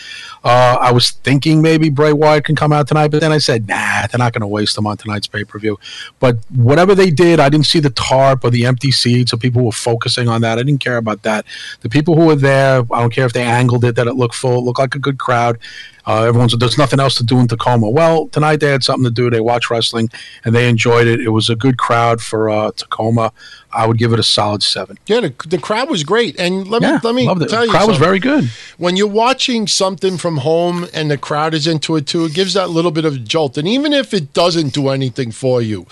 Uh, 0.45 0.77
I 0.81 0.91
was 0.91 1.11
thinking 1.11 1.63
maybe 1.63 1.89
Bray 1.89 2.13
Wyatt 2.13 2.45
can 2.45 2.57
come 2.57 2.73
out 2.73 2.89
tonight, 2.89 3.09
but 3.09 3.21
then 3.21 3.33
I 3.33 3.39
said, 3.39 3.69
nah, 3.69 4.07
they're 4.07 4.19
not 4.19 4.33
going 4.33 4.41
to 4.41 4.47
waste 4.47 4.77
him 4.77 4.87
on 4.87 4.97
tonight's 4.97 5.27
pay 5.27 5.45
per 5.45 5.59
view. 5.59 5.79
But 6.19 6.39
whatever 6.55 6.95
they 6.95 7.11
did, 7.11 7.39
I 7.39 7.49
didn't 7.49 7.67
see 7.67 7.81
the 7.81 7.91
tarp 7.91 8.45
or 8.45 8.51
the 8.51 8.67
empty 8.67 8.91
seats, 8.91 9.31
so 9.31 9.37
people 9.37 9.65
were 9.65 9.73
focusing 9.73 10.29
on 10.29 10.41
that. 10.41 10.59
I 10.59 10.63
didn't 10.63 10.81
care 10.81 10.97
about 10.97 11.23
that. 11.23 11.47
The 11.81 11.89
people 11.89 12.17
who 12.17 12.27
were 12.27 12.37
there, 12.37 12.81
I 12.93 13.01
don't 13.01 13.13
care 13.13 13.27
if 13.27 13.33
they 13.33 13.45
angled 13.45 13.85
it 13.85 13.95
that 13.97 14.07
it 14.07 14.15
looked 14.15 14.35
full, 14.35 14.59
it 14.59 14.63
looked 14.63 14.81
like 14.81 14.95
a 14.95 14.99
good 14.99 15.19
crowd. 15.19 15.59
Uh, 16.07 16.25
everyone's 16.25 16.57
there's 16.59 16.79
nothing 16.79 16.99
else 16.99 17.15
to 17.17 17.25
do 17.25 17.39
in 17.39 17.47
Tacoma. 17.47 17.89
Well, 17.89 18.27
tonight 18.29 18.57
they 18.57 18.71
had 18.71 18.83
something 18.83 19.05
to 19.05 19.11
do. 19.11 19.31
They 19.31 19.41
watched 19.41 19.71
wrestling 19.71 20.11
and 20.45 20.55
they 20.55 20.69
enjoyed 20.69 21.07
it. 21.07 21.21
It 21.21 21.31
was 21.31 21.49
a 21.49 21.55
good 21.55 21.79
crowd 21.79 22.21
for 22.21 22.51
uh, 22.51 22.73
Tacoma. 22.73 23.33
I 23.73 23.87
would 23.87 23.99
give 23.99 24.13
it 24.13 24.19
a 24.19 24.23
solid 24.23 24.63
seven. 24.63 24.99
Yeah, 25.07 25.21
the, 25.21 25.35
the 25.47 25.59
crowd 25.59 25.89
was 25.89 26.05
great, 26.05 26.39
and 26.39 26.69
let 26.69 26.83
me 26.83 26.89
yeah, 26.89 27.01
let 27.03 27.15
me 27.15 27.25
tell 27.25 27.35
the 27.37 27.45
you, 27.45 27.67
the 27.67 27.69
crowd 27.69 27.89
was 27.89 27.99
very 27.99 28.19
good. 28.19 28.51
When 28.79 28.97
you're 28.97 29.07
watching 29.07 29.67
something 29.67 30.19
from 30.19 30.39
home 30.39 30.87
and 30.93 31.11
the 31.11 31.19
crowd 31.19 31.55
is 31.55 31.67
into 31.67 31.97
it 31.97 32.07
too, 32.07 32.25
it 32.25 32.35
gives 32.35 32.55
that 32.55 32.71
little 32.71 32.91
bit 32.91 33.05
of 33.05 33.25
jolt. 33.25 33.57
And 33.57 33.69
even 33.69 33.93
if 33.93 34.13
it 34.13 34.33
doesn't 34.33 34.75
do 34.75 34.89
anything 34.89 35.31
for 35.31 35.63
you, 35.63 35.87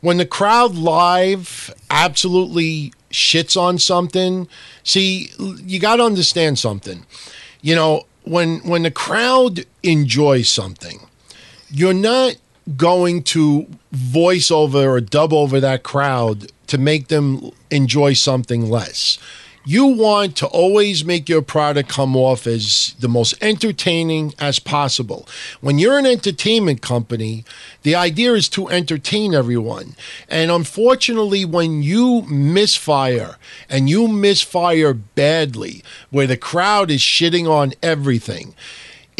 when 0.00 0.16
the 0.16 0.26
crowd 0.26 0.74
live 0.74 1.74
absolutely 1.90 2.92
shits 3.10 3.60
on 3.60 3.78
something, 3.78 4.48
see, 4.82 5.30
you 5.38 5.78
got 5.78 5.96
to 5.96 6.04
understand 6.04 6.58
something. 6.58 7.04
You 7.60 7.74
know, 7.74 8.06
when 8.24 8.58
when 8.60 8.82
the 8.82 8.90
crowd 8.90 9.64
enjoys 9.82 10.48
something, 10.48 11.00
you're 11.70 11.94
not 11.94 12.36
going 12.76 13.22
to 13.22 13.66
voice 13.90 14.50
over 14.50 14.88
or 14.90 15.00
dub 15.00 15.32
over 15.32 15.60
that 15.60 15.82
crowd 15.82 16.50
to 16.68 16.78
make 16.78 17.08
them 17.08 17.50
enjoy 17.70 18.12
something 18.12 18.70
less 18.70 19.18
you 19.64 19.86
want 19.86 20.36
to 20.36 20.46
always 20.46 21.04
make 21.04 21.28
your 21.28 21.42
product 21.42 21.88
come 21.88 22.16
off 22.16 22.46
as 22.46 22.94
the 22.98 23.08
most 23.08 23.34
entertaining 23.40 24.34
as 24.38 24.58
possible. 24.58 25.28
When 25.60 25.78
you're 25.78 25.98
an 25.98 26.06
entertainment 26.06 26.82
company, 26.82 27.44
the 27.82 27.94
idea 27.94 28.32
is 28.32 28.48
to 28.50 28.68
entertain 28.68 29.34
everyone. 29.34 29.94
And 30.28 30.50
unfortunately, 30.50 31.44
when 31.44 31.82
you 31.82 32.22
misfire 32.22 33.36
and 33.68 33.88
you 33.88 34.08
misfire 34.08 34.94
badly, 34.94 35.84
where 36.10 36.26
the 36.26 36.36
crowd 36.36 36.90
is 36.90 37.00
shitting 37.00 37.48
on 37.48 37.72
everything, 37.82 38.54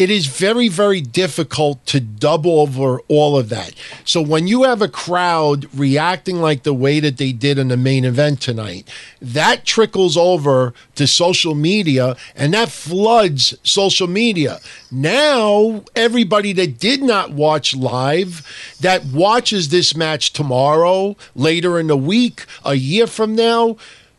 it 0.02 0.10
is 0.10 0.26
very, 0.26 0.66
very 0.66 1.00
difficult 1.00 1.86
to 1.86 2.00
double 2.00 2.58
over 2.58 2.98
all 3.06 3.38
of 3.38 3.50
that. 3.50 3.72
So 4.04 4.20
when 4.20 4.48
you 4.48 4.64
have 4.64 4.82
a 4.82 4.88
crowd 4.88 5.68
reacting 5.72 6.38
like 6.40 6.64
the 6.64 6.74
way 6.74 6.98
that 6.98 7.18
they 7.18 7.30
did 7.30 7.56
in 7.56 7.68
the 7.68 7.76
main 7.76 8.04
event 8.04 8.40
tonight, 8.40 8.88
that 9.20 9.64
trickles 9.64 10.16
over 10.16 10.74
to 10.96 11.06
social 11.06 11.54
media 11.54 12.16
and 12.34 12.52
that 12.52 12.68
floods 12.68 13.54
social 13.62 14.08
media. 14.08 14.58
Now, 14.90 15.84
everybody 15.94 16.52
that 16.54 16.80
did 16.80 17.00
not 17.00 17.30
watch 17.30 17.76
live, 17.76 18.44
that 18.80 19.04
watches 19.04 19.68
this 19.68 19.94
match 19.94 20.32
tomorrow, 20.32 21.16
later 21.36 21.78
in 21.78 21.86
the 21.86 21.96
week, 21.96 22.44
a 22.64 22.74
year 22.74 23.06
from 23.06 23.36
now, 23.36 23.76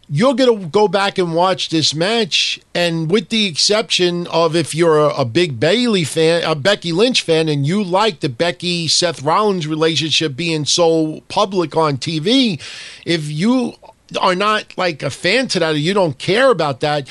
you're 0.10 0.34
going 0.34 0.60
to 0.60 0.68
go 0.68 0.88
back 0.88 1.18
and 1.18 1.34
watch 1.34 1.70
this 1.70 1.96
match, 1.96 2.60
and 2.76 3.10
with 3.10 3.30
the 3.30 3.46
exception 3.46 4.28
of 4.28 4.56
if 4.56 4.76
you're 4.76 5.00
a, 5.00 5.14
a, 5.16 5.26
big 5.26 5.60
Bayley 5.60 6.04
fan, 6.04 6.44
a 6.44 6.56
Becky 6.56 6.92
Lynch 6.92 7.22
fan, 7.22 7.48
and 7.48 7.66
you 7.66 7.84
like 7.84 8.20
the 8.20 8.30
Becky 8.30 8.88
Seth 8.88 9.22
Rollins 9.22 9.66
relationship 9.66 10.36
being 10.36 10.66
so 10.66 11.22
public 11.30 11.78
on 11.78 11.98
TV, 11.98 12.62
if 13.06 13.30
you 13.30 13.76
are 14.20 14.36
not 14.36 14.78
like 14.78 15.02
a 15.02 15.10
fan 15.10 15.48
to 15.50 15.60
that 15.60 15.76
or 15.76 15.78
you 15.78 15.94
don't 15.94 16.20
care 16.20 16.52
about 16.52 16.82
that, 16.82 17.08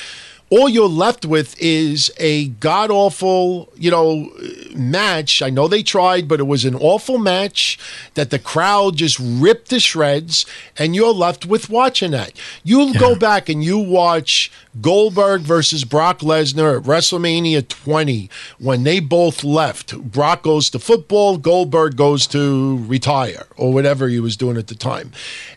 all 0.53 0.69
you're 0.69 0.87
left 0.87 1.25
with 1.25 1.59
is 1.59 2.11
a 2.17 2.49
god 2.49 2.91
awful, 2.91 3.73
you 3.75 3.89
know, 3.89 4.31
match. 4.75 5.41
I 5.41 5.49
know 5.49 5.67
they 5.67 5.81
tried, 5.81 6.27
but 6.27 6.39
it 6.39 6.43
was 6.43 6.63
an 6.63 6.75
awful 6.75 7.17
match 7.17 7.79
that 8.13 8.29
the 8.29 8.37
crowd 8.37 8.97
just 8.97 9.17
ripped 9.19 9.71
to 9.71 9.79
shreds, 9.79 10.45
and 10.77 10.95
you're 10.95 11.11
left 11.11 11.47
with 11.47 11.71
watching 11.71 12.11
that. 12.11 12.33
You'll 12.63 12.91
yeah. 12.91 12.99
go 12.99 13.15
back 13.15 13.49
and 13.49 13.63
you 13.63 13.79
watch 13.79 14.51
Goldberg 14.81 15.41
versus 15.41 15.83
Brock 15.83 16.19
Lesnar 16.19 16.77
at 16.77 16.83
WrestleMania 16.83 17.67
20 17.67 18.29
when 18.59 18.83
they 18.83 18.99
both 18.99 19.43
left. 19.43 19.97
Brock 19.97 20.43
goes 20.43 20.69
to 20.71 20.79
football, 20.79 21.37
Goldberg 21.37 21.95
goes 21.95 22.25
to 22.27 22.77
retire 22.85 23.45
or 23.55 23.71
whatever 23.71 24.07
he 24.07 24.19
was 24.19 24.35
doing 24.35 24.57
at 24.57 24.67
the 24.67 24.75
time. 24.75 25.11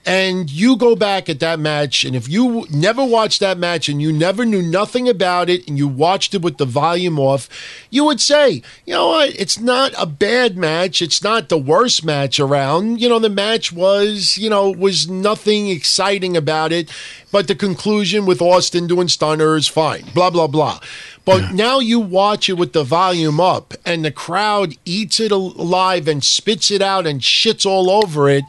And 0.05 0.51
you 0.51 0.77
go 0.77 0.95
back 0.95 1.29
at 1.29 1.41
that 1.41 1.59
match, 1.59 2.05
and 2.05 2.15
if 2.15 2.29
you 2.29 2.67
never 2.71 3.05
watched 3.05 3.41
that 3.41 3.59
match 3.59 3.89
and 3.89 4.01
you 4.01 4.13
never 4.13 4.45
knew 4.45 4.63
nothing 4.63 5.09
about 5.09 5.49
it 5.49 5.67
and 5.67 5.79
you 5.79 5.89
watched 5.89 6.35
it 6.35 6.43
with 6.43 6.59
the 6.59 6.65
volume 6.65 7.19
off, 7.19 7.49
you 7.91 8.05
would 8.05 8.21
say, 8.21 8.63
you 8.85 8.95
know 8.95 9.09
what, 9.09 9.35
it's 9.41 9.59
not 9.59 9.93
a 9.99 10.07
bad 10.07 10.57
match. 10.57 11.01
It's 11.01 11.23
not 11.23 11.49
the 11.49 11.59
worst 11.59 12.05
match 12.05 12.39
around. 12.39 13.01
You 13.01 13.09
know, 13.09 13.19
the 13.19 13.31
match 13.31 13.73
was, 13.73 14.37
you 14.37 14.51
know, 14.51 14.71
was 14.71 15.09
nothing 15.09 15.69
exciting 15.69 16.37
about 16.37 16.73
it. 16.73 16.91
But 17.33 17.49
the 17.49 17.55
conclusion 17.55 18.25
with 18.25 18.41
Austin 18.41 18.87
doing 18.87 19.09
stunner 19.09 19.57
is 19.57 19.67
fine, 19.69 20.05
blah, 20.15 20.31
blah, 20.31 20.47
blah. 20.47 20.81
But 21.25 21.43
yeah. 21.43 21.51
now 21.53 21.79
you 21.81 21.99
watch 21.99 22.49
it 22.49 22.55
with 22.55 22.73
the 22.73 22.85
volume 22.85 23.41
up 23.41 23.75
and 23.85 24.05
the 24.05 24.13
crowd 24.13 24.77
eats 24.85 25.19
it 25.19 25.33
alive 25.33 26.07
and 26.07 26.23
spits 26.23 26.71
it 26.71 26.81
out 26.81 27.07
and 27.07 27.21
shits 27.21 27.67
all 27.67 27.91
over 27.91 28.29
it. 28.29 28.45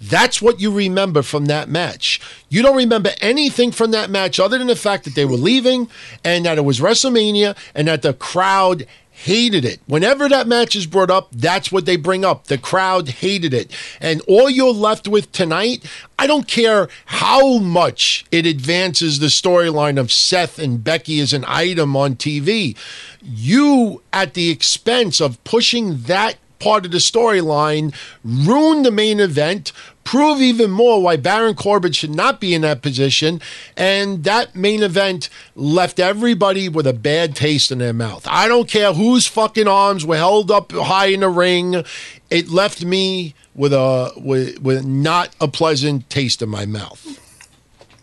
That's 0.00 0.42
what 0.42 0.60
you 0.60 0.72
remember 0.72 1.22
from 1.22 1.46
that 1.46 1.68
match. 1.68 2.20
You 2.48 2.62
don't 2.62 2.76
remember 2.76 3.10
anything 3.20 3.70
from 3.70 3.92
that 3.92 4.10
match 4.10 4.40
other 4.40 4.58
than 4.58 4.66
the 4.66 4.74
fact 4.74 5.04
that 5.04 5.14
they 5.14 5.24
were 5.24 5.36
leaving 5.36 5.88
and 6.24 6.44
that 6.44 6.58
it 6.58 6.62
was 6.62 6.80
WrestleMania 6.80 7.56
and 7.74 7.86
that 7.86 8.02
the 8.02 8.12
crowd 8.14 8.86
hated 9.12 9.64
it. 9.64 9.80
Whenever 9.86 10.28
that 10.28 10.48
match 10.48 10.74
is 10.74 10.86
brought 10.86 11.10
up, 11.10 11.28
that's 11.32 11.70
what 11.70 11.86
they 11.86 11.96
bring 11.96 12.24
up. 12.24 12.46
The 12.46 12.58
crowd 12.58 13.08
hated 13.08 13.54
it. 13.54 13.70
And 14.00 14.20
all 14.22 14.50
you're 14.50 14.72
left 14.72 15.06
with 15.06 15.30
tonight, 15.32 15.84
I 16.18 16.26
don't 16.26 16.48
care 16.48 16.88
how 17.06 17.58
much 17.58 18.24
it 18.32 18.46
advances 18.46 19.18
the 19.18 19.26
storyline 19.26 19.98
of 19.98 20.10
Seth 20.10 20.58
and 20.58 20.82
Becky 20.82 21.20
as 21.20 21.32
an 21.32 21.44
item 21.46 21.94
on 21.94 22.16
TV. 22.16 22.76
You, 23.22 24.02
at 24.12 24.34
the 24.34 24.50
expense 24.50 25.20
of 25.20 25.42
pushing 25.44 26.02
that 26.02 26.36
part 26.62 26.86
of 26.86 26.92
the 26.92 26.98
storyline, 26.98 27.92
ruin 28.24 28.84
the 28.84 28.90
main 28.92 29.18
event, 29.18 29.72
prove 30.04 30.40
even 30.40 30.70
more 30.70 31.02
why 31.02 31.16
Baron 31.16 31.54
Corbin 31.54 31.92
should 31.92 32.14
not 32.14 32.40
be 32.40 32.54
in 32.54 32.62
that 32.62 32.82
position. 32.82 33.40
And 33.76 34.22
that 34.24 34.54
main 34.54 34.82
event 34.82 35.28
left 35.56 35.98
everybody 35.98 36.68
with 36.68 36.86
a 36.86 36.92
bad 36.92 37.34
taste 37.34 37.72
in 37.72 37.78
their 37.78 37.92
mouth. 37.92 38.26
I 38.28 38.46
don't 38.46 38.68
care 38.68 38.92
whose 38.92 39.26
fucking 39.26 39.66
arms 39.66 40.06
were 40.06 40.16
held 40.16 40.50
up 40.50 40.70
high 40.72 41.06
in 41.06 41.20
the 41.20 41.28
ring. 41.28 41.84
It 42.30 42.48
left 42.48 42.84
me 42.84 43.34
with 43.54 43.72
a 43.72 44.12
with, 44.16 44.60
with 44.62 44.84
not 44.84 45.34
a 45.40 45.48
pleasant 45.48 46.08
taste 46.08 46.42
in 46.42 46.48
my 46.48 46.64
mouth. 46.64 47.18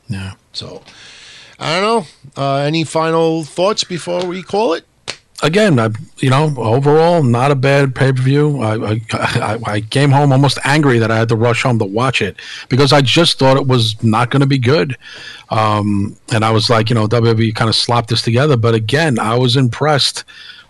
Yeah. 0.10 0.34
So 0.52 0.84
I 1.60 1.80
don't 1.80 1.84
know. 1.84 2.42
Uh, 2.42 2.58
any 2.58 2.84
final 2.84 3.44
thoughts 3.44 3.84
before 3.84 4.26
we 4.26 4.44
call 4.44 4.74
it? 4.74 4.86
Again, 5.42 5.80
I, 5.80 5.90
you 6.18 6.30
know, 6.30 6.54
overall, 6.58 7.24
not 7.24 7.52
a 7.52 7.56
bad 7.56 7.96
pay 7.96 8.12
per 8.12 8.22
view. 8.22 8.62
I, 8.62 9.02
I, 9.14 9.60
I, 9.66 9.82
came 9.82 10.12
home 10.12 10.32
almost 10.32 10.60
angry 10.64 11.00
that 11.00 11.12
I 11.12 11.18
had 11.18 11.30
to 11.30 11.36
rush 11.36 11.64
home 11.64 11.80
to 11.80 11.86
watch 11.86 12.22
it 12.22 12.38
because 12.68 12.94
I 12.94 13.02
just 13.02 13.40
thought 13.40 13.58
it 13.58 13.68
was 13.68 14.02
not 14.04 14.32
going 14.32 14.42
to 14.42 14.48
be 14.48 14.58
good. 14.58 14.98
Um, 15.50 16.18
and 16.32 16.44
I 16.44 16.52
was 16.52 16.70
like, 16.70 16.90
you 16.90 16.96
know, 16.96 17.08
WWE 17.08 17.56
kind 17.56 17.70
of 17.70 17.76
slopped 17.76 18.10
this 18.10 18.22
together. 18.22 18.58
But 18.58 18.76
again, 18.76 19.20
I 19.20 19.36
was 19.38 19.56
impressed 19.56 20.24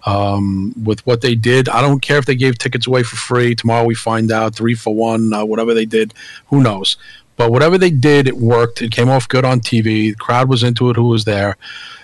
um, 0.05 0.74
with 0.84 1.05
what 1.05 1.22
they 1.22 1.36
did. 1.36 1.70
I 1.70 1.82
don't 1.82 2.01
care 2.01 2.17
if 2.17 2.26
they 2.26 2.36
gave 2.36 2.57
tickets 2.57 2.88
away 2.88 3.03
for 3.03 3.15
free. 3.15 3.55
Tomorrow 3.55 3.86
we 3.86 3.95
find 3.95 4.32
out 4.32 4.55
three 4.55 4.76
for 4.76 4.93
one, 4.93 5.34
uh, 5.34 5.45
whatever 5.45 5.74
they 5.74 5.86
did. 5.86 6.13
Who 6.47 6.61
knows? 6.61 6.97
But 7.36 7.51
whatever 7.51 7.78
they 7.78 7.89
did, 7.89 8.28
it 8.28 8.36
worked. 8.38 8.82
It 8.82 8.91
came 8.91 9.07
off 9.09 9.28
good 9.30 9.45
on 9.45 9.61
TV. 9.61 10.09
The 10.09 10.15
crowd 10.15 10.49
was 10.49 10.61
into 10.61 10.89
it. 10.89 10.97
Who 10.97 11.05
was 11.05 11.24
there? 11.24 11.55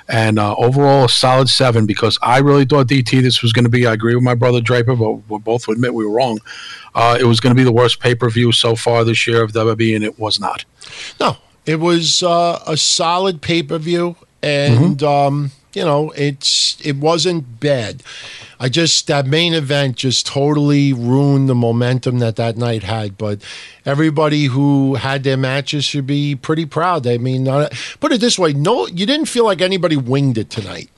And 0.07 0.37
uh, 0.37 0.55
overall 0.55 1.05
a 1.05 1.09
solid 1.09 1.49
seven 1.49 1.85
because 1.85 2.19
I 2.21 2.39
really 2.39 2.65
thought 2.65 2.87
DT 2.87 3.21
this 3.21 3.41
was 3.41 3.53
going 3.53 3.65
to 3.65 3.69
be. 3.69 3.87
I 3.87 3.93
agree 3.93 4.15
with 4.15 4.23
my 4.23 4.35
brother 4.35 4.61
Draper, 4.61 4.95
but 4.95 5.11
we 5.29 5.39
both 5.39 5.67
admit 5.67 5.93
we 5.93 6.05
were 6.05 6.11
wrong. 6.11 6.39
Uh, 6.93 7.17
it 7.19 7.25
was 7.25 7.39
going 7.39 7.51
to 7.51 7.59
be 7.59 7.63
the 7.63 7.71
worst 7.71 7.99
pay 7.99 8.15
per 8.15 8.29
view 8.29 8.51
so 8.51 8.75
far 8.75 9.03
this 9.03 9.25
year 9.27 9.41
of 9.41 9.51
WWE, 9.51 9.95
and 9.95 10.03
it 10.03 10.19
was 10.19 10.39
not. 10.39 10.65
No, 11.19 11.37
it 11.65 11.79
was 11.79 12.23
uh, 12.23 12.61
a 12.67 12.77
solid 12.77 13.41
pay 13.41 13.63
per 13.63 13.77
view, 13.77 14.15
and 14.41 14.97
mm-hmm. 14.97 15.05
um, 15.05 15.51
you 15.75 15.83
know 15.83 16.11
it's 16.11 16.77
it 16.85 16.97
wasn't 16.97 17.59
bad. 17.59 18.03
I 18.59 18.69
just 18.69 19.07
that 19.07 19.25
main 19.25 19.53
event 19.53 19.97
just 19.97 20.25
totally 20.25 20.93
ruined 20.93 21.49
the 21.49 21.55
momentum 21.55 22.19
that 22.19 22.37
that 22.37 22.57
night 22.57 22.83
had. 22.83 23.17
But 23.17 23.41
everybody 23.85 24.45
who 24.45 24.95
had 24.95 25.23
their 25.23 25.37
matches 25.37 25.83
should 25.85 26.07
be 26.07 26.35
pretty 26.35 26.65
proud. 26.65 27.05
I 27.05 27.17
mean, 27.17 27.45
put 27.99 28.11
it 28.11 28.21
this 28.21 28.39
way: 28.39 28.53
no, 28.53 28.87
you 28.87 29.05
didn't 29.05 29.27
feel 29.27 29.45
like 29.45 29.61
anybody 29.61 29.97
winged 29.97 30.37
it 30.37 30.49
tonight. 30.49 30.89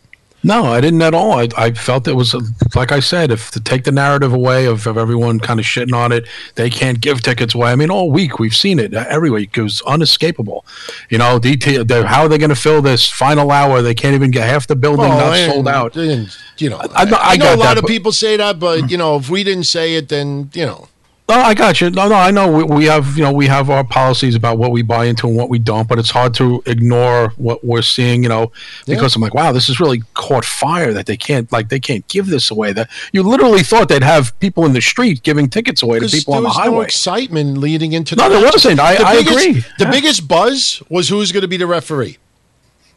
No, 0.47 0.63
I 0.63 0.79
didn't 0.79 1.01
at 1.01 1.13
all. 1.13 1.33
I, 1.33 1.49
I 1.57 1.71
felt 1.71 2.07
it 2.07 2.13
was 2.13 2.33
like 2.73 2.93
I 2.93 3.01
said, 3.01 3.31
if 3.31 3.51
to 3.51 3.59
take 3.59 3.83
the 3.83 3.91
narrative 3.91 4.31
away 4.31 4.65
of, 4.65 4.87
of 4.87 4.97
everyone 4.97 5.41
kind 5.41 5.59
of 5.59 5.65
shitting 5.65 5.93
on 5.93 6.13
it, 6.13 6.25
they 6.55 6.69
can't 6.69 7.01
give 7.01 7.21
tickets 7.21 7.53
away. 7.53 7.69
I 7.69 7.75
mean, 7.75 7.91
all 7.91 8.09
week 8.09 8.39
we've 8.39 8.55
seen 8.55 8.79
it 8.79 8.93
every 8.93 9.29
week. 9.29 9.57
It 9.57 9.61
was 9.61 9.81
unescapable. 9.85 10.65
You 11.09 11.17
know, 11.17 11.37
DT, 11.37 12.05
how 12.05 12.21
are 12.21 12.29
they 12.29 12.37
going 12.37 12.49
to 12.49 12.55
fill 12.55 12.81
this 12.81 13.09
final 13.09 13.51
hour? 13.51 13.81
They 13.81 13.93
can't 13.93 14.15
even 14.15 14.31
get 14.31 14.47
half 14.47 14.67
the 14.67 14.77
building 14.77 15.09
well, 15.09 15.31
not 15.31 15.53
sold 15.53 15.67
out. 15.67 15.95
You 15.97 16.69
know, 16.69 16.77
I, 16.77 17.03
I, 17.03 17.03
I, 17.03 17.17
I 17.33 17.35
know 17.35 17.53
a 17.53 17.57
lot 17.57 17.75
that, 17.75 17.83
of 17.83 17.85
people 17.85 18.13
say 18.13 18.37
that, 18.37 18.57
but 18.57 18.79
hmm. 18.81 18.87
you 18.87 18.97
know, 18.97 19.17
if 19.17 19.29
we 19.29 19.43
didn't 19.43 19.65
say 19.65 19.95
it, 19.95 20.07
then 20.07 20.49
you 20.53 20.65
know. 20.65 20.87
No, 21.29 21.35
I 21.35 21.53
got 21.53 21.81
you. 21.81 21.89
No, 21.89 22.07
no, 22.07 22.15
I 22.15 22.31
know 22.31 22.49
we, 22.49 22.63
we, 22.63 22.85
have 22.85 23.17
you 23.17 23.23
know 23.23 23.33
we 23.33 23.47
have 23.47 23.69
our 23.69 23.83
policies 23.83 24.33
about 24.33 24.57
what 24.57 24.71
we 24.71 24.81
buy 24.81 25.05
into 25.05 25.27
and 25.27 25.35
what 25.35 25.49
we 25.49 25.59
don't, 25.59 25.85
but 25.85 25.99
it's 25.99 26.09
hard 26.09 26.33
to 26.35 26.63
ignore 26.65 27.33
what 27.35 27.65
we're 27.65 27.81
seeing. 27.81 28.23
You 28.23 28.29
know, 28.29 28.51
because 28.85 29.13
yeah. 29.13 29.17
I'm 29.17 29.21
like, 29.21 29.33
wow, 29.33 29.51
this 29.51 29.67
has 29.67 29.81
really 29.81 30.03
caught 30.13 30.45
fire 30.45 30.93
that 30.93 31.05
they 31.05 31.17
can't 31.17 31.51
like 31.51 31.67
they 31.67 31.81
can't 31.81 32.07
give 32.07 32.27
this 32.27 32.49
away. 32.49 32.71
That 32.71 32.89
you 33.11 33.23
literally 33.23 33.61
thought 33.61 33.89
they'd 33.89 34.03
have 34.03 34.39
people 34.39 34.65
in 34.65 34.71
the 34.71 34.81
street 34.81 35.21
giving 35.21 35.49
tickets 35.49 35.83
away 35.83 35.99
to 35.99 36.07
people 36.07 36.33
on 36.33 36.43
the 36.43 36.49
highway. 36.49 36.75
No 36.75 36.81
excitement 36.81 37.57
leading 37.57 37.91
into 37.91 38.15
no, 38.15 38.29
the 38.29 38.37
there 38.37 38.45
wasn't. 38.45 38.79
I, 38.79 38.95
I 38.95 39.17
biggest, 39.17 39.37
agree. 39.37 39.53
The 39.79 39.83
yeah. 39.83 39.91
biggest 39.91 40.27
buzz 40.29 40.81
was 40.89 41.09
who's 41.09 41.33
going 41.33 41.41
to 41.41 41.49
be 41.49 41.57
the 41.57 41.67
referee. 41.67 42.19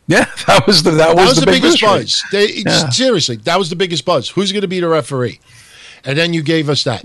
Yeah, 0.06 0.26
that 0.46 0.68
was 0.68 0.84
the 0.84 0.92
that, 0.92 0.98
that 0.98 1.16
was, 1.16 1.30
was, 1.30 1.40
the, 1.40 1.46
the 1.46 1.52
biggest 1.52 1.80
buzz. 1.80 2.22
They, 2.30 2.52
yeah. 2.52 2.90
Seriously, 2.90 3.36
that 3.36 3.58
was 3.58 3.70
the 3.70 3.76
biggest 3.76 4.04
buzz. 4.04 4.28
Who's 4.28 4.52
going 4.52 4.62
to 4.62 4.68
be 4.68 4.78
the 4.78 4.88
referee? 4.88 5.40
And 6.04 6.16
then 6.16 6.32
you 6.32 6.42
gave 6.42 6.70
us 6.70 6.84
that 6.84 7.04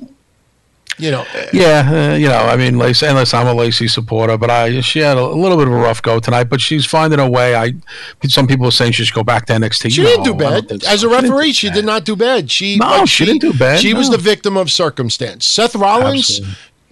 you 0.97 1.11
know. 1.11 1.25
Yeah, 1.51 2.11
uh, 2.13 2.15
you 2.15 2.27
know, 2.27 2.37
I 2.37 2.55
mean, 2.55 2.77
Lacey, 2.77 3.05
unless 3.07 3.33
I'm 3.33 3.47
a 3.47 3.53
Lacey 3.53 3.87
supporter, 3.87 4.37
but 4.37 4.49
I 4.49 4.81
she 4.81 4.99
had 4.99 5.17
a, 5.17 5.25
little 5.25 5.57
bit 5.57 5.67
of 5.67 5.73
a 5.73 5.77
rough 5.77 6.01
go 6.01 6.19
tonight, 6.19 6.45
but 6.45 6.61
she's 6.61 6.85
finding 6.85 7.19
a 7.19 7.29
way. 7.29 7.55
I 7.55 7.73
some 8.27 8.47
people 8.47 8.67
are 8.67 8.71
saying 8.71 8.93
she 8.93 9.03
should 9.05 9.15
go 9.15 9.23
back 9.23 9.45
to 9.47 9.53
NXT. 9.53 9.91
She 9.91 10.03
no, 10.03 10.09
didn't 10.09 10.23
do 10.25 10.33
bad 10.33 10.83
as 10.85 11.03
a 11.03 11.09
referee. 11.09 11.47
She, 11.47 11.67
she 11.67 11.69
did 11.71 11.85
not 11.85 12.05
do 12.05 12.15
bad. 12.15 12.49
She 12.49 12.77
no, 12.77 13.05
she, 13.05 13.25
she, 13.25 13.25
didn't 13.25 13.41
do 13.41 13.53
bad. 13.53 13.79
She 13.79 13.93
no. 13.93 13.99
was 13.99 14.09
the 14.09 14.17
victim 14.17 14.57
of 14.57 14.71
circumstance. 14.71 15.45
Seth 15.45 15.75
Rollins. 15.75 16.41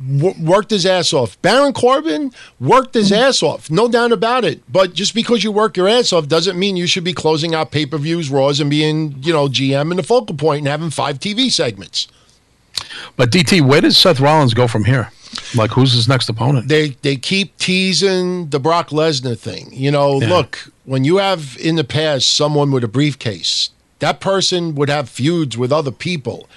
W- 0.05 0.35
worked 0.43 0.71
his 0.71 0.85
ass 0.85 1.13
off. 1.13 1.41
Baron 1.41 1.71
Corbin 1.71 2.33
worked 2.59 2.93
his 2.93 3.13
ass 3.13 3.41
off, 3.41 3.71
no 3.71 3.87
doubt 3.87 4.11
about 4.11 4.43
it. 4.43 4.61
But 4.69 4.93
just 4.93 5.15
because 5.15 5.45
you 5.45 5.51
work 5.51 5.77
your 5.77 5.87
ass 5.87 6.11
off 6.11 6.27
doesn't 6.27 6.59
mean 6.59 6.75
you 6.75 6.87
should 6.87 7.05
be 7.05 7.13
closing 7.13 7.55
out 7.55 7.71
pay 7.71 7.85
per 7.85 7.97
views, 7.97 8.29
Raws, 8.29 8.59
and 8.59 8.69
being, 8.69 9.15
you 9.21 9.31
know, 9.31 9.47
GM 9.47 9.91
and 9.91 9.99
the 9.99 10.03
focal 10.03 10.35
point 10.35 10.59
and 10.59 10.67
having 10.67 10.89
five 10.89 11.19
TV 11.19 11.49
segments. 11.49 12.09
But 13.15 13.31
DT, 13.31 13.61
where 13.61 13.81
does 13.81 13.97
Seth 13.97 14.19
Rollins 14.19 14.53
go 14.53 14.67
from 14.67 14.85
here? 14.85 15.11
Like, 15.55 15.71
who's 15.71 15.93
his 15.93 16.07
next 16.07 16.29
opponent? 16.29 16.67
They 16.67 16.89
they 17.01 17.15
keep 17.15 17.57
teasing 17.57 18.49
the 18.49 18.59
Brock 18.59 18.89
Lesnar 18.89 19.37
thing. 19.37 19.69
You 19.71 19.91
know, 19.91 20.21
yeah. 20.21 20.29
look, 20.29 20.71
when 20.85 21.03
you 21.03 21.17
have 21.17 21.57
in 21.59 21.75
the 21.75 21.83
past 21.83 22.29
someone 22.29 22.71
with 22.71 22.83
a 22.83 22.87
briefcase, 22.87 23.71
that 23.99 24.19
person 24.19 24.75
would 24.75 24.89
have 24.89 25.09
feuds 25.09 25.57
with 25.57 25.71
other 25.71 25.91
people, 25.91 26.47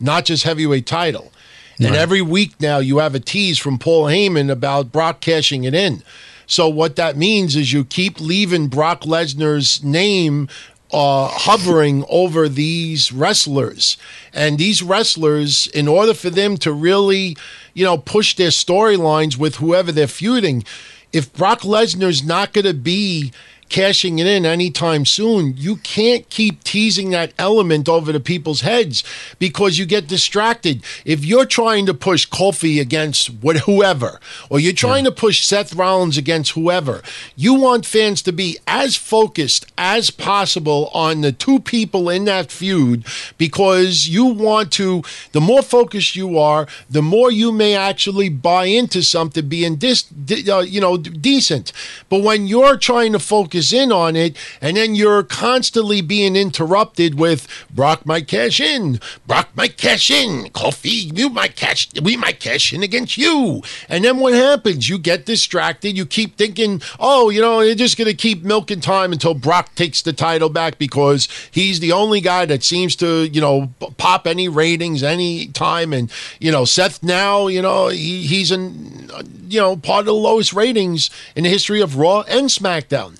not 0.00 0.24
just 0.26 0.44
heavyweight 0.44 0.86
title. 0.86 1.32
And 1.78 1.90
right. 1.90 1.98
every 1.98 2.22
week 2.22 2.60
now, 2.60 2.78
you 2.78 2.98
have 2.98 3.14
a 3.14 3.20
tease 3.20 3.58
from 3.58 3.78
Paul 3.78 4.06
Heyman 4.06 4.50
about 4.50 4.90
Brock 4.90 5.20
cashing 5.20 5.64
it 5.64 5.74
in. 5.74 6.02
So 6.46 6.68
what 6.68 6.96
that 6.96 7.16
means 7.16 7.54
is 7.54 7.72
you 7.72 7.84
keep 7.84 8.20
leaving 8.20 8.68
Brock 8.68 9.02
Lesnar's 9.02 9.84
name 9.84 10.48
uh, 10.92 11.28
hovering 11.28 12.04
over 12.08 12.48
these 12.48 13.12
wrestlers. 13.12 13.96
And 14.32 14.58
these 14.58 14.82
wrestlers, 14.82 15.66
in 15.68 15.88
order 15.88 16.14
for 16.14 16.30
them 16.30 16.56
to 16.58 16.72
really, 16.72 17.36
you 17.74 17.84
know, 17.84 17.98
push 17.98 18.34
their 18.34 18.50
storylines 18.50 19.36
with 19.36 19.56
whoever 19.56 19.92
they're 19.92 20.06
feuding, 20.06 20.64
if 21.12 21.32
Brock 21.32 21.60
Lesnar's 21.60 22.24
not 22.24 22.52
going 22.52 22.66
to 22.66 22.74
be 22.74 23.32
cashing 23.68 24.18
it 24.18 24.26
in 24.26 24.46
anytime 24.46 25.04
soon, 25.04 25.54
you 25.56 25.76
can't 25.76 26.28
keep 26.30 26.64
teasing 26.64 27.10
that 27.10 27.32
element 27.38 27.88
over 27.88 28.12
the 28.12 28.20
people's 28.20 28.62
heads 28.62 29.04
because 29.38 29.78
you 29.78 29.86
get 29.86 30.06
distracted. 30.06 30.82
If 31.04 31.24
you're 31.24 31.44
trying 31.44 31.86
to 31.86 31.94
push 31.94 32.28
Kofi 32.28 32.80
against 32.80 33.28
what, 33.28 33.58
whoever, 33.58 34.20
or 34.50 34.58
you're 34.58 34.72
trying 34.72 35.04
to 35.04 35.12
push 35.12 35.44
Seth 35.44 35.74
Rollins 35.74 36.16
against 36.16 36.52
whoever, 36.52 37.02
you 37.36 37.54
want 37.54 37.86
fans 37.86 38.22
to 38.22 38.32
be 38.32 38.58
as 38.66 38.96
focused 38.96 39.66
as 39.76 40.10
possible 40.10 40.90
on 40.94 41.20
the 41.20 41.32
two 41.32 41.60
people 41.60 42.08
in 42.08 42.24
that 42.24 42.50
feud 42.50 43.04
because 43.36 44.08
you 44.08 44.24
want 44.24 44.72
to, 44.72 45.02
the 45.32 45.40
more 45.40 45.62
focused 45.62 46.16
you 46.16 46.38
are, 46.38 46.66
the 46.88 47.02
more 47.02 47.30
you 47.30 47.52
may 47.52 47.74
actually 47.74 48.28
buy 48.28 48.64
into 48.64 49.02
something 49.02 49.48
being 49.48 49.76
dis, 49.76 50.04
uh, 50.48 50.58
you 50.58 50.80
know, 50.80 50.96
decent. 50.96 51.72
But 52.08 52.22
when 52.22 52.46
you're 52.46 52.76
trying 52.76 53.12
to 53.12 53.18
focus 53.18 53.57
in 53.72 53.92
on 53.92 54.16
it 54.16 54.36
and 54.60 54.76
then 54.76 54.94
you're 54.94 55.22
constantly 55.22 56.00
being 56.00 56.36
interrupted 56.36 57.18
with 57.18 57.46
Brock 57.70 58.06
might 58.06 58.28
cash 58.28 58.60
in, 58.60 59.00
Brock 59.26 59.48
might 59.54 59.76
cash 59.76 60.10
in, 60.10 60.44
Kofi, 60.50 61.16
you 61.16 61.28
might 61.28 61.56
cash, 61.56 61.88
we 62.00 62.16
might 62.16 62.40
cash 62.40 62.72
in 62.72 62.82
against 62.82 63.18
you. 63.18 63.62
And 63.88 64.04
then 64.04 64.18
what 64.18 64.34
happens? 64.34 64.88
You 64.88 64.98
get 64.98 65.26
distracted. 65.26 65.96
You 65.96 66.06
keep 66.06 66.36
thinking, 66.36 66.82
oh, 66.98 67.30
you 67.30 67.40
know, 67.40 67.60
they're 67.60 67.74
just 67.74 67.96
going 67.96 68.08
to 68.08 68.14
keep 68.14 68.42
milking 68.42 68.80
time 68.80 69.12
until 69.12 69.34
Brock 69.34 69.74
takes 69.74 70.02
the 70.02 70.12
title 70.12 70.48
back 70.48 70.78
because 70.78 71.28
he's 71.50 71.80
the 71.80 71.92
only 71.92 72.20
guy 72.20 72.46
that 72.46 72.62
seems 72.62 72.96
to, 72.96 73.28
you 73.28 73.40
know, 73.40 73.72
pop 73.96 74.26
any 74.26 74.48
ratings 74.48 75.02
any 75.02 75.46
time. 75.48 75.92
And, 75.92 76.10
you 76.40 76.50
know, 76.50 76.64
Seth 76.64 77.02
now, 77.02 77.46
you 77.46 77.62
know, 77.62 77.88
he, 77.88 78.26
he's 78.26 78.50
in, 78.50 79.10
uh, 79.12 79.22
you 79.48 79.60
know, 79.60 79.76
part 79.76 80.00
of 80.00 80.06
the 80.06 80.14
lowest 80.14 80.52
ratings 80.52 81.10
in 81.34 81.44
the 81.44 81.50
history 81.50 81.80
of 81.80 81.96
Raw 81.96 82.20
and 82.22 82.48
SmackDown. 82.48 83.18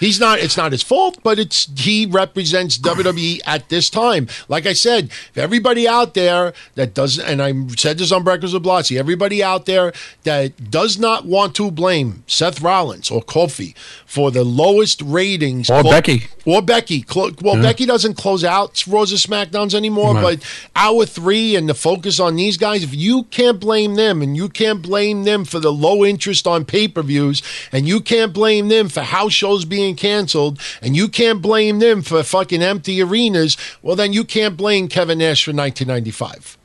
He's 0.00 0.20
not. 0.20 0.38
It's 0.38 0.56
not 0.56 0.72
his 0.72 0.82
fault, 0.82 1.18
but 1.22 1.38
it's 1.38 1.68
he 1.78 2.06
represents 2.06 2.78
WWE 2.78 3.40
at 3.46 3.68
this 3.68 3.90
time. 3.90 4.28
Like 4.48 4.66
I 4.66 4.72
said, 4.72 5.06
if 5.06 5.38
everybody 5.38 5.88
out 5.88 6.14
there 6.14 6.52
that 6.74 6.94
doesn't, 6.94 7.24
and 7.24 7.42
I 7.42 7.52
said 7.76 7.98
this 7.98 8.12
on 8.12 8.22
Breakfast 8.24 8.54
with 8.54 8.62
Blassie, 8.64 8.98
everybody 8.98 9.42
out 9.42 9.66
there 9.66 9.92
that 10.24 10.70
does 10.70 10.98
not 10.98 11.24
want 11.26 11.54
to 11.56 11.70
blame 11.70 12.22
Seth 12.26 12.60
Rollins 12.60 13.10
or 13.10 13.22
Kofi 13.22 13.76
for 14.06 14.30
the 14.30 14.44
lowest 14.44 15.02
ratings, 15.02 15.68
Or 15.68 15.82
Becky. 15.82 16.26
or 16.46 16.62
Becky. 16.62 17.04
Well, 17.14 17.60
Becky 17.60 17.84
doesn't 17.86 18.14
close 18.14 18.44
out 18.44 18.82
Raws 18.86 19.12
or 19.12 19.16
SmackDowns 19.16 19.74
anymore, 19.74 20.14
Right. 20.14 20.38
but 20.40 20.70
hour 20.76 21.04
three 21.04 21.56
and 21.56 21.68
the 21.68 21.74
focus 21.74 22.18
on 22.20 22.36
these 22.36 22.56
guys, 22.56 22.82
if 22.82 22.94
you 22.94 23.24
can't 23.24 23.60
blame 23.60 23.96
them 23.96 24.22
and 24.22 24.36
you 24.36 24.48
can't 24.48 24.80
blame 24.80 25.24
them 25.24 25.44
for 25.44 25.58
the 25.60 25.72
low 25.72 26.04
interest 26.04 26.46
on 26.46 26.64
pay 26.64 26.88
per 26.88 27.02
views 27.02 27.42
and 27.72 27.86
you 27.86 28.00
can't 28.00 28.32
blame 28.32 28.68
them 28.68 28.88
for 28.88 29.00
house 29.02 29.32
shows 29.32 29.64
being 29.64 29.87
canceled 29.96 30.58
and 30.82 30.96
you 30.96 31.08
can't 31.08 31.42
blame 31.42 31.78
them 31.78 32.02
for 32.02 32.22
fucking 32.22 32.62
empty 32.62 33.02
arenas, 33.02 33.56
well, 33.82 33.96
then 33.96 34.12
you 34.12 34.24
can't 34.24 34.56
blame 34.56 34.88
Kevin 34.88 35.18
Nash 35.18 35.44
for 35.44 35.52
1995. 35.52 36.58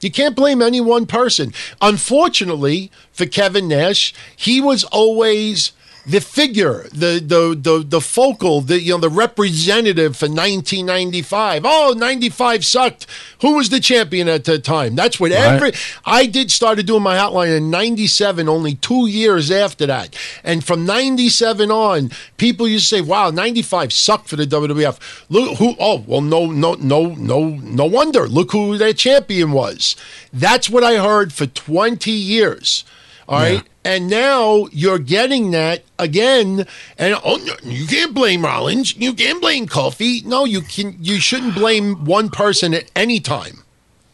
You 0.00 0.10
can't 0.10 0.36
blame 0.36 0.62
any 0.62 0.80
one 0.80 1.06
person. 1.06 1.52
Unfortunately 1.80 2.90
for 3.12 3.26
Kevin 3.26 3.68
Nash, 3.68 4.14
he 4.36 4.60
was 4.60 4.84
always 4.84 5.72
the 6.06 6.20
figure, 6.20 6.86
the 6.92 7.20
the 7.20 7.58
the 7.60 7.84
the 7.84 8.00
focal, 8.00 8.60
the 8.60 8.80
you 8.80 8.92
know 8.92 8.98
the 8.98 9.08
representative 9.08 10.16
for 10.16 10.26
1995. 10.26 11.62
Oh, 11.64 11.94
95 11.96 12.64
sucked. 12.64 13.06
Who 13.40 13.56
was 13.56 13.70
the 13.70 13.80
champion 13.80 14.28
at 14.28 14.44
the 14.44 14.58
time? 14.60 14.94
That's 14.94 15.18
what 15.18 15.32
every 15.32 15.72
I 16.04 16.26
did 16.26 16.52
started 16.52 16.86
doing 16.86 17.02
my 17.02 17.16
hotline 17.16 17.56
in 17.56 17.70
97, 17.70 18.48
only 18.48 18.76
2 18.76 19.08
years 19.08 19.50
after 19.50 19.86
that. 19.86 20.16
And 20.44 20.62
from 20.62 20.86
97 20.86 21.70
on, 21.72 22.12
people 22.36 22.68
used 22.68 22.88
to 22.90 22.96
say, 22.96 23.00
"Wow, 23.00 23.30
95 23.30 23.92
sucked 23.92 24.28
for 24.28 24.36
the 24.36 24.46
WWF." 24.46 25.26
Look 25.28 25.58
who 25.58 25.74
oh, 25.80 26.04
well 26.06 26.20
no 26.20 26.46
no 26.46 26.74
no 26.74 27.14
no 27.14 27.48
no 27.48 27.84
wonder. 27.84 28.28
Look 28.28 28.52
who 28.52 28.78
their 28.78 28.92
champion 28.92 29.50
was. 29.50 29.96
That's 30.32 30.70
what 30.70 30.84
I 30.84 30.98
heard 30.98 31.32
for 31.32 31.46
20 31.46 32.12
years. 32.12 32.84
All 33.28 33.38
right. 33.38 33.62
And 33.84 34.08
now 34.08 34.66
you're 34.72 34.98
getting 34.98 35.52
that 35.52 35.84
again. 35.98 36.66
And 36.98 37.14
oh, 37.24 37.36
no, 37.36 37.54
you 37.62 37.86
can't 37.86 38.14
blame 38.14 38.44
Rollins. 38.44 38.96
You 38.96 39.14
can't 39.14 39.40
blame 39.40 39.66
Kofi. 39.66 40.24
No, 40.24 40.44
you 40.44 40.60
can. 40.60 40.96
You 41.00 41.20
shouldn't 41.20 41.54
blame 41.54 42.04
one 42.04 42.28
person 42.28 42.74
at 42.74 42.90
any 42.96 43.20
time. 43.20 43.62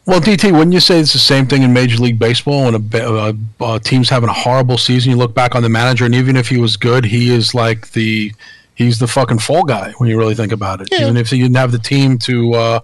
Well, 0.05 0.21
DT, 0.21 0.51
wouldn't 0.53 0.73
you 0.73 0.81
say 0.81 0.99
it's 0.99 1.13
the 1.13 1.19
same 1.21 1.47
thing 1.47 1.63
in 1.63 1.73
Major 1.73 2.03
League 2.03 2.19
Baseball 2.19 2.65
when 2.65 2.75
a, 2.75 2.79
ba- 2.81 3.09
uh, 3.09 3.33
uh, 3.61 3.79
team's 3.79 4.09
having 4.09 4.29
a 4.29 4.33
horrible 4.33 4.77
season? 4.77 5.13
You 5.13 5.17
look 5.17 5.33
back 5.33 5.55
on 5.55 5.63
the 5.63 5.69
manager, 5.69 6.05
and 6.05 6.15
even 6.15 6.37
if 6.37 6.49
he 6.49 6.59
was 6.59 6.77
good, 6.77 7.05
he 7.05 7.33
is 7.33 7.55
like 7.55 7.93
the 7.93 8.33
he's 8.75 8.99
the 8.99 9.07
fucking 9.07 9.39
fall 9.39 9.63
guy 9.63 9.93
when 9.99 10.11
you 10.11 10.19
really 10.19 10.35
think 10.35 10.53
about 10.53 10.81
it. 10.81 10.89
Yeah. 10.91 11.03
Even 11.03 11.17
if 11.17 11.31
he 11.31 11.39
didn't 11.39 11.57
have 11.57 11.73
the 11.73 11.79
team 11.79 12.19
to. 12.19 12.55
Uh, 12.55 12.81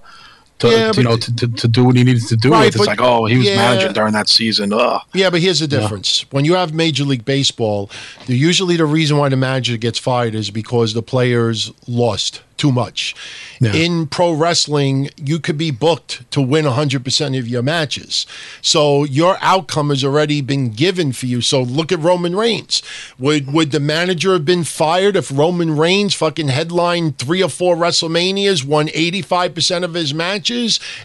to, 0.59 0.69
Yeah, 0.69 0.93
you 0.95 1.03
know, 1.03 1.17
to, 1.17 1.37
to, 1.37 1.49
to 1.49 1.69
do 1.69 1.85
what 1.85 1.97
he 1.97 2.05
needed 2.05 2.27
to 2.29 2.37
do 2.37 2.51
Right. 2.51 2.67
It's 2.69 2.77
but- 2.77 2.87
like, 2.87 3.01
oh, 3.01 3.27
he 3.27 3.39
was 3.39 3.47
yeah. 3.47 3.57
managing 3.57 3.93
during 3.93 4.13
that 4.13 4.29
season. 4.29 4.73
Ugh. 4.73 5.01
Yeah, 5.15 5.31
but 5.31 5.41
here's 5.41 5.61
the 5.61 5.69
difference. 5.69 6.25
When 6.31 6.45
you 6.45 6.55
have 6.55 6.73
Major 6.75 7.05
League 7.05 7.25
Baseball, 7.25 7.91
the, 8.27 8.37
usually 8.37 8.77
the 8.77 8.87
reason 8.87 9.17
why 9.19 9.29
the 9.29 9.37
manager 9.37 9.77
gets 9.77 9.99
fired 9.99 10.35
is 10.35 10.51
because 10.51 10.95
the 10.95 11.03
players 11.03 11.71
lost 11.87 12.43
too 12.59 12.73
much. 12.73 13.15
Yeah. 13.61 13.73
In 13.73 14.09
pro 14.09 14.33
wrestling, 14.33 15.11
you 15.17 15.39
could 15.39 15.57
be 15.57 15.71
booked 15.71 16.29
to 16.33 16.41
win 16.41 16.65
100% 16.65 17.39
of 17.39 17.47
your 17.47 17.63
matches. 17.63 18.27
So 18.61 19.05
your 19.05 19.39
outcome 19.41 19.91
has 19.91 20.03
already 20.05 20.41
been 20.41 20.71
given 20.71 21.13
for 21.13 21.27
you. 21.27 21.41
So 21.41 21.63
look 21.63 21.93
at 21.93 22.01
Roman 22.01 22.35
Reigns. 22.35 22.83
Would 23.19 23.53
would 23.53 23.71
the 23.71 23.79
manager 23.79 24.33
have 24.33 24.45
been 24.45 24.65
fired 24.65 25.15
if 25.15 25.31
Roman 25.31 25.77
Reigns 25.77 26.15
fucking 26.15 26.49
headlined 26.49 27.19
three 27.19 27.43
or 27.45 27.49
four 27.49 27.77
WrestleManias, 27.77 28.65
won 28.65 28.89
85% 28.89 29.85
of 29.85 29.95
his 29.95 30.13
matches, 30.13 30.48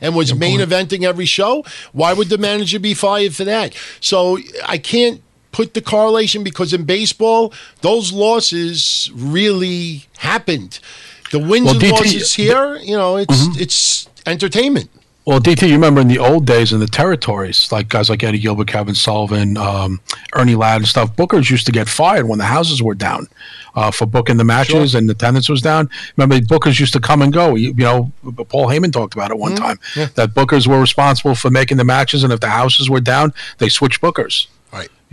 and 0.01 0.15
was 0.15 0.33
main 0.33 0.59
eventing 0.59 1.03
every 1.03 1.25
show? 1.25 1.63
Why 1.91 2.13
would 2.13 2.29
the 2.29 2.37
manager 2.37 2.79
be 2.79 2.93
fired 2.93 3.35
for 3.35 3.43
that? 3.43 3.75
So 3.99 4.39
I 4.65 4.77
can't 4.77 5.21
put 5.51 5.73
the 5.73 5.81
correlation 5.81 6.43
because 6.43 6.73
in 6.73 6.83
baseball, 6.83 7.53
those 7.81 8.11
losses 8.11 9.09
really 9.13 10.05
happened. 10.17 10.79
The 11.31 11.39
wins 11.39 11.65
Well, 11.65 11.75
and 11.75 11.83
DT 11.83 11.91
losses 11.91 12.33
here, 12.33 12.75
you 12.77 12.97
know, 12.97 13.17
it's 13.17 13.47
mm-hmm. 13.47 13.61
it's 13.61 14.07
entertainment. 14.25 14.89
Well, 15.25 15.39
DT, 15.39 15.67
you 15.67 15.75
remember 15.75 16.01
in 16.01 16.09
the 16.09 16.19
old 16.19 16.45
days 16.45 16.73
in 16.73 16.81
the 16.81 16.87
territories, 16.87 17.71
like 17.71 17.87
guys 17.87 18.09
like 18.09 18.23
Eddie 18.23 18.39
Gilbert, 18.39 18.67
Kevin 18.67 18.93
Sullivan, 18.93 19.55
um, 19.55 20.01
Ernie 20.35 20.55
Ladd, 20.55 20.81
and 20.81 20.87
stuff. 20.87 21.15
Bookers 21.15 21.49
used 21.49 21.65
to 21.67 21.71
get 21.71 21.87
fired 21.87 22.27
when 22.27 22.39
the 22.39 22.45
houses 22.45 22.83
were 22.83 22.93
down 22.93 23.27
uh, 23.73 23.89
for 23.89 24.05
booking 24.05 24.35
the 24.35 24.43
matches 24.43 24.95
and 24.95 25.07
the 25.07 25.13
attendance 25.13 25.47
was 25.47 25.61
down. 25.61 25.89
Remember, 26.17 26.45
bookers 26.45 26.77
used 26.77 26.91
to 26.93 26.99
come 26.99 27.21
and 27.21 27.31
go. 27.31 27.55
You, 27.55 27.69
you 27.69 27.85
know, 27.85 28.11
Paul 28.49 28.67
Heyman 28.67 28.91
talked 28.91 29.13
about 29.13 29.31
it 29.31 29.37
one 29.37 29.55
time 29.55 29.79
that 30.15 30.31
bookers 30.33 30.67
were 30.67 30.81
responsible 30.81 31.35
for 31.35 31.49
making 31.49 31.77
the 31.77 31.85
matches, 31.85 32.25
and 32.25 32.33
if 32.33 32.41
the 32.41 32.49
houses 32.49 32.89
were 32.89 32.99
down, 33.01 33.33
they 33.59 33.69
switched 33.69 34.01
bookers. 34.01 34.47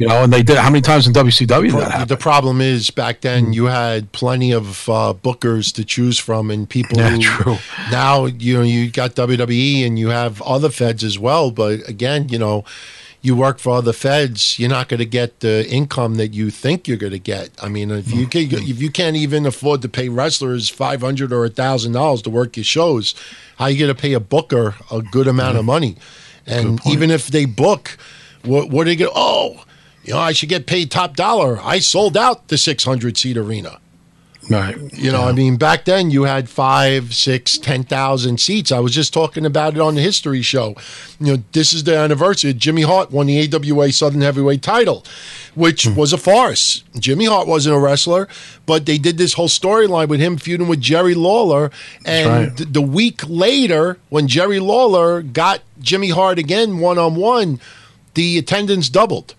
You 0.00 0.08
know, 0.08 0.24
and 0.24 0.32
they 0.32 0.42
did. 0.42 0.56
How 0.56 0.70
many 0.70 0.80
times 0.80 1.06
in 1.06 1.12
WCW 1.12 1.72
that 1.72 1.90
happened? 1.90 2.08
The 2.08 2.16
problem 2.16 2.62
is 2.62 2.88
back 2.88 3.20
then 3.20 3.46
hmm. 3.46 3.52
you 3.52 3.66
had 3.66 4.10
plenty 4.12 4.50
of 4.50 4.88
uh, 4.88 5.12
bookers 5.12 5.74
to 5.74 5.84
choose 5.84 6.18
from 6.18 6.50
and 6.50 6.66
people 6.66 6.96
Yeah, 6.96 7.10
who 7.10 7.20
true. 7.20 7.56
now 7.90 8.24
you 8.24 8.54
know 8.54 8.62
you 8.62 8.90
got 8.90 9.14
WWE 9.14 9.86
and 9.86 9.98
you 9.98 10.08
have 10.08 10.40
other 10.40 10.70
feds 10.70 11.04
as 11.04 11.18
well. 11.18 11.50
But 11.50 11.86
again, 11.86 12.30
you 12.30 12.38
know, 12.38 12.64
you 13.20 13.36
work 13.36 13.58
for 13.58 13.74
other 13.76 13.92
feds, 13.92 14.58
you're 14.58 14.70
not 14.70 14.88
going 14.88 15.00
to 15.00 15.04
get 15.04 15.40
the 15.40 15.68
income 15.68 16.14
that 16.14 16.28
you 16.28 16.50
think 16.50 16.88
you're 16.88 16.96
going 16.96 17.12
to 17.12 17.18
get. 17.18 17.50
I 17.62 17.68
mean, 17.68 17.90
if 17.90 18.10
you 18.10 18.24
hmm. 18.24 18.30
can, 18.30 18.48
if 18.52 18.80
you 18.80 18.90
can't 18.90 19.16
even 19.16 19.44
afford 19.44 19.82
to 19.82 19.88
pay 19.90 20.08
wrestlers 20.08 20.70
five 20.70 21.02
hundred 21.02 21.30
or 21.30 21.46
thousand 21.50 21.92
dollars 21.92 22.22
to 22.22 22.30
work 22.30 22.56
your 22.56 22.64
shows, 22.64 23.14
how 23.58 23.66
are 23.66 23.70
you 23.70 23.78
going 23.78 23.94
to 23.94 24.00
pay 24.00 24.14
a 24.14 24.20
booker 24.20 24.76
a 24.90 25.02
good 25.02 25.28
amount 25.28 25.58
of 25.58 25.64
hmm. 25.64 25.72
money? 25.72 25.96
And 26.46 26.80
even 26.86 27.10
if 27.10 27.26
they 27.26 27.44
book, 27.44 27.98
what 28.44 28.70
what 28.70 28.86
are 28.86 28.90
they 28.90 28.96
going? 28.96 29.12
Oh, 29.14 29.64
you 30.10 30.16
know, 30.16 30.22
I 30.22 30.32
should 30.32 30.48
get 30.48 30.66
paid 30.66 30.90
top 30.90 31.14
dollar. 31.14 31.60
I 31.62 31.78
sold 31.78 32.16
out 32.16 32.48
the 32.48 32.58
six 32.58 32.84
hundred 32.84 33.16
seat 33.16 33.36
arena. 33.36 33.78
Right. 34.50 34.76
You 34.98 35.12
know, 35.12 35.22
I 35.22 35.30
mean, 35.30 35.56
back 35.56 35.84
then 35.84 36.10
you 36.10 36.24
had 36.24 36.48
five, 36.48 37.14
six, 37.14 37.56
ten 37.56 37.84
thousand 37.84 38.40
seats. 38.40 38.72
I 38.72 38.80
was 38.80 38.92
just 38.92 39.14
talking 39.14 39.46
about 39.46 39.74
it 39.74 39.80
on 39.80 39.94
the 39.94 40.00
history 40.00 40.42
show. 40.42 40.74
You 41.20 41.36
know, 41.36 41.42
this 41.52 41.72
is 41.72 41.84
the 41.84 41.96
anniversary. 41.96 42.52
Jimmy 42.54 42.82
Hart 42.82 43.12
won 43.12 43.26
the 43.26 43.54
AWA 43.54 43.92
Southern 43.92 44.22
Heavyweight 44.22 44.62
title, 44.62 45.04
which 45.54 45.84
hmm. 45.84 45.94
was 45.94 46.12
a 46.12 46.18
farce. 46.18 46.82
Jimmy 46.98 47.26
Hart 47.26 47.46
wasn't 47.46 47.76
a 47.76 47.78
wrestler, 47.78 48.26
but 48.66 48.86
they 48.86 48.98
did 48.98 49.16
this 49.16 49.34
whole 49.34 49.48
storyline 49.48 50.08
with 50.08 50.18
him 50.18 50.36
feuding 50.36 50.66
with 50.66 50.80
Jerry 50.80 51.14
Lawler. 51.14 51.70
And 52.04 52.28
right. 52.28 52.56
th- 52.56 52.72
the 52.72 52.82
week 52.82 53.20
later, 53.28 53.98
when 54.08 54.26
Jerry 54.26 54.58
Lawler 54.58 55.22
got 55.22 55.60
Jimmy 55.78 56.08
Hart 56.08 56.40
again 56.40 56.80
one 56.80 56.98
on 56.98 57.14
one, 57.14 57.60
the 58.14 58.36
attendance 58.38 58.88
doubled. 58.88 59.36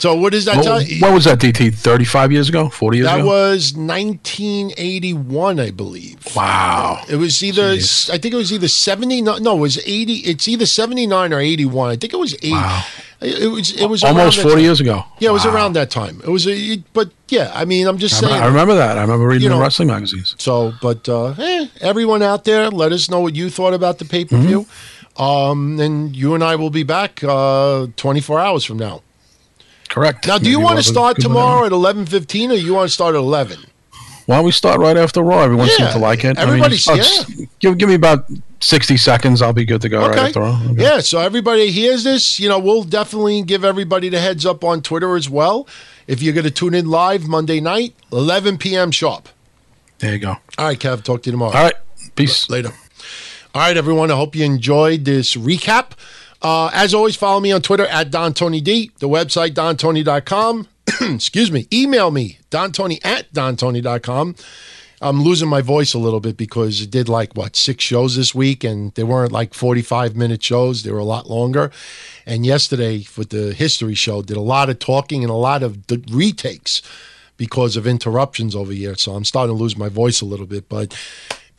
So 0.00 0.14
what 0.14 0.32
does 0.32 0.46
that 0.46 0.56
What, 0.56 0.64
tell 0.64 0.82
you? 0.82 1.00
what 1.00 1.12
was 1.12 1.24
that, 1.24 1.38
DT? 1.38 1.74
Thirty-five 1.74 2.32
years 2.32 2.48
ago? 2.48 2.68
Forty 2.70 2.96
years 2.98 3.06
That 3.08 3.20
ago? 3.20 3.28
That 3.28 3.50
was 3.52 3.74
1981, 3.76 5.60
I 5.60 5.70
believe. 5.70 6.18
wow. 6.34 7.02
It 7.08 7.16
was 7.16 7.42
either 7.42 7.76
Jeez. 7.76 8.08
I 8.10 8.18
think 8.18 8.34
it 8.34 8.36
was 8.36 8.52
either 8.52 8.68
79 8.68 9.42
no, 9.42 9.56
it 9.56 9.60
was 9.60 9.78
80 9.86 10.12
it's 10.30 10.48
either 10.48 10.66
79 10.66 11.32
or 11.32 11.38
81. 11.40 11.90
I 11.90 11.96
think 11.96 12.12
it 12.12 12.16
was 12.18 12.34
80. 12.34 12.50
Wow. 12.52 12.84
It 13.22 13.50
was 13.50 13.72
it 13.72 13.86
was 13.86 14.02
almost 14.02 14.38
40 14.40 14.54
time. 14.54 14.64
years 14.64 14.80
ago. 14.80 15.04
Yeah, 15.18 15.28
it 15.28 15.32
was 15.32 15.44
Wow. 15.44 15.54
around 15.54 15.72
that 15.74 15.90
time. 15.90 16.22
It 16.24 16.30
was 16.30 16.46
a, 16.48 16.78
but 16.94 17.10
yeah, 17.28 17.52
I 17.54 17.66
mean, 17.66 17.86
I'm 17.86 17.98
just 17.98 18.14
I 18.24 18.28
saying. 18.28 18.42
I 18.42 18.46
remember 18.46 18.74
that. 18.76 18.96
I 18.96 19.02
remember 19.02 19.26
reading 19.26 19.42
You 19.42 19.48
the 19.50 19.56
know- 19.56 19.60
wrestling 19.60 19.88
magazines. 19.88 20.34
So, 20.38 20.72
but 20.80 21.06
uh, 21.06 21.34
eh, 21.38 21.66
everyone 21.82 22.22
out 22.22 22.44
there, 22.44 22.70
let 22.70 22.92
us 22.92 23.10
know 23.10 23.20
what 23.20 23.36
you 23.36 23.50
thought 23.50 23.74
about 23.74 23.98
the 23.98 24.06
pay 24.06 24.24
per 24.24 24.38
view. 24.38 24.62
Mm-hmm. 24.62 25.22
Um, 25.22 25.78
and 25.80 26.16
you 26.16 26.34
and 26.34 26.42
I 26.42 26.56
will 26.56 26.70
be 26.70 26.82
back 26.82 27.22
uh, 27.22 27.88
24 27.96 28.40
hours 28.40 28.64
from 28.64 28.78
now. 28.78 29.02
Correct. 29.90 30.26
Now, 30.26 30.38
do 30.38 30.44
Maybe 30.44 30.50
you 30.52 30.60
want 30.60 30.78
to 30.78 30.82
start 30.84 31.18
tomorrow 31.20 31.66
at 31.66 31.72
11:15, 31.72 32.50
or 32.50 32.54
you 32.54 32.72
want 32.74 32.88
to 32.88 32.94
start 32.94 33.14
at 33.14 33.18
11? 33.18 33.58
Why 34.26 34.36
don't 34.36 34.44
we 34.44 34.52
start 34.52 34.78
right 34.80 34.96
after 34.96 35.22
Raw? 35.22 35.40
Everyone 35.42 35.66
Yeah, 35.66 35.74
seems 35.76 35.92
to 35.92 35.98
like 35.98 36.24
it. 36.24 36.38
everybody's- 36.38 36.86
I 36.88 36.94
mean, 36.94 37.02
oh, 37.04 37.44
give, 37.58 37.78
give 37.78 37.88
me 37.88 37.96
about 37.96 38.26
60 38.60 38.96
seconds. 38.96 39.42
I'll 39.42 39.52
be 39.52 39.64
good 39.64 39.80
to 39.82 39.88
go 39.88 39.98
right 40.00 40.10
Okay. 40.10 40.26
after 40.28 40.40
Raw. 40.40 40.60
Okay. 40.70 40.82
Yeah. 40.82 41.00
So 41.00 41.18
everybody 41.18 41.72
hears 41.72 42.04
this. 42.04 42.38
You 42.38 42.48
know, 42.48 42.58
we'll 42.60 42.84
definitely 42.84 43.42
give 43.42 43.64
everybody 43.64 44.08
the 44.08 44.20
heads 44.20 44.46
up 44.46 44.62
on 44.62 44.82
Twitter 44.82 45.16
as 45.16 45.28
well. 45.28 45.66
If 46.06 46.22
you're 46.22 46.34
going 46.34 46.44
to 46.44 46.50
tune 46.52 46.74
in 46.74 46.88
live 46.88 47.26
Monday 47.26 47.58
night, 47.60 47.94
11 48.12 48.58
p.m. 48.58 48.92
sharp. 48.92 49.28
There 49.98 50.12
you 50.12 50.18
go. 50.20 50.36
All 50.58 50.66
right, 50.66 50.78
Kev. 50.78 51.02
Talk 51.02 51.22
to 51.24 51.28
you 51.28 51.32
tomorrow. 51.32 51.52
All 51.56 51.64
right. 51.64 51.74
Peace. 52.14 52.48
later. 52.48 52.72
All 53.54 53.62
right, 53.62 53.76
everyone. 53.76 54.12
I 54.12 54.14
hope 54.16 54.36
you 54.36 54.44
enjoyed 54.44 55.04
this 55.06 55.34
recap. 55.34 55.92
Uh, 56.42 56.70
as 56.72 56.94
always, 56.94 57.16
follow 57.16 57.40
me 57.40 57.52
on 57.52 57.60
Twitter 57.62 57.86
at 57.86 58.10
Don 58.10 58.32
Tony 58.32 58.60
D, 58.60 58.90
the 58.98 59.08
website 59.08 59.50
dontony.com. 59.50 60.68
Excuse 61.14 61.52
me. 61.52 61.66
Email 61.72 62.10
me, 62.10 62.38
dontony 62.50 62.98
at 63.04 63.32
dontony.com. 63.32 64.34
I'm 65.02 65.22
losing 65.22 65.48
my 65.48 65.62
voice 65.62 65.94
a 65.94 65.98
little 65.98 66.20
bit 66.20 66.36
because 66.36 66.82
I 66.82 66.84
did 66.84 67.08
like, 67.08 67.34
what, 67.34 67.56
six 67.56 67.82
shows 67.82 68.16
this 68.16 68.34
week, 68.34 68.64
and 68.64 68.92
they 68.94 69.04
weren't 69.04 69.32
like 69.32 69.54
45 69.54 70.14
minute 70.14 70.42
shows. 70.42 70.82
They 70.82 70.92
were 70.92 70.98
a 70.98 71.04
lot 71.04 71.28
longer. 71.28 71.70
And 72.26 72.44
yesterday, 72.44 73.06
with 73.16 73.30
the 73.30 73.54
history 73.54 73.94
show, 73.94 74.20
did 74.20 74.36
a 74.36 74.42
lot 74.42 74.68
of 74.68 74.78
talking 74.78 75.22
and 75.22 75.30
a 75.30 75.34
lot 75.34 75.62
of 75.62 75.86
d- 75.86 76.04
retakes 76.10 76.82
because 77.38 77.76
of 77.76 77.86
interruptions 77.86 78.54
over 78.54 78.72
here. 78.72 78.94
So 78.94 79.14
I'm 79.14 79.24
starting 79.24 79.56
to 79.56 79.62
lose 79.62 79.74
my 79.76 79.88
voice 79.88 80.20
a 80.20 80.26
little 80.26 80.44
bit. 80.44 80.68
But 80.68 80.94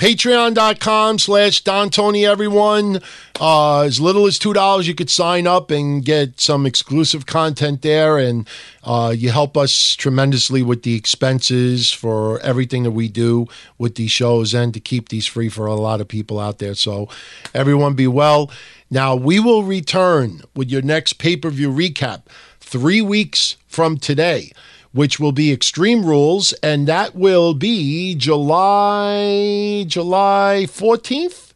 patreon.com 0.02 1.20
slash 1.20 1.62
Don 1.62 1.92
Tony, 1.92 2.26
everyone. 2.26 3.00
Uh, 3.40 3.82
as 3.82 4.02
little 4.02 4.26
as 4.26 4.40
$2, 4.40 4.88
you 4.88 4.96
could 4.96 5.12
sign 5.12 5.46
up 5.46 5.70
and 5.70 6.04
get 6.04 6.40
some 6.40 6.66
exclusive 6.66 7.28
content 7.28 7.84
there. 7.84 8.18
And 8.18 8.50
uh, 8.84 9.14
you 9.16 9.30
help 9.30 9.56
us 9.56 9.94
tremendously 9.94 10.64
with 10.64 10.82
the 10.82 10.96
expenses 10.96 11.94
for 11.94 12.40
everything 12.40 12.82
that 12.82 12.92
we 12.92 13.10
do 13.10 13.46
with 13.78 13.94
these 13.94 14.10
shows 14.10 14.56
and 14.56 14.74
to 14.74 14.80
keep 14.80 15.10
these 15.10 15.28
free 15.28 15.50
for 15.50 15.68
a 15.68 15.76
lot 15.76 16.02
of 16.02 16.08
people 16.08 16.40
out 16.40 16.58
there. 16.58 16.74
So 16.74 17.08
everyone 17.54 17.94
be 17.94 18.08
well. 18.08 18.50
Now, 18.90 19.16
we 19.16 19.40
will 19.40 19.62
return 19.62 20.42
with 20.56 20.72
your 20.72 20.82
next 20.82 21.20
pay 21.20 21.38
per 21.38 21.52
view 21.52 21.72
recap 21.72 22.24
three 22.60 23.04
weeks 23.04 23.56
from 23.68 23.98
today 23.98 24.52
which 24.92 25.20
will 25.20 25.32
be 25.32 25.52
Extreme 25.52 26.06
Rules, 26.06 26.54
and 26.64 26.88
that 26.88 27.16
will 27.16 27.54
be 27.54 28.16
July 28.16 29.86
July 29.88 30.66
14th. 30.68 31.54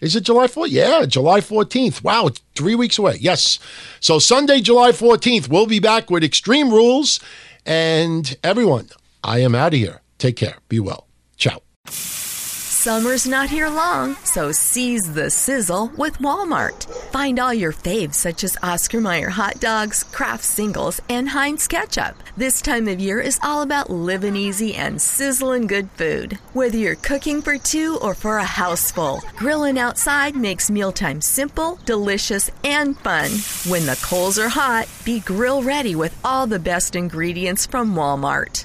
Is 0.00 0.16
it 0.16 0.22
July 0.22 0.46
4th? 0.46 0.68
Yeah, 0.70 1.04
July 1.04 1.40
14th. 1.40 2.02
Wow, 2.02 2.28
it's 2.28 2.40
three 2.54 2.74
weeks 2.74 2.98
away. 2.98 3.18
Yes. 3.20 3.58
So 4.00 4.18
Sunday, 4.18 4.60
July 4.60 4.92
14th, 4.92 5.48
we'll 5.48 5.66
be 5.66 5.80
back 5.80 6.10
with 6.10 6.24
Extreme 6.24 6.70
Rules. 6.70 7.20
And 7.66 8.36
everyone, 8.42 8.88
I 9.22 9.40
am 9.40 9.54
out 9.54 9.74
of 9.74 9.78
here. 9.78 10.00
Take 10.18 10.36
care. 10.36 10.56
Be 10.68 10.80
well. 10.80 11.06
Ciao. 11.36 11.60
Summer's 12.80 13.26
not 13.26 13.50
here 13.50 13.68
long, 13.68 14.16
so 14.24 14.52
seize 14.52 15.12
the 15.12 15.28
sizzle 15.28 15.92
with 15.98 16.16
Walmart. 16.16 16.86
Find 17.12 17.38
all 17.38 17.52
your 17.52 17.74
faves 17.74 18.14
such 18.14 18.42
as 18.42 18.56
Oscar 18.62 19.02
Mayer 19.02 19.28
hot 19.28 19.60
dogs, 19.60 20.02
Kraft 20.02 20.42
singles, 20.42 20.98
and 21.06 21.28
Heinz 21.28 21.68
ketchup. 21.68 22.16
This 22.38 22.62
time 22.62 22.88
of 22.88 22.98
year 22.98 23.20
is 23.20 23.38
all 23.42 23.60
about 23.60 23.90
living 23.90 24.34
easy 24.34 24.74
and 24.76 24.98
sizzling 24.98 25.66
good 25.66 25.90
food. 25.90 26.38
Whether 26.54 26.78
you're 26.78 26.94
cooking 26.94 27.42
for 27.42 27.58
two 27.58 27.98
or 28.00 28.14
for 28.14 28.38
a 28.38 28.44
house 28.44 28.90
full, 28.90 29.20
grilling 29.36 29.78
outside 29.78 30.34
makes 30.34 30.70
mealtime 30.70 31.20
simple, 31.20 31.78
delicious, 31.84 32.50
and 32.64 32.98
fun. 33.00 33.30
When 33.70 33.84
the 33.84 34.00
coals 34.02 34.38
are 34.38 34.48
hot, 34.48 34.88
be 35.04 35.20
grill 35.20 35.62
ready 35.62 35.94
with 35.94 36.18
all 36.24 36.46
the 36.46 36.58
best 36.58 36.96
ingredients 36.96 37.66
from 37.66 37.94
Walmart. 37.94 38.64